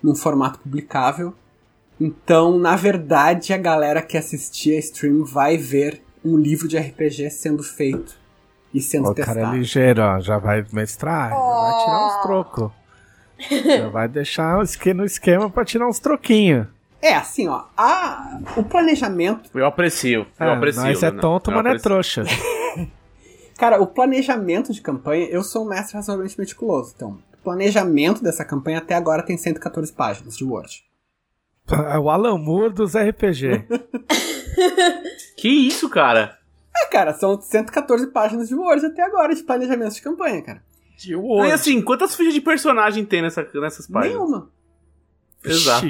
num 0.02 0.16
formato 0.16 0.60
publicável. 0.60 1.34
Então, 2.00 2.58
na 2.58 2.76
verdade, 2.76 3.54
a 3.54 3.58
galera 3.58 4.02
que 4.02 4.18
assistir 4.18 4.76
a 4.76 4.80
stream 4.80 5.24
vai 5.24 5.58
ver 5.58 6.02
um 6.24 6.38
livro 6.38 6.68
de 6.68 6.78
RPG 6.78 7.30
sendo 7.32 7.64
feito 7.64 8.16
e 8.74 8.82
sendo 8.82 9.10
o 9.10 9.14
testado. 9.14 9.40
O 9.40 9.42
cara 9.44 9.56
é 9.56 9.58
ligeiro, 9.58 10.02
ó, 10.02 10.20
já 10.20 10.38
vai 10.38 10.66
mestrar, 10.72 11.32
oh. 11.34 11.36
já 11.36 11.62
vai 11.62 11.84
tirar 11.84 12.08
uns 12.08 12.22
trocos. 12.22 12.72
já 13.80 13.90
vai 13.90 14.08
deixar 14.08 14.58
no 14.94 15.06
esquema 15.06 15.50
pra 15.50 15.66
tirar 15.66 15.88
uns 15.88 16.00
troquinhos. 16.00 16.68
É, 17.02 17.16
assim, 17.16 17.48
ó, 17.48 17.64
a, 17.76 18.40
o 18.56 18.64
planejamento... 18.64 19.50
Eu 19.54 19.66
aprecio, 19.66 20.26
eu 20.40 20.48
é, 20.48 20.54
aprecio. 20.54 20.82
Mas 20.82 21.04
é 21.04 21.12
tonto, 21.12 21.52
mas 21.52 21.64
não 21.64 21.72
é 21.72 21.78
trouxa. 21.78 22.24
Cara, 23.58 23.82
o 23.82 23.88
planejamento 23.88 24.72
de 24.72 24.82
campanha, 24.82 25.26
eu 25.28 25.44
sou 25.44 25.66
um 25.66 25.70
mestre 25.70 25.96
razoavelmente 25.96 26.40
meticuloso, 26.40 26.94
então 26.96 27.18
planejamento 27.48 28.22
dessa 28.22 28.44
campanha 28.44 28.80
até 28.80 28.94
agora 28.94 29.24
tem 29.24 29.38
114 29.38 29.94
páginas 29.94 30.36
de 30.36 30.44
Word. 30.44 30.84
É 31.94 31.98
o 31.98 32.10
Alan 32.10 32.38
Moore 32.38 32.74
dos 32.74 32.94
RPG. 32.94 33.66
que 35.38 35.48
isso, 35.48 35.90
cara? 35.90 36.38
É, 36.76 36.88
cara, 36.88 37.14
são 37.14 37.40
114 37.40 38.08
páginas 38.08 38.50
de 38.50 38.56
Word 38.56 38.86
até 38.86 39.02
agora 39.02 39.34
de 39.34 39.44
planejamento 39.44 39.94
de 39.94 40.02
campanha, 40.02 40.42
cara. 40.42 40.64
De 40.98 41.16
Word. 41.16 41.50
E 41.50 41.54
assim, 41.54 41.82
quantas 41.82 42.14
fichas 42.16 42.34
de 42.34 42.42
personagem 42.42 43.06
tem 43.06 43.22
nessa, 43.22 43.48
nessas 43.54 43.88
páginas? 43.88 44.18
Nenhuma. 44.18 44.52
Exato. 45.46 45.88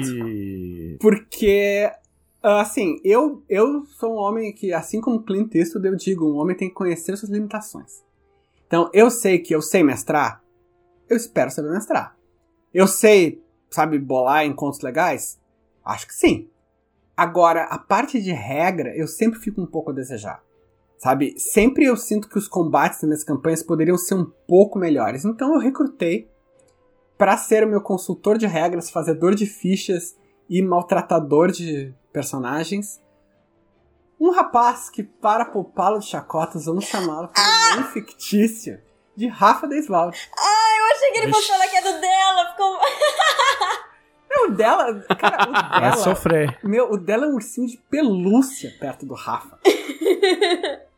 Porque 1.00 1.90
Assim, 2.40 3.00
eu, 3.02 3.42
eu 3.48 3.84
sou 3.98 4.14
um 4.14 4.16
homem 4.16 4.52
que, 4.52 4.72
assim 4.72 5.00
como 5.00 5.24
Clint 5.24 5.52
Eastwood, 5.56 5.88
eu 5.88 5.96
digo, 5.96 6.24
um 6.24 6.36
homem 6.36 6.56
tem 6.56 6.68
que 6.68 6.74
conhecer 6.74 7.16
suas 7.16 7.32
limitações. 7.32 8.04
Então, 8.64 8.88
eu 8.94 9.10
sei 9.10 9.40
que 9.40 9.52
eu 9.52 9.60
sei 9.60 9.82
mestrar, 9.82 10.40
eu 11.08 11.16
espero 11.16 11.50
saber 11.50 11.70
mestrar. 11.70 12.16
Eu 12.72 12.86
sei, 12.86 13.42
sabe, 13.70 13.98
bolar 13.98 14.44
encontros 14.44 14.82
legais? 14.82 15.38
Acho 15.84 16.06
que 16.06 16.14
sim. 16.14 16.48
Agora, 17.16 17.64
a 17.64 17.78
parte 17.78 18.20
de 18.20 18.30
regra, 18.30 18.96
eu 18.96 19.08
sempre 19.08 19.40
fico 19.40 19.60
um 19.60 19.66
pouco 19.66 19.90
a 19.90 19.94
desejar. 19.94 20.42
Sabe, 20.98 21.38
sempre 21.38 21.84
eu 21.84 21.96
sinto 21.96 22.28
que 22.28 22.38
os 22.38 22.48
combates 22.48 23.00
das 23.00 23.08
minhas 23.08 23.24
campanhas 23.24 23.62
poderiam 23.62 23.96
ser 23.96 24.14
um 24.14 24.24
pouco 24.24 24.78
melhores. 24.78 25.24
Então 25.24 25.54
eu 25.54 25.60
recrutei 25.60 26.28
para 27.16 27.36
ser 27.36 27.64
o 27.64 27.68
meu 27.68 27.80
consultor 27.80 28.36
de 28.36 28.46
regras, 28.46 28.90
fazedor 28.90 29.34
de 29.34 29.46
fichas 29.46 30.16
e 30.48 30.60
maltratador 30.60 31.50
de 31.50 31.94
personagens. 32.12 33.00
Um 34.20 34.30
rapaz 34.30 34.90
que, 34.90 35.04
para 35.04 35.44
poupá-lo 35.44 36.00
de 36.00 36.06
chacotas, 36.06 36.66
vamos 36.66 36.84
chamá-lo 36.84 37.28
como 37.28 37.46
ah! 37.46 37.76
nome 37.76 37.88
fictício 37.88 38.80
de 39.16 39.28
Rafa 39.28 39.66
Deiswald. 39.66 40.16
Eu 40.88 40.96
achei 40.96 41.12
que 41.12 41.18
ele 41.18 41.32
fosse 41.32 41.48
falar 41.48 41.68
que 41.68 41.76
é 41.76 41.82
do 41.82 42.00
dela. 42.00 42.50
Ficou... 42.50 42.78
Meu, 44.30 44.48
o 44.48 44.50
dela. 44.52 45.00
Cara, 45.18 45.48
o 45.48 45.52
dela. 45.52 45.80
Vai 45.80 45.96
sofrer. 45.98 46.58
Meu, 46.62 46.92
o 46.92 46.96
dela 46.96 47.26
é 47.26 47.28
um 47.28 47.34
ursinho 47.34 47.66
de 47.66 47.76
pelúcia 47.90 48.72
perto 48.78 49.04
do 49.04 49.14
Rafa. 49.14 49.58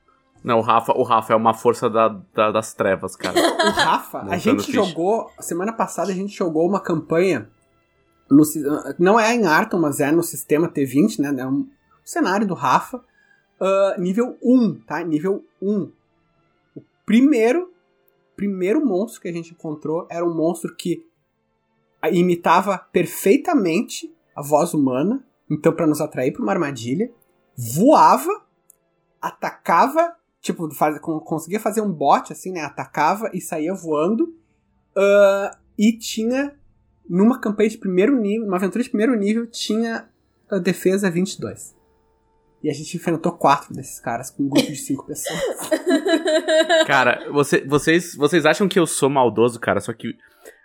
Não, 0.42 0.58
o 0.58 0.62
Rafa, 0.62 0.92
o 0.92 1.02
Rafa 1.02 1.34
é 1.34 1.36
uma 1.36 1.52
força 1.52 1.90
da, 1.90 2.08
da, 2.34 2.50
das 2.50 2.72
trevas, 2.72 3.14
cara. 3.14 3.38
O 3.60 3.70
Rafa, 3.70 4.20
a 4.22 4.38
gente 4.38 4.72
jogou. 4.72 5.30
Semana 5.38 5.72
passada 5.72 6.10
a 6.10 6.14
gente 6.14 6.34
jogou 6.34 6.66
uma 6.66 6.80
campanha 6.80 7.48
no, 8.30 8.44
não 8.98 9.18
é 9.18 9.34
em 9.34 9.44
Arton, 9.44 9.78
mas 9.78 10.00
é 10.00 10.10
no 10.12 10.22
sistema 10.22 10.68
T20, 10.68 11.18
né? 11.18 11.42
É 11.42 11.46
um 11.46 11.68
cenário 12.04 12.46
do 12.46 12.54
Rafa. 12.54 12.98
Uh, 13.60 14.00
nível 14.00 14.38
1, 14.42 14.80
tá? 14.86 15.02
Nível 15.02 15.44
1. 15.60 15.90
O 16.74 16.82
primeiro, 17.04 17.70
primeiro 18.40 18.82
monstro 18.82 19.20
que 19.20 19.28
a 19.28 19.32
gente 19.32 19.52
encontrou 19.52 20.06
era 20.10 20.24
um 20.24 20.34
monstro 20.34 20.74
que 20.74 21.06
imitava 22.10 22.78
perfeitamente 22.78 24.10
a 24.34 24.40
voz 24.40 24.72
humana, 24.72 25.22
então 25.50 25.74
para 25.74 25.86
nos 25.86 26.00
atrair 26.00 26.32
para 26.32 26.42
uma 26.42 26.52
armadilha, 26.52 27.12
voava, 27.54 28.46
atacava, 29.20 30.16
tipo, 30.40 30.74
faz, 30.74 30.98
conseguia 30.98 31.60
fazer 31.60 31.82
um 31.82 31.92
bote 31.92 32.32
assim, 32.32 32.50
né? 32.50 32.62
Atacava 32.62 33.30
e 33.34 33.42
saía 33.42 33.74
voando, 33.74 34.34
uh, 34.96 35.54
e 35.76 35.92
tinha 35.92 36.58
numa 37.06 37.38
campanha 37.38 37.68
de 37.68 37.76
primeiro 37.76 38.18
nível, 38.18 38.46
numa 38.46 38.56
aventura 38.56 38.82
de 38.82 38.88
primeiro 38.88 39.14
nível, 39.16 39.46
tinha 39.46 40.08
a 40.50 40.56
defesa 40.56 41.10
22. 41.10 41.76
E 42.62 42.68
a 42.68 42.74
gente 42.74 42.96
enfrentou 42.96 43.32
quatro 43.32 43.74
desses 43.74 43.98
caras 44.00 44.30
com 44.30 44.42
um 44.42 44.48
grupo 44.48 44.66
de 44.66 44.76
cinco 44.76 45.06
pessoas. 45.06 45.40
Cara, 46.86 47.26
você, 47.32 47.64
vocês, 47.66 48.14
vocês 48.14 48.44
acham 48.44 48.68
que 48.68 48.78
eu 48.78 48.86
sou 48.86 49.08
maldoso, 49.08 49.58
cara? 49.58 49.80
Só 49.80 49.92
que 49.92 50.14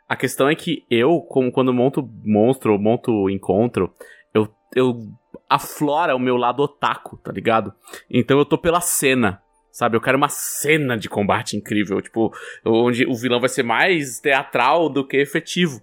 a 0.07 0.15
questão 0.15 0.49
é 0.49 0.55
que 0.55 0.83
eu, 0.89 1.21
como 1.21 1.51
quando 1.51 1.73
monto 1.73 2.07
monstro, 2.23 2.77
monto 2.77 3.29
encontro, 3.29 3.93
eu, 4.33 4.47
eu 4.75 5.07
aflora 5.49 6.15
o 6.15 6.19
meu 6.19 6.35
lado 6.35 6.61
otaku, 6.61 7.17
tá 7.17 7.31
ligado? 7.31 7.73
Então 8.09 8.37
eu 8.37 8.45
tô 8.45 8.57
pela 8.57 8.81
cena. 8.81 9.41
Sabe, 9.71 9.97
eu 9.97 10.01
quero 10.01 10.17
uma 10.17 10.29
cena 10.29 10.97
de 10.97 11.09
combate 11.09 11.57
incrível, 11.57 12.01
tipo, 12.01 12.33
onde 12.63 13.05
o 13.05 13.13
vilão 13.13 13.41
vai 13.41 13.49
ser 13.49 13.63
mais 13.63 14.21
teatral 14.21 14.87
do 14.87 15.05
que 15.05 15.17
efetivo. 15.17 15.81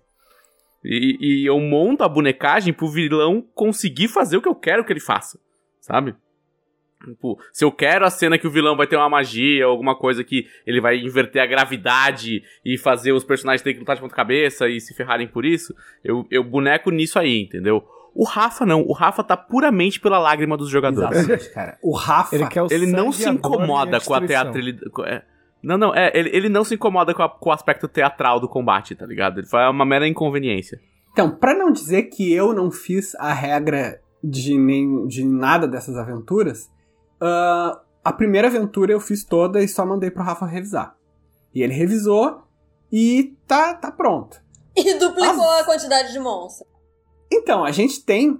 E, 0.82 1.18
e, 1.20 1.46
eu 1.46 1.60
monto 1.60 2.02
a 2.02 2.08
bonecagem 2.08 2.72
pro 2.72 2.88
vilão 2.88 3.46
conseguir 3.54 4.08
fazer 4.08 4.38
o 4.38 4.42
que 4.42 4.48
eu 4.48 4.54
quero 4.54 4.84
que 4.84 4.92
ele 4.92 4.98
faça, 4.98 5.38
sabe? 5.82 6.14
Tipo, 7.04 7.36
se 7.52 7.64
eu 7.64 7.72
quero 7.72 8.06
a 8.06 8.10
cena 8.10 8.38
que 8.38 8.46
o 8.46 8.50
vilão 8.50 8.76
vai 8.76 8.86
ter 8.86 8.96
uma 8.96 9.08
magia, 9.08 9.64
alguma 9.64 9.94
coisa 9.96 10.22
que 10.22 10.46
ele 10.64 10.80
vai 10.80 10.96
inverter 10.98 11.42
a 11.42 11.46
gravidade 11.46 12.42
e 12.64 12.78
fazer 12.78 13.10
os 13.12 13.24
personagens 13.24 13.60
terem 13.60 13.74
que 13.74 13.80
lutar 13.80 13.96
de 13.96 14.02
ponta 14.02 14.14
cabeça 14.14 14.68
e 14.68 14.80
se 14.80 14.94
ferrarem 14.94 15.26
por 15.26 15.44
isso, 15.44 15.74
eu, 16.04 16.24
eu 16.30 16.44
boneco 16.44 16.92
nisso 16.92 17.18
aí, 17.18 17.42
entendeu? 17.42 17.82
O 18.14 18.24
Rafa 18.24 18.64
não, 18.64 18.82
o 18.82 18.92
Rafa 18.92 19.24
tá 19.24 19.36
puramente 19.36 19.98
pela 19.98 20.18
lágrima 20.18 20.56
dos 20.56 20.68
jogadores. 20.68 21.18
Exatamente, 21.18 21.50
cara. 21.54 21.78
O 21.82 21.92
Rafa. 21.96 22.36
Ele, 22.36 22.46
quer 22.46 22.62
o 22.62 22.68
Ele 22.70 22.86
não 22.86 23.10
se 23.10 23.26
a 23.28 23.32
incomoda 23.32 23.98
com 24.00 24.14
a 24.14 24.20
teatralidade. 24.20 24.90
é, 25.06 25.22
não, 25.62 25.78
não, 25.78 25.94
é, 25.94 26.12
ele, 26.14 26.28
ele 26.32 26.48
não 26.48 26.62
se 26.62 26.74
incomoda 26.74 27.12
com, 27.14 27.22
a- 27.22 27.28
com 27.28 27.48
o 27.50 27.52
aspecto 27.52 27.88
teatral 27.88 28.38
do 28.38 28.48
combate, 28.48 28.94
tá 28.94 29.06
ligado? 29.06 29.38
Ele 29.40 29.46
faz 29.48 29.68
uma 29.70 29.84
mera 29.84 30.06
inconveniência. 30.06 30.78
Então, 31.10 31.30
pra 31.34 31.52
não 31.54 31.72
dizer 31.72 32.04
que 32.04 32.32
eu 32.32 32.52
não 32.52 32.70
fiz 32.70 33.14
a 33.16 33.32
regra 33.32 33.98
de, 34.22 34.56
nem, 34.58 35.06
de 35.06 35.24
nada 35.24 35.66
dessas 35.66 35.96
aventuras, 35.96 36.70
ah, 37.20 37.80
a 38.04 38.12
primeira 38.12 38.48
aventura 38.48 38.92
eu 38.92 39.00
fiz 39.00 39.24
toda 39.24 39.62
e 39.62 39.68
só 39.68 39.84
mandei 39.86 40.10
pro 40.10 40.22
Rafa 40.22 40.46
revisar. 40.46 40.96
E 41.54 41.62
ele 41.62 41.72
revisou 41.74 42.42
e 42.90 43.36
tá, 43.46 43.74
tá 43.74 43.90
pronto. 43.90 44.40
E 44.74 44.98
duplicou 44.98 45.44
Ah. 45.50 45.60
a 45.60 45.64
quantidade 45.64 46.12
de 46.12 46.18
monstros. 46.18 46.66
Então, 47.30 47.62
a 47.64 47.70
gente 47.70 48.02
tem. 48.04 48.38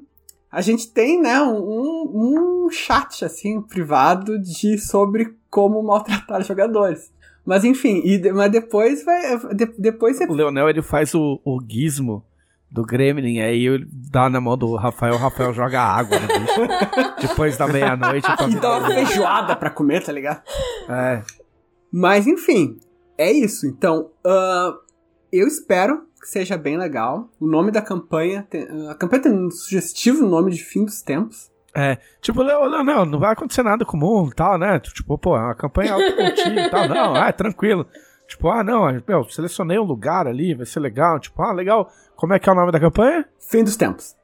A 0.51 0.61
gente 0.63 0.91
tem, 0.93 1.21
né, 1.21 1.41
um, 1.43 2.67
um 2.67 2.71
chat, 2.71 3.25
assim, 3.25 3.61
privado 3.63 4.39
de, 4.39 4.79
sobre 4.79 5.35
como 5.51 5.83
maltratar 5.83 6.41
jogadores. 6.45 7.13
Mas 7.45 7.65
enfim, 7.65 8.01
e, 8.05 8.33
mas 8.33 8.51
depois 8.53 9.05
vai. 9.05 9.37
de- 9.55 9.75
depois 9.79 10.17
você 10.17 10.25
O 10.27 10.33
Leonel, 10.35 10.69
ele 10.71 10.81
faz 10.83 11.15
o, 11.15 11.41
o 11.45 11.59
gizmo 11.69 12.25
do 12.73 12.83
Gremlin, 12.85 13.39
aí 13.41 13.67
ele 13.67 13.87
dá 13.93 14.31
na 14.31 14.41
mão 14.41 14.57
do 14.57 14.75
Rafael, 14.77 15.15
o 15.15 15.19
Rafael 15.19 15.53
joga 15.53 15.81
água 15.83 16.19
no 16.19 16.27
bicho. 16.27 16.61
Depois 17.21 17.57
da 17.59 17.67
meia-noite. 17.69 18.27
pra 18.35 18.49
e 18.49 18.55
dá 18.55 18.79
uma 18.79 18.87
feijoada 18.89 19.55
pra 19.55 19.69
comer, 19.69 20.03
tá 20.03 20.11
ligado? 20.11 20.41
É, 20.89 21.23
Mas 21.93 22.27
enfim, 22.27 22.79
é 23.19 23.31
isso. 23.31 23.67
Então, 23.67 24.11
ah, 24.27 24.73
eu 25.31 25.47
espero 25.47 26.05
que 26.21 26.27
seja 26.29 26.57
bem 26.57 26.79
legal. 26.79 27.29
O 27.39 27.47
nome 27.47 27.71
da 27.71 27.83
campanha. 27.83 28.47
tem- 28.49 28.67
a 28.89 28.95
campanha 28.95 29.23
tem 29.25 29.33
um 29.33 29.51
sugestivo 29.51 30.27
nome 30.27 30.51
de 30.51 30.65
fim 30.65 30.85
dos 30.85 31.03
tempos. 31.03 31.51
é. 31.75 31.99
Tipo, 32.23 32.43
Leo- 32.43 32.65
Leonel, 32.65 33.05
não 33.05 33.19
vai 33.19 33.33
acontecer 33.33 33.63
nada 33.63 33.85
comum 33.85 34.29
e 34.31 34.35
tal, 34.35 34.57
né? 34.57 34.79
Tipo, 34.81 35.19
pô, 35.19 35.37
é 35.37 35.41
uma 35.41 35.55
campanha 35.55 35.93
autocontida 35.95 36.61
e 36.63 36.71
tal. 36.71 36.89
Não, 36.89 37.17
é 37.17 37.33
tranquilo. 37.33 37.87
Tipo, 38.29 38.49
ah, 38.49 38.63
não, 38.65 38.87
meu, 39.07 39.25
selecionei 39.29 39.79
um 39.79 39.83
lugar 39.85 40.27
ali, 40.27 40.55
vai 40.55 40.65
ser 40.65 40.81
legal. 40.81 41.19
Tipo, 41.19 41.43
ah, 41.43 41.53
legal. 41.53 41.91
Como 42.23 42.35
é 42.35 42.39
que 42.39 42.49
é 42.49 42.53
o 42.53 42.55
nome 42.55 42.71
da 42.71 42.79
campanha? 42.79 43.29
Fim 43.41 43.65
dos 43.65 43.75
tempos. 43.75 44.15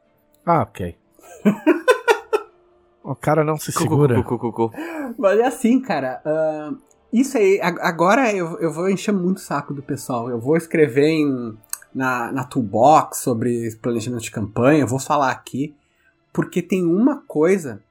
Ah, 0.47 0.63
ok. 0.63 0.97
o 3.03 3.13
cara 3.17 3.43
não 3.43 3.57
se 3.57 3.73
segura. 3.73 4.23
Cu, 4.23 4.39
cu, 4.39 4.39
cu, 4.39 4.53
cu, 4.53 4.71
cu. 4.71 4.77
Mas 5.19 5.37
é 5.41 5.45
assim, 5.45 5.81
cara. 5.81 6.23
ah, 6.25 6.73
isso 7.13 7.37
aí, 7.37 7.61
a- 7.61 7.89
agora 7.89 8.33
eu, 8.33 8.57
eu 8.61 8.73
vou 8.73 8.89
encher 8.89 9.11
muito 9.11 9.39
o 9.39 9.41
saco 9.41 9.75
do 9.75 9.83
pessoal. 9.83 10.31
Eu 10.31 10.39
vou 10.39 10.57
escrever 10.57 11.09
em, 11.09 11.59
na, 11.93 12.31
na 12.31 12.45
Toolbox 12.45 13.19
sobre 13.19 13.75
planejamento 13.83 14.23
de 14.23 14.31
campanha, 14.31 14.83
eu 14.83 14.87
vou 14.87 15.01
falar 15.01 15.33
aqui, 15.33 15.75
porque 16.33 16.63
tem 16.63 16.85
uma 16.87 17.17
coisa 17.27 17.83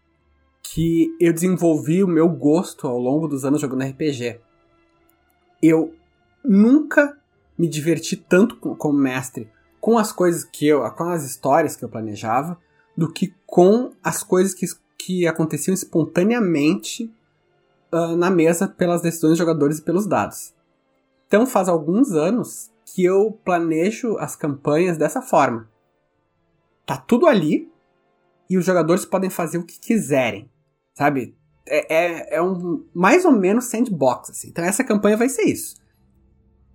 que 0.64 1.14
eu 1.20 1.34
desenvolvi 1.34 2.02
o 2.02 2.08
meu 2.08 2.30
gosto 2.30 2.88
ao 2.88 2.98
longo 2.98 3.28
dos 3.28 3.44
anos 3.44 3.60
jogando 3.60 3.84
RPG. 3.84 4.40
Eu 5.62 5.94
nunca 6.42 7.18
me 7.60 7.68
diverti 7.68 8.16
tanto 8.16 8.56
com- 8.56 8.74
como 8.74 8.98
mestre 8.98 9.50
com 9.80 9.98
as 9.98 10.12
coisas 10.12 10.44
que 10.44 10.68
eu, 10.68 10.90
com 10.92 11.06
as 11.06 11.24
histórias 11.24 11.76
que 11.76 11.84
eu 11.84 11.90
planejava, 11.90 12.58
do 12.96 13.12
que 13.12 13.34
com 13.46 13.92
as 14.04 14.24
coisas 14.24 14.54
que, 14.54 14.66
que 14.98 15.28
aconteciam 15.28 15.74
espontaneamente 15.74 17.14
ah, 17.92 18.16
na 18.16 18.30
mesa 18.30 18.68
pelas 18.68 19.02
decisões 19.02 19.32
dos 19.32 19.38
jogadores 19.38 19.78
e 19.78 19.82
pelos 19.82 20.06
dados. 20.06 20.54
Então 21.28 21.46
faz 21.46 21.70
alguns 21.70 22.12
anos 22.12 22.72
que 22.86 23.04
eu 23.04 23.38
planejo 23.44 24.18
as 24.18 24.36
campanhas 24.36 24.98
dessa 24.98 25.22
forma. 25.22 25.70
Tá 26.86 26.98
tudo 26.98 27.28
ali 27.28 27.72
e 28.50 28.58
os 28.58 28.66
jogadores 28.66 29.06
podem 29.06 29.30
fazer 29.30 29.58
o 29.58 29.64
que 29.64 29.80
quiserem, 29.80 30.50
sabe? 30.94 31.36
É, 31.66 31.96
é, 31.96 32.36
é 32.38 32.42
um 32.42 32.86
mais 32.94 33.26
ou 33.26 33.32
menos 33.32 33.66
sandbox. 33.66 34.32
Assim. 34.32 34.50
Então 34.50 34.64
essa 34.64 34.84
campanha 34.84 35.18
vai 35.18 35.30
ser 35.30 35.44
isso. 35.44 35.76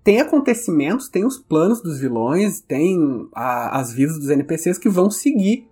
Tem 0.04 0.20
acontecimentos, 0.20 1.08
tem 1.08 1.24
os 1.24 1.38
planos 1.38 1.80
dos 1.80 1.98
vilões, 2.00 2.60
tem 2.60 3.28
a- 3.34 3.78
as 3.78 3.92
vidas 3.92 4.18
dos 4.18 4.28
NPCs 4.30 4.78
que 4.78 4.88
vão 4.88 5.10
seguir 5.10 5.68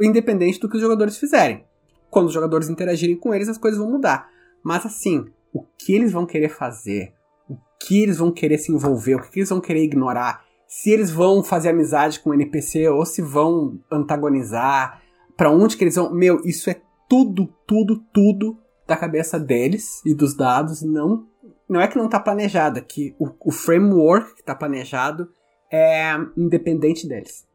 independente 0.00 0.60
do 0.60 0.68
que 0.68 0.76
os 0.76 0.82
jogadores 0.82 1.16
fizerem. 1.16 1.64
Quando 2.10 2.26
os 2.26 2.32
jogadores 2.32 2.68
interagirem 2.68 3.16
com 3.16 3.34
eles, 3.34 3.48
as 3.48 3.58
coisas 3.58 3.78
vão 3.80 3.90
mudar. 3.90 4.28
Mas 4.62 4.84
assim, 4.86 5.24
o 5.52 5.62
que 5.78 5.92
eles 5.94 6.12
vão 6.12 6.26
querer 6.26 6.50
fazer, 6.50 7.12
o 7.48 7.56
que 7.80 8.02
eles 8.02 8.18
vão 8.18 8.30
querer 8.30 8.58
se 8.58 8.70
envolver, 8.72 9.14
o 9.16 9.22
que 9.22 9.40
eles 9.40 9.48
vão 9.48 9.60
querer 9.60 9.82
ignorar, 9.82 10.44
se 10.68 10.90
eles 10.90 11.10
vão 11.10 11.42
fazer 11.42 11.70
amizade 11.70 12.20
com 12.20 12.30
o 12.30 12.34
NPC 12.34 12.88
ou 12.88 13.04
se 13.06 13.22
vão 13.22 13.80
antagonizar, 13.90 15.02
pra 15.36 15.50
onde 15.50 15.76
que 15.76 15.84
eles 15.84 15.94
vão. 15.96 16.12
Meu, 16.12 16.40
isso 16.44 16.68
é 16.70 16.80
tudo, 17.08 17.48
tudo, 17.66 18.02
tudo 18.12 18.58
da 18.86 18.96
cabeça 18.96 19.38
deles 19.38 20.00
e 20.04 20.14
dos 20.14 20.34
dados. 20.34 20.82
Não, 20.82 21.26
não 21.68 21.80
é 21.80 21.88
que 21.88 21.98
não 21.98 22.08
tá 22.08 22.20
planejado, 22.20 22.78
é 22.78 22.82
que 22.82 23.14
o, 23.18 23.28
o 23.40 23.52
framework 23.52 24.36
que 24.36 24.42
tá 24.42 24.54
planejado 24.54 25.28
é 25.70 26.14
independente 26.36 27.08
deles. 27.08 27.46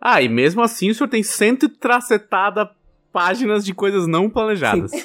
Ah, 0.00 0.20
e 0.20 0.28
mesmo 0.28 0.60
assim 0.60 0.90
o 0.90 0.94
senhor 0.94 1.08
tem 1.08 1.22
cento 1.22 1.66
e 1.66 1.68
tracetada 1.68 2.70
páginas 3.12 3.64
de 3.64 3.72
coisas 3.72 4.06
não 4.06 4.28
planejadas. 4.28 4.90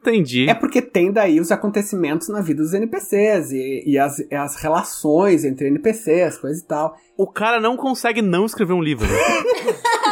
Entendi. 0.00 0.48
É 0.48 0.54
porque 0.54 0.80
tem 0.80 1.12
daí 1.12 1.40
os 1.40 1.50
acontecimentos 1.50 2.28
na 2.28 2.40
vida 2.40 2.62
dos 2.62 2.72
NPCs 2.72 3.50
e, 3.50 3.82
e 3.84 3.98
as, 3.98 4.24
as 4.32 4.56
relações 4.56 5.44
entre 5.44 5.66
NPCs, 5.66 6.38
coisa 6.38 6.62
e 6.62 6.64
tal. 6.64 6.96
O 7.16 7.26
cara 7.26 7.60
não 7.60 7.76
consegue 7.76 8.22
não 8.22 8.46
escrever 8.46 8.72
um 8.72 8.82
livro. 8.82 9.06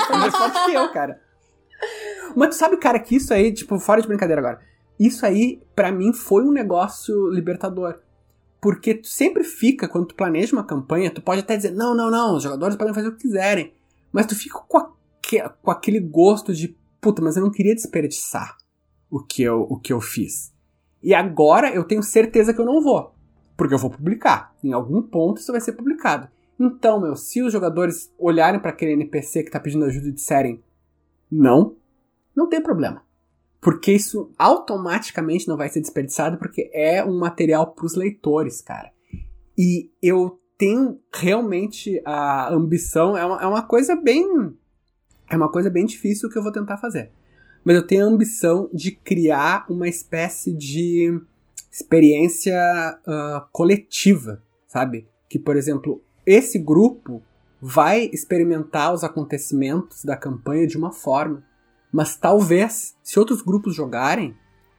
É 0.09 0.17
mais 0.19 0.37
forte 0.37 0.65
que 0.67 0.73
eu, 0.73 0.89
cara. 0.93 1.21
Mas 2.37 2.51
tu 2.51 2.55
sabe, 2.55 2.77
cara, 2.77 2.97
que 3.01 3.17
isso 3.17 3.35
aí, 3.35 3.53
tipo, 3.53 3.77
fora 3.81 4.01
de 4.01 4.07
brincadeira 4.07 4.41
agora, 4.41 4.61
isso 4.99 5.25
aí, 5.27 5.63
pra 5.75 5.93
mim, 5.93 6.13
foi 6.13 6.45
um 6.45 6.53
negócio 6.53 7.29
libertador. 7.29 7.99
Porque 8.61 8.95
tu 8.95 9.07
sempre 9.09 9.45
fica, 9.45 9.87
quando 9.89 10.07
tu 10.09 10.15
planeja 10.15 10.55
uma 10.57 10.65
campanha, 10.65 11.11
tu 11.13 11.21
pode 11.23 11.41
até 11.41 11.57
dizer, 11.57 11.71
não, 11.73 11.95
não, 11.95 12.11
não, 12.11 12.37
os 12.37 12.43
jogadores 12.43 12.77
podem 12.77 12.95
fazer 12.95 13.09
o 13.09 13.13
que 13.13 13.23
quiserem. 13.23 13.73
Mas 14.11 14.27
tu 14.27 14.35
fica 14.35 14.59
com, 14.67 14.79
aque- 14.79 15.43
com 15.63 15.71
aquele 15.71 16.01
gosto 16.01 16.53
de, 16.55 16.77
puta, 17.01 17.21
mas 17.23 17.37
eu 17.37 17.43
não 17.43 17.51
queria 17.51 17.75
desperdiçar 17.75 18.57
o 19.11 19.23
que, 19.23 19.43
eu, 19.43 19.61
o 19.69 19.79
que 19.79 19.93
eu 19.93 20.01
fiz. 20.01 20.53
E 21.03 21.15
agora 21.15 21.73
eu 21.73 21.85
tenho 21.85 22.03
certeza 22.03 22.53
que 22.53 22.61
eu 22.61 22.65
não 22.65 22.83
vou. 22.83 23.15
Porque 23.57 23.75
eu 23.75 23.79
vou 23.79 23.91
publicar. 23.91 24.55
Em 24.65 24.73
algum 24.73 25.03
ponto 25.03 25.41
isso 25.41 25.53
vai 25.53 25.61
ser 25.61 25.73
publicado. 25.73 26.29
Então, 26.59 27.01
meu, 27.01 27.15
se 27.15 27.43
os 27.43 27.53
jogadores 27.53 28.13
olharem 28.19 28.59
para 28.59 28.71
aquele 28.71 28.93
NPC 28.93 29.43
que 29.45 29.51
tá 29.51 29.61
pedindo 29.61 29.85
ajuda 29.85 30.09
e 30.09 30.13
disserem 30.13 30.63
não, 31.31 31.77
não 32.35 32.49
tem 32.49 32.63
problema. 32.63 33.03
Porque 33.67 33.91
isso 33.91 34.31
automaticamente 34.39 35.49
não 35.49 35.57
vai 35.57 35.69
ser 35.69 35.81
desperdiçado 35.81 36.39
porque 36.39 36.71
é 36.73 37.05
um 37.05 37.19
material 37.19 37.73
pros 37.73 37.97
leitores, 37.97 38.61
cara. 38.61 38.93
E 39.59 39.91
eu 40.01 40.41
tenho 40.57 41.01
realmente 41.13 42.01
a 42.05 42.55
ambição, 42.55 43.19
é 43.19 43.27
uma, 43.27 43.43
é 43.43 43.45
uma 43.45 43.63
coisa 43.63 43.97
bem. 43.97 44.57
É 45.29 45.37
uma 45.37 45.51
coisa 45.51 45.69
bem 45.69 45.85
difícil 45.85 46.31
que 46.31 46.39
eu 46.39 46.45
vou 46.45 46.53
tentar 46.53 46.77
fazer. 46.77 47.11
Mas 47.65 47.75
eu 47.75 47.85
tenho 47.85 48.05
a 48.05 48.09
ambição 48.09 48.71
de 48.73 48.93
criar 48.93 49.67
uma 49.69 49.89
espécie 49.89 50.53
de 50.53 51.21
experiência 51.69 52.57
ah, 53.05 53.49
coletiva, 53.51 54.45
sabe? 54.69 55.09
Que, 55.29 55.41
por 55.41 55.57
exemplo, 55.57 56.01
esse 56.25 56.57
grupo 56.57 57.21
vai 57.61 58.09
experimentar 58.13 58.95
os 58.95 59.03
acontecimentos 59.03 60.05
da 60.05 60.17
campanha 60.17 60.69
de 60.69 60.79
uma 60.79 60.93
forma, 60.93 61.43
mas 61.97 62.15
talvez, 62.15 62.95
se 63.03 63.19
outros 63.19 63.41
grupos 63.41 63.75
jogarem, 63.75 64.37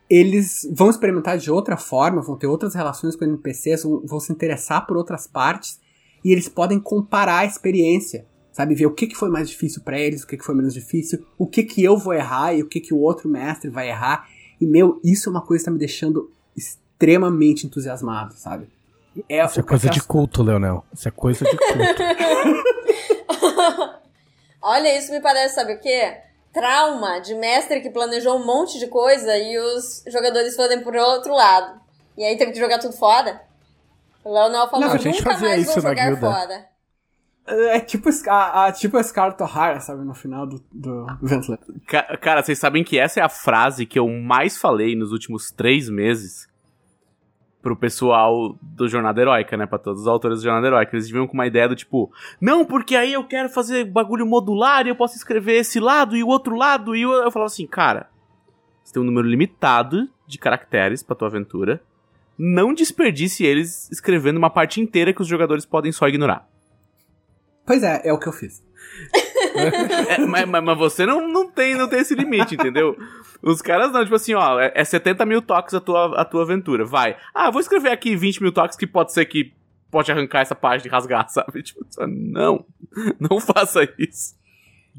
eles 0.08 0.70
vão 0.72 0.88
experimentar 0.88 1.40
de 1.40 1.50
outra 1.50 1.76
forma, 1.76 2.22
vão 2.22 2.38
ter 2.38 2.46
outras 2.46 2.76
relações 2.76 3.16
com 3.16 3.26
NPCs, 3.26 3.82
vão, 3.82 4.04
vão 4.06 4.20
se 4.20 4.32
interessar 4.32 4.86
por 4.86 4.96
outras 4.96 5.26
partes, 5.26 5.80
e 6.24 6.32
eles 6.32 6.48
podem 6.48 6.80
comparar 6.80 7.40
a 7.40 7.46
experiência, 7.46 8.28
sabe? 8.52 8.76
Ver 8.76 8.86
o 8.86 8.94
que, 8.94 9.08
que 9.08 9.16
foi 9.16 9.32
mais 9.32 9.50
difícil 9.50 9.82
para 9.82 10.00
eles, 10.00 10.22
o 10.22 10.28
que, 10.28 10.38
que 10.38 10.46
foi 10.46 10.54
menos 10.54 10.76
difícil, 10.76 11.26
o 11.40 11.48
que, 11.48 11.64
que 11.64 11.84
eu 11.84 11.98
vou 11.98 12.14
errar 12.14 12.54
e 12.54 12.62
o 12.62 12.68
que, 12.68 12.80
que 12.80 12.94
o 12.94 13.00
outro 13.00 13.28
mestre 13.28 13.68
vai 13.68 13.90
errar. 13.90 14.30
E, 14.62 14.68
meu, 14.68 15.02
isso 15.04 15.28
é 15.28 15.32
uma 15.32 15.42
coisa 15.42 15.64
que 15.64 15.66
tá 15.66 15.72
me 15.72 15.80
deixando 15.80 16.32
extremamente 16.56 17.66
entusiasmado, 17.66 18.36
sabe? 18.36 18.70
É, 19.28 19.44
Isso 19.44 19.60
é 19.60 19.64
coisa 19.64 19.90
de 19.90 20.04
culto, 20.04 20.44
Leonel. 20.44 20.86
Isso 20.94 21.08
é 21.08 21.12
coisa 21.12 21.44
de 21.44 21.58
culto. 21.58 22.04
Olha, 24.62 24.96
isso 25.00 25.12
me 25.12 25.20
parece, 25.20 25.56
sabe 25.56 25.74
o 25.74 25.82
quê? 25.82 26.27
Trauma 26.60 27.20
de 27.20 27.36
mestre 27.36 27.82
que 27.82 27.90
planejou 27.90 28.36
um 28.38 28.46
monte 28.46 28.80
de 28.80 28.88
coisa 28.88 29.38
e 29.38 29.58
os 29.60 30.04
jogadores 30.08 30.56
foram 30.56 30.82
por 30.82 30.96
outro 30.96 31.34
lado. 31.34 31.80
E 32.18 32.24
aí 32.24 32.36
teve 32.38 32.52
que 32.52 32.60
jogar 32.60 32.80
tudo 32.80 32.96
fora. 32.98 33.42
O 34.24 34.34
Leonel 34.34 34.68
falou, 34.68 34.88
Não, 34.88 34.94
a 34.96 34.98
gente 34.98 35.20
nunca 35.20 35.32
fazia 35.32 35.50
mais 35.50 35.62
isso 35.62 35.74
vou 35.74 35.84
na 35.84 35.90
jogar 35.90 36.06
guilda. 36.12 36.32
fora. 36.32 36.66
É 37.74 37.80
tipo 37.80 38.10
a, 38.28 38.66
a, 38.66 38.72
tipo 38.74 38.98
a 38.98 39.04
Scarlett 39.04 39.42
O'Hara, 39.42 39.80
sabe? 39.80 40.04
No 40.04 40.14
final 40.14 40.46
do, 40.46 40.62
do 40.72 41.06
Ventler. 41.22 41.58
Ca- 41.88 42.18
Cara, 42.18 42.44
vocês 42.44 42.60
sabem 42.60 42.84
que 42.84 43.00
essa 43.00 43.22
é 43.22 43.24
a 43.24 43.30
frase 43.30 43.86
que 43.86 43.98
eu 43.98 44.08
mais 44.10 44.58
falei 44.58 44.98
nos 44.98 45.14
últimos 45.14 45.48
três 45.56 45.88
meses 45.90 46.48
pro 47.68 47.76
pessoal 47.76 48.58
do 48.62 48.88
Jornada 48.88 49.20
Heróica, 49.20 49.58
né? 49.58 49.66
Pra 49.66 49.78
todos 49.78 50.04
os 50.04 50.08
autores 50.08 50.40
do 50.40 50.44
Jornada 50.44 50.68
Heróica. 50.68 50.96
Eles 50.96 51.10
vinham 51.10 51.28
com 51.28 51.34
uma 51.34 51.46
ideia 51.46 51.68
do 51.68 51.76
tipo, 51.76 52.10
não, 52.40 52.64
porque 52.64 52.96
aí 52.96 53.12
eu 53.12 53.26
quero 53.26 53.50
fazer 53.50 53.84
bagulho 53.84 54.26
modular 54.26 54.86
e 54.86 54.90
eu 54.90 54.96
posso 54.96 55.18
escrever 55.18 55.58
esse 55.58 55.78
lado 55.78 56.16
e 56.16 56.24
o 56.24 56.28
outro 56.28 56.56
lado. 56.56 56.96
E 56.96 57.02
eu, 57.02 57.12
eu 57.12 57.30
falava 57.30 57.48
assim, 57.48 57.68
cara, 57.68 58.10
você 58.82 58.94
tem 58.94 59.02
um 59.02 59.06
número 59.06 59.28
limitado 59.28 60.10
de 60.26 60.38
caracteres 60.38 61.04
pra 61.04 61.14
tua 61.14 61.28
aventura. 61.28 61.82
Não 62.38 62.74
desperdice 62.74 63.44
eles 63.44 63.92
escrevendo 63.92 64.38
uma 64.38 64.50
parte 64.50 64.80
inteira 64.80 65.12
que 65.12 65.22
os 65.22 65.28
jogadores 65.28 65.66
podem 65.66 65.92
só 65.92 66.08
ignorar. 66.08 66.48
Pois 67.66 67.84
é, 67.84 68.02
é 68.06 68.14
o 68.14 68.20
que 68.20 68.30
eu 68.30 68.34
fiz. 68.34 68.64
É, 69.60 70.18
mas, 70.26 70.46
mas- 70.48 70.64
mas 70.64 70.78
você 70.78 71.06
não, 71.06 71.28
não, 71.28 71.50
tem, 71.50 71.76
não 71.76 71.88
tem 71.88 72.00
esse 72.00 72.16
limite, 72.16 72.56
entendeu? 72.56 72.96
Os 73.42 73.62
caras 73.62 73.92
não, 73.92 74.04
tipo 74.04 74.16
assim, 74.16 74.34
ó, 74.34 74.60
é, 74.60 74.72
é 74.76 74.84
70 74.84 75.26
mil 75.26 75.42
toques 75.42 75.74
a 75.74 75.80
tua, 75.80 76.20
a 76.20 76.26
tua 76.26 76.44
aventura, 76.44 76.84
vai. 76.86 77.16
Ah, 77.34 77.50
vou 77.52 77.62
escrever 77.62 77.90
aqui 77.92 78.16
20 78.16 78.42
mil 78.42 78.52
toques 78.52 78.78
que 78.78 78.88
pode 78.88 79.14
ser 79.14 79.26
que 79.26 79.54
pode 79.92 80.12
arrancar 80.12 80.42
essa 80.42 80.56
página 80.56 80.88
e 80.88 80.92
rasgar, 80.92 81.28
sabe? 81.32 81.64
Tipo, 81.64 81.86
não, 82.08 82.66
não 83.20 83.40
faça 83.40 83.84
isso. 83.98 84.36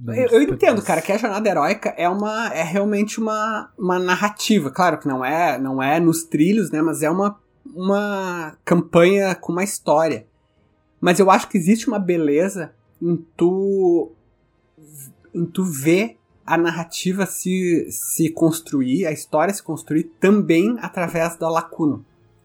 Eu, 0.06 0.40
eu 0.40 0.42
entendo, 0.42 0.80
cara, 0.80 1.02
que 1.02 1.10
a 1.10 1.18
jornada 1.18 1.48
heróica 1.48 1.92
é 1.96 2.08
uma 2.08 2.54
é 2.54 2.62
realmente 2.62 3.18
uma, 3.20 3.68
uma 3.76 3.98
narrativa. 3.98 4.70
Claro 4.70 4.96
que 4.98 5.08
não 5.08 5.24
é 5.24 5.58
não 5.58 5.82
é 5.82 5.98
nos 5.98 6.22
trilhos, 6.22 6.70
né? 6.70 6.80
Mas 6.80 7.02
é 7.02 7.10
uma, 7.10 7.36
uma 7.74 8.56
campanha 8.64 9.34
com 9.34 9.50
uma 9.50 9.64
história. 9.64 10.24
Mas 11.00 11.18
eu 11.18 11.28
acho 11.30 11.48
que 11.48 11.58
existe 11.58 11.88
uma 11.88 11.98
beleza 11.98 12.72
em 13.02 13.16
tu 13.36 14.12
em 15.38 15.46
tu 15.46 15.64
ver 15.64 16.18
a 16.44 16.56
narrativa 16.56 17.26
se, 17.26 17.86
se 17.90 18.30
construir, 18.30 19.06
a 19.06 19.12
história 19.12 19.52
se 19.52 19.62
construir 19.62 20.04
também 20.18 20.76
através 20.80 21.36
da 21.36 21.48
lacuna. 21.48 22.00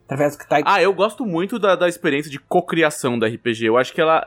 Através 0.06 0.36
do 0.36 0.40
que 0.40 0.48
tá 0.49 0.61
Ah, 0.65 0.82
eu 0.82 0.94
gosto 0.94 1.26
muito 1.26 1.57
da, 1.57 1.76
da 1.76 1.88
experiência 1.88 2.30
de 2.30 2.38
cocriação 2.38 3.18
da 3.18 3.28
RPG. 3.28 3.65
Eu 3.65 3.78
acho 3.78 3.94
que 3.94 4.02
ela, 4.02 4.26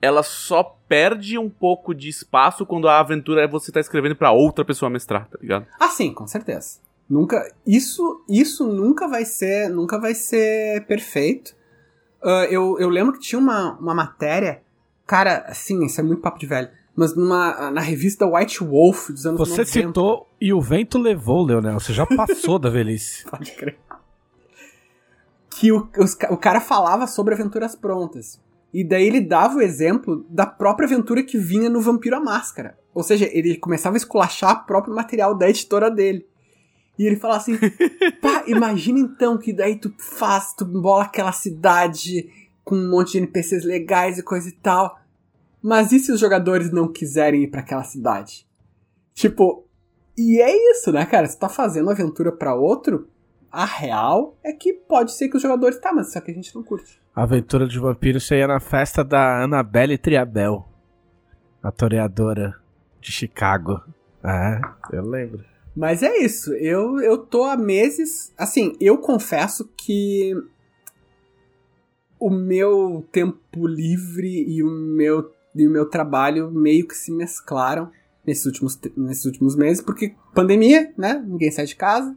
ela 0.00 0.22
só 0.22 0.62
perde 0.88 1.36
um 1.36 1.50
pouco 1.50 1.94
de 1.94 2.08
espaço 2.08 2.64
quando 2.64 2.88
a 2.88 2.98
aventura 2.98 3.42
é 3.42 3.46
você 3.46 3.70
tá 3.70 3.80
escrevendo 3.80 4.16
pra 4.16 4.32
outra 4.32 4.64
pessoa 4.64 4.88
mestrar, 4.88 5.28
tá 5.28 5.38
ligado? 5.40 5.66
Ah, 5.78 5.88
sim, 5.88 6.14
com 6.14 6.26
certeza. 6.26 6.78
Nunca, 7.08 7.52
isso, 7.66 8.24
isso 8.28 8.66
nunca 8.66 9.06
vai 9.06 9.24
ser, 9.26 9.68
nunca 9.68 10.00
vai 10.00 10.14
ser 10.14 10.86
perfeito. 10.86 11.54
Ah, 12.22 12.46
eu, 12.50 12.78
eu 12.80 12.88
lembro 12.88 13.12
que 13.12 13.20
tinha 13.20 13.38
uma, 13.38 13.74
uma 13.78 13.94
matéria, 13.94 14.62
cara, 15.06 15.44
assim, 15.46 15.84
isso 15.84 16.00
é 16.00 16.02
muito 16.02 16.22
papo 16.22 16.38
de 16.38 16.46
velho, 16.46 16.70
mas 16.96 17.14
numa, 17.14 17.70
na 17.70 17.80
revista 17.82 18.26
White 18.26 18.64
Wolf 18.64 19.10
dos 19.10 19.26
anos 19.26 19.38
Você 19.38 19.60
90. 19.62 19.66
citou 19.66 20.26
e 20.40 20.52
o 20.52 20.60
vento 20.60 20.98
levou, 20.98 21.44
Leonel. 21.44 21.78
Você 21.78 21.92
já 21.92 22.06
passou 22.06 22.58
da 22.58 22.70
velhice. 22.70 23.24
Pode 23.28 23.52
crer. 23.52 23.78
Que 25.50 25.70
o, 25.70 25.88
os 25.98 26.16
o 26.30 26.36
cara 26.38 26.60
falava 26.60 27.06
sobre 27.06 27.34
aventuras 27.34 27.76
prontas. 27.76 28.40
E 28.72 28.82
daí 28.82 29.06
ele 29.06 29.20
dava 29.20 29.58
o 29.58 29.62
exemplo 29.62 30.24
da 30.28 30.46
própria 30.46 30.86
aventura 30.86 31.22
que 31.22 31.38
vinha 31.38 31.68
no 31.68 31.80
Vampiro 31.80 32.16
à 32.16 32.20
Máscara. 32.20 32.78
Ou 32.94 33.02
seja, 33.02 33.28
ele 33.30 33.56
começava 33.56 33.96
a 33.96 33.98
esculachar 33.98 34.62
o 34.62 34.66
próprio 34.66 34.94
material 34.94 35.34
da 35.34 35.48
editora 35.48 35.90
dele. 35.90 36.26
E 36.98 37.04
ele 37.06 37.16
falava 37.16 37.40
assim: 37.40 37.58
pá, 38.22 38.42
imagina 38.46 38.98
então 38.98 39.36
que 39.36 39.52
daí 39.52 39.76
tu 39.76 39.92
faz, 39.98 40.54
tu 40.54 40.64
bola 40.64 41.04
aquela 41.04 41.32
cidade 41.32 42.28
com 42.64 42.74
um 42.74 42.90
monte 42.90 43.12
de 43.12 43.18
NPCs 43.18 43.64
legais 43.64 44.18
e 44.18 44.22
coisa 44.22 44.48
e 44.48 44.52
tal. 44.52 44.98
Mas 45.62 45.92
e 45.92 45.98
se 45.98 46.12
os 46.12 46.20
jogadores 46.20 46.70
não 46.70 46.92
quiserem 46.92 47.42
ir 47.42 47.48
pra 47.48 47.60
aquela 47.60 47.84
cidade? 47.84 48.46
Tipo, 49.14 49.66
e 50.16 50.40
é 50.40 50.70
isso, 50.70 50.92
né, 50.92 51.04
cara? 51.04 51.26
Você 51.26 51.38
tá 51.38 51.48
fazendo 51.48 51.90
aventura 51.90 52.32
pra 52.32 52.54
outro, 52.54 53.08
a 53.50 53.64
real 53.64 54.36
é 54.44 54.52
que 54.52 54.72
pode 54.72 55.12
ser 55.12 55.28
que 55.28 55.36
os 55.36 55.42
jogadores. 55.42 55.78
Tá, 55.78 55.92
mas 55.92 56.12
só 56.12 56.20
que 56.20 56.30
a 56.30 56.34
gente 56.34 56.54
não 56.54 56.62
curte. 56.62 57.00
Aventura 57.14 57.66
de 57.66 57.78
vampiro, 57.78 58.20
você 58.20 58.36
ia 58.36 58.46
na 58.46 58.60
festa 58.60 59.02
da 59.02 59.42
Annabelle 59.42 59.96
Triabel, 59.96 60.68
a 61.62 61.70
toreadora 61.70 62.54
de 63.00 63.10
Chicago. 63.10 63.82
É, 64.22 64.60
eu 64.92 65.02
lembro. 65.02 65.44
Mas 65.74 66.02
é 66.02 66.18
isso. 66.18 66.52
Eu, 66.54 67.00
eu 67.00 67.18
tô 67.18 67.44
há 67.44 67.56
meses. 67.56 68.32
Assim, 68.36 68.76
eu 68.80 68.98
confesso 68.98 69.70
que. 69.76 70.34
O 72.18 72.30
meu 72.30 73.06
tempo 73.12 73.66
livre 73.66 74.44
e 74.48 74.62
o 74.62 74.70
meu, 74.70 75.30
e 75.56 75.66
o 75.66 75.70
meu 75.70 75.86
trabalho 75.86 76.50
meio 76.50 76.86
que 76.86 76.94
se 76.94 77.12
mesclaram 77.12 77.90
nesses 78.26 78.44
últimos, 78.46 78.78
nesses 78.96 79.24
últimos 79.24 79.56
meses, 79.56 79.82
porque 79.82 80.14
pandemia, 80.34 80.92
né? 80.96 81.22
Ninguém 81.26 81.50
sai 81.50 81.66
de 81.66 81.76
casa. 81.76 82.16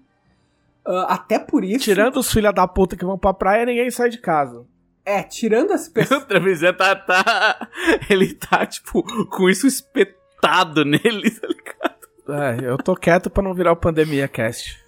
Ah, 0.86 1.14
até 1.14 1.38
por 1.38 1.64
isso. 1.64 1.84
Tirando 1.84 2.18
os 2.18 2.32
filha 2.32 2.52
da 2.52 2.68
puta 2.68 2.96
que 2.96 3.06
vão 3.06 3.18
pra 3.18 3.34
praia, 3.34 3.66
ninguém 3.66 3.92
sai 3.92 4.10
de 4.10 4.18
casa. 4.18 4.66
É, 5.06 5.24
tirando 5.24 5.72
as 5.72 5.88
pessoas. 5.88 6.24
O 6.24 6.26
Trevisan 6.26 6.74
tá, 6.74 6.96
tá. 6.96 7.70
Ele 8.10 8.34
tá, 8.34 8.66
tipo, 8.66 9.04
com 9.28 9.50
isso 9.50 9.68
espetado 9.68 10.84
nele, 10.84 11.32
tá 11.32 11.48
ligado? 11.48 12.00
É, 12.44 12.70
eu 12.70 12.78
tô 12.78 12.96
quieto 12.96 13.30
pra 13.30 13.44
não 13.44 13.54
virar 13.54 13.72
o 13.72 13.78
Pandemia 13.78 14.28
Cast. 14.28 14.84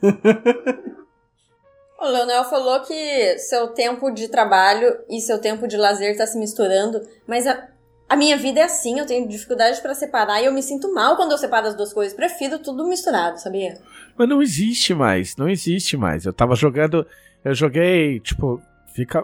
O 1.99 2.05
Leonel 2.05 2.43
falou 2.45 2.81
que 2.81 3.37
seu 3.37 3.67
tempo 3.69 4.09
de 4.09 4.27
trabalho 4.27 4.97
e 5.07 5.21
seu 5.21 5.39
tempo 5.39 5.67
de 5.67 5.77
lazer 5.77 6.17
tá 6.17 6.25
se 6.25 6.35
misturando, 6.35 6.99
mas 7.27 7.45
a, 7.45 7.67
a 8.11 8.17
minha 8.17 8.35
vida 8.35 8.59
é 8.59 8.63
assim, 8.63 8.99
eu 8.99 9.05
tenho 9.05 9.25
dificuldade 9.25 9.81
pra 9.81 9.93
separar 9.93 10.41
e 10.41 10.45
eu 10.45 10.51
me 10.51 10.61
sinto 10.61 10.93
mal 10.93 11.15
quando 11.15 11.31
eu 11.31 11.37
separo 11.37 11.67
as 11.67 11.75
duas 11.77 11.93
coisas. 11.93 12.13
Prefiro 12.13 12.59
tudo 12.59 12.85
misturado, 12.85 13.39
sabia? 13.39 13.77
Mas 14.17 14.27
não 14.27 14.41
existe 14.41 14.93
mais, 14.93 15.37
não 15.37 15.47
existe 15.47 15.95
mais. 15.95 16.25
Eu 16.25 16.33
tava 16.33 16.53
jogando. 16.53 17.07
Eu 17.41 17.55
joguei, 17.55 18.19
tipo, 18.19 18.61
fica. 18.93 19.23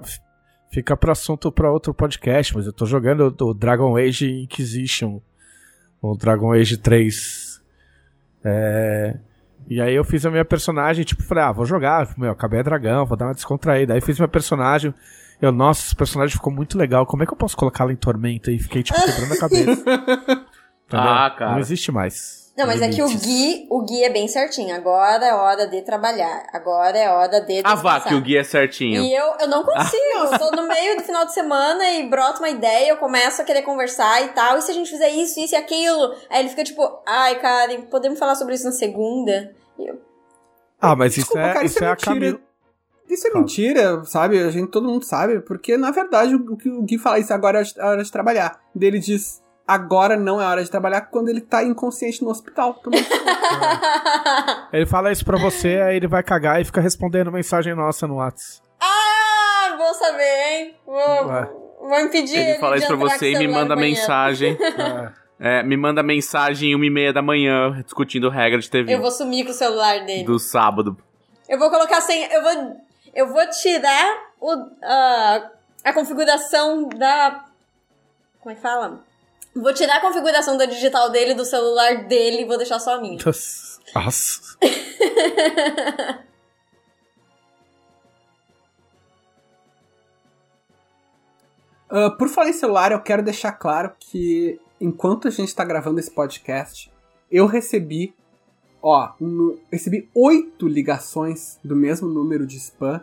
Fica 0.71 0.95
pro 0.95 1.11
assunto 1.11 1.51
pra 1.51 1.69
outro 1.69 1.93
podcast, 1.93 2.55
mas 2.55 2.65
eu 2.65 2.71
tô 2.71 2.85
jogando 2.85 3.35
o 3.41 3.53
Dragon 3.53 3.97
Age 3.97 4.43
Inquisition. 4.43 5.19
O 6.01 6.15
Dragon 6.15 6.53
Age 6.53 6.77
3. 6.77 7.61
É. 8.45 9.17
E 9.69 9.81
aí 9.81 9.95
eu 9.95 10.05
fiz 10.05 10.25
a 10.25 10.31
minha 10.31 10.45
personagem, 10.45 11.03
tipo, 11.03 11.23
falei, 11.23 11.43
ah, 11.43 11.51
vou 11.51 11.65
jogar, 11.65 12.17
meu, 12.17 12.31
acabei 12.31 12.61
a 12.61 12.63
dragão, 12.63 13.05
vou 13.05 13.17
dar 13.17 13.25
uma 13.25 13.33
descontraída. 13.33 13.93
Aí 13.93 13.99
fiz 13.99 14.17
minha 14.17 14.29
personagem. 14.29 14.93
Eu, 15.41 15.51
nossa, 15.51 15.85
esse 15.85 15.95
personagem 15.95 16.35
ficou 16.35 16.51
muito 16.51 16.77
legal. 16.77 17.05
Como 17.05 17.23
é 17.23 17.25
que 17.25 17.33
eu 17.33 17.37
posso 17.37 17.55
colocá-la 17.55 17.91
em 17.91 17.95
tormenta? 17.95 18.51
E 18.51 18.57
fiquei, 18.57 18.81
tipo, 18.83 18.99
quebrando 18.99 19.33
a 19.33 19.37
cabeça. 19.37 19.83
Ah, 20.89 21.29
cara. 21.37 21.51
Não 21.51 21.59
existe 21.59 21.91
mais. 21.91 22.47
Não, 22.57 22.65
mas 22.65 22.81
é 22.81 22.89
que 22.89 23.03
o. 23.03 23.07
Gui, 23.07 23.67
o 23.69 23.81
Gui 23.83 24.03
é 24.03 24.09
bem 24.09 24.27
certinho. 24.27 24.75
Agora 24.75 25.23
é 25.25 25.33
hora 25.33 25.67
de 25.67 25.81
trabalhar. 25.81 26.47
Agora 26.51 26.97
é 26.97 27.09
hora 27.09 27.41
de 27.41 27.61
Ah, 27.63 27.75
vá, 27.75 27.99
que 27.99 28.15
o 28.15 28.21
guia 28.21 28.39
é 28.39 28.43
certinho. 28.43 29.03
E 29.03 29.13
eu, 29.13 29.35
eu 29.41 29.47
não 29.47 29.63
consigo. 29.63 30.33
Eu 30.33 30.39
tô 30.39 30.51
no 30.55 30.67
meio 30.67 30.97
do 30.97 31.03
final 31.03 31.25
de 31.25 31.33
semana 31.33 31.91
e 31.91 32.09
brota 32.09 32.39
uma 32.39 32.49
ideia, 32.49 32.89
eu 32.89 32.97
começo 32.97 33.41
a 33.41 33.45
querer 33.45 33.61
conversar 33.61 34.23
e 34.23 34.29
tal. 34.29 34.57
E 34.57 34.61
se 34.61 34.71
a 34.71 34.73
gente 34.73 34.89
fizer 34.89 35.09
isso, 35.09 35.39
isso 35.39 35.53
e 35.53 35.57
aquilo? 35.57 36.15
Aí 36.29 36.39
ele 36.39 36.49
fica 36.49 36.63
tipo, 36.63 36.81
ai, 37.05 37.39
Karen, 37.39 37.81
podemos 37.81 38.17
falar 38.17 38.33
sobre 38.35 38.55
isso 38.55 38.65
na 38.65 38.71
segunda? 38.71 39.53
E 39.77 39.87
eu, 39.87 40.01
Ah, 40.81 40.95
mas 40.95 41.13
Desculpa, 41.13 41.39
isso 41.41 41.49
é, 41.49 41.53
cara, 41.53 41.65
isso 41.65 41.75
isso 41.75 41.83
é 41.83 41.87
é 41.87 41.91
a. 41.91 41.95
Camila. 41.95 42.39
Isso 43.09 43.27
é 43.27 43.31
mentira, 43.33 44.03
sabe? 44.05 44.37
A 44.39 44.49
gente, 44.49 44.69
todo 44.69 44.87
mundo 44.87 45.03
sabe, 45.05 45.39
porque 45.39 45.77
na 45.77 45.91
verdade 45.91 46.35
o 46.35 46.53
o 46.53 46.57
que 46.57 46.69
o 46.69 46.81
Gui 46.83 46.97
fala 46.97 47.19
isso 47.19 47.33
agora 47.33 47.61
é 47.61 47.81
a 47.81 47.87
hora 47.89 48.03
de 48.03 48.11
trabalhar. 48.11 48.59
Dele 48.75 48.99
diz 48.99 49.41
agora 49.67 50.15
não 50.15 50.41
é 50.41 50.45
hora 50.45 50.63
de 50.63 50.69
trabalhar 50.71 51.01
quando 51.01 51.29
ele 51.29 51.41
tá 51.41 51.63
inconsciente 51.63 52.21
no 52.23 52.29
hospital. 52.29 52.73
Tomando 52.75 53.03
sol. 53.03 54.67
Ele 54.73 54.85
fala 54.85 55.11
isso 55.11 55.25
pra 55.25 55.37
você, 55.37 55.79
aí 55.81 55.95
ele 55.97 56.07
vai 56.07 56.23
cagar 56.23 56.61
e 56.61 56.65
fica 56.65 56.81
respondendo 56.81 57.31
mensagem 57.31 57.73
nossa 57.75 58.07
no 58.07 58.15
Whats. 58.17 58.61
ah, 58.79 59.75
vou 59.77 59.93
saber, 59.93 60.23
hein? 60.23 60.75
Vou, 60.85 61.89
vou 61.89 61.99
impedir 61.99 62.37
ele 62.37 62.49
Ele 62.51 62.59
fala 62.59 62.77
isso 62.77 62.87
pra 62.87 62.95
você 62.95 63.31
e 63.31 63.37
me 63.37 63.47
manda 63.47 63.75
banheiro. 63.75 63.99
mensagem. 63.99 64.57
É, 65.39 65.61
me 65.61 65.77
manda 65.77 66.01
mensagem 66.01 66.73
uma 66.73 66.83
e 66.83 66.89
meia 66.89 67.13
da 67.13 67.21
manhã, 67.21 67.79
discutindo 67.83 68.27
regra 68.27 68.57
de 68.59 68.67
TV 68.71 68.91
Eu 68.91 68.99
vou 68.99 69.11
sumir 69.11 69.45
com 69.45 69.51
o 69.51 69.53
celular 69.53 70.03
dele. 70.03 70.23
do 70.23 70.39
sábado. 70.39 70.97
Eu 71.47 71.59
vou 71.59 71.69
colocar 71.69 72.01
sem. 72.01 72.23
Eu 72.33 72.41
vou. 72.41 72.77
Eu 73.17 73.33
vou 73.33 73.49
tirar 73.49 74.31
o, 74.39 74.51
a, 74.83 75.51
a 75.83 75.91
configuração 75.91 76.87
da. 76.87 77.45
Como 78.39 78.51
é 78.51 78.55
que 78.55 78.61
fala? 78.61 79.03
Vou 79.55 79.73
tirar 79.73 79.97
a 79.97 80.01
configuração 80.01 80.55
da 80.55 80.65
digital 80.65 81.09
dele 81.09 81.33
do 81.33 81.43
celular 81.43 82.05
dele 82.05 82.43
e 82.43 82.45
vou 82.45 82.57
deixar 82.57 82.77
só 82.77 82.93
a 82.93 83.01
minha. 83.01 83.17
Nossa. 83.95 84.57
Ah, 91.89 92.11
por 92.11 92.27
falar 92.27 92.49
em 92.49 92.53
celular, 92.53 92.91
eu 92.91 93.01
quero 93.01 93.23
deixar 93.23 93.53
claro 93.53 93.95
que 93.97 94.59
enquanto 94.79 95.29
a 95.29 95.31
gente 95.31 95.55
tá 95.55 95.63
gravando 95.63 96.01
esse 96.01 96.11
podcast, 96.11 96.91
eu 97.31 97.45
recebi, 97.45 98.13
ó, 98.87 99.11
um- 99.21 99.57
recebi 99.71 100.07
oito 100.15 100.67
ligações 100.67 101.57
do 101.63 101.75
mesmo 101.75 102.07
número 102.07 102.45
de 102.45 102.57
spam. 102.57 103.01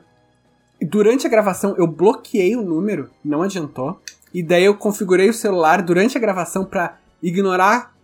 E 0.80 0.84
durante 0.84 1.26
a 1.26 1.30
gravação 1.30 1.74
eu 1.76 1.86
bloqueei 1.86 2.56
o 2.56 2.62
número, 2.62 3.10
não 3.24 3.42
adiantou. 3.42 4.00
E 4.32 4.42
daí 4.42 4.64
eu 4.64 4.74
configurei 4.76 5.28
o 5.28 5.34
celular 5.34 5.82
durante 5.82 6.16
a 6.16 6.20
gravação 6.20 6.64
pra 6.64 6.96
ignorar 7.22 7.94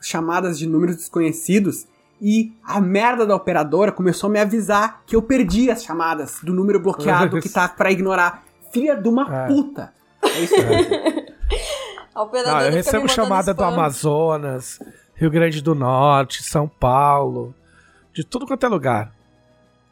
chamadas 0.00 0.58
de 0.58 0.66
números 0.66 0.96
desconhecidos. 0.96 1.86
E 2.22 2.52
a 2.62 2.80
merda 2.80 3.26
da 3.26 3.34
operadora 3.34 3.90
começou 3.90 4.28
a 4.30 4.32
me 4.32 4.38
avisar 4.40 5.02
que 5.06 5.16
eu 5.16 5.22
perdi 5.22 5.70
as 5.70 5.82
chamadas 5.82 6.38
do 6.42 6.52
número 6.54 6.78
bloqueado 6.80 7.40
que 7.40 7.48
tá 7.48 7.68
pra 7.68 7.90
ignorar. 7.90 8.44
Filha 8.72 8.94
de 8.94 9.08
uma 9.08 9.44
É. 9.44 9.46
puta. 9.48 9.92
É 10.22 10.40
isso 10.40 10.54
mesmo. 10.62 10.94
A 12.14 12.22
operadora 12.22 12.58
Ah, 12.64 12.66
eu 12.68 12.72
recebo 12.72 13.08
chamada 13.08 13.52
do 13.52 13.58
spam. 13.62 13.72
Amazonas, 13.72 14.78
Rio 15.24 15.30
Grande 15.30 15.62
do 15.62 15.74
Norte, 15.74 16.42
São 16.42 16.68
Paulo, 16.68 17.54
de 18.12 18.22
tudo 18.22 18.46
quanto 18.46 18.66
é 18.66 18.68
lugar. 18.68 19.14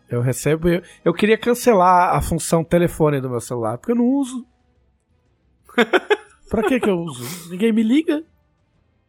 Eu 0.07 0.21
recebo. 0.21 0.69
Eu, 0.69 0.83
eu 1.03 1.15
queria 1.15 1.39
cancelar 1.39 2.15
a 2.15 2.21
função 2.21 2.63
telefone 2.63 3.19
do 3.19 3.31
meu 3.31 3.41
celular, 3.41 3.79
porque 3.79 3.93
eu 3.93 3.97
não 3.97 4.05
uso. 4.05 4.47
pra 6.51 6.63
que 6.65 6.79
que 6.79 6.91
eu 6.91 6.99
uso? 6.99 7.49
Ninguém 7.51 7.73
me 7.73 7.83
liga. 7.83 8.23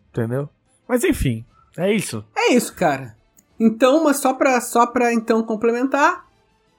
Entendeu? 0.10 0.48
Mas 0.88 1.04
enfim, 1.04 1.46
é 1.78 1.92
isso. 1.92 2.24
É 2.34 2.54
isso, 2.54 2.74
cara. 2.74 3.18
Então, 3.60 4.06
mas 4.06 4.18
só 4.18 4.34
pra, 4.34 4.62
só 4.62 4.88
pra 4.88 5.14
então 5.14 5.44
complementar, 5.44 6.26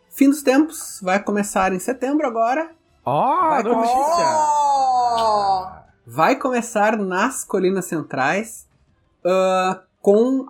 fim 0.09 0.31
dos 0.31 0.43
tempos 0.43 1.01
vai 1.03 1.23
começar 1.23 1.71
em 1.75 1.79
setembro 1.79 2.27
agora. 2.27 2.71
Ó, 3.05 3.51
Vai 3.51 3.63
notícia! 3.63 4.25
Oh! 5.19 5.67
Vai 6.07 6.37
começar 6.37 6.97
nas 6.97 7.45
Colinas 7.45 7.85
Centrais 7.85 8.67
ah, 9.25 9.83
com 10.01 10.47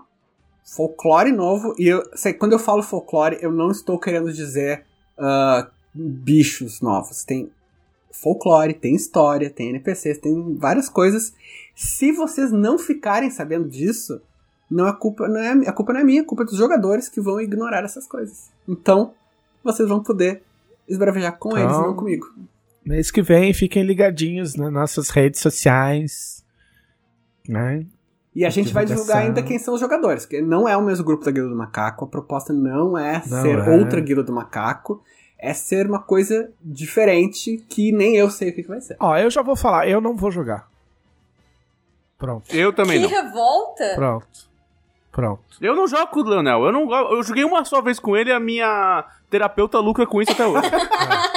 folclore 0.64 1.32
novo. 1.32 1.74
E 1.78 1.86
eu, 1.88 2.02
sei, 2.14 2.32
quando 2.32 2.52
eu 2.52 2.58
falo 2.58 2.82
folclore, 2.82 3.38
eu 3.40 3.52
não 3.52 3.70
estou 3.70 3.98
querendo 3.98 4.32
dizer 4.32 4.84
ah, 5.18 5.68
bichos 5.92 6.80
novos. 6.80 7.24
Tem 7.24 7.50
folclore, 8.10 8.74
tem 8.74 8.94
história, 8.94 9.50
tem 9.50 9.70
NPCs, 9.70 10.18
tem 10.18 10.56
várias 10.56 10.88
coisas. 10.88 11.34
Se 11.74 12.12
vocês 12.12 12.52
não 12.52 12.78
ficarem 12.78 13.30
sabendo 13.30 13.68
disso, 13.68 14.20
não 14.70 14.88
é 14.88 14.92
culpa, 14.92 15.28
não 15.28 15.40
é, 15.40 15.68
a 15.68 15.72
culpa 15.72 15.92
não 15.92 16.00
é 16.00 16.04
minha, 16.04 16.22
a 16.22 16.24
culpa 16.24 16.42
é 16.44 16.46
dos 16.46 16.56
jogadores 16.56 17.08
que 17.08 17.20
vão 17.20 17.40
ignorar 17.40 17.84
essas 17.84 18.06
coisas. 18.06 18.50
Então, 18.68 19.12
vocês 19.62 19.88
vão 19.88 20.02
poder 20.02 20.42
esbravejar 20.88 21.36
com 21.38 21.56
eles, 21.56 21.70
Então- 21.70 21.88
não 21.88 21.96
comigo. 21.96 22.26
Mês 22.84 23.10
que 23.10 23.22
vem, 23.22 23.54
fiquem 23.54 23.82
ligadinhos 23.82 24.54
nas 24.56 24.70
nossas 24.70 25.08
redes 25.08 25.40
sociais. 25.40 26.44
Né? 27.48 27.86
E 28.34 28.44
a 28.44 28.50
gente 28.50 28.72
vai 28.72 28.84
divulgar 28.84 29.18
ainda 29.18 29.42
quem 29.42 29.58
são 29.58 29.74
os 29.74 29.80
jogadores, 29.80 30.24
porque 30.24 30.42
não 30.42 30.68
é 30.68 30.76
o 30.76 30.82
mesmo 30.82 31.04
grupo 31.04 31.24
da 31.24 31.30
Guilda 31.30 31.50
do 31.50 31.56
Macaco, 31.56 32.04
a 32.04 32.08
proposta 32.08 32.52
não 32.52 32.98
é 32.98 33.22
Não 33.26 33.42
ser 33.42 33.58
é. 33.58 33.70
outra 33.78 34.00
Guilda 34.00 34.24
do 34.24 34.32
Macaco, 34.32 35.02
é 35.38 35.54
ser 35.54 35.86
uma 35.86 36.00
coisa 36.00 36.50
diferente 36.60 37.64
que 37.68 37.92
nem 37.92 38.16
eu 38.16 38.28
sei 38.30 38.50
o 38.50 38.54
que, 38.54 38.62
que 38.62 38.68
vai 38.68 38.80
ser. 38.80 38.96
Ó, 38.98 39.16
eu 39.16 39.30
já 39.30 39.40
vou 39.42 39.54
falar, 39.54 39.88
eu 39.88 40.00
não 40.00 40.16
vou 40.16 40.30
jogar. 40.32 40.68
Pronto, 42.18 42.44
Eu 42.54 42.72
também 42.72 43.00
Que 43.02 43.06
não. 43.08 43.22
revolta! 43.22 43.92
pronto. 43.94 44.54
Pronto. 45.12 45.42
Eu 45.60 45.76
não 45.76 45.86
jogo 45.86 46.08
com 46.08 46.20
o 46.20 46.28
Leonel. 46.28 46.64
Eu, 46.64 46.72
não, 46.72 46.90
eu 47.12 47.22
joguei 47.22 47.44
uma 47.44 47.64
só 47.64 47.80
vez 47.80 48.00
com 48.00 48.16
ele 48.16 48.30
e 48.30 48.32
a 48.32 48.40
minha 48.40 49.04
terapeuta 49.30 49.78
lucra 49.78 50.04
com 50.06 50.20
isso 50.20 50.32
até 50.32 50.44
hoje. 50.44 50.68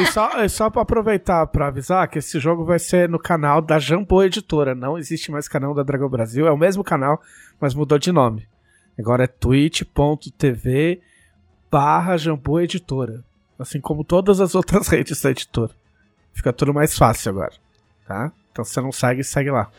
E 0.00 0.06
só, 0.06 0.48
só 0.48 0.70
pra 0.70 0.82
aproveitar 0.82 1.46
pra 1.48 1.68
avisar 1.68 2.06
que 2.08 2.18
esse 2.18 2.38
jogo 2.38 2.64
vai 2.64 2.78
ser 2.78 3.08
no 3.08 3.18
canal 3.18 3.60
da 3.60 3.78
Jambô 3.78 4.22
Editora. 4.22 4.74
Não 4.74 4.96
existe 4.96 5.30
mais 5.30 5.48
canal 5.48 5.74
da 5.74 5.82
Dragão 5.82 6.08
Brasil. 6.08 6.46
É 6.46 6.52
o 6.52 6.56
mesmo 6.56 6.84
canal, 6.84 7.20
mas 7.60 7.74
mudou 7.74 7.98
de 7.98 8.12
nome. 8.12 8.46
Agora 8.98 9.24
é 9.24 9.26
twitch.tv 9.26 11.00
barra 11.70 12.16
Editora. 12.62 13.24
Assim 13.58 13.80
como 13.80 14.04
todas 14.04 14.40
as 14.40 14.54
outras 14.54 14.86
redes 14.88 15.20
da 15.20 15.30
editora. 15.30 15.72
Fica 16.32 16.52
tudo 16.52 16.72
mais 16.72 16.96
fácil 16.96 17.30
agora. 17.32 17.52
Tá? 18.06 18.30
Então 18.52 18.64
se 18.64 18.72
você 18.72 18.80
não 18.80 18.92
segue, 18.92 19.24
segue 19.24 19.50
lá. 19.50 19.70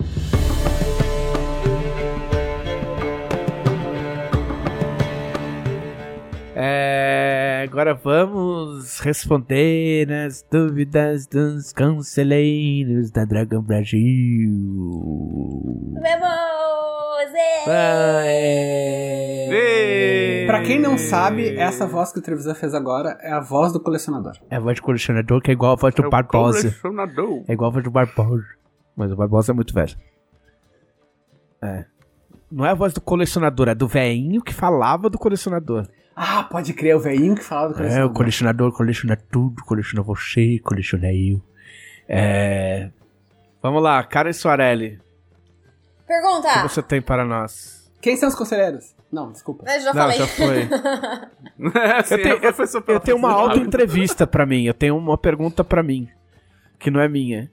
É, 6.61 7.28
agora 7.63 7.93
vamos 7.93 8.99
responder 8.99 10.11
as 10.11 10.43
dúvidas 10.51 11.25
dos 11.27 11.71
conselheiros 11.73 13.11
da 13.11 13.25
Dragão 13.25 13.61
Brasil. 13.61 14.49
Vamos! 15.93 16.39
Ê! 19.51 20.45
Pra 20.47 20.61
quem 20.63 20.79
não 20.79 20.97
sabe, 20.97 21.55
essa 21.57 21.85
voz 21.85 22.11
que 22.11 22.19
o 22.19 22.21
Trevisan 22.21 22.53
fez 22.55 22.73
agora 22.73 23.17
é 23.21 23.31
a 23.31 23.39
voz 23.39 23.71
do 23.73 23.79
colecionador. 23.79 24.33
É 24.49 24.55
a 24.55 24.59
voz 24.59 24.75
de 24.75 24.81
colecionador 24.81 25.41
que 25.41 25.51
é 25.51 25.53
igual 25.53 25.73
a 25.73 25.75
voz 25.75 25.93
É 25.93 26.01
do 26.01 26.07
o 26.07 26.09
Barbosa. 26.09 26.61
colecionador. 26.61 27.43
É 27.47 27.53
igual 27.53 27.69
a 27.69 27.73
voz 27.73 27.83
do 27.83 27.91
Barbosa. 27.91 28.45
Mas 28.95 29.11
o 29.11 29.15
Barbosa 29.15 29.51
é 29.51 29.55
muito 29.55 29.73
velho. 29.73 29.95
É. 31.61 31.85
Não 32.51 32.65
é 32.65 32.71
a 32.71 32.75
voz 32.75 32.93
do 32.93 33.01
colecionador, 33.01 33.67
é 33.69 33.75
do 33.75 33.87
velhinho 33.87 34.41
que 34.41 34.53
falava 34.53 35.09
do 35.09 35.17
colecionador. 35.19 35.87
Ah, 36.21 36.43
pode 36.43 36.73
crer, 36.73 36.95
o 36.95 36.99
velhinho 36.99 37.33
que 37.35 37.43
falava 37.43 37.69
do 37.69 37.75
É, 37.75 37.77
colecionador. 37.77 38.09
o 38.09 38.13
colecionador 38.13 38.71
coleciona 38.73 39.15
tudo, 39.31 39.63
coleciona 39.63 40.03
você, 40.03 40.59
coleciona 40.59 41.13
eu. 41.13 41.41
É. 42.07 42.89
Vamos 43.61 43.81
lá, 43.81 44.03
Karen 44.03 44.33
Soarelli, 44.33 44.99
o 46.03 46.07
Pergunta! 46.07 46.53
que 46.53 46.59
você 46.69 46.81
tem 46.81 47.01
para 47.01 47.23
nós? 47.23 47.89
Quem 48.01 48.17
são 48.17 48.27
os 48.27 48.35
conselheiros? 48.35 48.95
Não, 49.11 49.31
desculpa. 49.31 49.63
Eu 49.71 49.79
já 49.81 49.93
Não, 49.93 50.01
falei. 50.01 50.17
já 50.17 50.27
foi. 50.27 50.69
É, 51.83 52.03
sim, 52.03 52.13
Eu 52.15 52.21
tenho, 52.23 52.35
a 52.35 52.39
professora- 52.39 52.83
eu 52.87 52.99
tenho 52.99 53.17
uma 53.17 53.31
auto-entrevista 53.31 54.27
pra 54.27 54.45
mim. 54.45 54.63
Eu 54.65 54.73
tenho 54.73 54.97
uma 54.97 55.17
pergunta 55.17 55.63
pra 55.63 55.81
mim. 55.83 56.07
Que 56.77 56.91
não 56.91 56.99
é 57.01 57.07
minha. 57.09 57.49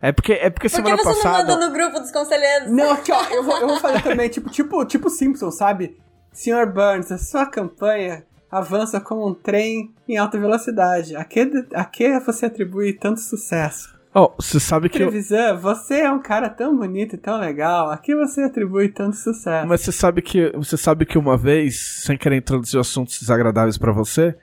É 0.00 0.12
porque, 0.12 0.32
é 0.34 0.50
porque 0.50 0.68
Por 0.68 0.76
que 0.76 0.76
semana 0.76 0.96
você 0.96 1.04
não 1.08 1.14
passada. 1.14 1.38
manda 1.56 1.66
no 1.66 1.72
grupo 1.72 1.98
dos 1.98 2.10
conselheiros? 2.12 2.70
Não, 2.70 2.92
aqui 2.92 3.10
ó, 3.10 3.22
eu 3.30 3.42
vou, 3.42 3.56
eu 3.58 3.68
vou 3.68 3.80
fazer 3.80 4.02
também, 4.04 4.28
tipo, 4.28 4.48
tipo, 4.50 4.84
tipo 4.84 5.08
Simpson, 5.10 5.50
sabe? 5.50 5.96
Sr. 6.38 6.66
Burns, 6.72 7.10
a 7.10 7.18
sua 7.18 7.46
campanha 7.46 8.22
avança 8.50 9.00
como 9.00 9.28
um 9.28 9.34
trem 9.34 9.90
em 10.08 10.16
alta 10.16 10.38
velocidade. 10.38 11.16
A 11.16 11.24
que, 11.24 11.50
a 11.74 11.84
que 11.84 12.18
você 12.20 12.46
atribui 12.46 12.92
tanto 12.92 13.18
sucesso? 13.20 13.98
Oh, 14.14 14.30
você 14.40 14.60
sabe 14.60 14.88
que. 14.88 15.02
eu- 15.02 15.08
Trevisan, 15.08 15.56
você 15.56 16.00
é 16.02 16.10
um 16.12 16.20
cara 16.22 16.48
tão 16.48 16.76
bonito 16.76 17.14
e 17.14 17.18
tão 17.18 17.38
legal. 17.40 17.90
A 17.90 17.98
que 17.98 18.14
você 18.14 18.42
atribui 18.42 18.88
tanto 18.88 19.16
sucesso? 19.16 19.66
Mas 19.66 19.80
você 19.80 19.90
sabe 19.92 20.22
que. 20.22 20.50
Você 20.56 20.76
sabe 20.76 21.04
que 21.04 21.18
uma 21.18 21.36
vez, 21.36 22.02
sem 22.04 22.16
querer 22.16 22.36
introduzir 22.36 22.78
assuntos 22.80 23.18
desagradáveis 23.20 23.76
pra 23.76 23.92
você, 23.92 24.34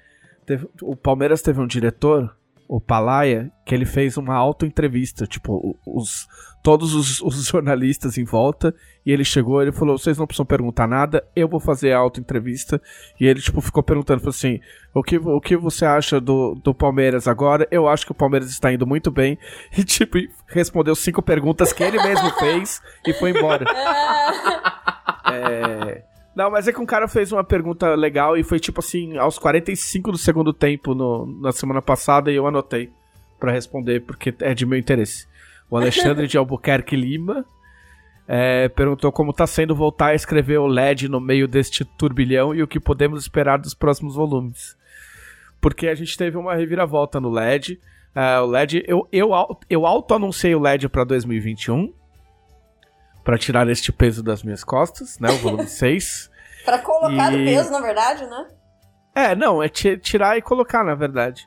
teve- 0.45 0.67
o 0.81 0.95
Palmeiras 0.97 1.41
teve 1.41 1.59
um 1.61 1.67
diretor, 1.67 2.35
o 2.67 2.81
Palaia, 2.81 3.51
que 3.65 3.73
ele 3.73 3.85
fez 3.85 4.17
uma 4.17 4.35
auto-entrevista. 4.35 5.25
Tipo, 5.25 5.77
os, 5.85 6.27
todos 6.63 6.93
os, 6.93 7.21
os 7.21 7.45
jornalistas 7.47 8.17
em 8.17 8.23
volta. 8.23 8.73
E 9.05 9.11
ele 9.11 9.23
chegou 9.23 9.61
ele 9.61 9.71
falou: 9.71 9.97
vocês 9.97 10.17
não 10.17 10.25
precisam 10.25 10.45
perguntar 10.45 10.87
nada, 10.87 11.23
eu 11.35 11.47
vou 11.47 11.59
fazer 11.59 11.91
a 11.91 11.97
auto-entrevista. 11.97 12.81
E 13.19 13.25
ele, 13.25 13.39
tipo, 13.39 13.61
ficou 13.61 13.83
perguntando, 13.83 14.19
falou 14.19 14.31
assim: 14.31 14.59
o 14.93 15.03
que, 15.03 15.17
o 15.17 15.39
que 15.39 15.55
você 15.55 15.85
acha 15.85 16.19
do, 16.19 16.55
do 16.55 16.73
Palmeiras 16.73 17.27
agora? 17.27 17.67
Eu 17.69 17.87
acho 17.87 18.05
que 18.05 18.11
o 18.11 18.15
Palmeiras 18.15 18.49
está 18.49 18.71
indo 18.73 18.87
muito 18.87 19.11
bem. 19.11 19.37
E, 19.77 19.83
tipo, 19.83 20.17
respondeu 20.47 20.95
cinco 20.95 21.21
perguntas 21.21 21.73
que 21.73 21.83
ele 21.83 22.01
mesmo 22.01 22.29
fez 22.39 22.81
e 23.05 23.13
foi 23.13 23.31
embora. 23.31 23.65
É... 25.27 26.03
Não, 26.35 26.51
mas 26.51 26.67
é 26.67 26.73
que 26.73 26.81
um 26.81 26.85
cara 26.85 27.07
fez 27.07 27.31
uma 27.31 27.43
pergunta 27.43 27.95
legal 27.95 28.35
e 28.35 28.43
foi 28.43 28.59
tipo 28.59 28.81
assim, 28.81 29.17
aos 29.17 29.39
45 29.39 30.11
do 30.11 30.17
segundo 30.17 30.51
tempo 30.51 30.93
no, 30.93 31.25
na 31.41 31.53
semana 31.53 31.81
passada 31.81 32.29
e 32.29 32.35
eu 32.35 32.45
anotei 32.45 32.91
pra 33.39 33.53
responder, 33.53 34.01
porque 34.01 34.33
é 34.41 34.53
de 34.53 34.65
meu 34.65 34.77
interesse. 34.77 35.27
O 35.69 35.77
Alexandre 35.77 36.27
de 36.27 36.37
Albuquerque 36.37 36.95
Lima 36.95 37.45
é, 38.27 38.67
perguntou 38.69 39.11
como 39.11 39.31
tá 39.31 39.47
sendo 39.47 39.73
voltar 39.73 40.07
a 40.07 40.15
escrever 40.15 40.57
o 40.57 40.67
LED 40.67 41.07
no 41.07 41.21
meio 41.21 41.47
deste 41.47 41.85
turbilhão 41.85 42.53
e 42.53 42.61
o 42.61 42.67
que 42.67 42.79
podemos 42.79 43.21
esperar 43.21 43.57
dos 43.57 43.73
próximos 43.73 44.15
volumes. 44.15 44.75
Porque 45.61 45.87
a 45.87 45.95
gente 45.95 46.17
teve 46.17 46.37
uma 46.37 46.53
reviravolta 46.53 47.19
no 47.19 47.29
LED. 47.29 47.79
É, 48.13 48.39
o 48.39 48.45
LED, 48.45 48.83
eu, 48.87 49.07
eu, 49.11 49.31
eu 49.69 49.85
auto-anunciei 49.85 50.53
o 50.53 50.59
LED 50.59 50.89
pra 50.89 51.03
2021 51.03 51.93
pra 53.25 53.37
tirar 53.37 53.67
este 53.67 53.91
peso 53.91 54.23
das 54.23 54.41
minhas 54.43 54.63
costas, 54.63 55.19
né? 55.19 55.29
O 55.31 55.37
volume 55.39 55.67
6. 55.67 56.31
Pra 56.63 56.79
colocar 56.79 57.33
E- 57.33 57.37
no 57.37 57.45
peso, 57.45 57.69
na 57.71 57.81
verdade, 57.81 58.25
né? 58.25 58.47
É, 59.13 59.35
não, 59.35 59.61
é 59.61 59.67
ti- 59.67 59.97
tirar 59.97 60.37
e 60.37 60.41
colocar, 60.41 60.83
na 60.85 60.95
verdade. 60.95 61.45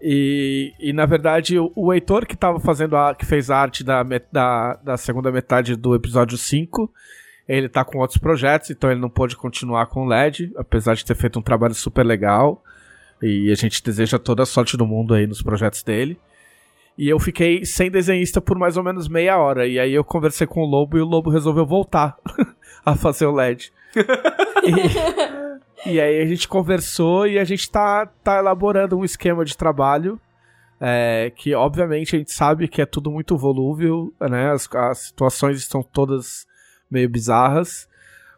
E, 0.00 0.72
e 0.78 0.92
na 0.92 1.06
verdade, 1.06 1.58
o, 1.58 1.72
o 1.74 1.92
Heitor 1.92 2.26
que 2.26 2.36
tava 2.36 2.60
fazendo 2.60 2.96
a. 2.96 3.14
que 3.14 3.24
fez 3.24 3.50
a 3.50 3.56
arte 3.58 3.82
da, 3.82 4.02
da, 4.30 4.74
da 4.76 4.96
segunda 4.96 5.32
metade 5.32 5.74
do 5.74 5.94
episódio 5.94 6.36
5. 6.36 6.92
Ele 7.48 7.68
tá 7.68 7.84
com 7.84 7.98
outros 7.98 8.18
projetos, 8.18 8.70
então 8.70 8.90
ele 8.90 9.00
não 9.00 9.08
pôde 9.08 9.36
continuar 9.36 9.86
com 9.86 10.04
o 10.04 10.08
LED, 10.08 10.52
apesar 10.56 10.94
de 10.94 11.04
ter 11.04 11.14
feito 11.14 11.38
um 11.38 11.42
trabalho 11.42 11.74
super 11.74 12.04
legal. 12.04 12.62
E 13.22 13.50
a 13.50 13.54
gente 13.54 13.82
deseja 13.82 14.18
toda 14.18 14.42
a 14.42 14.46
sorte 14.46 14.76
do 14.76 14.84
mundo 14.86 15.14
aí 15.14 15.26
nos 15.26 15.40
projetos 15.42 15.82
dele. 15.82 16.18
E 16.98 17.08
eu 17.08 17.18
fiquei 17.18 17.64
sem 17.64 17.90
desenhista 17.90 18.40
por 18.40 18.58
mais 18.58 18.76
ou 18.76 18.82
menos 18.82 19.08
meia 19.08 19.38
hora. 19.38 19.66
E 19.66 19.78
aí 19.78 19.92
eu 19.92 20.02
conversei 20.02 20.46
com 20.46 20.62
o 20.62 20.66
Lobo 20.66 20.96
e 20.96 21.00
o 21.00 21.04
Lobo 21.04 21.30
resolveu 21.30 21.66
voltar 21.66 22.16
a 22.84 22.94
fazer 22.94 23.26
o 23.26 23.32
LED. 23.32 23.70
e, 25.86 25.92
e 25.92 26.00
aí 26.00 26.22
a 26.22 26.26
gente 26.26 26.48
conversou 26.48 27.26
e 27.26 27.38
a 27.38 27.44
gente 27.44 27.70
tá, 27.70 28.06
tá 28.06 28.38
elaborando 28.38 28.96
um 28.96 29.04
esquema 29.04 29.44
de 29.44 29.56
trabalho 29.56 30.20
É, 30.78 31.32
que 31.34 31.54
obviamente 31.54 32.14
a 32.14 32.18
gente 32.18 32.32
sabe 32.32 32.68
que 32.68 32.82
é 32.82 32.86
tudo 32.86 33.10
muito 33.10 33.36
volúvel, 33.36 34.12
né? 34.20 34.50
As, 34.50 34.68
as 34.74 34.98
situações 34.98 35.58
estão 35.58 35.82
todas 35.82 36.46
meio 36.90 37.08
bizarras. 37.08 37.88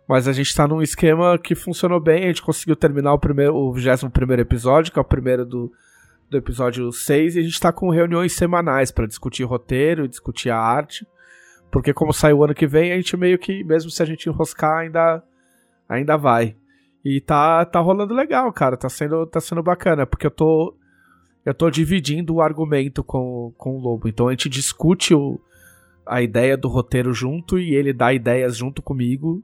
Mas 0.09 0.27
a 0.27 0.33
gente 0.33 0.55
tá 0.55 0.67
num 0.67 0.81
esquema 0.81 1.39
que 1.39 1.55
funcionou 1.55 2.01
bem, 2.01 2.25
a 2.25 2.29
gente 2.29 2.43
conseguiu 2.43 2.75
terminar 2.75 3.13
o 3.13 3.19
primeiro, 3.19 3.55
o 3.55 3.73
21 3.73 4.09
primeiro 4.09 4.41
episódio, 4.41 4.91
que 4.91 4.99
é 4.99 5.03
o 5.03 5.05
primeiro 5.05 5.45
do, 5.45 5.71
do 6.31 6.37
episódio 6.37 6.93
6, 6.93 7.37
e 7.37 7.39
a 7.41 7.43
gente 7.43 7.61
tá 7.61 7.73
com 7.73 7.91
reuniões 7.91 8.35
semanais 8.35 8.91
para 8.91 9.07
discutir 9.07 9.45
roteiro, 9.45 10.09
discutir 10.09 10.51
a 10.51 10.59
arte. 10.59 11.07
Porque 11.71 11.93
como 11.93 12.13
sai 12.13 12.33
o 12.33 12.45
ano 12.45 12.55
que 12.55 12.67
vem, 12.67 12.93
a 12.93 12.97
gente 12.97 13.17
meio 13.17 13.39
que, 13.39 13.63
mesmo 13.65 13.91
se 13.91 14.03
a 14.03 14.07
gente 14.07 14.29
enroscar, 14.29 14.79
ainda, 14.79 15.23
ainda 15.89 16.17
vai. 16.17 16.57
E 17.05 17.21
tá, 17.21 17.65
tá 17.65 17.81
rolando 17.81 18.15
legal, 18.15 18.53
cara. 18.53 18.77
Tá 18.77 18.89
sendo, 18.89 19.27
tá 19.27 19.41
sendo 19.41 19.63
bacana, 19.63 20.07
porque 20.07 20.27
eu 20.27 20.31
tô. 20.31 20.75
Eu 21.45 21.55
tô 21.55 21.71
dividindo 21.71 22.35
o 22.35 22.43
argumento 22.43 23.03
com, 23.03 23.55
com 23.57 23.77
o 23.77 23.81
Lobo. 23.81 24.09
Então 24.09 24.29
a 24.29 24.33
gente 24.33 24.51
discute 24.51 25.15
o, 25.15 25.41
a 26.05 26.21
ideia 26.21 26.57
do 26.57 26.69
roteiro 26.69 27.15
junto 27.15 27.59
e 27.59 27.75
ele 27.75 27.93
dá 27.93 28.13
ideias 28.13 28.57
junto 28.57 28.83
comigo. 28.83 29.43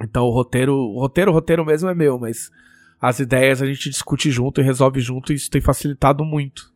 Então 0.00 0.24
o 0.24 0.30
roteiro. 0.30 0.74
O 0.74 0.98
roteiro, 0.98 1.30
o 1.30 1.34
roteiro 1.34 1.64
mesmo 1.64 1.88
é 1.88 1.94
meu, 1.94 2.18
mas 2.18 2.50
as 3.02 3.18
ideias 3.18 3.60
a 3.60 3.66
gente 3.66 3.90
discute 3.90 4.30
junto 4.30 4.60
e 4.60 4.64
resolve 4.64 5.00
junto, 5.00 5.32
e 5.32 5.36
isso 5.36 5.50
tem 5.50 5.60
facilitado 5.60 6.24
muito. 6.24 6.72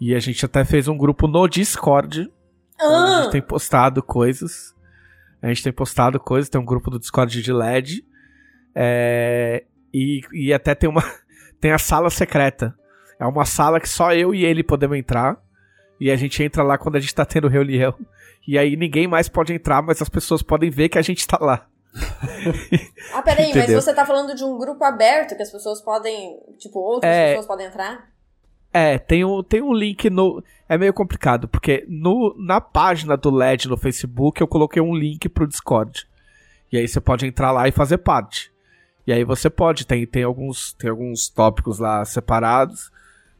E 0.00 0.14
a 0.14 0.20
gente 0.20 0.44
até 0.46 0.64
fez 0.64 0.88
um 0.88 0.96
grupo 0.96 1.26
no 1.26 1.46
Discord 1.48 2.30
Onde 2.80 2.94
a 2.94 3.18
Ah, 3.18 3.22
gente 3.22 3.32
tem 3.32 3.42
postado 3.42 4.02
coisas. 4.02 4.74
A 5.42 5.48
gente 5.48 5.62
tem 5.62 5.72
postado 5.72 6.18
coisas, 6.18 6.48
tem 6.48 6.60
um 6.60 6.64
grupo 6.64 6.90
do 6.90 6.98
Discord 6.98 7.42
de 7.42 7.52
LED. 7.52 8.04
É, 8.74 9.64
e, 9.92 10.22
e 10.32 10.52
até 10.52 10.74
tem 10.74 10.88
uma. 10.88 11.02
Tem 11.60 11.72
a 11.72 11.78
sala 11.78 12.08
secreta. 12.08 12.74
É 13.18 13.26
uma 13.26 13.44
sala 13.44 13.78
que 13.78 13.88
só 13.88 14.14
eu 14.14 14.34
e 14.34 14.46
ele 14.46 14.62
podemos 14.62 14.96
entrar. 14.96 15.36
E 16.00 16.10
a 16.10 16.16
gente 16.16 16.42
entra 16.42 16.62
lá 16.62 16.78
quando 16.78 16.96
a 16.96 17.00
gente 17.00 17.14
tá 17.14 17.26
tendo 17.26 17.48
reunião. 17.48 17.94
E 18.48 18.56
aí 18.56 18.76
ninguém 18.76 19.06
mais 19.06 19.28
pode 19.28 19.52
entrar, 19.52 19.82
mas 19.82 20.00
as 20.00 20.08
pessoas 20.08 20.40
podem 20.40 20.70
ver 20.70 20.88
que 20.88 20.96
a 20.96 21.02
gente 21.02 21.26
tá 21.26 21.36
lá. 21.38 21.66
ah, 23.12 23.22
peraí, 23.22 23.52
mas 23.54 23.72
você 23.72 23.92
tá 23.94 24.06
falando 24.06 24.34
de 24.34 24.44
um 24.44 24.56
grupo 24.58 24.82
aberto 24.84 25.36
que 25.36 25.42
as 25.42 25.50
pessoas 25.50 25.80
podem. 25.80 26.38
Tipo, 26.58 26.78
outras 26.78 27.12
É. 27.12 27.28
pessoas 27.30 27.46
podem 27.46 27.66
entrar? 27.66 28.08
É, 28.72 28.98
tem 28.98 29.24
um, 29.24 29.42
tem 29.42 29.60
um 29.62 29.72
link 29.74 30.08
no. 30.08 30.42
É 30.68 30.78
meio 30.78 30.92
complicado, 30.92 31.48
porque 31.48 31.84
no, 31.88 32.34
na 32.38 32.60
página 32.60 33.16
do 33.16 33.30
LED 33.30 33.68
no 33.68 33.76
Facebook 33.76 34.40
eu 34.40 34.46
coloquei 34.46 34.80
um 34.80 34.94
link 34.94 35.28
pro 35.28 35.46
Discord. 35.48 36.06
E 36.70 36.78
aí 36.78 36.86
você 36.86 37.00
pode 37.00 37.26
entrar 37.26 37.50
lá 37.50 37.66
e 37.66 37.72
fazer 37.72 37.98
parte. 37.98 38.52
E 39.04 39.12
aí 39.12 39.24
você 39.24 39.50
pode, 39.50 39.84
tem, 39.84 40.06
tem, 40.06 40.22
alguns, 40.22 40.72
tem 40.74 40.88
alguns 40.88 41.28
tópicos 41.28 41.80
lá 41.80 42.04
separados. 42.04 42.92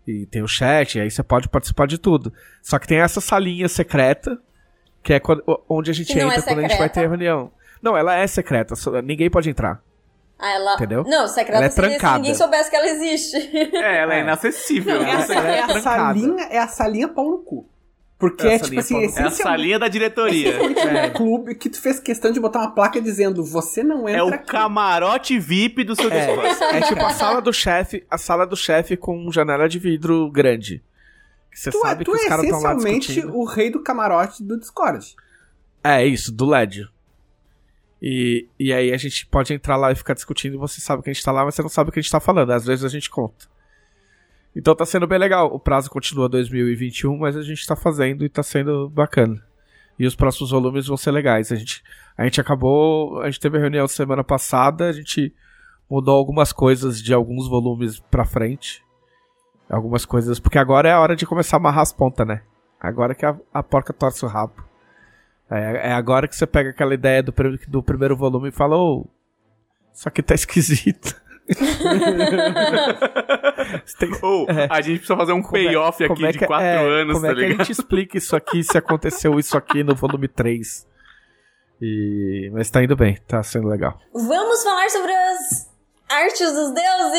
E 0.04 0.26
tem 0.26 0.42
o 0.42 0.48
chat, 0.48 0.96
e 0.96 1.00
aí 1.02 1.10
você 1.10 1.22
pode 1.22 1.48
participar 1.48 1.86
de 1.86 1.96
tudo. 1.98 2.32
Só 2.60 2.78
que 2.80 2.88
tem 2.88 2.98
essa 2.98 3.20
salinha 3.20 3.68
secreta, 3.68 4.36
que 5.04 5.12
é 5.12 5.20
quando- 5.20 5.44
onde 5.68 5.90
a 5.90 5.94
gente 5.94 6.18
é 6.18 6.22
entra 6.24 6.42
quando 6.42 6.58
a 6.58 6.62
gente 6.62 6.78
vai 6.78 6.88
ter 6.88 7.06
reunião. 7.08 7.52
Não, 7.82 7.96
ela 7.96 8.14
é 8.16 8.26
secreta, 8.26 8.74
só- 8.76 9.00
ninguém 9.02 9.30
pode 9.30 9.48
entrar. 9.50 9.82
Ah, 10.38 10.52
ela. 10.54 10.74
Entendeu? 10.74 11.04
Não, 11.04 11.28
secreta 11.28 11.58
Ela 11.58 11.66
é 11.66 11.70
seria 11.70 11.90
se 11.90 11.96
trancada. 11.98 12.18
ninguém 12.18 12.34
soubesse 12.34 12.70
que 12.70 12.76
ela 12.76 12.86
existe. 12.88 13.36
É, 13.76 13.98
ela 13.98 14.14
é, 14.14 14.18
É. 14.18 14.22
inacessível. 14.22 14.94
Não, 14.96 15.02
né? 15.02 15.10
essa 15.12 15.34
ela 15.34 15.48
é 15.48 15.52
é, 15.56 15.60
a 15.62 15.66
trancada. 15.66 15.82
salinha, 15.82 16.44
é 16.44 16.58
a 16.58 16.68
salinha 16.68 17.08
pau 17.08 17.30
no 17.30 17.38
cu. 17.38 17.68
Porque 18.18 18.46
É 18.46 18.50
a 18.50 18.54
é, 18.54 18.58
tipo 18.58 18.78
assim. 18.80 19.04
É 19.16 19.22
a 19.22 19.30
salinha 19.30 19.78
da 19.78 19.88
diretoria. 19.88 20.58
um 20.62 21.10
clube 21.12 21.54
que 21.54 21.68
tu 21.70 21.80
fez 21.80 21.98
questão 22.00 22.30
de 22.30 22.38
botar 22.40 22.58
uma 22.60 22.70
placa 22.74 23.00
dizendo 23.00 23.42
você 23.44 23.82
não 23.82 24.06
entra 24.08 24.20
É 24.20 24.22
o 24.22 24.28
aqui. 24.28 24.46
camarote 24.46 25.38
VIP 25.38 25.84
do 25.84 25.94
seu 25.96 26.08
Discord. 26.10 26.46
É 26.74 26.80
tipo 26.82 27.02
a 27.04 27.10
sala 27.10 27.40
do 27.42 27.52
chefe, 27.52 28.04
a 28.10 28.18
sala 28.18 28.46
do 28.46 28.56
chefe 28.56 28.94
com 28.96 29.30
janela 29.32 29.68
de 29.68 29.78
vidro 29.78 30.30
grande. 30.30 30.82
Que 31.50 31.58
você 31.60 31.70
Tu, 31.70 31.78
é, 31.78 31.80
sabe 31.80 32.04
tu 32.04 32.12
que 32.12 32.16
os 32.18 32.24
é 32.24 32.28
caras 32.28 32.44
estão 32.44 32.60
lá 32.60 32.74
essencialmente 32.76 33.26
o 33.26 33.44
rei 33.44 33.70
do 33.70 33.82
camarote 33.82 34.42
do 34.42 34.58
Discord. 34.58 35.14
É 35.82 36.04
isso, 36.06 36.30
do 36.32 36.46
LED. 36.46 36.88
E, 38.02 38.48
e 38.58 38.72
aí 38.72 38.92
a 38.92 38.96
gente 38.96 39.26
pode 39.26 39.52
entrar 39.52 39.76
lá 39.76 39.92
e 39.92 39.94
ficar 39.94 40.14
discutindo 40.14 40.58
você 40.58 40.80
sabe 40.80 41.02
que 41.02 41.10
a 41.10 41.12
gente 41.12 41.24
tá 41.24 41.30
lá, 41.30 41.44
mas 41.44 41.54
você 41.54 41.62
não 41.62 41.68
sabe 41.68 41.90
o 41.90 41.92
que 41.92 41.98
a 41.98 42.02
gente 42.02 42.10
tá 42.10 42.20
falando. 42.20 42.50
Às 42.50 42.64
vezes 42.64 42.84
a 42.84 42.88
gente 42.88 43.10
conta. 43.10 43.46
Então 44.56 44.74
tá 44.74 44.86
sendo 44.86 45.06
bem 45.06 45.18
legal. 45.18 45.52
O 45.54 45.60
prazo 45.60 45.90
continua 45.90 46.28
2021, 46.28 47.16
mas 47.16 47.36
a 47.36 47.42
gente 47.42 47.66
tá 47.66 47.76
fazendo 47.76 48.24
e 48.24 48.28
tá 48.28 48.42
sendo 48.42 48.88
bacana. 48.88 49.42
E 49.98 50.06
os 50.06 50.16
próximos 50.16 50.50
volumes 50.50 50.86
vão 50.86 50.96
ser 50.96 51.10
legais. 51.10 51.52
A 51.52 51.56
gente, 51.56 51.82
a 52.16 52.24
gente 52.24 52.40
acabou. 52.40 53.20
A 53.20 53.26
gente 53.26 53.38
teve 53.38 53.58
a 53.58 53.60
reunião 53.60 53.86
semana 53.86 54.24
passada, 54.24 54.88
a 54.88 54.92
gente 54.92 55.32
mudou 55.88 56.16
algumas 56.16 56.52
coisas 56.52 57.02
de 57.02 57.12
alguns 57.12 57.48
volumes 57.48 58.00
pra 58.10 58.24
frente. 58.24 58.82
Algumas 59.68 60.06
coisas. 60.06 60.40
Porque 60.40 60.58
agora 60.58 60.88
é 60.88 60.92
a 60.92 61.00
hora 61.00 61.14
de 61.14 61.26
começar 61.26 61.56
a 61.56 61.60
amarrar 61.60 61.82
as 61.82 61.92
pontas, 61.92 62.26
né? 62.26 62.42
Agora 62.80 63.14
que 63.14 63.26
a, 63.26 63.36
a 63.52 63.62
porca 63.62 63.92
torce 63.92 64.24
o 64.24 64.28
rabo. 64.28 64.69
É, 65.50 65.88
é 65.88 65.92
agora 65.92 66.28
que 66.28 66.36
você 66.36 66.46
pega 66.46 66.70
aquela 66.70 66.94
ideia 66.94 67.22
do, 67.22 67.34
do 67.68 67.82
primeiro 67.82 68.16
volume 68.16 68.48
e 68.50 68.52
fala, 68.52 68.76
ô, 68.76 69.06
isso 69.92 70.08
aqui 70.08 70.22
tá 70.22 70.34
esquisito. 70.36 71.14
Tem- 73.98 74.10
Ou 74.22 74.46
É. 74.50 74.68
a 74.70 74.80
gente 74.80 74.98
precisa 74.98 75.16
fazer 75.16 75.32
um 75.32 75.40
é- 75.40 75.50
payoff 75.50 75.98
como 76.06 76.12
aqui 76.12 76.26
é 76.26 76.32
de 76.32 76.38
que- 76.38 76.46
4 76.46 76.64
é, 76.66 76.76
anos, 77.00 77.14
Como 77.14 77.26
tá 77.26 77.32
é 77.32 77.34
que 77.34 77.44
a 77.44 77.48
gente 77.50 77.72
explica 77.72 78.16
isso 78.18 78.36
aqui, 78.36 78.62
se 78.62 78.78
aconteceu 78.78 79.38
isso 79.38 79.56
aqui 79.56 79.82
no 79.82 79.94
volume 79.94 80.28
3? 80.28 80.86
E... 81.82 82.50
Mas 82.52 82.70
tá 82.70 82.82
indo 82.84 82.94
bem, 82.94 83.16
tá 83.26 83.42
sendo 83.42 83.66
legal. 83.68 83.98
Vamos 84.12 84.62
falar 84.62 84.88
sobre 84.90 85.12
as 85.12 85.68
artes 86.08 86.52
dos 86.52 86.72
deuses! 86.74 87.14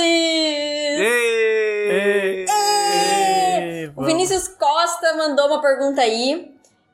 Êêêê! 0.99 2.45
É! 2.47 3.91
O 3.95 4.05
Vinícius 4.05 4.47
Costa 4.47 5.15
mandou 5.17 5.47
uma 5.47 5.61
pergunta 5.61 6.01
aí. 6.01 6.51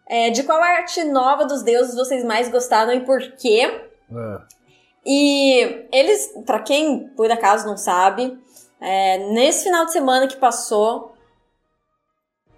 É, 0.08 0.30
de 0.30 0.44
qual 0.44 0.62
arte 0.62 1.04
nova 1.04 1.46
dos 1.46 1.62
deuses 1.64 1.96
vocês 1.96 2.24
mais 2.24 2.50
gostaram 2.50 2.94
e 2.94 3.02
por 3.02 3.20
quê? 3.34 3.90
E 5.06 5.88
eles, 5.92 6.34
pra 6.46 6.60
quem 6.60 7.10
por 7.10 7.30
acaso 7.32 7.68
não 7.68 7.78
sabe, 7.78 8.38
é, 8.80 9.18
nesse 9.32 9.64
final 9.64 9.86
de 9.86 9.92
semana 9.92 10.28
que 10.28 10.38
passou, 10.38 11.14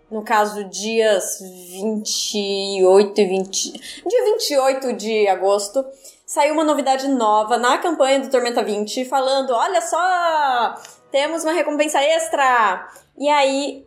no 0.09 0.23
caso 0.23 0.63
dias 0.65 1.39
28 1.39 3.21
e 3.21 3.25
20. 3.25 3.71
Dia 4.07 4.25
28 4.25 4.93
de 4.93 5.27
agosto, 5.27 5.85
saiu 6.25 6.53
uma 6.53 6.63
novidade 6.63 7.07
nova 7.07 7.57
na 7.57 7.77
campanha 7.77 8.19
do 8.19 8.29
Tormenta 8.29 8.63
20, 8.63 9.05
falando: 9.05 9.51
olha 9.51 9.81
só, 9.81 10.75
temos 11.11 11.43
uma 11.43 11.53
recompensa 11.53 12.01
extra! 12.01 12.89
E 13.17 13.29
aí, 13.29 13.85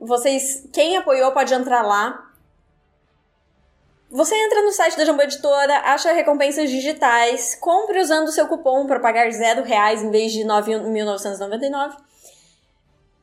vocês, 0.00 0.66
quem 0.72 0.96
apoiou 0.96 1.32
pode 1.32 1.52
entrar 1.52 1.82
lá. 1.82 2.27
Você 4.10 4.34
entra 4.34 4.62
no 4.62 4.72
site 4.72 4.96
da 4.96 5.04
Jambô 5.04 5.22
Editora, 5.22 5.80
acha 5.84 6.12
recompensas 6.12 6.70
digitais, 6.70 7.54
compre 7.54 8.00
usando 8.00 8.28
o 8.28 8.32
seu 8.32 8.46
cupom 8.46 8.86
para 8.86 9.00
pagar 9.00 9.30
zero 9.30 9.62
reais 9.62 10.02
em 10.02 10.10
vez 10.10 10.32
de 10.32 10.40
9.999. 10.40 11.94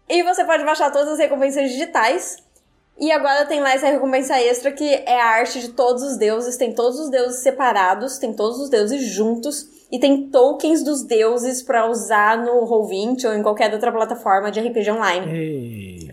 E 0.07 0.21
você 0.21 0.43
pode 0.43 0.63
baixar 0.63 0.91
todas 0.91 1.13
as 1.13 1.17
recompensas 1.17 1.71
digitais. 1.71 2.37
E 2.97 3.11
agora 3.11 3.45
tem 3.45 3.59
lá 3.59 3.73
essa 3.73 3.87
recompensa 3.87 4.39
extra 4.39 4.71
que 4.71 4.87
é 4.87 5.19
a 5.19 5.25
arte 5.25 5.59
de 5.59 5.69
todos 5.69 6.03
os 6.03 6.17
deuses. 6.17 6.55
Tem 6.55 6.71
todos 6.73 6.99
os 6.99 7.09
deuses 7.09 7.41
separados, 7.41 8.19
tem 8.19 8.31
todos 8.31 8.59
os 8.59 8.69
deuses 8.69 9.03
juntos. 9.03 9.67
E 9.91 9.99
tem 9.99 10.29
tokens 10.29 10.83
dos 10.83 11.03
deuses 11.03 11.63
para 11.63 11.89
usar 11.89 12.37
no 12.37 12.61
Roll20 12.61 13.25
ou 13.25 13.33
em 13.33 13.41
qualquer 13.41 13.73
outra 13.73 13.91
plataforma 13.91 14.51
de 14.51 14.59
RPG 14.59 14.91
online. 14.91 15.31
Ei. 15.31 16.04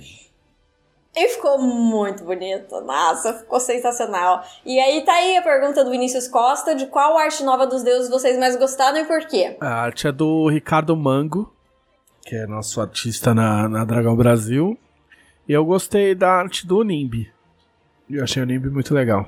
E 1.14 1.28
ficou 1.28 1.58
muito 1.58 2.24
bonito. 2.24 2.80
Nossa, 2.80 3.34
ficou 3.34 3.60
sensacional. 3.60 4.42
E 4.64 4.80
aí 4.80 5.04
tá 5.04 5.12
aí 5.12 5.36
a 5.36 5.42
pergunta 5.42 5.84
do 5.84 5.90
Vinícius 5.90 6.26
Costa 6.26 6.74
de 6.74 6.86
qual 6.86 7.18
arte 7.18 7.44
nova 7.44 7.66
dos 7.66 7.82
deuses 7.82 8.08
vocês 8.08 8.38
mais 8.38 8.56
gostaram 8.56 8.98
e 8.98 9.04
por 9.04 9.20
quê? 9.26 9.56
A 9.60 9.68
arte 9.68 10.06
é 10.06 10.12
do 10.12 10.48
Ricardo 10.48 10.96
Mango, 10.96 11.52
que 12.22 12.34
é 12.34 12.46
nosso 12.46 12.80
artista 12.80 13.34
na, 13.34 13.68
na 13.68 13.84
Dragão 13.84 14.16
Brasil. 14.16 14.78
E 15.46 15.52
eu 15.52 15.64
gostei 15.64 16.14
da 16.14 16.30
arte 16.30 16.66
do 16.66 16.82
Nimbi. 16.82 17.30
Eu 18.08 18.22
achei 18.24 18.42
o 18.42 18.46
Nimbi 18.46 18.70
muito 18.70 18.94
legal. 18.94 19.26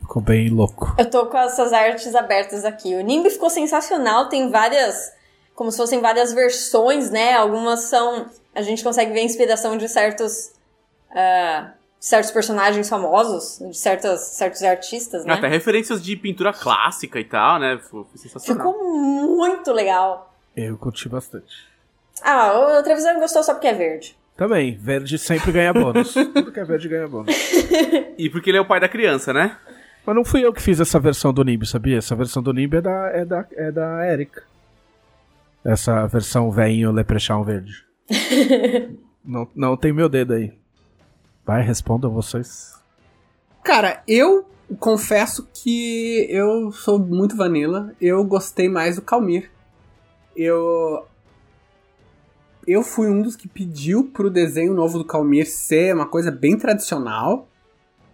Ficou 0.00 0.22
bem 0.22 0.48
louco. 0.48 0.94
Eu 0.98 1.08
tô 1.08 1.26
com 1.26 1.38
essas 1.38 1.72
artes 1.72 2.14
abertas 2.14 2.64
aqui. 2.64 2.94
O 2.94 3.00
Nimbi 3.02 3.30
ficou 3.30 3.50
sensacional, 3.50 4.28
tem 4.28 4.50
várias, 4.50 5.12
como 5.54 5.70
se 5.70 5.76
fossem 5.76 6.00
várias 6.00 6.32
versões, 6.32 7.10
né? 7.10 7.34
Algumas 7.34 7.80
são. 7.82 8.26
A 8.54 8.62
gente 8.62 8.82
consegue 8.82 9.12
ver 9.12 9.20
a 9.20 9.24
inspiração 9.24 9.76
de 9.76 9.88
certos. 9.88 10.52
ah, 11.10 11.72
certos 12.04 12.30
personagens 12.32 12.86
famosos, 12.86 13.58
de 13.66 13.78
certas, 13.78 14.20
certos 14.20 14.62
artistas, 14.62 15.24
né? 15.24 15.32
Até 15.32 15.48
referências 15.48 16.02
de 16.02 16.14
pintura 16.14 16.52
clássica 16.52 17.18
e 17.18 17.24
tal, 17.24 17.58
né? 17.58 17.78
Foi 17.78 18.04
foi 18.04 18.18
sensacional. 18.18 18.66
Ficou 18.66 18.94
muito 18.94 19.72
legal. 19.72 20.30
Eu 20.54 20.76
curti 20.76 21.08
bastante. 21.08 21.66
Ah, 22.22 22.78
o 22.78 22.82
Trevisan 22.82 23.18
gostou 23.18 23.42
só 23.42 23.54
porque 23.54 23.68
é 23.68 23.72
verde. 23.72 24.14
Também, 24.36 24.76
verde 24.76 25.16
sempre 25.16 25.50
ganha 25.50 25.72
bônus. 25.72 26.12
Tudo 26.34 26.52
que 26.52 26.60
é 26.60 26.64
verde 26.64 26.88
ganha 26.88 27.08
bônus. 27.08 27.34
E 28.18 28.30
porque 28.30 28.50
ele 28.50 28.58
é 28.58 28.60
o 28.60 28.66
pai 28.66 28.78
da 28.78 28.88
criança, 28.88 29.32
né? 29.32 29.56
Mas 30.06 30.14
não 30.14 30.24
fui 30.24 30.44
eu 30.44 30.52
que 30.52 30.62
fiz 30.62 30.78
essa 30.78 31.00
versão 31.00 31.32
do 31.32 31.42
Nimbi, 31.42 31.66
sabia? 31.66 31.98
Essa 31.98 32.14
versão 32.14 32.40
do 32.42 32.52
Nimbi 32.52 32.76
é 32.76 32.80
da, 32.80 33.10
é 33.12 33.24
da, 33.24 33.46
é 33.56 33.72
da 33.72 34.12
Erika. 34.12 34.44
Essa 35.64 36.06
versão 36.06 36.50
veinho 36.50 36.92
Leprechaun 36.92 37.42
verde. 37.42 37.84
Não, 39.24 39.48
não 39.54 39.74
tem 39.74 39.90
meu 39.90 40.06
dedo 40.06 40.34
aí. 40.34 40.52
Vai, 41.46 41.62
respondam 41.62 42.10
vocês. 42.10 42.74
Cara, 43.62 44.02
eu 44.06 44.46
confesso 44.78 45.48
que 45.52 46.26
eu 46.28 46.70
sou 46.72 46.98
muito 46.98 47.34
vanilla. 47.34 47.94
Eu 47.98 48.22
gostei 48.24 48.68
mais 48.68 48.96
do 48.96 49.02
Calmir. 49.02 49.50
Eu. 50.36 51.06
Eu 52.66 52.82
fui 52.82 53.08
um 53.08 53.22
dos 53.22 53.36
que 53.36 53.48
pediu 53.48 54.10
pro 54.12 54.30
desenho 54.30 54.74
novo 54.74 54.98
do 54.98 55.04
Calmir 55.04 55.46
ser 55.46 55.94
uma 55.94 56.06
coisa 56.06 56.30
bem 56.30 56.58
tradicional. 56.58 57.48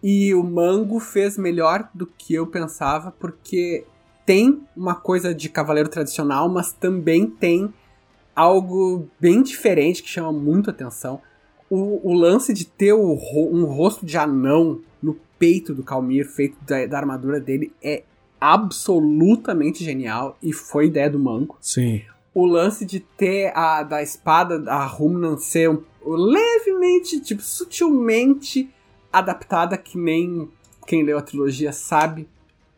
E 0.02 0.34
o 0.34 0.42
Mango 0.42 0.98
fez 0.98 1.36
melhor 1.36 1.88
do 1.92 2.06
que 2.06 2.34
eu 2.34 2.46
pensava, 2.46 3.12
porque 3.18 3.84
tem 4.30 4.62
uma 4.76 4.94
coisa 4.94 5.34
de 5.34 5.48
cavaleiro 5.48 5.88
tradicional, 5.88 6.48
mas 6.48 6.72
também 6.72 7.26
tem 7.26 7.74
algo 8.32 9.08
bem 9.18 9.42
diferente 9.42 10.04
que 10.04 10.08
chama 10.08 10.30
muito 10.32 10.70
atenção. 10.70 11.20
O, 11.68 12.08
o 12.08 12.14
lance 12.14 12.54
de 12.54 12.64
ter 12.64 12.92
o, 12.92 13.18
um 13.34 13.64
rosto 13.64 14.06
de 14.06 14.16
anão 14.16 14.82
no 15.02 15.18
peito 15.36 15.74
do 15.74 15.82
Calmir, 15.82 16.28
feito 16.28 16.56
da, 16.64 16.86
da, 16.86 16.96
armadura 16.96 17.40
dele, 17.40 17.72
é 17.82 18.04
absolutamente 18.40 19.82
genial 19.82 20.38
e 20.40 20.52
foi 20.52 20.86
ideia 20.86 21.10
do 21.10 21.18
Manco. 21.18 21.58
Sim. 21.60 22.02
O 22.32 22.46
lance 22.46 22.84
de 22.84 23.00
ter 23.00 23.50
a 23.52 23.82
da 23.82 24.00
espada, 24.00 24.62
a 24.70 24.86
Rumnan 24.86 25.38
ser 25.38 25.70
um, 25.70 25.82
levemente, 26.06 27.18
tipo, 27.18 27.42
sutilmente 27.42 28.70
adaptada, 29.12 29.76
que 29.76 29.98
nem 29.98 30.48
quem 30.86 31.02
leu 31.02 31.18
a 31.18 31.22
trilogia 31.22 31.72
sabe 31.72 32.28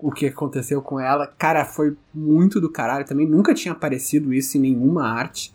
o 0.03 0.11
que 0.11 0.27
aconteceu 0.27 0.83
com 0.83 0.99
ela. 0.99 1.29
Cara, 1.29 1.65
foi 1.65 1.97
muito 2.13 2.61
do 2.61 2.69
caralho 2.69 3.07
também. 3.07 3.27
Nunca 3.27 3.55
tinha 3.55 3.71
aparecido 3.71 4.35
isso 4.35 4.59
em 4.59 4.61
nenhuma 4.61 5.09
arte. 5.09 5.53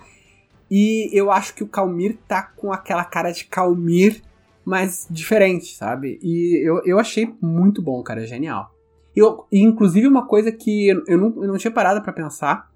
E 0.71 1.09
eu 1.11 1.29
acho 1.29 1.53
que 1.53 1.63
o 1.63 1.67
Calmir 1.67 2.17
tá 2.27 2.41
com 2.41 2.71
aquela 2.71 3.03
cara 3.03 3.31
de 3.31 3.43
Calmir, 3.45 4.21
mas 4.63 5.05
diferente, 5.09 5.75
sabe? 5.75 6.17
E 6.23 6.65
eu, 6.65 6.81
eu 6.85 6.97
achei 6.97 7.35
muito 7.41 7.81
bom, 7.81 8.01
cara. 8.01 8.25
Genial. 8.25 8.73
Eu, 9.13 9.45
inclusive, 9.51 10.07
uma 10.07 10.25
coisa 10.25 10.49
que 10.49 10.87
eu 10.87 11.17
não, 11.17 11.43
eu 11.43 11.47
não 11.49 11.57
tinha 11.57 11.71
parado 11.71 12.01
para 12.01 12.13
pensar, 12.13 12.71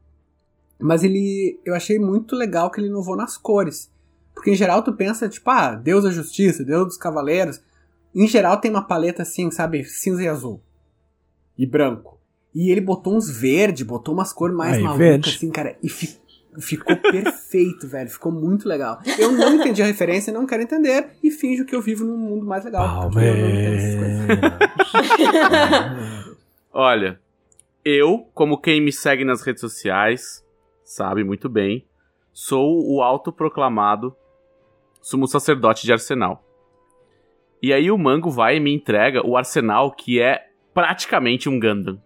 mas 0.77 1.03
ele. 1.05 1.57
Eu 1.63 1.73
achei 1.73 1.97
muito 1.97 2.35
legal 2.35 2.69
que 2.69 2.81
ele 2.81 2.87
inovou 2.87 3.15
nas 3.15 3.37
cores. 3.37 3.89
Porque 4.33 4.51
em 4.51 4.55
geral 4.55 4.83
tu 4.83 4.93
pensa, 4.93 5.29
tipo, 5.29 5.49
ah, 5.49 5.75
Deus 5.75 6.03
da 6.03 6.09
Justiça, 6.09 6.65
Deus 6.65 6.85
dos 6.85 6.97
Cavaleiros. 6.97 7.61
Em 8.13 8.27
geral 8.27 8.57
tem 8.57 8.71
uma 8.71 8.85
paleta 8.85 9.21
assim, 9.21 9.49
sabe, 9.51 9.85
cinza 9.85 10.21
e 10.21 10.27
azul 10.27 10.61
e 11.57 11.65
branco. 11.65 12.19
E 12.53 12.69
ele 12.69 12.81
botou 12.81 13.15
uns 13.15 13.29
verde, 13.29 13.85
botou 13.85 14.13
umas 14.13 14.33
cores 14.33 14.55
mais 14.55 14.73
Aí, 14.73 14.83
malucas, 14.83 15.07
verde. 15.07 15.29
assim, 15.29 15.49
cara, 15.49 15.77
e 15.81 15.89
fi 15.89 16.19
ficou 16.59 16.97
perfeito, 16.97 17.87
velho. 17.89 18.09
Ficou 18.09 18.29
muito 18.31 18.67
legal. 18.67 18.99
Eu 19.17 19.31
não 19.31 19.55
entendi 19.55 19.81
a 19.81 19.85
referência, 19.85 20.33
não 20.33 20.45
quero 20.45 20.63
entender, 20.63 21.11
e 21.23 21.31
finjo 21.31 21.63
que 21.65 21.73
eu 21.73 21.81
vivo 21.81 22.03
num 22.03 22.17
mundo 22.17 22.45
mais 22.45 22.65
legal. 22.65 23.09
Olha, 26.73 27.19
eu, 27.85 28.27
como 28.33 28.59
quem 28.59 28.81
me 28.81 28.91
segue 28.91 29.23
nas 29.23 29.41
redes 29.41 29.61
sociais, 29.61 30.45
sabe 30.83 31.23
muito 31.23 31.47
bem, 31.47 31.85
sou 32.33 32.85
o 32.85 33.01
autoproclamado 33.01 34.13
sumo 35.01 35.27
sacerdote 35.27 35.83
de 35.83 35.91
Arsenal. 35.91 36.43
E 37.61 37.73
aí 37.73 37.91
o 37.91 37.97
Mango 37.97 38.29
vai 38.29 38.57
e 38.57 38.59
me 38.59 38.73
entrega 38.73 39.25
o 39.25 39.35
Arsenal, 39.35 39.91
que 39.91 40.21
é 40.21 40.50
praticamente 40.73 41.49
um 41.49 41.59
Gundam. 41.59 42.01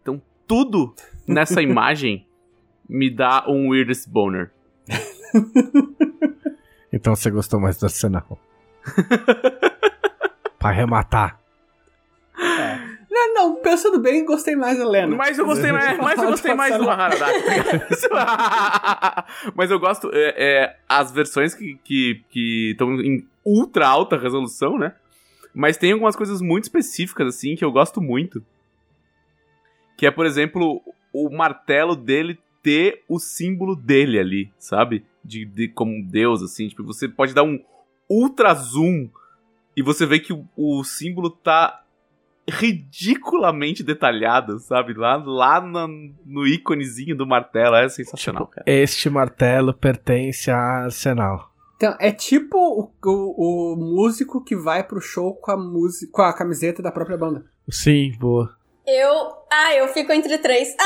Então 0.00 0.22
tudo 0.46 0.94
nessa 1.26 1.60
imagem 1.62 2.26
me 2.88 3.10
dá 3.10 3.44
um 3.48 3.70
Weirdest 3.70 4.08
Boner. 4.08 4.52
então 6.92 7.14
você 7.14 7.30
gostou 7.30 7.60
mais 7.60 7.78
do 7.78 7.86
Arsenal. 7.86 8.38
pra 10.58 10.70
arrematar. 10.70 11.40
É. 12.38 12.92
Não, 13.10 13.34
não, 13.34 13.56
pensando 13.56 14.00
bem, 14.00 14.24
gostei 14.24 14.56
mais 14.56 14.78
da 14.78 14.88
Lena. 14.88 15.14
Mas 15.14 15.38
eu 15.38 15.44
gostei 15.44 15.70
mais, 15.70 15.98
mas 15.98 16.22
eu 16.22 16.30
gostei 16.30 16.54
mais 16.54 16.78
do 16.78 16.88
Haradaki. 16.88 17.42
mas 19.54 19.70
eu 19.70 19.78
gosto. 19.78 20.10
É, 20.14 20.34
é, 20.36 20.76
as 20.88 21.12
versões 21.12 21.54
que 21.54 21.78
estão 22.70 22.96
que, 22.96 22.98
que 23.04 23.06
em 23.06 23.28
ultra 23.44 23.86
alta 23.86 24.16
resolução, 24.16 24.78
né? 24.78 24.94
Mas 25.54 25.76
tem 25.76 25.92
algumas 25.92 26.16
coisas 26.16 26.40
muito 26.40 26.64
específicas, 26.64 27.34
assim, 27.34 27.54
que 27.54 27.64
eu 27.64 27.72
gosto 27.72 28.00
muito. 28.00 28.44
Que 29.96 30.06
é, 30.06 30.10
por 30.10 30.24
exemplo, 30.24 30.82
o 31.12 31.30
martelo 31.30 31.94
dele 31.94 32.38
ter 32.62 33.02
o 33.08 33.18
símbolo 33.18 33.76
dele 33.76 34.18
ali, 34.18 34.52
sabe? 34.58 35.04
De, 35.22 35.44
de 35.44 35.68
como 35.68 36.02
Deus, 36.04 36.42
assim. 36.42 36.68
Tipo, 36.68 36.84
você 36.84 37.08
pode 37.08 37.34
dar 37.34 37.42
um 37.42 37.62
ultra 38.08 38.54
zoom 38.54 39.08
e 39.76 39.82
você 39.82 40.06
vê 40.06 40.20
que 40.20 40.32
o, 40.32 40.46
o 40.56 40.84
símbolo 40.84 41.30
tá 41.30 41.82
ridiculamente 42.48 43.82
detalhado, 43.82 44.58
sabe? 44.58 44.94
Lá, 44.94 45.16
lá 45.16 45.60
no, 45.60 46.12
no 46.24 46.46
íconezinho 46.46 47.16
do 47.16 47.26
martelo. 47.26 47.76
É 47.76 47.88
sensacional, 47.88 48.44
tipo, 48.44 48.54
cara. 48.54 48.64
Este 48.66 49.08
martelo 49.08 49.72
pertence 49.72 50.50
a 50.50 50.84
Arsenal. 50.84 51.51
Então, 51.82 51.96
é 51.98 52.12
tipo 52.12 52.56
o, 52.56 52.92
o, 53.04 53.72
o, 53.72 53.76
músico 53.76 54.44
que 54.44 54.54
vai 54.54 54.86
pro 54.86 55.00
show 55.00 55.34
com 55.34 55.50
a, 55.50 55.56
música, 55.56 56.12
com 56.12 56.22
a 56.22 56.32
camiseta 56.32 56.80
da 56.80 56.92
própria 56.92 57.18
banda. 57.18 57.44
Sim, 57.68 58.12
boa. 58.20 58.56
Eu. 58.86 59.32
Ah, 59.50 59.74
eu 59.74 59.88
fico 59.88 60.12
entre 60.12 60.38
três. 60.38 60.76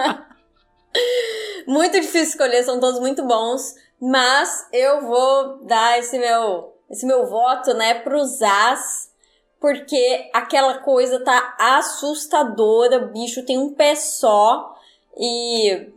muito 1.68 2.00
difícil 2.00 2.28
escolher, 2.30 2.62
são 2.62 2.80
todos 2.80 2.98
muito 2.98 3.26
bons. 3.26 3.74
Mas 4.00 4.66
eu 4.72 5.02
vou 5.02 5.66
dar 5.66 5.98
esse 5.98 6.18
meu, 6.18 6.72
esse 6.90 7.04
meu 7.04 7.26
voto, 7.26 7.74
né, 7.74 7.92
pro 8.00 8.24
Zaz. 8.24 9.12
Porque 9.60 10.30
aquela 10.32 10.78
coisa 10.78 11.22
tá 11.22 11.56
assustadora. 11.60 13.04
O 13.04 13.12
bicho 13.12 13.44
tem 13.44 13.58
um 13.58 13.74
pé 13.74 13.94
só. 13.96 14.74
E. 15.14 15.92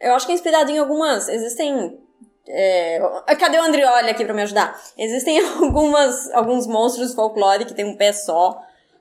Eu 0.00 0.14
acho 0.14 0.26
que 0.26 0.32
é 0.32 0.34
inspirado 0.34 0.72
em 0.72 0.78
algumas. 0.78 1.28
Existem 1.28 2.07
é... 2.48 3.00
Cadê 3.38 3.58
o 3.58 3.62
Andrioli 3.62 4.10
aqui 4.10 4.24
pra 4.24 4.34
me 4.34 4.42
ajudar? 4.42 4.78
Existem 4.96 5.38
algumas, 5.60 6.30
alguns 6.32 6.66
monstros 6.66 7.14
folclore 7.14 7.64
que 7.64 7.74
tem 7.74 7.84
um 7.84 7.96
pé 7.96 8.12
só. 8.12 8.60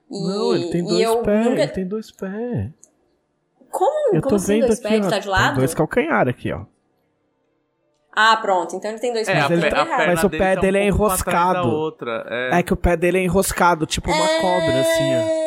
E, 0.09 0.19
não, 0.19 0.55
ele 0.55 0.69
tem 0.69 0.83
dois 0.83 1.15
pés, 1.25 1.45
nunca... 1.45 1.61
ele 1.61 1.71
tem 1.71 1.87
dois 1.87 2.11
pés. 2.11 2.69
Como, 3.69 4.15
eu 4.15 4.21
como 4.21 4.35
assim 4.35 4.53
vendo 4.53 4.67
dois 4.67 4.79
aqui, 4.79 4.87
pés? 4.87 5.05
Ó, 5.05 5.09
tá 5.09 5.19
de 5.19 5.27
lado? 5.27 5.49
Tem 5.49 5.57
dois 5.57 5.73
calcanhar 5.73 6.27
aqui, 6.27 6.51
ó. 6.51 6.61
Ah, 8.19 8.35
pronto. 8.37 8.75
Então 8.75 8.89
ele 8.89 8.99
tem 8.99 9.13
dois 9.13 9.27
é, 9.27 9.33
pés. 9.33 9.51
Ele, 9.51 9.69
mas 10.07 10.23
o 10.23 10.29
pé 10.29 10.55
dele, 10.55 10.61
dele 10.61 10.77
tá 10.77 10.79
um 10.79 10.83
é 10.83 10.87
enroscado. 10.87 11.69
Outra, 11.69 12.25
é. 12.29 12.59
é. 12.59 12.63
que 12.63 12.73
o 12.73 12.77
pé 12.77 12.97
dele 12.97 13.19
é 13.19 13.23
enroscado, 13.23 13.85
tipo 13.85 14.09
uma 14.09 14.25
é... 14.25 14.41
cobra, 14.41 14.79
assim, 14.79 15.15
ó. 15.15 15.46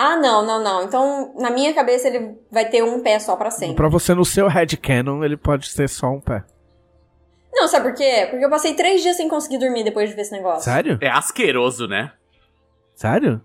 Ah, 0.00 0.16
não, 0.16 0.46
não, 0.46 0.62
não. 0.62 0.84
Então, 0.84 1.34
na 1.36 1.50
minha 1.50 1.74
cabeça, 1.74 2.06
ele 2.06 2.38
vai 2.52 2.70
ter 2.70 2.84
um 2.84 3.02
pé 3.02 3.18
só 3.18 3.34
pra 3.34 3.50
sempre. 3.50 3.74
Pra 3.74 3.88
você, 3.88 4.14
no 4.14 4.24
seu 4.24 4.46
headcanon, 4.46 5.24
ele 5.24 5.36
pode 5.36 5.74
ter 5.74 5.88
só 5.88 6.06
um 6.06 6.20
pé. 6.20 6.44
Não, 7.52 7.66
sabe 7.66 7.88
por 7.88 7.96
quê? 7.96 8.28
Porque 8.30 8.44
eu 8.44 8.48
passei 8.48 8.74
três 8.74 9.02
dias 9.02 9.16
sem 9.16 9.28
conseguir 9.28 9.58
dormir 9.58 9.82
depois 9.82 10.08
de 10.08 10.14
ver 10.14 10.22
esse 10.22 10.30
negócio. 10.30 10.62
Sério? 10.62 10.98
É 11.00 11.10
asqueroso, 11.10 11.88
né? 11.88 12.12
Sério? 12.94 13.42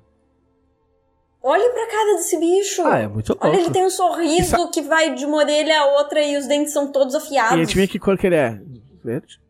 Olhe 1.41 1.67
pra 1.69 1.88
cara 1.88 2.17
desse 2.17 2.39
bicho. 2.39 2.85
Ah, 2.85 2.99
é 2.99 3.07
muito 3.07 3.30
louco. 3.30 3.47
Olha, 3.47 3.59
ele 3.59 3.71
tem 3.71 3.84
um 3.84 3.89
sorriso 3.89 4.51
sa... 4.51 4.67
que 4.67 4.84
vai 4.84 5.15
de 5.15 5.25
uma 5.25 5.38
orelha 5.38 5.80
a 5.80 5.85
outra 5.97 6.21
e 6.21 6.38
os 6.38 6.45
dentes 6.45 6.71
são 6.71 6.91
todos 6.91 7.15
afiados. 7.15 7.57
E 7.57 7.61
adivinha 7.63 7.88
que 7.88 7.97
cor 7.97 8.15
que 8.15 8.27
ele 8.27 8.35
é? 8.35 8.61
Verde? 9.03 9.41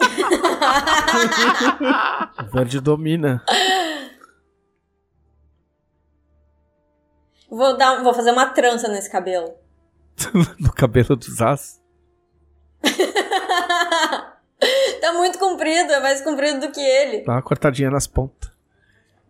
Verde 2.50 2.80
domina. 2.80 3.44
Vou, 7.50 7.76
dar, 7.76 8.02
vou 8.02 8.12
fazer 8.12 8.32
uma 8.32 8.46
trança 8.46 8.88
nesse 8.88 9.10
cabelo. 9.10 9.54
no 10.58 10.72
cabelo 10.72 11.16
dos 11.16 11.40
as? 11.40 11.80
tá 15.00 15.12
muito 15.14 15.38
comprido, 15.38 15.92
é 15.92 16.00
mais 16.00 16.22
comprido 16.22 16.60
do 16.60 16.72
que 16.72 16.80
ele. 16.80 17.24
Dá 17.24 17.32
uma 17.32 17.42
cortadinha 17.42 17.90
nas 17.90 18.06
pontas. 18.06 18.50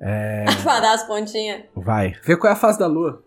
É... 0.00 0.44
pra 0.62 0.80
dar 0.80 0.94
as 0.94 1.04
pontinhas. 1.04 1.64
Vai. 1.74 2.14
Vê 2.22 2.36
qual 2.36 2.50
é 2.50 2.54
a 2.54 2.58
fase 2.58 2.78
da 2.78 2.86
lua. 2.86 3.22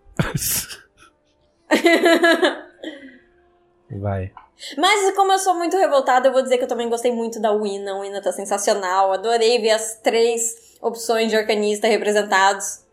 Vai. 3.92 4.32
Mas 4.78 5.16
como 5.16 5.32
eu 5.32 5.40
sou 5.40 5.56
muito 5.56 5.78
revoltada, 5.78 6.28
eu 6.28 6.34
vou 6.34 6.42
dizer 6.42 6.58
que 6.58 6.64
eu 6.64 6.68
também 6.68 6.90
gostei 6.90 7.12
muito 7.12 7.42
da 7.42 7.52
Wina. 7.52 7.92
A 7.92 8.00
Wina 8.00 8.22
tá 8.22 8.32
sensacional. 8.32 9.12
Adorei 9.12 9.60
ver 9.60 9.72
as 9.72 9.96
três 9.96 10.78
opções 10.82 11.30
de 11.30 11.38
arcanista 11.38 11.88
representados. 11.88 12.86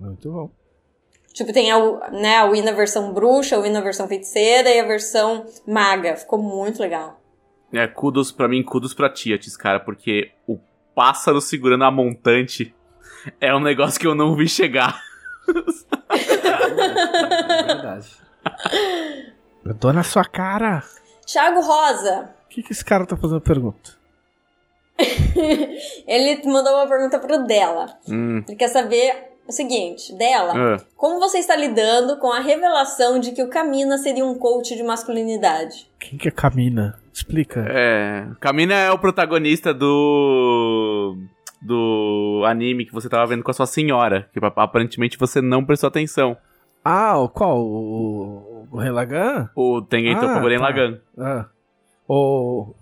Muito 0.00 0.30
bom. 0.30 0.63
Tipo, 1.34 1.52
tem 1.52 1.72
a, 1.72 1.78
né, 2.12 2.36
a 2.38 2.44
Wii 2.44 2.62
na 2.62 2.70
versão 2.70 3.12
bruxa, 3.12 3.56
a 3.56 3.58
Wii 3.58 3.72
na 3.72 3.80
versão 3.80 4.06
feiticeira 4.06 4.70
e 4.70 4.78
a 4.78 4.86
versão 4.86 5.44
maga. 5.66 6.16
Ficou 6.16 6.40
muito 6.40 6.80
legal. 6.80 7.20
É, 7.72 7.88
kudos 7.88 8.30
pra 8.30 8.46
mim, 8.46 8.62
kudos 8.62 8.94
pra 8.94 9.10
Tietes, 9.10 9.56
cara, 9.56 9.80
porque 9.80 10.30
o 10.46 10.60
pássaro 10.94 11.40
segurando 11.40 11.82
a 11.82 11.90
montante 11.90 12.72
é 13.40 13.52
um 13.52 13.58
negócio 13.58 13.98
que 13.98 14.06
eu 14.06 14.14
não 14.14 14.36
vi 14.36 14.48
chegar. 14.48 15.02
é 16.08 17.64
verdade. 17.66 18.10
Eu 19.64 19.74
tô 19.74 19.92
na 19.92 20.04
sua 20.04 20.24
cara. 20.24 20.84
Thiago 21.26 21.60
Rosa. 21.60 22.32
O 22.44 22.48
que, 22.48 22.62
que 22.62 22.72
esse 22.72 22.84
cara 22.84 23.04
tá 23.04 23.16
fazendo 23.16 23.40
pergunta? 23.40 23.90
Ele 26.06 26.40
mandou 26.46 26.74
uma 26.74 26.86
pergunta 26.86 27.18
pro 27.18 27.44
Dela. 27.44 27.98
Hum. 28.08 28.44
Ele 28.46 28.56
quer 28.56 28.68
saber 28.68 29.33
o 29.46 29.52
seguinte, 29.52 30.12
Dela, 30.14 30.52
Ah. 30.56 30.80
como 30.96 31.18
você 31.20 31.38
está 31.38 31.54
lidando 31.56 32.16
com 32.18 32.32
a 32.32 32.40
revelação 32.40 33.18
de 33.18 33.32
que 33.32 33.42
o 33.42 33.48
Camina 33.48 33.98
seria 33.98 34.24
um 34.24 34.38
coach 34.38 34.74
de 34.76 34.82
masculinidade? 34.82 35.86
Quem 36.00 36.18
que 36.18 36.28
é 36.28 36.30
Camina? 36.30 36.98
Explica. 37.12 37.64
É. 37.68 38.26
Kamina 38.40 38.74
é 38.74 38.90
o 38.90 38.98
protagonista 38.98 39.72
do. 39.72 41.16
Do 41.62 42.42
anime 42.46 42.84
que 42.84 42.92
você 42.92 43.08
tava 43.08 43.24
vendo 43.26 43.42
com 43.42 43.50
a 43.50 43.54
sua 43.54 43.64
senhora. 43.66 44.28
Que 44.32 44.38
aparentemente 44.42 45.16
você 45.18 45.40
não 45.40 45.64
prestou 45.64 45.88
atenção. 45.88 46.36
Ah, 46.84 47.16
o 47.18 47.28
qual? 47.28 47.58
O, 47.58 48.68
o 48.70 48.76
Relagan? 48.76 49.48
O 49.56 49.80
Tengen 49.80 50.14
Ah, 50.16 50.20
Toppa 50.20 50.40
Guren 50.40 50.58
tá. 50.58 50.64
Lagan. 50.64 50.98
Ah. 51.18 51.46
O. 52.06 52.74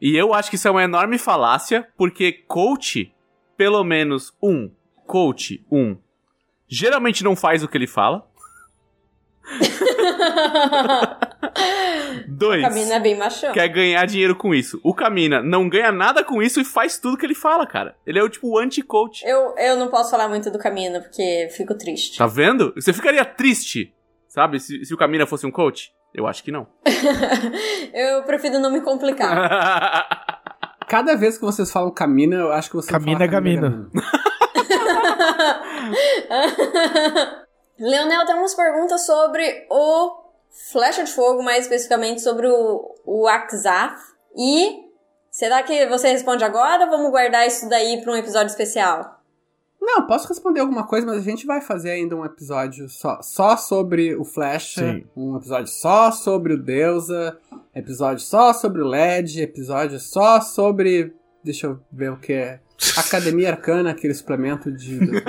E 0.00 0.16
eu 0.16 0.32
acho 0.32 0.48
que 0.48 0.56
isso 0.56 0.66
é 0.66 0.70
uma 0.70 0.82
enorme 0.82 1.18
falácia, 1.18 1.86
porque 1.98 2.32
coach, 2.32 3.12
pelo 3.58 3.84
menos 3.84 4.32
um, 4.42 4.70
coach, 5.06 5.62
um, 5.70 5.94
geralmente 6.70 7.24
não 7.24 7.34
faz 7.34 7.62
o 7.62 7.68
que 7.68 7.76
ele 7.76 7.86
fala. 7.86 8.26
Dois, 12.28 12.62
Camina 12.62 12.94
é 12.94 13.00
bem 13.00 13.18
machão. 13.18 13.52
quer 13.52 13.68
ganhar 13.68 14.04
dinheiro 14.06 14.36
com 14.36 14.54
isso. 14.54 14.80
O 14.82 14.94
Kamina 14.94 15.42
não 15.42 15.68
ganha 15.68 15.90
nada 15.90 16.22
com 16.22 16.42
isso 16.42 16.60
e 16.60 16.64
faz 16.64 16.98
tudo 16.98 17.16
que 17.16 17.26
ele 17.26 17.34
fala, 17.34 17.66
cara. 17.66 17.96
Ele 18.06 18.18
é 18.18 18.22
o 18.22 18.28
tipo 18.28 18.58
anti-coach. 18.58 19.24
Eu, 19.26 19.54
eu 19.58 19.76
não 19.76 19.88
posso 19.88 20.10
falar 20.10 20.28
muito 20.28 20.50
do 20.50 20.58
Camina, 20.58 21.00
porque 21.00 21.48
fico 21.56 21.74
triste. 21.74 22.18
Tá 22.18 22.26
vendo? 22.26 22.72
Você 22.76 22.92
ficaria 22.92 23.24
triste, 23.24 23.92
sabe, 24.28 24.60
se, 24.60 24.84
se 24.84 24.94
o 24.94 24.96
Kamina 24.96 25.26
fosse 25.26 25.46
um 25.46 25.50
coach? 25.50 25.92
Eu 26.14 26.26
acho 26.26 26.42
que 26.42 26.52
não. 26.52 26.66
Eu 27.92 28.22
prefiro 28.24 28.58
não 28.58 28.72
me 28.72 28.80
complicar. 28.80 30.30
Cada 30.88 31.16
vez 31.16 31.38
que 31.38 31.44
vocês 31.44 31.70
falam 31.70 31.92
Camina, 31.92 32.34
eu 32.34 32.52
acho 32.52 32.68
que 32.68 32.74
vocês 32.74 32.90
Camina 32.90 33.12
falam 33.12 33.24
é 33.24 33.28
Gamina. 33.28 33.88
Leonel, 37.78 38.26
temos 38.26 38.54
perguntas 38.54 39.06
sobre 39.06 39.66
o 39.70 40.20
Flecha 40.70 41.04
de 41.04 41.12
Fogo, 41.12 41.42
mais 41.42 41.64
especificamente 41.64 42.20
sobre 42.20 42.46
o, 42.46 42.94
o 43.06 43.26
Akzath. 43.26 43.98
E 44.36 44.84
será 45.30 45.62
que 45.62 45.86
você 45.86 46.08
responde 46.08 46.44
agora 46.44 46.84
ou 46.84 46.90
vamos 46.90 47.10
guardar 47.10 47.46
isso 47.46 47.68
daí 47.68 48.02
para 48.02 48.12
um 48.12 48.16
episódio 48.16 48.48
especial? 48.50 49.20
Não, 49.80 50.06
posso 50.06 50.28
responder 50.28 50.60
alguma 50.60 50.86
coisa, 50.86 51.06
mas 51.06 51.16
a 51.16 51.22
gente 51.22 51.46
vai 51.46 51.62
fazer 51.62 51.90
ainda 51.90 52.14
um 52.14 52.24
episódio 52.24 52.86
só, 52.88 53.22
só 53.22 53.56
sobre 53.56 54.14
o 54.14 54.24
Flecha, 54.24 54.92
Sim. 54.92 55.06
um 55.16 55.36
episódio 55.36 55.68
só 55.68 56.12
sobre 56.12 56.52
o 56.52 56.62
Deusa, 56.62 57.38
episódio 57.74 58.22
só 58.22 58.52
sobre 58.52 58.82
o 58.82 58.86
LED, 58.86 59.40
episódio 59.40 59.98
só 59.98 60.40
sobre. 60.42 61.14
Deixa 61.42 61.66
eu 61.66 61.80
ver 61.90 62.12
o 62.12 62.18
que 62.18 62.34
é. 62.34 62.60
Academia 62.96 63.50
Arcana, 63.50 63.90
aquele 63.90 64.14
suplemento 64.14 64.70
de. 64.72 64.98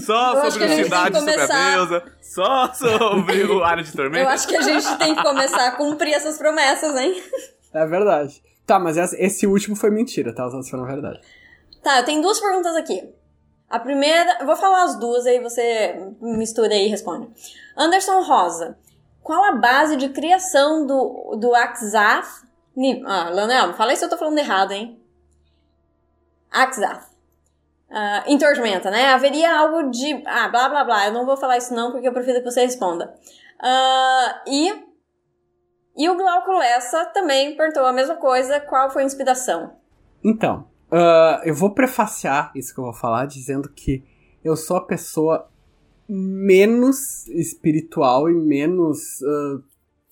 Só 0.00 0.34
Eu 0.44 0.50
sobre 0.50 0.64
a 0.72 0.84
cidade, 0.84 1.12
que 1.12 1.18
sobre 1.18 1.32
a 1.32 1.36
começar- 1.36 1.74
deusa, 1.76 2.02
só 2.20 2.72
sobre 2.74 3.44
o 3.44 3.62
área 3.64 3.82
de 3.82 3.92
tormento. 3.92 4.24
Eu 4.24 4.28
acho 4.28 4.48
que 4.48 4.56
a 4.56 4.62
gente 4.62 4.98
tem 4.98 5.14
que 5.14 5.22
começar 5.22 5.68
a 5.68 5.72
cumprir 5.72 6.12
essas 6.14 6.38
promessas, 6.38 6.96
hein? 6.96 7.22
é 7.72 7.86
verdade. 7.86 8.42
Tá, 8.66 8.78
mas 8.78 8.96
esse 9.14 9.46
último 9.46 9.74
foi 9.76 9.90
mentira, 9.90 10.34
tá? 10.34 10.46
Os 10.46 10.52
outros 10.54 10.70
foram 10.70 10.84
verdade. 10.86 11.20
Tá, 11.82 11.98
eu 11.98 12.04
tenho 12.04 12.22
duas 12.22 12.38
perguntas 12.38 12.74
aqui. 12.76 13.02
A 13.68 13.78
primeira, 13.78 14.38
eu 14.40 14.46
vou 14.46 14.56
falar 14.56 14.84
as 14.84 14.98
duas, 14.98 15.26
aí 15.26 15.40
você 15.40 15.94
mistura 16.20 16.72
aí 16.74 16.86
e 16.86 16.88
responde. 16.88 17.28
Anderson 17.76 18.20
Rosa, 18.22 18.76
qual 19.22 19.44
a 19.44 19.52
base 19.52 19.96
de 19.96 20.08
criação 20.08 20.86
do, 20.86 21.36
do 21.40 21.54
Akzath? 21.54 22.48
Ah, 23.04 23.28
Leonel, 23.30 23.68
me 23.68 23.74
fala 23.74 23.90
aí 23.90 23.96
se 23.96 24.04
eu 24.04 24.08
tô 24.08 24.16
falando 24.16 24.38
errado, 24.38 24.72
hein? 24.72 24.98
Akzath. 26.50 27.10
Ah, 27.90 28.24
em 28.26 28.38
Tormenta, 28.38 28.90
né? 28.90 29.08
Haveria 29.08 29.54
algo 29.58 29.90
de. 29.90 30.22
Ah, 30.26 30.48
blá 30.48 30.68
blá 30.68 30.84
blá. 30.84 31.06
Eu 31.06 31.12
não 31.12 31.26
vou 31.26 31.36
falar 31.36 31.58
isso 31.58 31.74
não, 31.74 31.90
porque 31.92 32.08
eu 32.08 32.12
prefiro 32.12 32.38
que 32.38 32.50
você 32.50 32.62
responda. 32.62 33.14
Ah, 33.60 34.42
e. 34.46 34.88
E 35.96 36.08
o 36.08 36.16
Glauco 36.16 36.52
Lessa 36.52 37.04
também 37.06 37.56
perguntou 37.56 37.84
a 37.84 37.92
mesma 37.92 38.16
coisa. 38.16 38.60
Qual 38.60 38.90
foi 38.90 39.02
a 39.02 39.06
inspiração? 39.06 39.76
Então, 40.24 40.66
ah, 40.90 41.42
eu 41.44 41.54
vou 41.54 41.74
prefaciar 41.74 42.52
isso 42.54 42.72
que 42.72 42.80
eu 42.80 42.84
vou 42.84 42.94
falar 42.94 43.26
dizendo 43.26 43.68
que 43.68 44.04
eu 44.42 44.56
sou 44.56 44.76
a 44.76 44.86
pessoa 44.86 45.50
menos 46.08 47.28
espiritual 47.28 48.28
e 48.28 48.34
menos, 48.34 49.20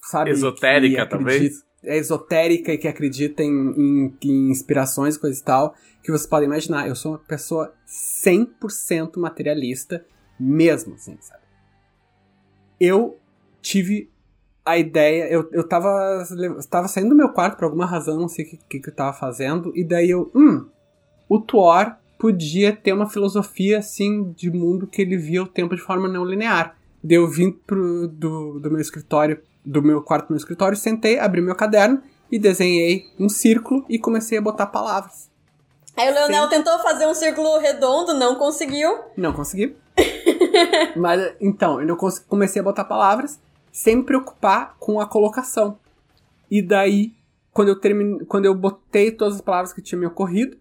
sabe, 0.00 0.30
Esotérica, 0.30 1.08
talvez? 1.08 1.64
É 1.82 1.96
esotérica 1.96 2.72
e 2.72 2.78
que 2.78 2.88
acredita 2.88 3.42
em, 3.42 3.50
em, 3.50 4.16
em 4.24 4.50
inspirações, 4.50 5.16
coisa 5.16 5.38
e 5.38 5.42
tal, 5.42 5.74
que 6.02 6.10
vocês 6.10 6.26
podem 6.26 6.46
imaginar. 6.46 6.88
Eu 6.88 6.96
sou 6.96 7.12
uma 7.12 7.18
pessoa 7.18 7.72
100% 7.86 9.18
materialista, 9.18 10.04
mesmo, 10.38 10.94
assim, 10.94 11.16
sabe? 11.20 11.42
Eu 12.80 13.18
tive 13.60 14.10
a 14.64 14.76
ideia, 14.76 15.30
eu, 15.30 15.48
eu 15.52 15.66
tava, 15.66 16.22
tava 16.68 16.88
saindo 16.88 17.10
do 17.10 17.16
meu 17.16 17.30
quarto 17.30 17.56
por 17.56 17.64
alguma 17.64 17.86
razão, 17.86 18.18
não 18.18 18.28
sei 18.28 18.44
o 18.44 18.48
que, 18.48 18.56
que, 18.68 18.80
que 18.80 18.88
eu 18.90 18.94
tava 18.94 19.16
fazendo, 19.16 19.72
e 19.74 19.82
daí 19.82 20.10
eu, 20.10 20.30
hum, 20.34 20.66
o 21.28 21.40
Thor 21.40 21.96
podia 22.18 22.74
ter 22.76 22.92
uma 22.92 23.08
filosofia 23.08 23.78
assim 23.78 24.30
de 24.32 24.50
mundo 24.50 24.86
que 24.86 25.00
ele 25.00 25.16
via 25.16 25.42
o 25.42 25.46
tempo 25.46 25.74
de 25.74 25.80
forma 25.80 26.08
não 26.08 26.24
linear. 26.24 26.76
Daí 27.02 27.16
eu 27.16 27.28
vim 27.28 27.50
pro, 27.50 28.08
do, 28.08 28.58
do 28.58 28.70
meu 28.70 28.80
escritório, 28.80 29.40
do 29.68 29.82
meu 29.82 30.02
quarto 30.02 30.30
meu 30.30 30.38
escritório, 30.38 30.76
sentei, 30.76 31.18
abri 31.18 31.42
meu 31.42 31.54
caderno 31.54 32.02
e 32.32 32.38
desenhei 32.38 33.04
um 33.18 33.28
círculo 33.28 33.84
e 33.88 33.98
comecei 33.98 34.38
a 34.38 34.40
botar 34.42 34.66
palavras. 34.66 35.30
Aí 35.94 36.10
o 36.10 36.14
Leonel 36.14 36.44
Sim. 36.44 36.50
tentou 36.50 36.78
fazer 36.78 37.06
um 37.06 37.14
círculo 37.14 37.58
redondo, 37.58 38.14
não 38.14 38.36
conseguiu. 38.36 38.98
Não 39.16 39.32
consegui. 39.32 39.76
Mas 40.96 41.34
então, 41.40 41.82
eu 41.82 41.96
comecei 42.28 42.60
a 42.60 42.64
botar 42.64 42.84
palavras 42.84 43.38
sem 43.70 43.96
me 43.96 44.04
preocupar 44.04 44.76
com 44.78 45.00
a 45.00 45.06
colocação. 45.06 45.78
E 46.50 46.62
daí, 46.62 47.12
quando 47.52 47.68
eu 47.68 47.78
termine, 47.78 48.24
quando 48.24 48.46
eu 48.46 48.54
botei 48.54 49.10
todas 49.10 49.34
as 49.34 49.40
palavras 49.40 49.72
que 49.72 49.82
tinham 49.82 50.00
me 50.00 50.06
ocorrido, 50.06 50.56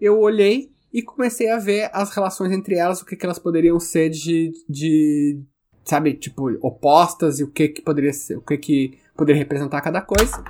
eu 0.00 0.18
olhei 0.18 0.72
e 0.92 1.02
comecei 1.02 1.50
a 1.50 1.58
ver 1.58 1.90
as 1.92 2.10
relações 2.10 2.50
entre 2.50 2.76
elas, 2.76 3.00
o 3.00 3.06
que, 3.06 3.14
que 3.14 3.24
elas 3.24 3.38
poderiam 3.38 3.78
ser 3.78 4.08
de, 4.08 4.52
de 4.68 5.40
sabe, 5.88 6.14
tipo, 6.14 6.50
opostas 6.60 7.40
e 7.40 7.44
o 7.44 7.48
que 7.48 7.68
que 7.68 7.80
poderia 7.80 8.12
ser, 8.12 8.36
o 8.36 8.42
que 8.42 8.58
que 8.58 8.98
poderia 9.16 9.40
representar 9.40 9.80
cada 9.80 10.02
coisa. 10.02 10.44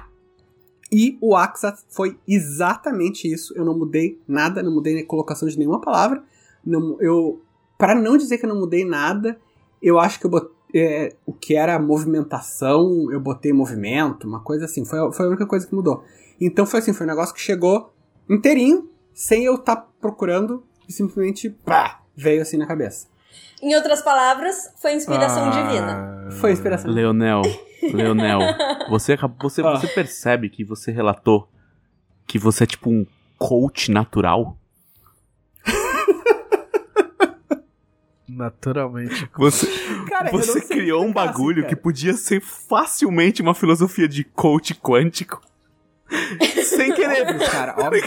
E 0.91 1.17
o 1.21 1.37
Axa 1.37 1.77
foi 1.89 2.19
exatamente 2.27 3.31
isso. 3.31 3.55
Eu 3.57 3.65
não 3.65 3.79
mudei 3.79 4.21
nada, 4.27 4.63
não 4.63 4.75
mudei 4.75 4.99
a 4.99 5.07
colocação 5.07 5.49
de 5.49 5.57
nenhuma 5.57 5.81
palavra. 5.81 6.25
Não, 6.65 7.01
eu, 7.01 7.41
para 7.77 7.95
não 7.95 8.17
dizer 8.17 8.39
que 8.39 8.47
eu 8.47 8.49
não 8.49 8.59
mudei 8.59 8.85
nada, 8.85 9.39
eu 9.81 9.99
acho 9.99 10.19
que 10.19 10.27
eu 10.27 10.31
botei, 10.31 10.51
é, 10.75 11.15
o 11.25 11.33
que 11.33 11.55
era 11.55 11.79
movimentação, 11.79 13.11
eu 13.13 13.21
botei 13.21 13.53
movimento, 13.53 14.27
uma 14.27 14.41
coisa 14.41 14.65
assim. 14.65 14.85
Foi, 14.85 15.13
foi 15.13 15.27
a 15.27 15.29
única 15.29 15.47
coisa 15.47 15.67
que 15.67 15.75
mudou. 15.75 16.03
Então 16.41 16.67
foi 16.67 16.81
assim, 16.81 16.93
foi 16.93 17.07
um 17.07 17.11
negócio 17.11 17.35
que 17.35 17.41
chegou 17.41 17.93
inteirinho, 18.29 18.89
sem 19.15 19.45
eu 19.45 19.55
estar 19.55 19.77
procurando, 20.01 20.65
e 20.89 20.93
simplesmente 20.93 21.49
pá, 21.51 22.03
veio 22.17 22.43
assim 22.43 22.57
na 22.57 22.67
cabeça. 22.67 23.07
Em 23.63 23.75
outras 23.75 24.03
palavras, 24.03 24.73
foi 24.81 24.93
inspiração 24.95 25.49
Ah. 25.49 25.51
divina. 25.51 26.31
Foi 26.41 26.53
inspiração. 26.53 26.91
Leonel, 26.91 27.43
Leonel, 27.93 28.39
você, 28.89 29.17
você, 29.41 29.63
Ah. 29.63 29.77
você 29.77 29.89
percebe 29.89 30.49
que 30.49 30.65
você 30.65 30.91
relatou 30.93 31.49
que 32.27 32.39
você 32.39 32.65
é 32.65 32.67
tipo 32.67 32.91
um 32.91 33.07
coach 33.39 33.91
natural? 33.91 34.57
Naturalmente. 38.29 39.29
Você, 39.37 39.67
Cara, 40.09 40.31
você 40.31 40.61
criou 40.61 41.01
um 41.01 41.05
assim, 41.07 41.13
bagulho 41.13 41.63
cara. 41.63 41.75
que 41.75 41.81
podia 41.81 42.13
ser 42.13 42.41
facilmente 42.41 43.43
uma 43.43 43.55
filosofia 43.55 44.07
de 44.07 44.23
coach 44.23 44.75
quântico. 44.75 45.41
Sem 46.65 46.93
querer. 46.95 47.39
Cara, 47.51 47.75
óbvio. 47.79 48.03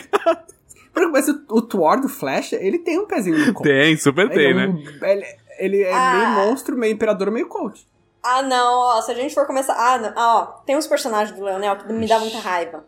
Mas 1.11 1.27
o, 1.27 1.41
o 1.49 1.61
Thor 1.61 1.99
do 2.01 2.09
Flash, 2.09 2.53
ele 2.53 2.79
tem 2.79 2.99
um 2.99 3.05
pezinho 3.07 3.37
no 3.45 3.53
coach. 3.53 3.63
Tem, 3.67 3.95
super 3.97 4.25
Ele 4.25 4.33
tem, 4.33 4.51
é 4.51 4.53
né? 4.53 4.67
um- 4.67 5.05
ele, 5.07 5.25
ele 5.57 5.81
é 5.83 5.93
Ah. 5.93 6.13
meio 6.15 6.29
monstro, 6.47 6.77
meio 6.77 6.93
imperador, 6.93 7.31
meio 7.31 7.47
coach. 7.47 7.87
Ah, 8.23 8.41
não, 8.43 8.73
ó, 8.77 9.01
se 9.01 9.11
a 9.11 9.15
gente 9.15 9.33
for 9.33 9.47
começar. 9.47 9.73
Ah, 9.73 9.97
não, 9.97 10.13
ah, 10.15 10.35
ó, 10.39 10.45
tem 10.65 10.77
uns 10.77 10.87
personagens 10.87 11.35
do 11.37 11.43
Leonel 11.43 11.75
que 11.77 11.91
me 11.93 12.07
dá 12.07 12.19
muita 12.19 12.37
raiva. 12.39 12.85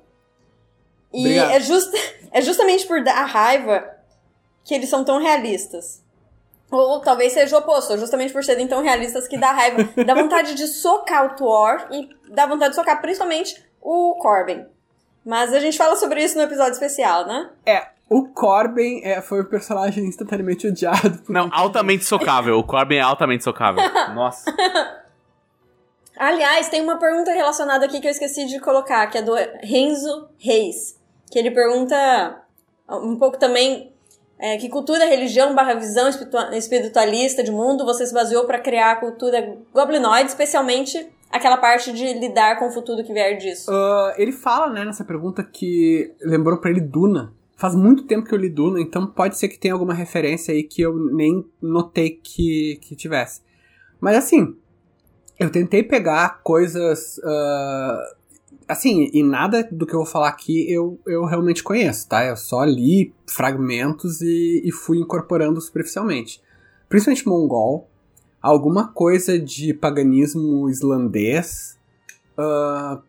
E 1.14 1.20
Obrigado. 1.20 1.52
é, 1.52 1.60
just, 1.60 1.92
é 2.32 2.42
justamente 2.42 2.86
por 2.88 3.04
dar 3.04 3.24
raiva 3.26 3.84
que 4.64 4.74
eles 4.74 4.90
são 4.90 5.04
tão 5.04 5.20
realistas. 5.20 6.02
Ou 6.72 7.00
talvez 7.02 7.34
seja 7.34 7.56
o 7.56 7.60
oposto, 7.60 7.98
justamente 7.98 8.34
por 8.34 8.44
serem 8.44 8.68
tão 8.68 8.82
realistas 8.82 9.28
que 9.28 9.38
dá 9.38 9.52
raiva. 9.52 9.88
Dá 10.04 10.16
vontade 10.16 10.56
de 10.56 10.66
socar 10.68 11.26
o 11.28 11.36
Thor 11.36 11.88
e 11.92 12.10
dá 12.34 12.46
vontade 12.48 12.72
de 12.72 12.76
socar 12.76 13.00
principalmente 13.02 13.64
o 13.82 14.16
Corbin. 14.20 14.66
Mas 15.26 15.54
a 15.54 15.60
gente 15.60 15.78
fala 15.78 15.96
sobre 15.96 16.24
isso 16.24 16.36
no 16.38 16.44
episódio 16.44 16.74
especial, 16.74 17.26
né? 17.26 17.50
É, 17.66 17.88
o 18.10 18.28
Corbin 18.28 19.02
é, 19.04 19.22
foi 19.22 19.42
o 19.42 19.46
personagem 19.46 20.06
instantaneamente 20.06 20.68
odiado. 20.68 21.20
Por 21.20 21.32
Não, 21.32 21.50
altamente 21.52 22.04
socável. 22.06 22.58
O 22.58 22.64
Corbin 22.64 22.98
é 22.98 23.02
altamente 23.02 23.44
socável. 23.44 23.82
Nossa. 24.14 24.54
Aliás, 26.18 26.70
tem 26.70 26.82
uma 26.82 26.98
pergunta 26.98 27.32
relacionada 27.32 27.86
aqui 27.86 28.00
que 28.00 28.08
eu 28.08 28.12
esqueci 28.12 28.46
de 28.46 28.60
colocar, 28.60 29.08
que 29.08 29.18
é 29.18 29.22
do 29.22 29.34
Renzo 29.62 30.30
Reis. 30.38 31.00
Que 31.32 31.40
ele 31.40 31.50
pergunta 31.50 32.44
um 32.90 33.18
pouco 33.18 33.40
também 33.40 33.92
é, 34.38 34.58
que 34.58 34.70
cultura, 34.70 35.06
religião 35.06 35.56
barra 35.56 35.74
visão 35.74 36.08
espiritua- 36.08 36.56
espiritualista 36.56 37.44
de 37.44 37.52
mundo 37.52 37.86
você 37.86 38.06
se 38.06 38.14
baseou 38.14 38.46
para 38.46 38.60
criar 38.60 38.92
a 38.92 38.96
cultura 38.98 39.58
goblinoide, 39.74 40.30
especialmente 40.30 41.10
aquela 41.34 41.58
parte 41.58 41.92
de 41.92 42.14
lidar 42.14 42.60
com 42.60 42.68
o 42.68 42.72
futuro 42.72 43.04
que 43.04 43.12
vier 43.12 43.38
disso. 43.38 43.72
Ah, 43.72 44.14
ele 44.18 44.32
fala, 44.32 44.72
né, 44.72 44.86
nessa 44.86 45.04
pergunta 45.04 45.44
que 45.44 46.14
lembrou 46.22 46.60
pra 46.60 46.70
ele 46.70 46.80
Duna. 46.80 47.34
Faz 47.58 47.76
muito 47.76 48.04
tempo 48.04 48.28
que 48.28 48.34
eu 48.34 48.38
li 48.38 48.50
Duna, 48.50 48.80
então 48.80 49.08
pode 49.08 49.38
ser 49.38 49.48
que 49.48 49.58
tenha 49.58 49.74
alguma 49.74 49.94
referência 49.94 50.54
aí 50.54 50.64
que 50.64 50.82
eu 50.82 50.96
nem 51.14 51.46
notei 51.62 52.12
que, 52.12 52.78
que 52.82 52.96
tivesse. 52.96 53.42
Mas 54.00 54.18
assim, 54.18 54.56
eu 55.40 55.50
tentei 55.50 55.82
pegar 55.82 56.42
coisas. 56.44 57.20
ah, 57.24 58.16
assim, 58.68 59.10
e 59.12 59.24
nada 59.24 59.68
do 59.72 59.88
que 59.88 59.94
eu 59.94 60.00
vou 60.00 60.08
falar 60.08 60.30
aqui 60.30 60.72
eu, 60.72 61.00
eu 61.08 61.26
realmente 61.26 61.64
conheço, 61.64 62.08
tá? 62.08 62.24
Eu 62.26 62.36
só 62.36 62.64
li 62.64 63.14
fragmentos 63.28 64.22
e, 64.22 64.62
e 64.64 64.72
fui 64.72 65.00
incorporando 65.00 65.60
superficialmente. 65.60 66.42
Principalmente 66.88 67.28
mongol, 67.28 67.90
alguma 68.44 68.90
coisa 68.90 69.40
de 69.40 69.74
paganismo 69.74 70.70
islandês. 70.70 71.80
ah, 72.38 73.02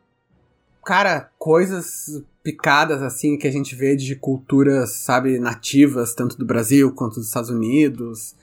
cara, 0.85 1.31
coisas 1.39 2.23
picadas 2.43 3.03
assim 3.03 3.37
que 3.37 3.49
a 3.49 3.51
gente 3.51 3.75
vê 3.75 3.97
de 3.97 4.15
culturas, 4.15 4.93
sabe, 4.93 5.39
nativas, 5.41 6.15
tanto 6.15 6.39
do 6.39 6.47
Brasil 6.47 6.95
quanto 6.95 7.17
dos 7.17 7.27
Estados 7.27 7.51
Unidos. 7.51 8.37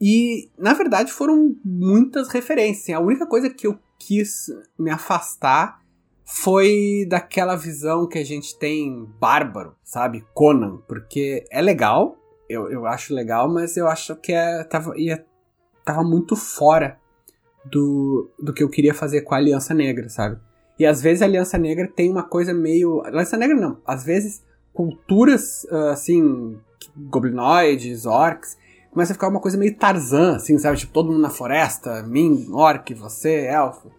E, 0.00 0.50
na 0.58 0.74
verdade, 0.74 1.10
foram 1.10 1.56
muitas 1.64 2.28
referências. 2.28 2.82
assim. 2.82 2.92
A 2.92 3.00
única 3.00 3.26
coisa 3.26 3.48
que 3.48 3.66
eu 3.66 3.78
quis 3.98 4.50
me 4.78 4.90
afastar 4.90 5.80
foi 6.26 7.06
daquela 7.08 7.54
visão 7.56 8.06
que 8.06 8.18
a 8.18 8.24
gente 8.24 8.58
tem 8.58 9.08
bárbaro, 9.18 9.74
sabe? 9.82 10.26
Conan. 10.34 10.78
Porque 10.88 11.44
é 11.50 11.62
legal, 11.62 12.18
eu, 12.48 12.70
eu 12.70 12.86
acho 12.86 13.14
legal, 13.14 13.48
mas 13.48 13.76
eu 13.76 13.86
acho 13.86 14.16
que 14.16 14.32
é, 14.32 14.64
tava, 14.64 14.98
ia, 14.98 15.24
tava 15.84 16.02
muito 16.02 16.34
fora 16.34 16.98
do, 17.64 18.30
do 18.38 18.52
que 18.52 18.62
eu 18.62 18.68
queria 18.68 18.94
fazer 18.94 19.22
com 19.22 19.34
a 19.34 19.38
Aliança 19.38 19.74
Negra, 19.74 20.08
sabe? 20.08 20.38
E 20.78 20.84
às 20.84 21.00
vezes 21.00 21.22
a 21.22 21.26
Aliança 21.26 21.56
Negra 21.56 21.86
tem 21.86 22.10
uma 22.10 22.22
coisa 22.22 22.52
meio. 22.52 23.02
Aliança 23.04 23.36
Negra 23.36 23.56
não. 23.56 23.78
Às 23.86 24.04
vezes 24.04 24.42
culturas, 24.72 25.66
ah, 25.70 25.92
assim, 25.92 26.58
goblinoides, 26.96 28.06
orcs, 28.06 28.56
começa 28.90 29.12
a 29.12 29.14
ficar 29.14 29.28
uma 29.28 29.40
coisa 29.40 29.56
meio 29.56 29.76
Tarzan, 29.76 30.36
assim, 30.36 30.58
sabe? 30.58 30.78
Tipo, 30.78 30.92
todo 30.92 31.10
mundo 31.10 31.20
na 31.20 31.30
floresta, 31.30 32.02
mim, 32.02 32.48
orc, 32.50 32.92
você, 32.94 33.46
elfo. 33.46 33.90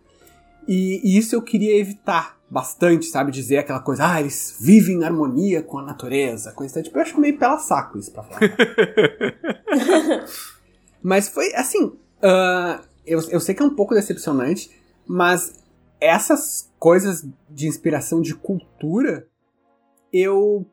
E, 0.68 1.02
e 1.04 1.18
isso 1.18 1.36
eu 1.36 1.42
queria 1.42 1.78
evitar 1.78 2.38
bastante, 2.50 3.06
sabe? 3.06 3.32
Dizer 3.32 3.58
aquela 3.58 3.80
coisa, 3.80 4.12
ah, 4.12 4.20
eles 4.20 4.58
vivem 4.60 4.98
em 4.98 5.04
harmonia 5.04 5.62
com 5.62 5.80
a 5.80 5.84
natureza, 5.84 6.52
coisa 6.52 6.84
tipo, 6.84 6.98
eu 6.98 7.02
acho 7.02 7.20
meio 7.20 7.38
pela 7.38 7.58
saco 7.58 7.98
isso 7.98 8.12
pra 8.12 8.24
falar. 8.24 8.42
mas 11.08 11.30
foi, 11.30 11.54
assim, 11.54 11.94
ah, 12.24 12.82
eu, 13.06 13.20
eu 13.30 13.40
sei 13.40 13.54
que 13.54 13.62
é 13.62 13.66
um 13.66 13.76
pouco 13.76 13.94
decepcionante, 13.94 14.72
mas 15.06 15.54
essas 16.02 16.72
coisas 16.80 17.24
de 17.48 17.68
inspiração 17.68 18.20
de 18.22 18.34
cultura, 18.34 19.28
eu 20.12 20.66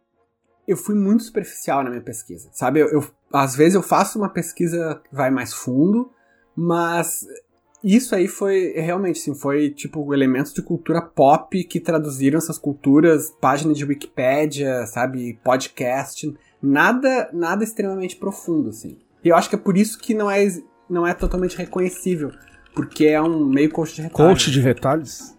eu 0.67 0.77
fui 0.77 0.95
muito 0.95 1.25
superficial 1.25 1.85
na 1.85 1.91
minha 1.91 2.01
pesquisa, 2.03 2.49
sabe? 2.53 2.81
Eu, 2.81 2.89
eu- 2.89 3.05
às 3.31 3.55
vezes 3.55 3.75
eu 3.75 3.83
faço 3.83 4.19
uma 4.19 4.29
pesquisa 4.31 5.03
que 5.07 5.15
vai 5.15 5.31
mais 5.31 5.53
fundo, 5.53 6.11
mas 6.57 7.27
isso 7.85 8.15
aí 8.15 8.27
foi 8.29 8.73
realmente 8.77 9.21
assim, 9.21 9.35
foi 9.35 9.69
tipo 9.71 10.15
elementos 10.15 10.55
de 10.55 10.63
cultura 10.63 11.03
pop 11.03 11.63
que 11.65 11.79
traduziram 11.81 12.39
essas 12.39 12.57
culturas, 12.59 13.31
página 13.41 13.75
de 13.75 13.85
Wikipédia, 13.85 14.87
sabe, 14.87 15.39
podcast, 15.45 16.33
nada 16.63 17.29
nada 17.35 17.65
extremamente 17.65 18.17
profundo 18.17 18.71
assim. 18.71 18.97
E 19.25 19.29
eu 19.29 19.37
acho 19.37 19.49
que 19.49 19.55
é 19.55 19.59
por 19.59 19.77
isso 19.77 19.99
que 19.99 20.15
não 20.15 20.31
é 20.31 20.47
não 20.89 21.07
é 21.07 21.15
totalmente 21.15 21.57
reconhecível, 21.57 22.33
porque 22.75 23.07
é 23.07 23.21
um 23.21 23.45
meio 23.45 23.71
coach 23.71 23.95
de 23.95 24.03
retalho. 24.03 24.29
Coach 24.29 24.51
de 24.51 24.61
retalhos? 24.61 25.35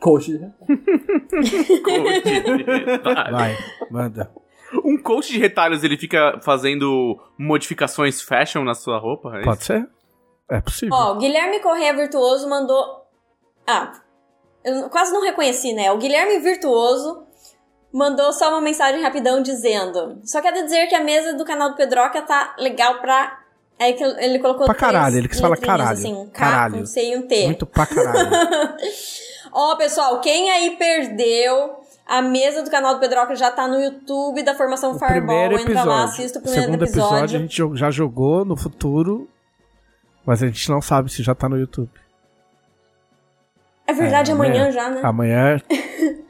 Coach 0.00 0.32
de 0.32 0.38
retalhos. 2.86 3.30
Vai, 3.30 3.56
manda. 3.90 4.30
Um 4.84 5.00
coach 5.00 5.32
de 5.32 5.38
retalhos, 5.38 5.84
ele 5.84 5.96
fica 5.98 6.40
fazendo 6.42 7.18
modificações 7.38 8.22
fashion 8.22 8.64
na 8.64 8.74
sua 8.74 8.98
roupa? 8.98 9.36
É 9.36 9.40
isso? 9.40 9.44
Pode 9.44 9.64
ser? 9.64 9.88
É 10.50 10.60
possível. 10.60 10.94
Ó, 10.94 11.12
o 11.14 11.18
Guilherme 11.18 11.60
Correia 11.60 11.94
Virtuoso 11.94 12.48
mandou. 12.48 13.06
Ah, 13.66 13.92
eu 14.64 14.88
quase 14.90 15.12
não 15.12 15.22
reconheci, 15.22 15.72
né? 15.72 15.92
O 15.92 15.98
Guilherme 15.98 16.38
Virtuoso 16.40 17.26
mandou 17.92 18.32
só 18.32 18.48
uma 18.50 18.60
mensagem 18.60 19.02
rapidão 19.02 19.42
dizendo: 19.42 20.18
Só 20.24 20.40
quero 20.40 20.62
dizer 20.64 20.86
que 20.86 20.94
a 20.94 21.02
mesa 21.02 21.34
do 21.34 21.44
canal 21.44 21.70
do 21.70 21.76
Pedroca 21.76 22.22
tá 22.22 22.54
legal 22.58 23.00
pra. 23.00 23.38
Aí 23.78 23.94
que 23.94 24.04
ele 24.04 24.38
colocou. 24.38 24.64
Pra 24.66 24.74
caralho, 24.74 25.16
ele 25.16 25.28
falar 25.28 25.50
letrinhas, 25.50 25.76
caralho. 25.78 25.92
Assim, 25.98 26.14
um 26.14 26.26
K, 26.26 26.32
Caralho. 26.32 26.76
um 26.76 26.86
C 26.86 27.10
e 27.10 27.16
um 27.16 27.26
T. 27.26 27.44
Muito 27.46 27.66
pra 27.66 27.86
caralho. 27.86 28.30
Ó, 29.52 29.76
pessoal, 29.76 30.20
quem 30.20 30.50
aí 30.50 30.76
perdeu. 30.76 31.80
A 32.04 32.20
mesa 32.20 32.62
do 32.62 32.70
canal 32.70 32.94
do 32.94 33.00
Pedroca 33.00 33.34
já 33.36 33.50
tá 33.50 33.66
no 33.68 33.80
YouTube 33.80 34.42
da 34.42 34.54
Formação 34.54 34.90
O 34.90 34.98
Fireball. 34.98 35.18
primeiro 35.48 35.54
Entra 35.60 35.74
lá, 35.74 35.80
episódio. 35.82 36.04
assista 36.04 36.38
o 36.38 36.42
primeiro 36.42 36.64
segundo 36.66 36.82
episódio. 36.84 37.16
episódio. 37.16 37.36
a 37.36 37.40
gente 37.72 37.78
já 37.78 37.90
jogou 37.90 38.44
no 38.44 38.56
futuro, 38.56 39.28
mas 40.26 40.42
a 40.42 40.46
gente 40.46 40.68
não 40.68 40.82
sabe 40.82 41.10
se 41.10 41.22
já 41.22 41.34
tá 41.34 41.48
no 41.48 41.56
YouTube. 41.56 41.90
É 43.92 43.94
verdade, 43.94 44.30
É, 44.30 44.34
amanhã 44.34 44.54
amanhã. 44.54 44.72
já, 44.72 44.90
né? 44.90 45.00
Amanhã 45.02 45.60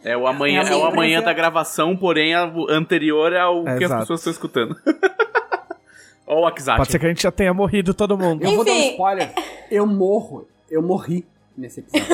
É 0.05 0.17
o 0.17 0.27
amanhã, 0.27 0.63
É 0.63 0.73
é 0.73 0.77
o 0.77 0.85
amanhã 0.85 1.23
da 1.23 1.33
gravação, 1.33 1.97
porém 1.97 2.35
anterior 2.35 3.33
é 3.33 3.41
ao 3.41 3.61
É, 3.69 3.77
que 3.79 3.85
as 3.85 3.91
exato. 3.91 4.01
pessoas 4.01 4.21
estão 4.21 4.33
escutando. 4.33 4.77
Ó 6.27 6.39
o 6.39 6.41
WhatsApp. 6.43 6.79
pode 6.79 6.91
ser 6.93 6.99
que 6.99 7.07
a 7.07 7.09
gente 7.09 7.23
já 7.23 7.31
tenha 7.33 7.53
morrido 7.53 7.93
todo 7.93 8.17
mundo. 8.17 8.43
Eu 8.43 8.55
vou 8.57 8.65
dar 8.65 8.73
um 8.73 8.75
Enfim. 8.77 8.91
spoiler. 8.91 9.33
Eu 9.71 9.87
morro. 9.87 10.47
Eu 10.71 10.81
morri 10.83 11.27
nesse 11.57 11.81
episódio. 11.81 12.07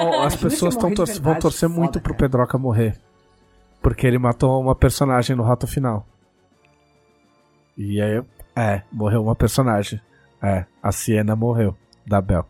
Ó, 0.00 0.22
As 0.22 0.36
pessoas 0.36 0.74
tão 0.76 0.92
tor- 0.94 1.06
verdade, 1.06 1.20
vão 1.24 1.38
torcer 1.38 1.68
foda, 1.68 1.80
muito 1.80 2.00
pro 2.00 2.12
cara. 2.14 2.18
Pedroca 2.24 2.56
morrer. 2.58 2.96
Porque 3.82 4.06
ele 4.06 4.18
matou 4.18 4.60
uma 4.60 4.74
personagem 4.74 5.34
no 5.36 5.42
rato 5.42 5.66
final. 5.66 6.06
E 7.76 8.00
aí, 8.00 8.22
é, 8.56 8.82
morreu 8.92 9.22
uma 9.22 9.34
personagem. 9.34 10.00
É, 10.42 10.64
a 10.82 10.90
Siena 10.92 11.36
morreu, 11.36 11.76
da 12.06 12.20
Bel. 12.20 12.46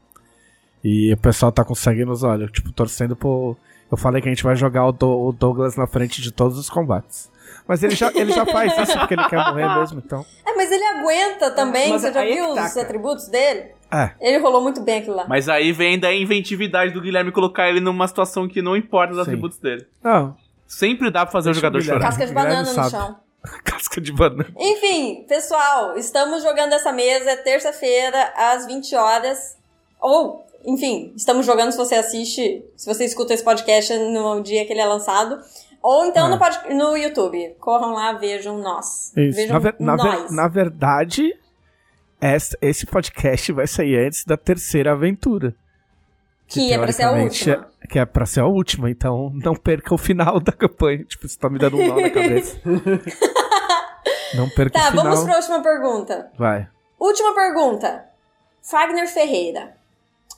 E 0.85 1.13
o 1.13 1.17
pessoal 1.17 1.53
tá 1.53 1.65
com 1.65 1.75
sangue 1.75 2.05
nos 2.05 2.23
olhos, 2.23 2.51
tipo, 2.51 2.73
torcendo 2.73 3.15
pro. 3.17 3.57
Eu 3.91 3.97
falei 3.97 4.23
que 4.23 4.29
a 4.29 4.33
gente 4.33 4.43
vai 4.43 4.57
jogar 4.57 4.87
o, 4.87 4.93
Do- 4.93 5.29
o 5.29 5.33
Douglas 5.33 5.77
na 5.77 5.87
frente 5.87 6.21
de 6.23 6.31
todos 6.33 6.59
os 6.59 6.69
combates. 6.71 7.31
Mas 7.69 7.83
ele 7.83 7.95
já, 7.95 8.11
ele 8.15 8.33
já 8.33 8.45
faz 8.47 8.77
isso 8.79 8.99
porque 8.99 9.15
ele 9.15 9.29
quer 9.29 9.37
morrer 9.39 9.69
mesmo, 9.79 10.03
então. 10.05 10.25
É, 10.47 10.55
mas 10.55 10.73
ele 10.73 10.83
aguenta 10.85 11.51
também. 11.53 11.91
Mas 11.91 12.03
Você 12.03 12.13
já 12.13 12.25
é 12.25 12.33
viu 12.35 12.55
tá, 12.55 12.65
os 12.65 12.73
cara. 12.75 12.87
atributos 12.87 13.29
dele? 13.29 13.67
É. 13.93 14.11
Ele 14.21 14.39
rolou 14.39 14.61
muito 14.63 14.81
bem 14.81 14.99
aquilo 15.01 15.15
lá. 15.17 15.27
Mas 15.29 15.49
aí 15.49 15.71
vem 15.71 15.99
da 15.99 16.13
inventividade 16.13 16.93
do 16.93 17.01
Guilherme 17.01 17.31
colocar 17.31 17.69
ele 17.69 17.79
numa 17.81 18.09
situação 18.09 18.49
que 18.49 18.63
não 18.63 18.75
importa 18.77 19.13
os 19.13 19.17
Sim. 19.19 19.23
atributos 19.23 19.59
dele. 19.59 19.87
Não, 20.03 20.35
Sempre 20.67 21.11
dá 21.11 21.27
pra 21.27 21.33
fazer 21.33 21.51
o 21.51 21.53
Deixa 21.53 21.61
jogador 21.61 21.79
o 21.79 21.81
Guilherme. 21.83 22.01
chorar. 22.01 22.11
Casca 22.11 22.27
de 22.27 22.33
banana 22.33 22.63
no 22.63 22.75
sabe. 22.75 22.91
chão. 22.91 23.17
casca 23.63 24.01
de 24.01 24.13
banana. 24.13 24.49
Enfim, 24.59 25.27
pessoal, 25.29 25.97
estamos 25.99 26.43
jogando 26.43 26.73
essa 26.73 26.91
mesa 26.91 27.31
é 27.33 27.37
terça-feira 27.37 28.33
às 28.37 28.67
20 28.67 28.95
horas. 28.97 29.59
Ou, 30.01 30.43
enfim, 30.65 31.13
estamos 31.17 31.45
jogando 31.47 31.73
se 31.73 31.79
você 31.79 31.95
assiste, 31.95 32.65
se 32.77 32.87
você 32.87 33.05
escuta 33.05 33.35
esse 33.35 33.43
podcast 33.45 33.93
no 33.99 34.41
dia 34.43 34.65
que 34.67 34.73
ele 34.73 34.81
é 34.81 34.87
lançado. 34.87 35.39
Ou 35.83 36.05
então 36.07 36.27
É. 36.27 36.31
no, 36.31 36.39
pod- 36.39 36.75
no 36.75 36.97
YouTube. 36.97 37.57
Corram 37.59 37.93
lá, 37.93 38.13
vejam 38.13 38.59
nós. 38.59 39.13
Isso. 39.17 39.37
Vejam 39.37 39.55
Na, 39.55 39.59
ver- 39.59 39.77
na 39.81 39.97
ver- 39.97 40.03
nós. 40.05 40.31
na 40.31 40.49
verdade, 40.49 41.35
essa- 42.21 42.57
esse 42.63 42.87
podcast 42.87 43.51
vai 43.53 43.67
sair 43.67 44.07
antes 44.07 44.25
da 44.25 44.37
terceira 44.37 44.93
aventura. 44.93 45.55
que 46.47 46.71
é 46.73 46.77
pra 46.79 46.93
ser 46.93 47.03
a 47.05 47.07
teoricamente, 47.09 47.49
última. 47.51 47.71
é- 47.83 47.87
que 47.87 47.99
é 47.99 48.05
pra 48.05 48.27
ser 48.27 48.41
a 48.41 48.47
última, 48.47 48.91
então 48.91 49.31
não 49.43 49.57
perca 49.57 49.95
o 49.95 49.99
final 49.99 50.39
da 50.39 50.53
campanha. 50.53 51.03
Tipo, 51.09 51.27
você 51.27 51.39
tá 51.39 51.49
me 51.49 51.59
dando 51.59 51.79
um 51.79 51.87
nó 51.89 51.99
na 51.99 52.11
cabeça. 52.11 52.61
não 54.37 54.49
perca 54.51 54.79
Tá, 54.79 54.89
o 54.89 54.91
final. 54.91 55.05
vamos 55.05 55.25
pra 55.25 55.37
última 55.37 55.63
pergunta. 55.63 56.31
Vai. 56.39 56.69
Última 57.01 57.35
pergunta. 57.35 58.05
Fagner 58.63 59.09
Ferreira. 59.09 59.75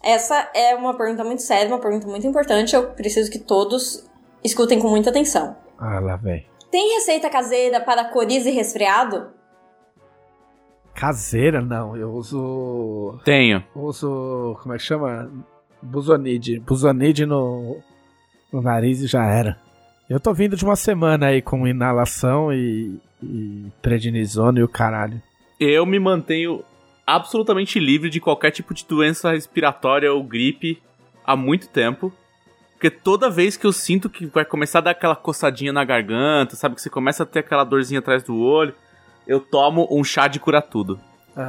Essa 0.05 0.51
é 0.55 0.75
uma 0.75 0.95
pergunta 0.95 1.25
muito 1.25 1.41
séria, 1.41 1.67
uma 1.69 1.81
pergunta 1.81 2.07
muito 2.07 2.27
importante. 2.27 2.77
Eu 2.77 2.89
preciso 2.91 3.31
que 3.31 3.39
todos 3.39 4.07
escutem 4.45 4.79
com 4.79 4.89
muita 4.89 5.09
atenção. 5.09 5.57
Ah, 5.79 5.99
lá 5.99 6.17
vem. 6.17 6.47
Tem 6.71 6.95
receita 6.95 7.31
caseira 7.31 7.81
para 7.81 8.05
coriza 8.05 8.51
e 8.51 8.53
resfriado? 8.53 9.29
Caseira, 10.95 11.63
não. 11.63 11.97
Eu 11.97 12.13
uso. 12.13 13.19
Tenho. 13.25 13.65
eu 13.75 13.83
uso. 13.83 14.59
Como 14.63 14.75
é 14.75 14.77
que 14.77 14.83
chama? 14.83 15.31
Buzonide. 15.81 16.61
Buzonide 16.61 17.25
no, 17.25 17.79
no 18.53 18.61
nariz 18.61 19.01
e 19.01 19.07
já 19.07 19.25
era. 19.25 19.59
Eu 20.09 20.21
tô 20.21 20.35
vindo 20.35 20.55
de 20.55 20.65
uma 20.65 20.77
semana 20.77 21.29
aí 21.29 21.41
com 21.41 21.67
inalação 21.67 22.53
e, 22.53 23.01
e 23.23 23.73
prednisona 23.81 24.61
e 24.61 24.63
o 24.63 24.69
caralho. 24.69 25.21
Eu 25.59 25.87
me 25.87 25.99
mantenho 25.99 26.63
absolutamente 27.07 27.79
livre 27.79 28.09
de 28.11 28.21
qualquer 28.21 28.51
tipo 28.51 28.73
de 28.75 28.85
doença 28.87 29.31
respiratória 29.33 30.13
ou 30.13 30.23
gripe 30.23 30.83
há 31.25 31.37
muito 31.37 31.69
tempo. 31.69 32.13
Porque 32.73 32.91
toda 32.91 33.31
vez 33.31 33.57
que 33.57 33.67
eu 33.67 33.73
sinto 33.73 34.11
que 34.11 34.27
vai 34.27 34.45
começar 34.45 34.79
a 34.79 34.83
dar 34.83 34.91
aquela 34.91 35.17
coçadinha 35.17 35.73
na 35.73 35.85
garganta, 35.85 36.55
sabe? 36.57 36.75
Que 36.75 36.83
você 36.83 36.91
começa 36.91 37.23
a 37.23 37.27
ter 37.27 37.39
aquela 37.41 37.65
dorzinha 37.65 38.01
atrás 38.01 38.23
do 38.23 38.37
olho, 38.39 38.75
eu 39.27 39.41
tomo 39.41 39.89
um 39.91 40.05
chá 40.05 40.27
de 40.29 40.39
cura 40.39 40.61
tudo. 40.61 41.01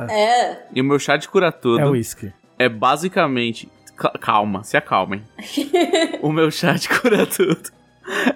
É. 0.10 0.64
E 0.74 0.82
o 0.82 0.84
meu 0.84 0.98
chá 0.98 1.16
de 1.18 1.28
cura 1.28 1.52
tudo 1.52 1.80
É 1.80 1.86
uísque. 1.88 2.32
é 2.58 2.68
basicamente. 2.70 3.70
Ca- 3.98 4.14
Calma, 4.20 4.64
se 4.64 4.76
acalmem. 4.78 5.22
o 6.22 6.32
meu 6.32 6.50
chá 6.52 6.74
de 6.74 6.90
cura 6.90 7.26
tudo 7.26 7.70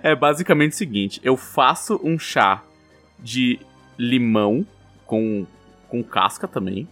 é 0.03 0.13
basicamente 0.15 0.73
o 0.73 0.75
seguinte: 0.75 1.19
eu 1.23 1.35
faço 1.37 1.99
um 2.03 2.17
chá 2.19 2.61
de 3.17 3.59
limão 3.97 4.65
com, 5.05 5.45
com 5.89 6.03
casca 6.03 6.47
também, 6.47 6.87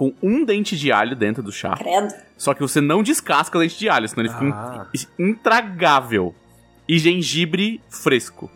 com 0.00 0.14
um 0.22 0.46
dente 0.46 0.78
de 0.78 0.90
alho 0.90 1.14
dentro 1.14 1.42
do 1.42 1.52
chá. 1.52 1.76
Credo. 1.76 2.14
Só 2.38 2.54
que 2.54 2.62
você 2.62 2.80
não 2.80 3.02
descasca 3.02 3.58
o 3.58 3.60
dente 3.60 3.78
de 3.78 3.86
alho, 3.86 4.08
senão 4.08 4.22
ele 4.24 4.32
fica 4.32 4.46
Ah. 4.56 4.86
in- 4.94 5.28
intragável. 5.28 6.34
E 6.88 6.98
gengibre 6.98 7.82
fresco. 7.90 8.50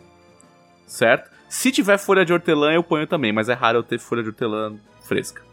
Certo? 0.87 1.29
Se 1.47 1.71
tiver 1.71 1.99
folha 1.99 2.25
de 2.25 2.33
hortelã, 2.33 2.73
eu 2.73 2.81
ponho 2.81 3.05
também, 3.05 3.31
mas 3.31 3.47
é 3.47 3.53
raro 3.53 3.77
eu 3.77 3.83
ter 3.83 3.99
folha 3.99 4.23
de 4.23 4.29
hortelã 4.29 4.73
fresca. 5.07 5.43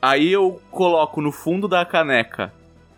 Aí 0.00 0.30
eu 0.32 0.62
coloco 0.70 1.20
no 1.20 1.32
fundo 1.32 1.66
da 1.66 1.84
caneca 1.84 2.52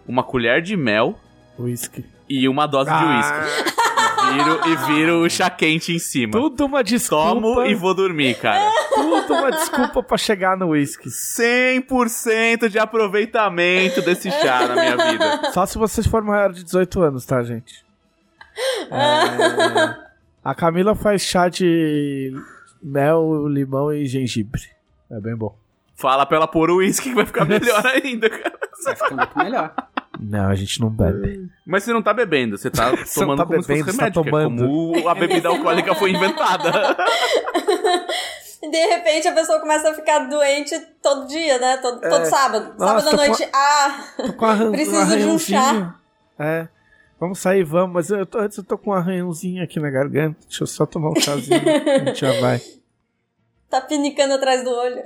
uma 0.07 0.23
colher 0.23 0.61
de 0.61 0.77
mel 0.77 1.19
Uísque. 1.59 2.05
e 2.29 2.47
uma 2.47 2.67
dose 2.67 2.91
de 2.91 3.05
uísque. 3.05 3.73
Viro, 4.31 4.61
e 4.67 4.77
viro 4.87 5.23
o 5.25 5.31
chá 5.31 5.51
quente 5.51 5.93
em 5.93 5.99
cima. 5.99 6.33
Tudo 6.33 6.67
uma 6.67 6.83
desculpa. 6.85 7.25
Tomo 7.35 7.63
e 7.65 7.75
vou 7.75 7.95
dormir, 7.95 8.39
cara. 8.39 8.71
Tudo 8.95 9.35
uma 9.35 9.51
desculpa 9.51 10.03
pra 10.03 10.17
chegar 10.17 10.57
no 10.57 10.69
uísque. 10.69 11.09
100% 11.09 12.69
de 12.69 12.79
aproveitamento 12.79 14.01
desse 14.03 14.31
chá 14.31 14.67
na 14.69 14.75
minha 14.75 14.97
vida. 14.97 15.53
Só 15.53 15.67
se 15.67 15.77
vocês 15.79 16.07
forem 16.07 16.29
maior 16.29 16.53
de 16.53 16.63
18 16.65 17.01
anos, 17.03 17.27
tá, 17.27 17.43
gente? 17.43 17.85
É, 18.91 19.97
A 20.45 20.55
Camila 20.55 20.95
faz 20.95 21.23
chá 21.23 21.49
de 21.49 22.33
mel, 22.83 23.47
limão 23.49 23.93
e 23.93 24.07
gengibre. 24.07 24.63
É 25.11 25.21
bem 25.21 25.37
bom. 25.37 25.55
Fala 25.95 26.27
pra 26.27 26.37
ela 26.39 26.49
pôr 26.49 26.71
o 26.71 26.77
uísque 26.77 27.11
que 27.11 27.15
vai 27.15 27.25
ficar 27.27 27.45
melhor 27.45 27.85
ainda, 27.87 28.29
cara. 28.29 28.59
Vai 28.85 28.97
ficar 28.97 29.15
muito 29.15 29.39
melhor. 29.39 29.75
Não, 30.23 30.49
a 30.49 30.55
gente 30.55 30.81
não 30.81 30.89
bebe. 30.89 31.51
Mas 31.67 31.83
você 31.85 31.93
não 31.93 32.03
tá 32.03 32.15
bebendo, 32.15 32.57
você 32.57 32.71
tá 32.71 32.91
Você 33.05 33.21
tomando 33.21 33.39
tá 33.39 33.47
como 33.47 33.61
bebendo, 33.61 33.85
se 33.85 33.85
você 33.85 33.85
fosse 33.85 33.99
tá 33.99 34.05
remédio, 34.05 34.23
que 34.23 34.29
é 34.29 34.33
tomando. 34.33 34.67
como 34.67 35.09
a 35.09 35.15
bebida 35.15 35.49
alcoólica 35.49 35.95
foi 35.95 36.11
inventada. 36.11 36.97
E 38.63 38.69
de 38.71 38.87
repente 38.87 39.29
a 39.29 39.33
pessoa 39.33 39.61
começa 39.61 39.91
a 39.91 39.95
ficar 39.95 40.21
doente 40.29 40.79
todo 41.03 41.27
dia, 41.27 41.59
né? 41.59 41.77
Todo, 41.79 42.01
todo 42.01 42.25
sábado. 42.27 42.75
Nossa, 42.79 43.01
sábado 43.01 43.09
à 43.09 43.27
noite. 43.27 43.49
Ah, 43.53 44.05
Tô 44.17 44.33
com 44.33 44.45
arran... 44.47 44.71
Preciso 44.71 44.93
de 44.93 44.99
um 44.99 45.03
arranhãozinho. 45.03 45.95
É. 46.39 46.69
Vamos 47.19 47.39
sair, 47.39 47.65
vamos. 47.65 47.95
Mas 47.95 48.11
eu 48.11 48.27
tô, 48.27 48.39
antes 48.39 48.59
eu 48.59 48.65
tô 48.65 48.77
com 48.79 48.91
um 48.91 48.95
arranhãozinho 48.95 49.63
aqui 49.63 49.79
na 49.81 49.91
garganta. 49.91 50.39
Deixa 50.47 50.63
eu 50.63 50.67
só 50.67 50.87
tomar 50.87 51.11
um 51.11 51.21
chazinho. 51.21 51.61
a 51.89 51.99
gente 51.99 52.21
já 52.21 52.41
vai. 52.41 52.61
tá 53.71 53.81
pinicando 53.81 54.35
atrás 54.35 54.65
do 54.65 54.71
olho. 54.71 55.03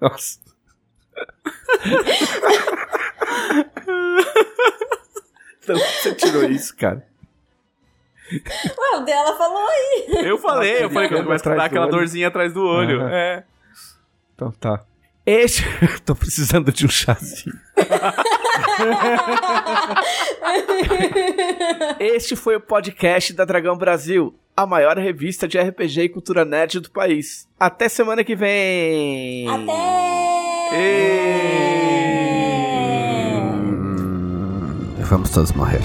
Nossa. 0.00 0.45
Então 5.62 5.76
você 5.76 6.14
tirou 6.14 6.44
isso, 6.44 6.76
cara. 6.76 7.04
Ué, 8.32 8.98
o 8.98 9.00
dela 9.04 9.36
falou 9.36 9.66
aí. 9.68 10.26
Eu 10.26 10.38
falei, 10.38 10.84
eu 10.84 10.90
falei 10.90 11.08
que 11.08 11.14
eu 11.14 11.24
começo 11.24 11.48
a 11.48 11.54
dar 11.54 11.64
aquela 11.64 11.86
olho. 11.86 11.96
dorzinha 11.96 12.28
atrás 12.28 12.52
do 12.52 12.62
olho. 12.64 13.02
É. 13.08 13.44
Então 14.34 14.52
tá. 14.52 14.84
Este. 15.24 15.64
tô 16.06 16.14
precisando 16.14 16.72
de 16.72 16.86
um 16.86 16.88
chazinho. 16.88 17.54
este 21.98 22.36
foi 22.36 22.56
o 22.56 22.60
podcast 22.60 23.32
da 23.32 23.44
Dragão 23.44 23.76
Brasil, 23.76 24.38
a 24.56 24.64
maior 24.66 24.96
revista 24.98 25.48
de 25.48 25.58
RPG 25.58 26.02
e 26.02 26.08
cultura 26.08 26.44
nerd 26.44 26.78
do 26.78 26.90
país. 26.90 27.48
Até 27.58 27.88
semana 27.88 28.22
que 28.22 28.36
vem! 28.36 29.48
Até! 29.48 30.45
Ê! 30.72 31.46
Vamos 35.08 35.30
todos 35.30 35.52
morrer. 35.52 35.82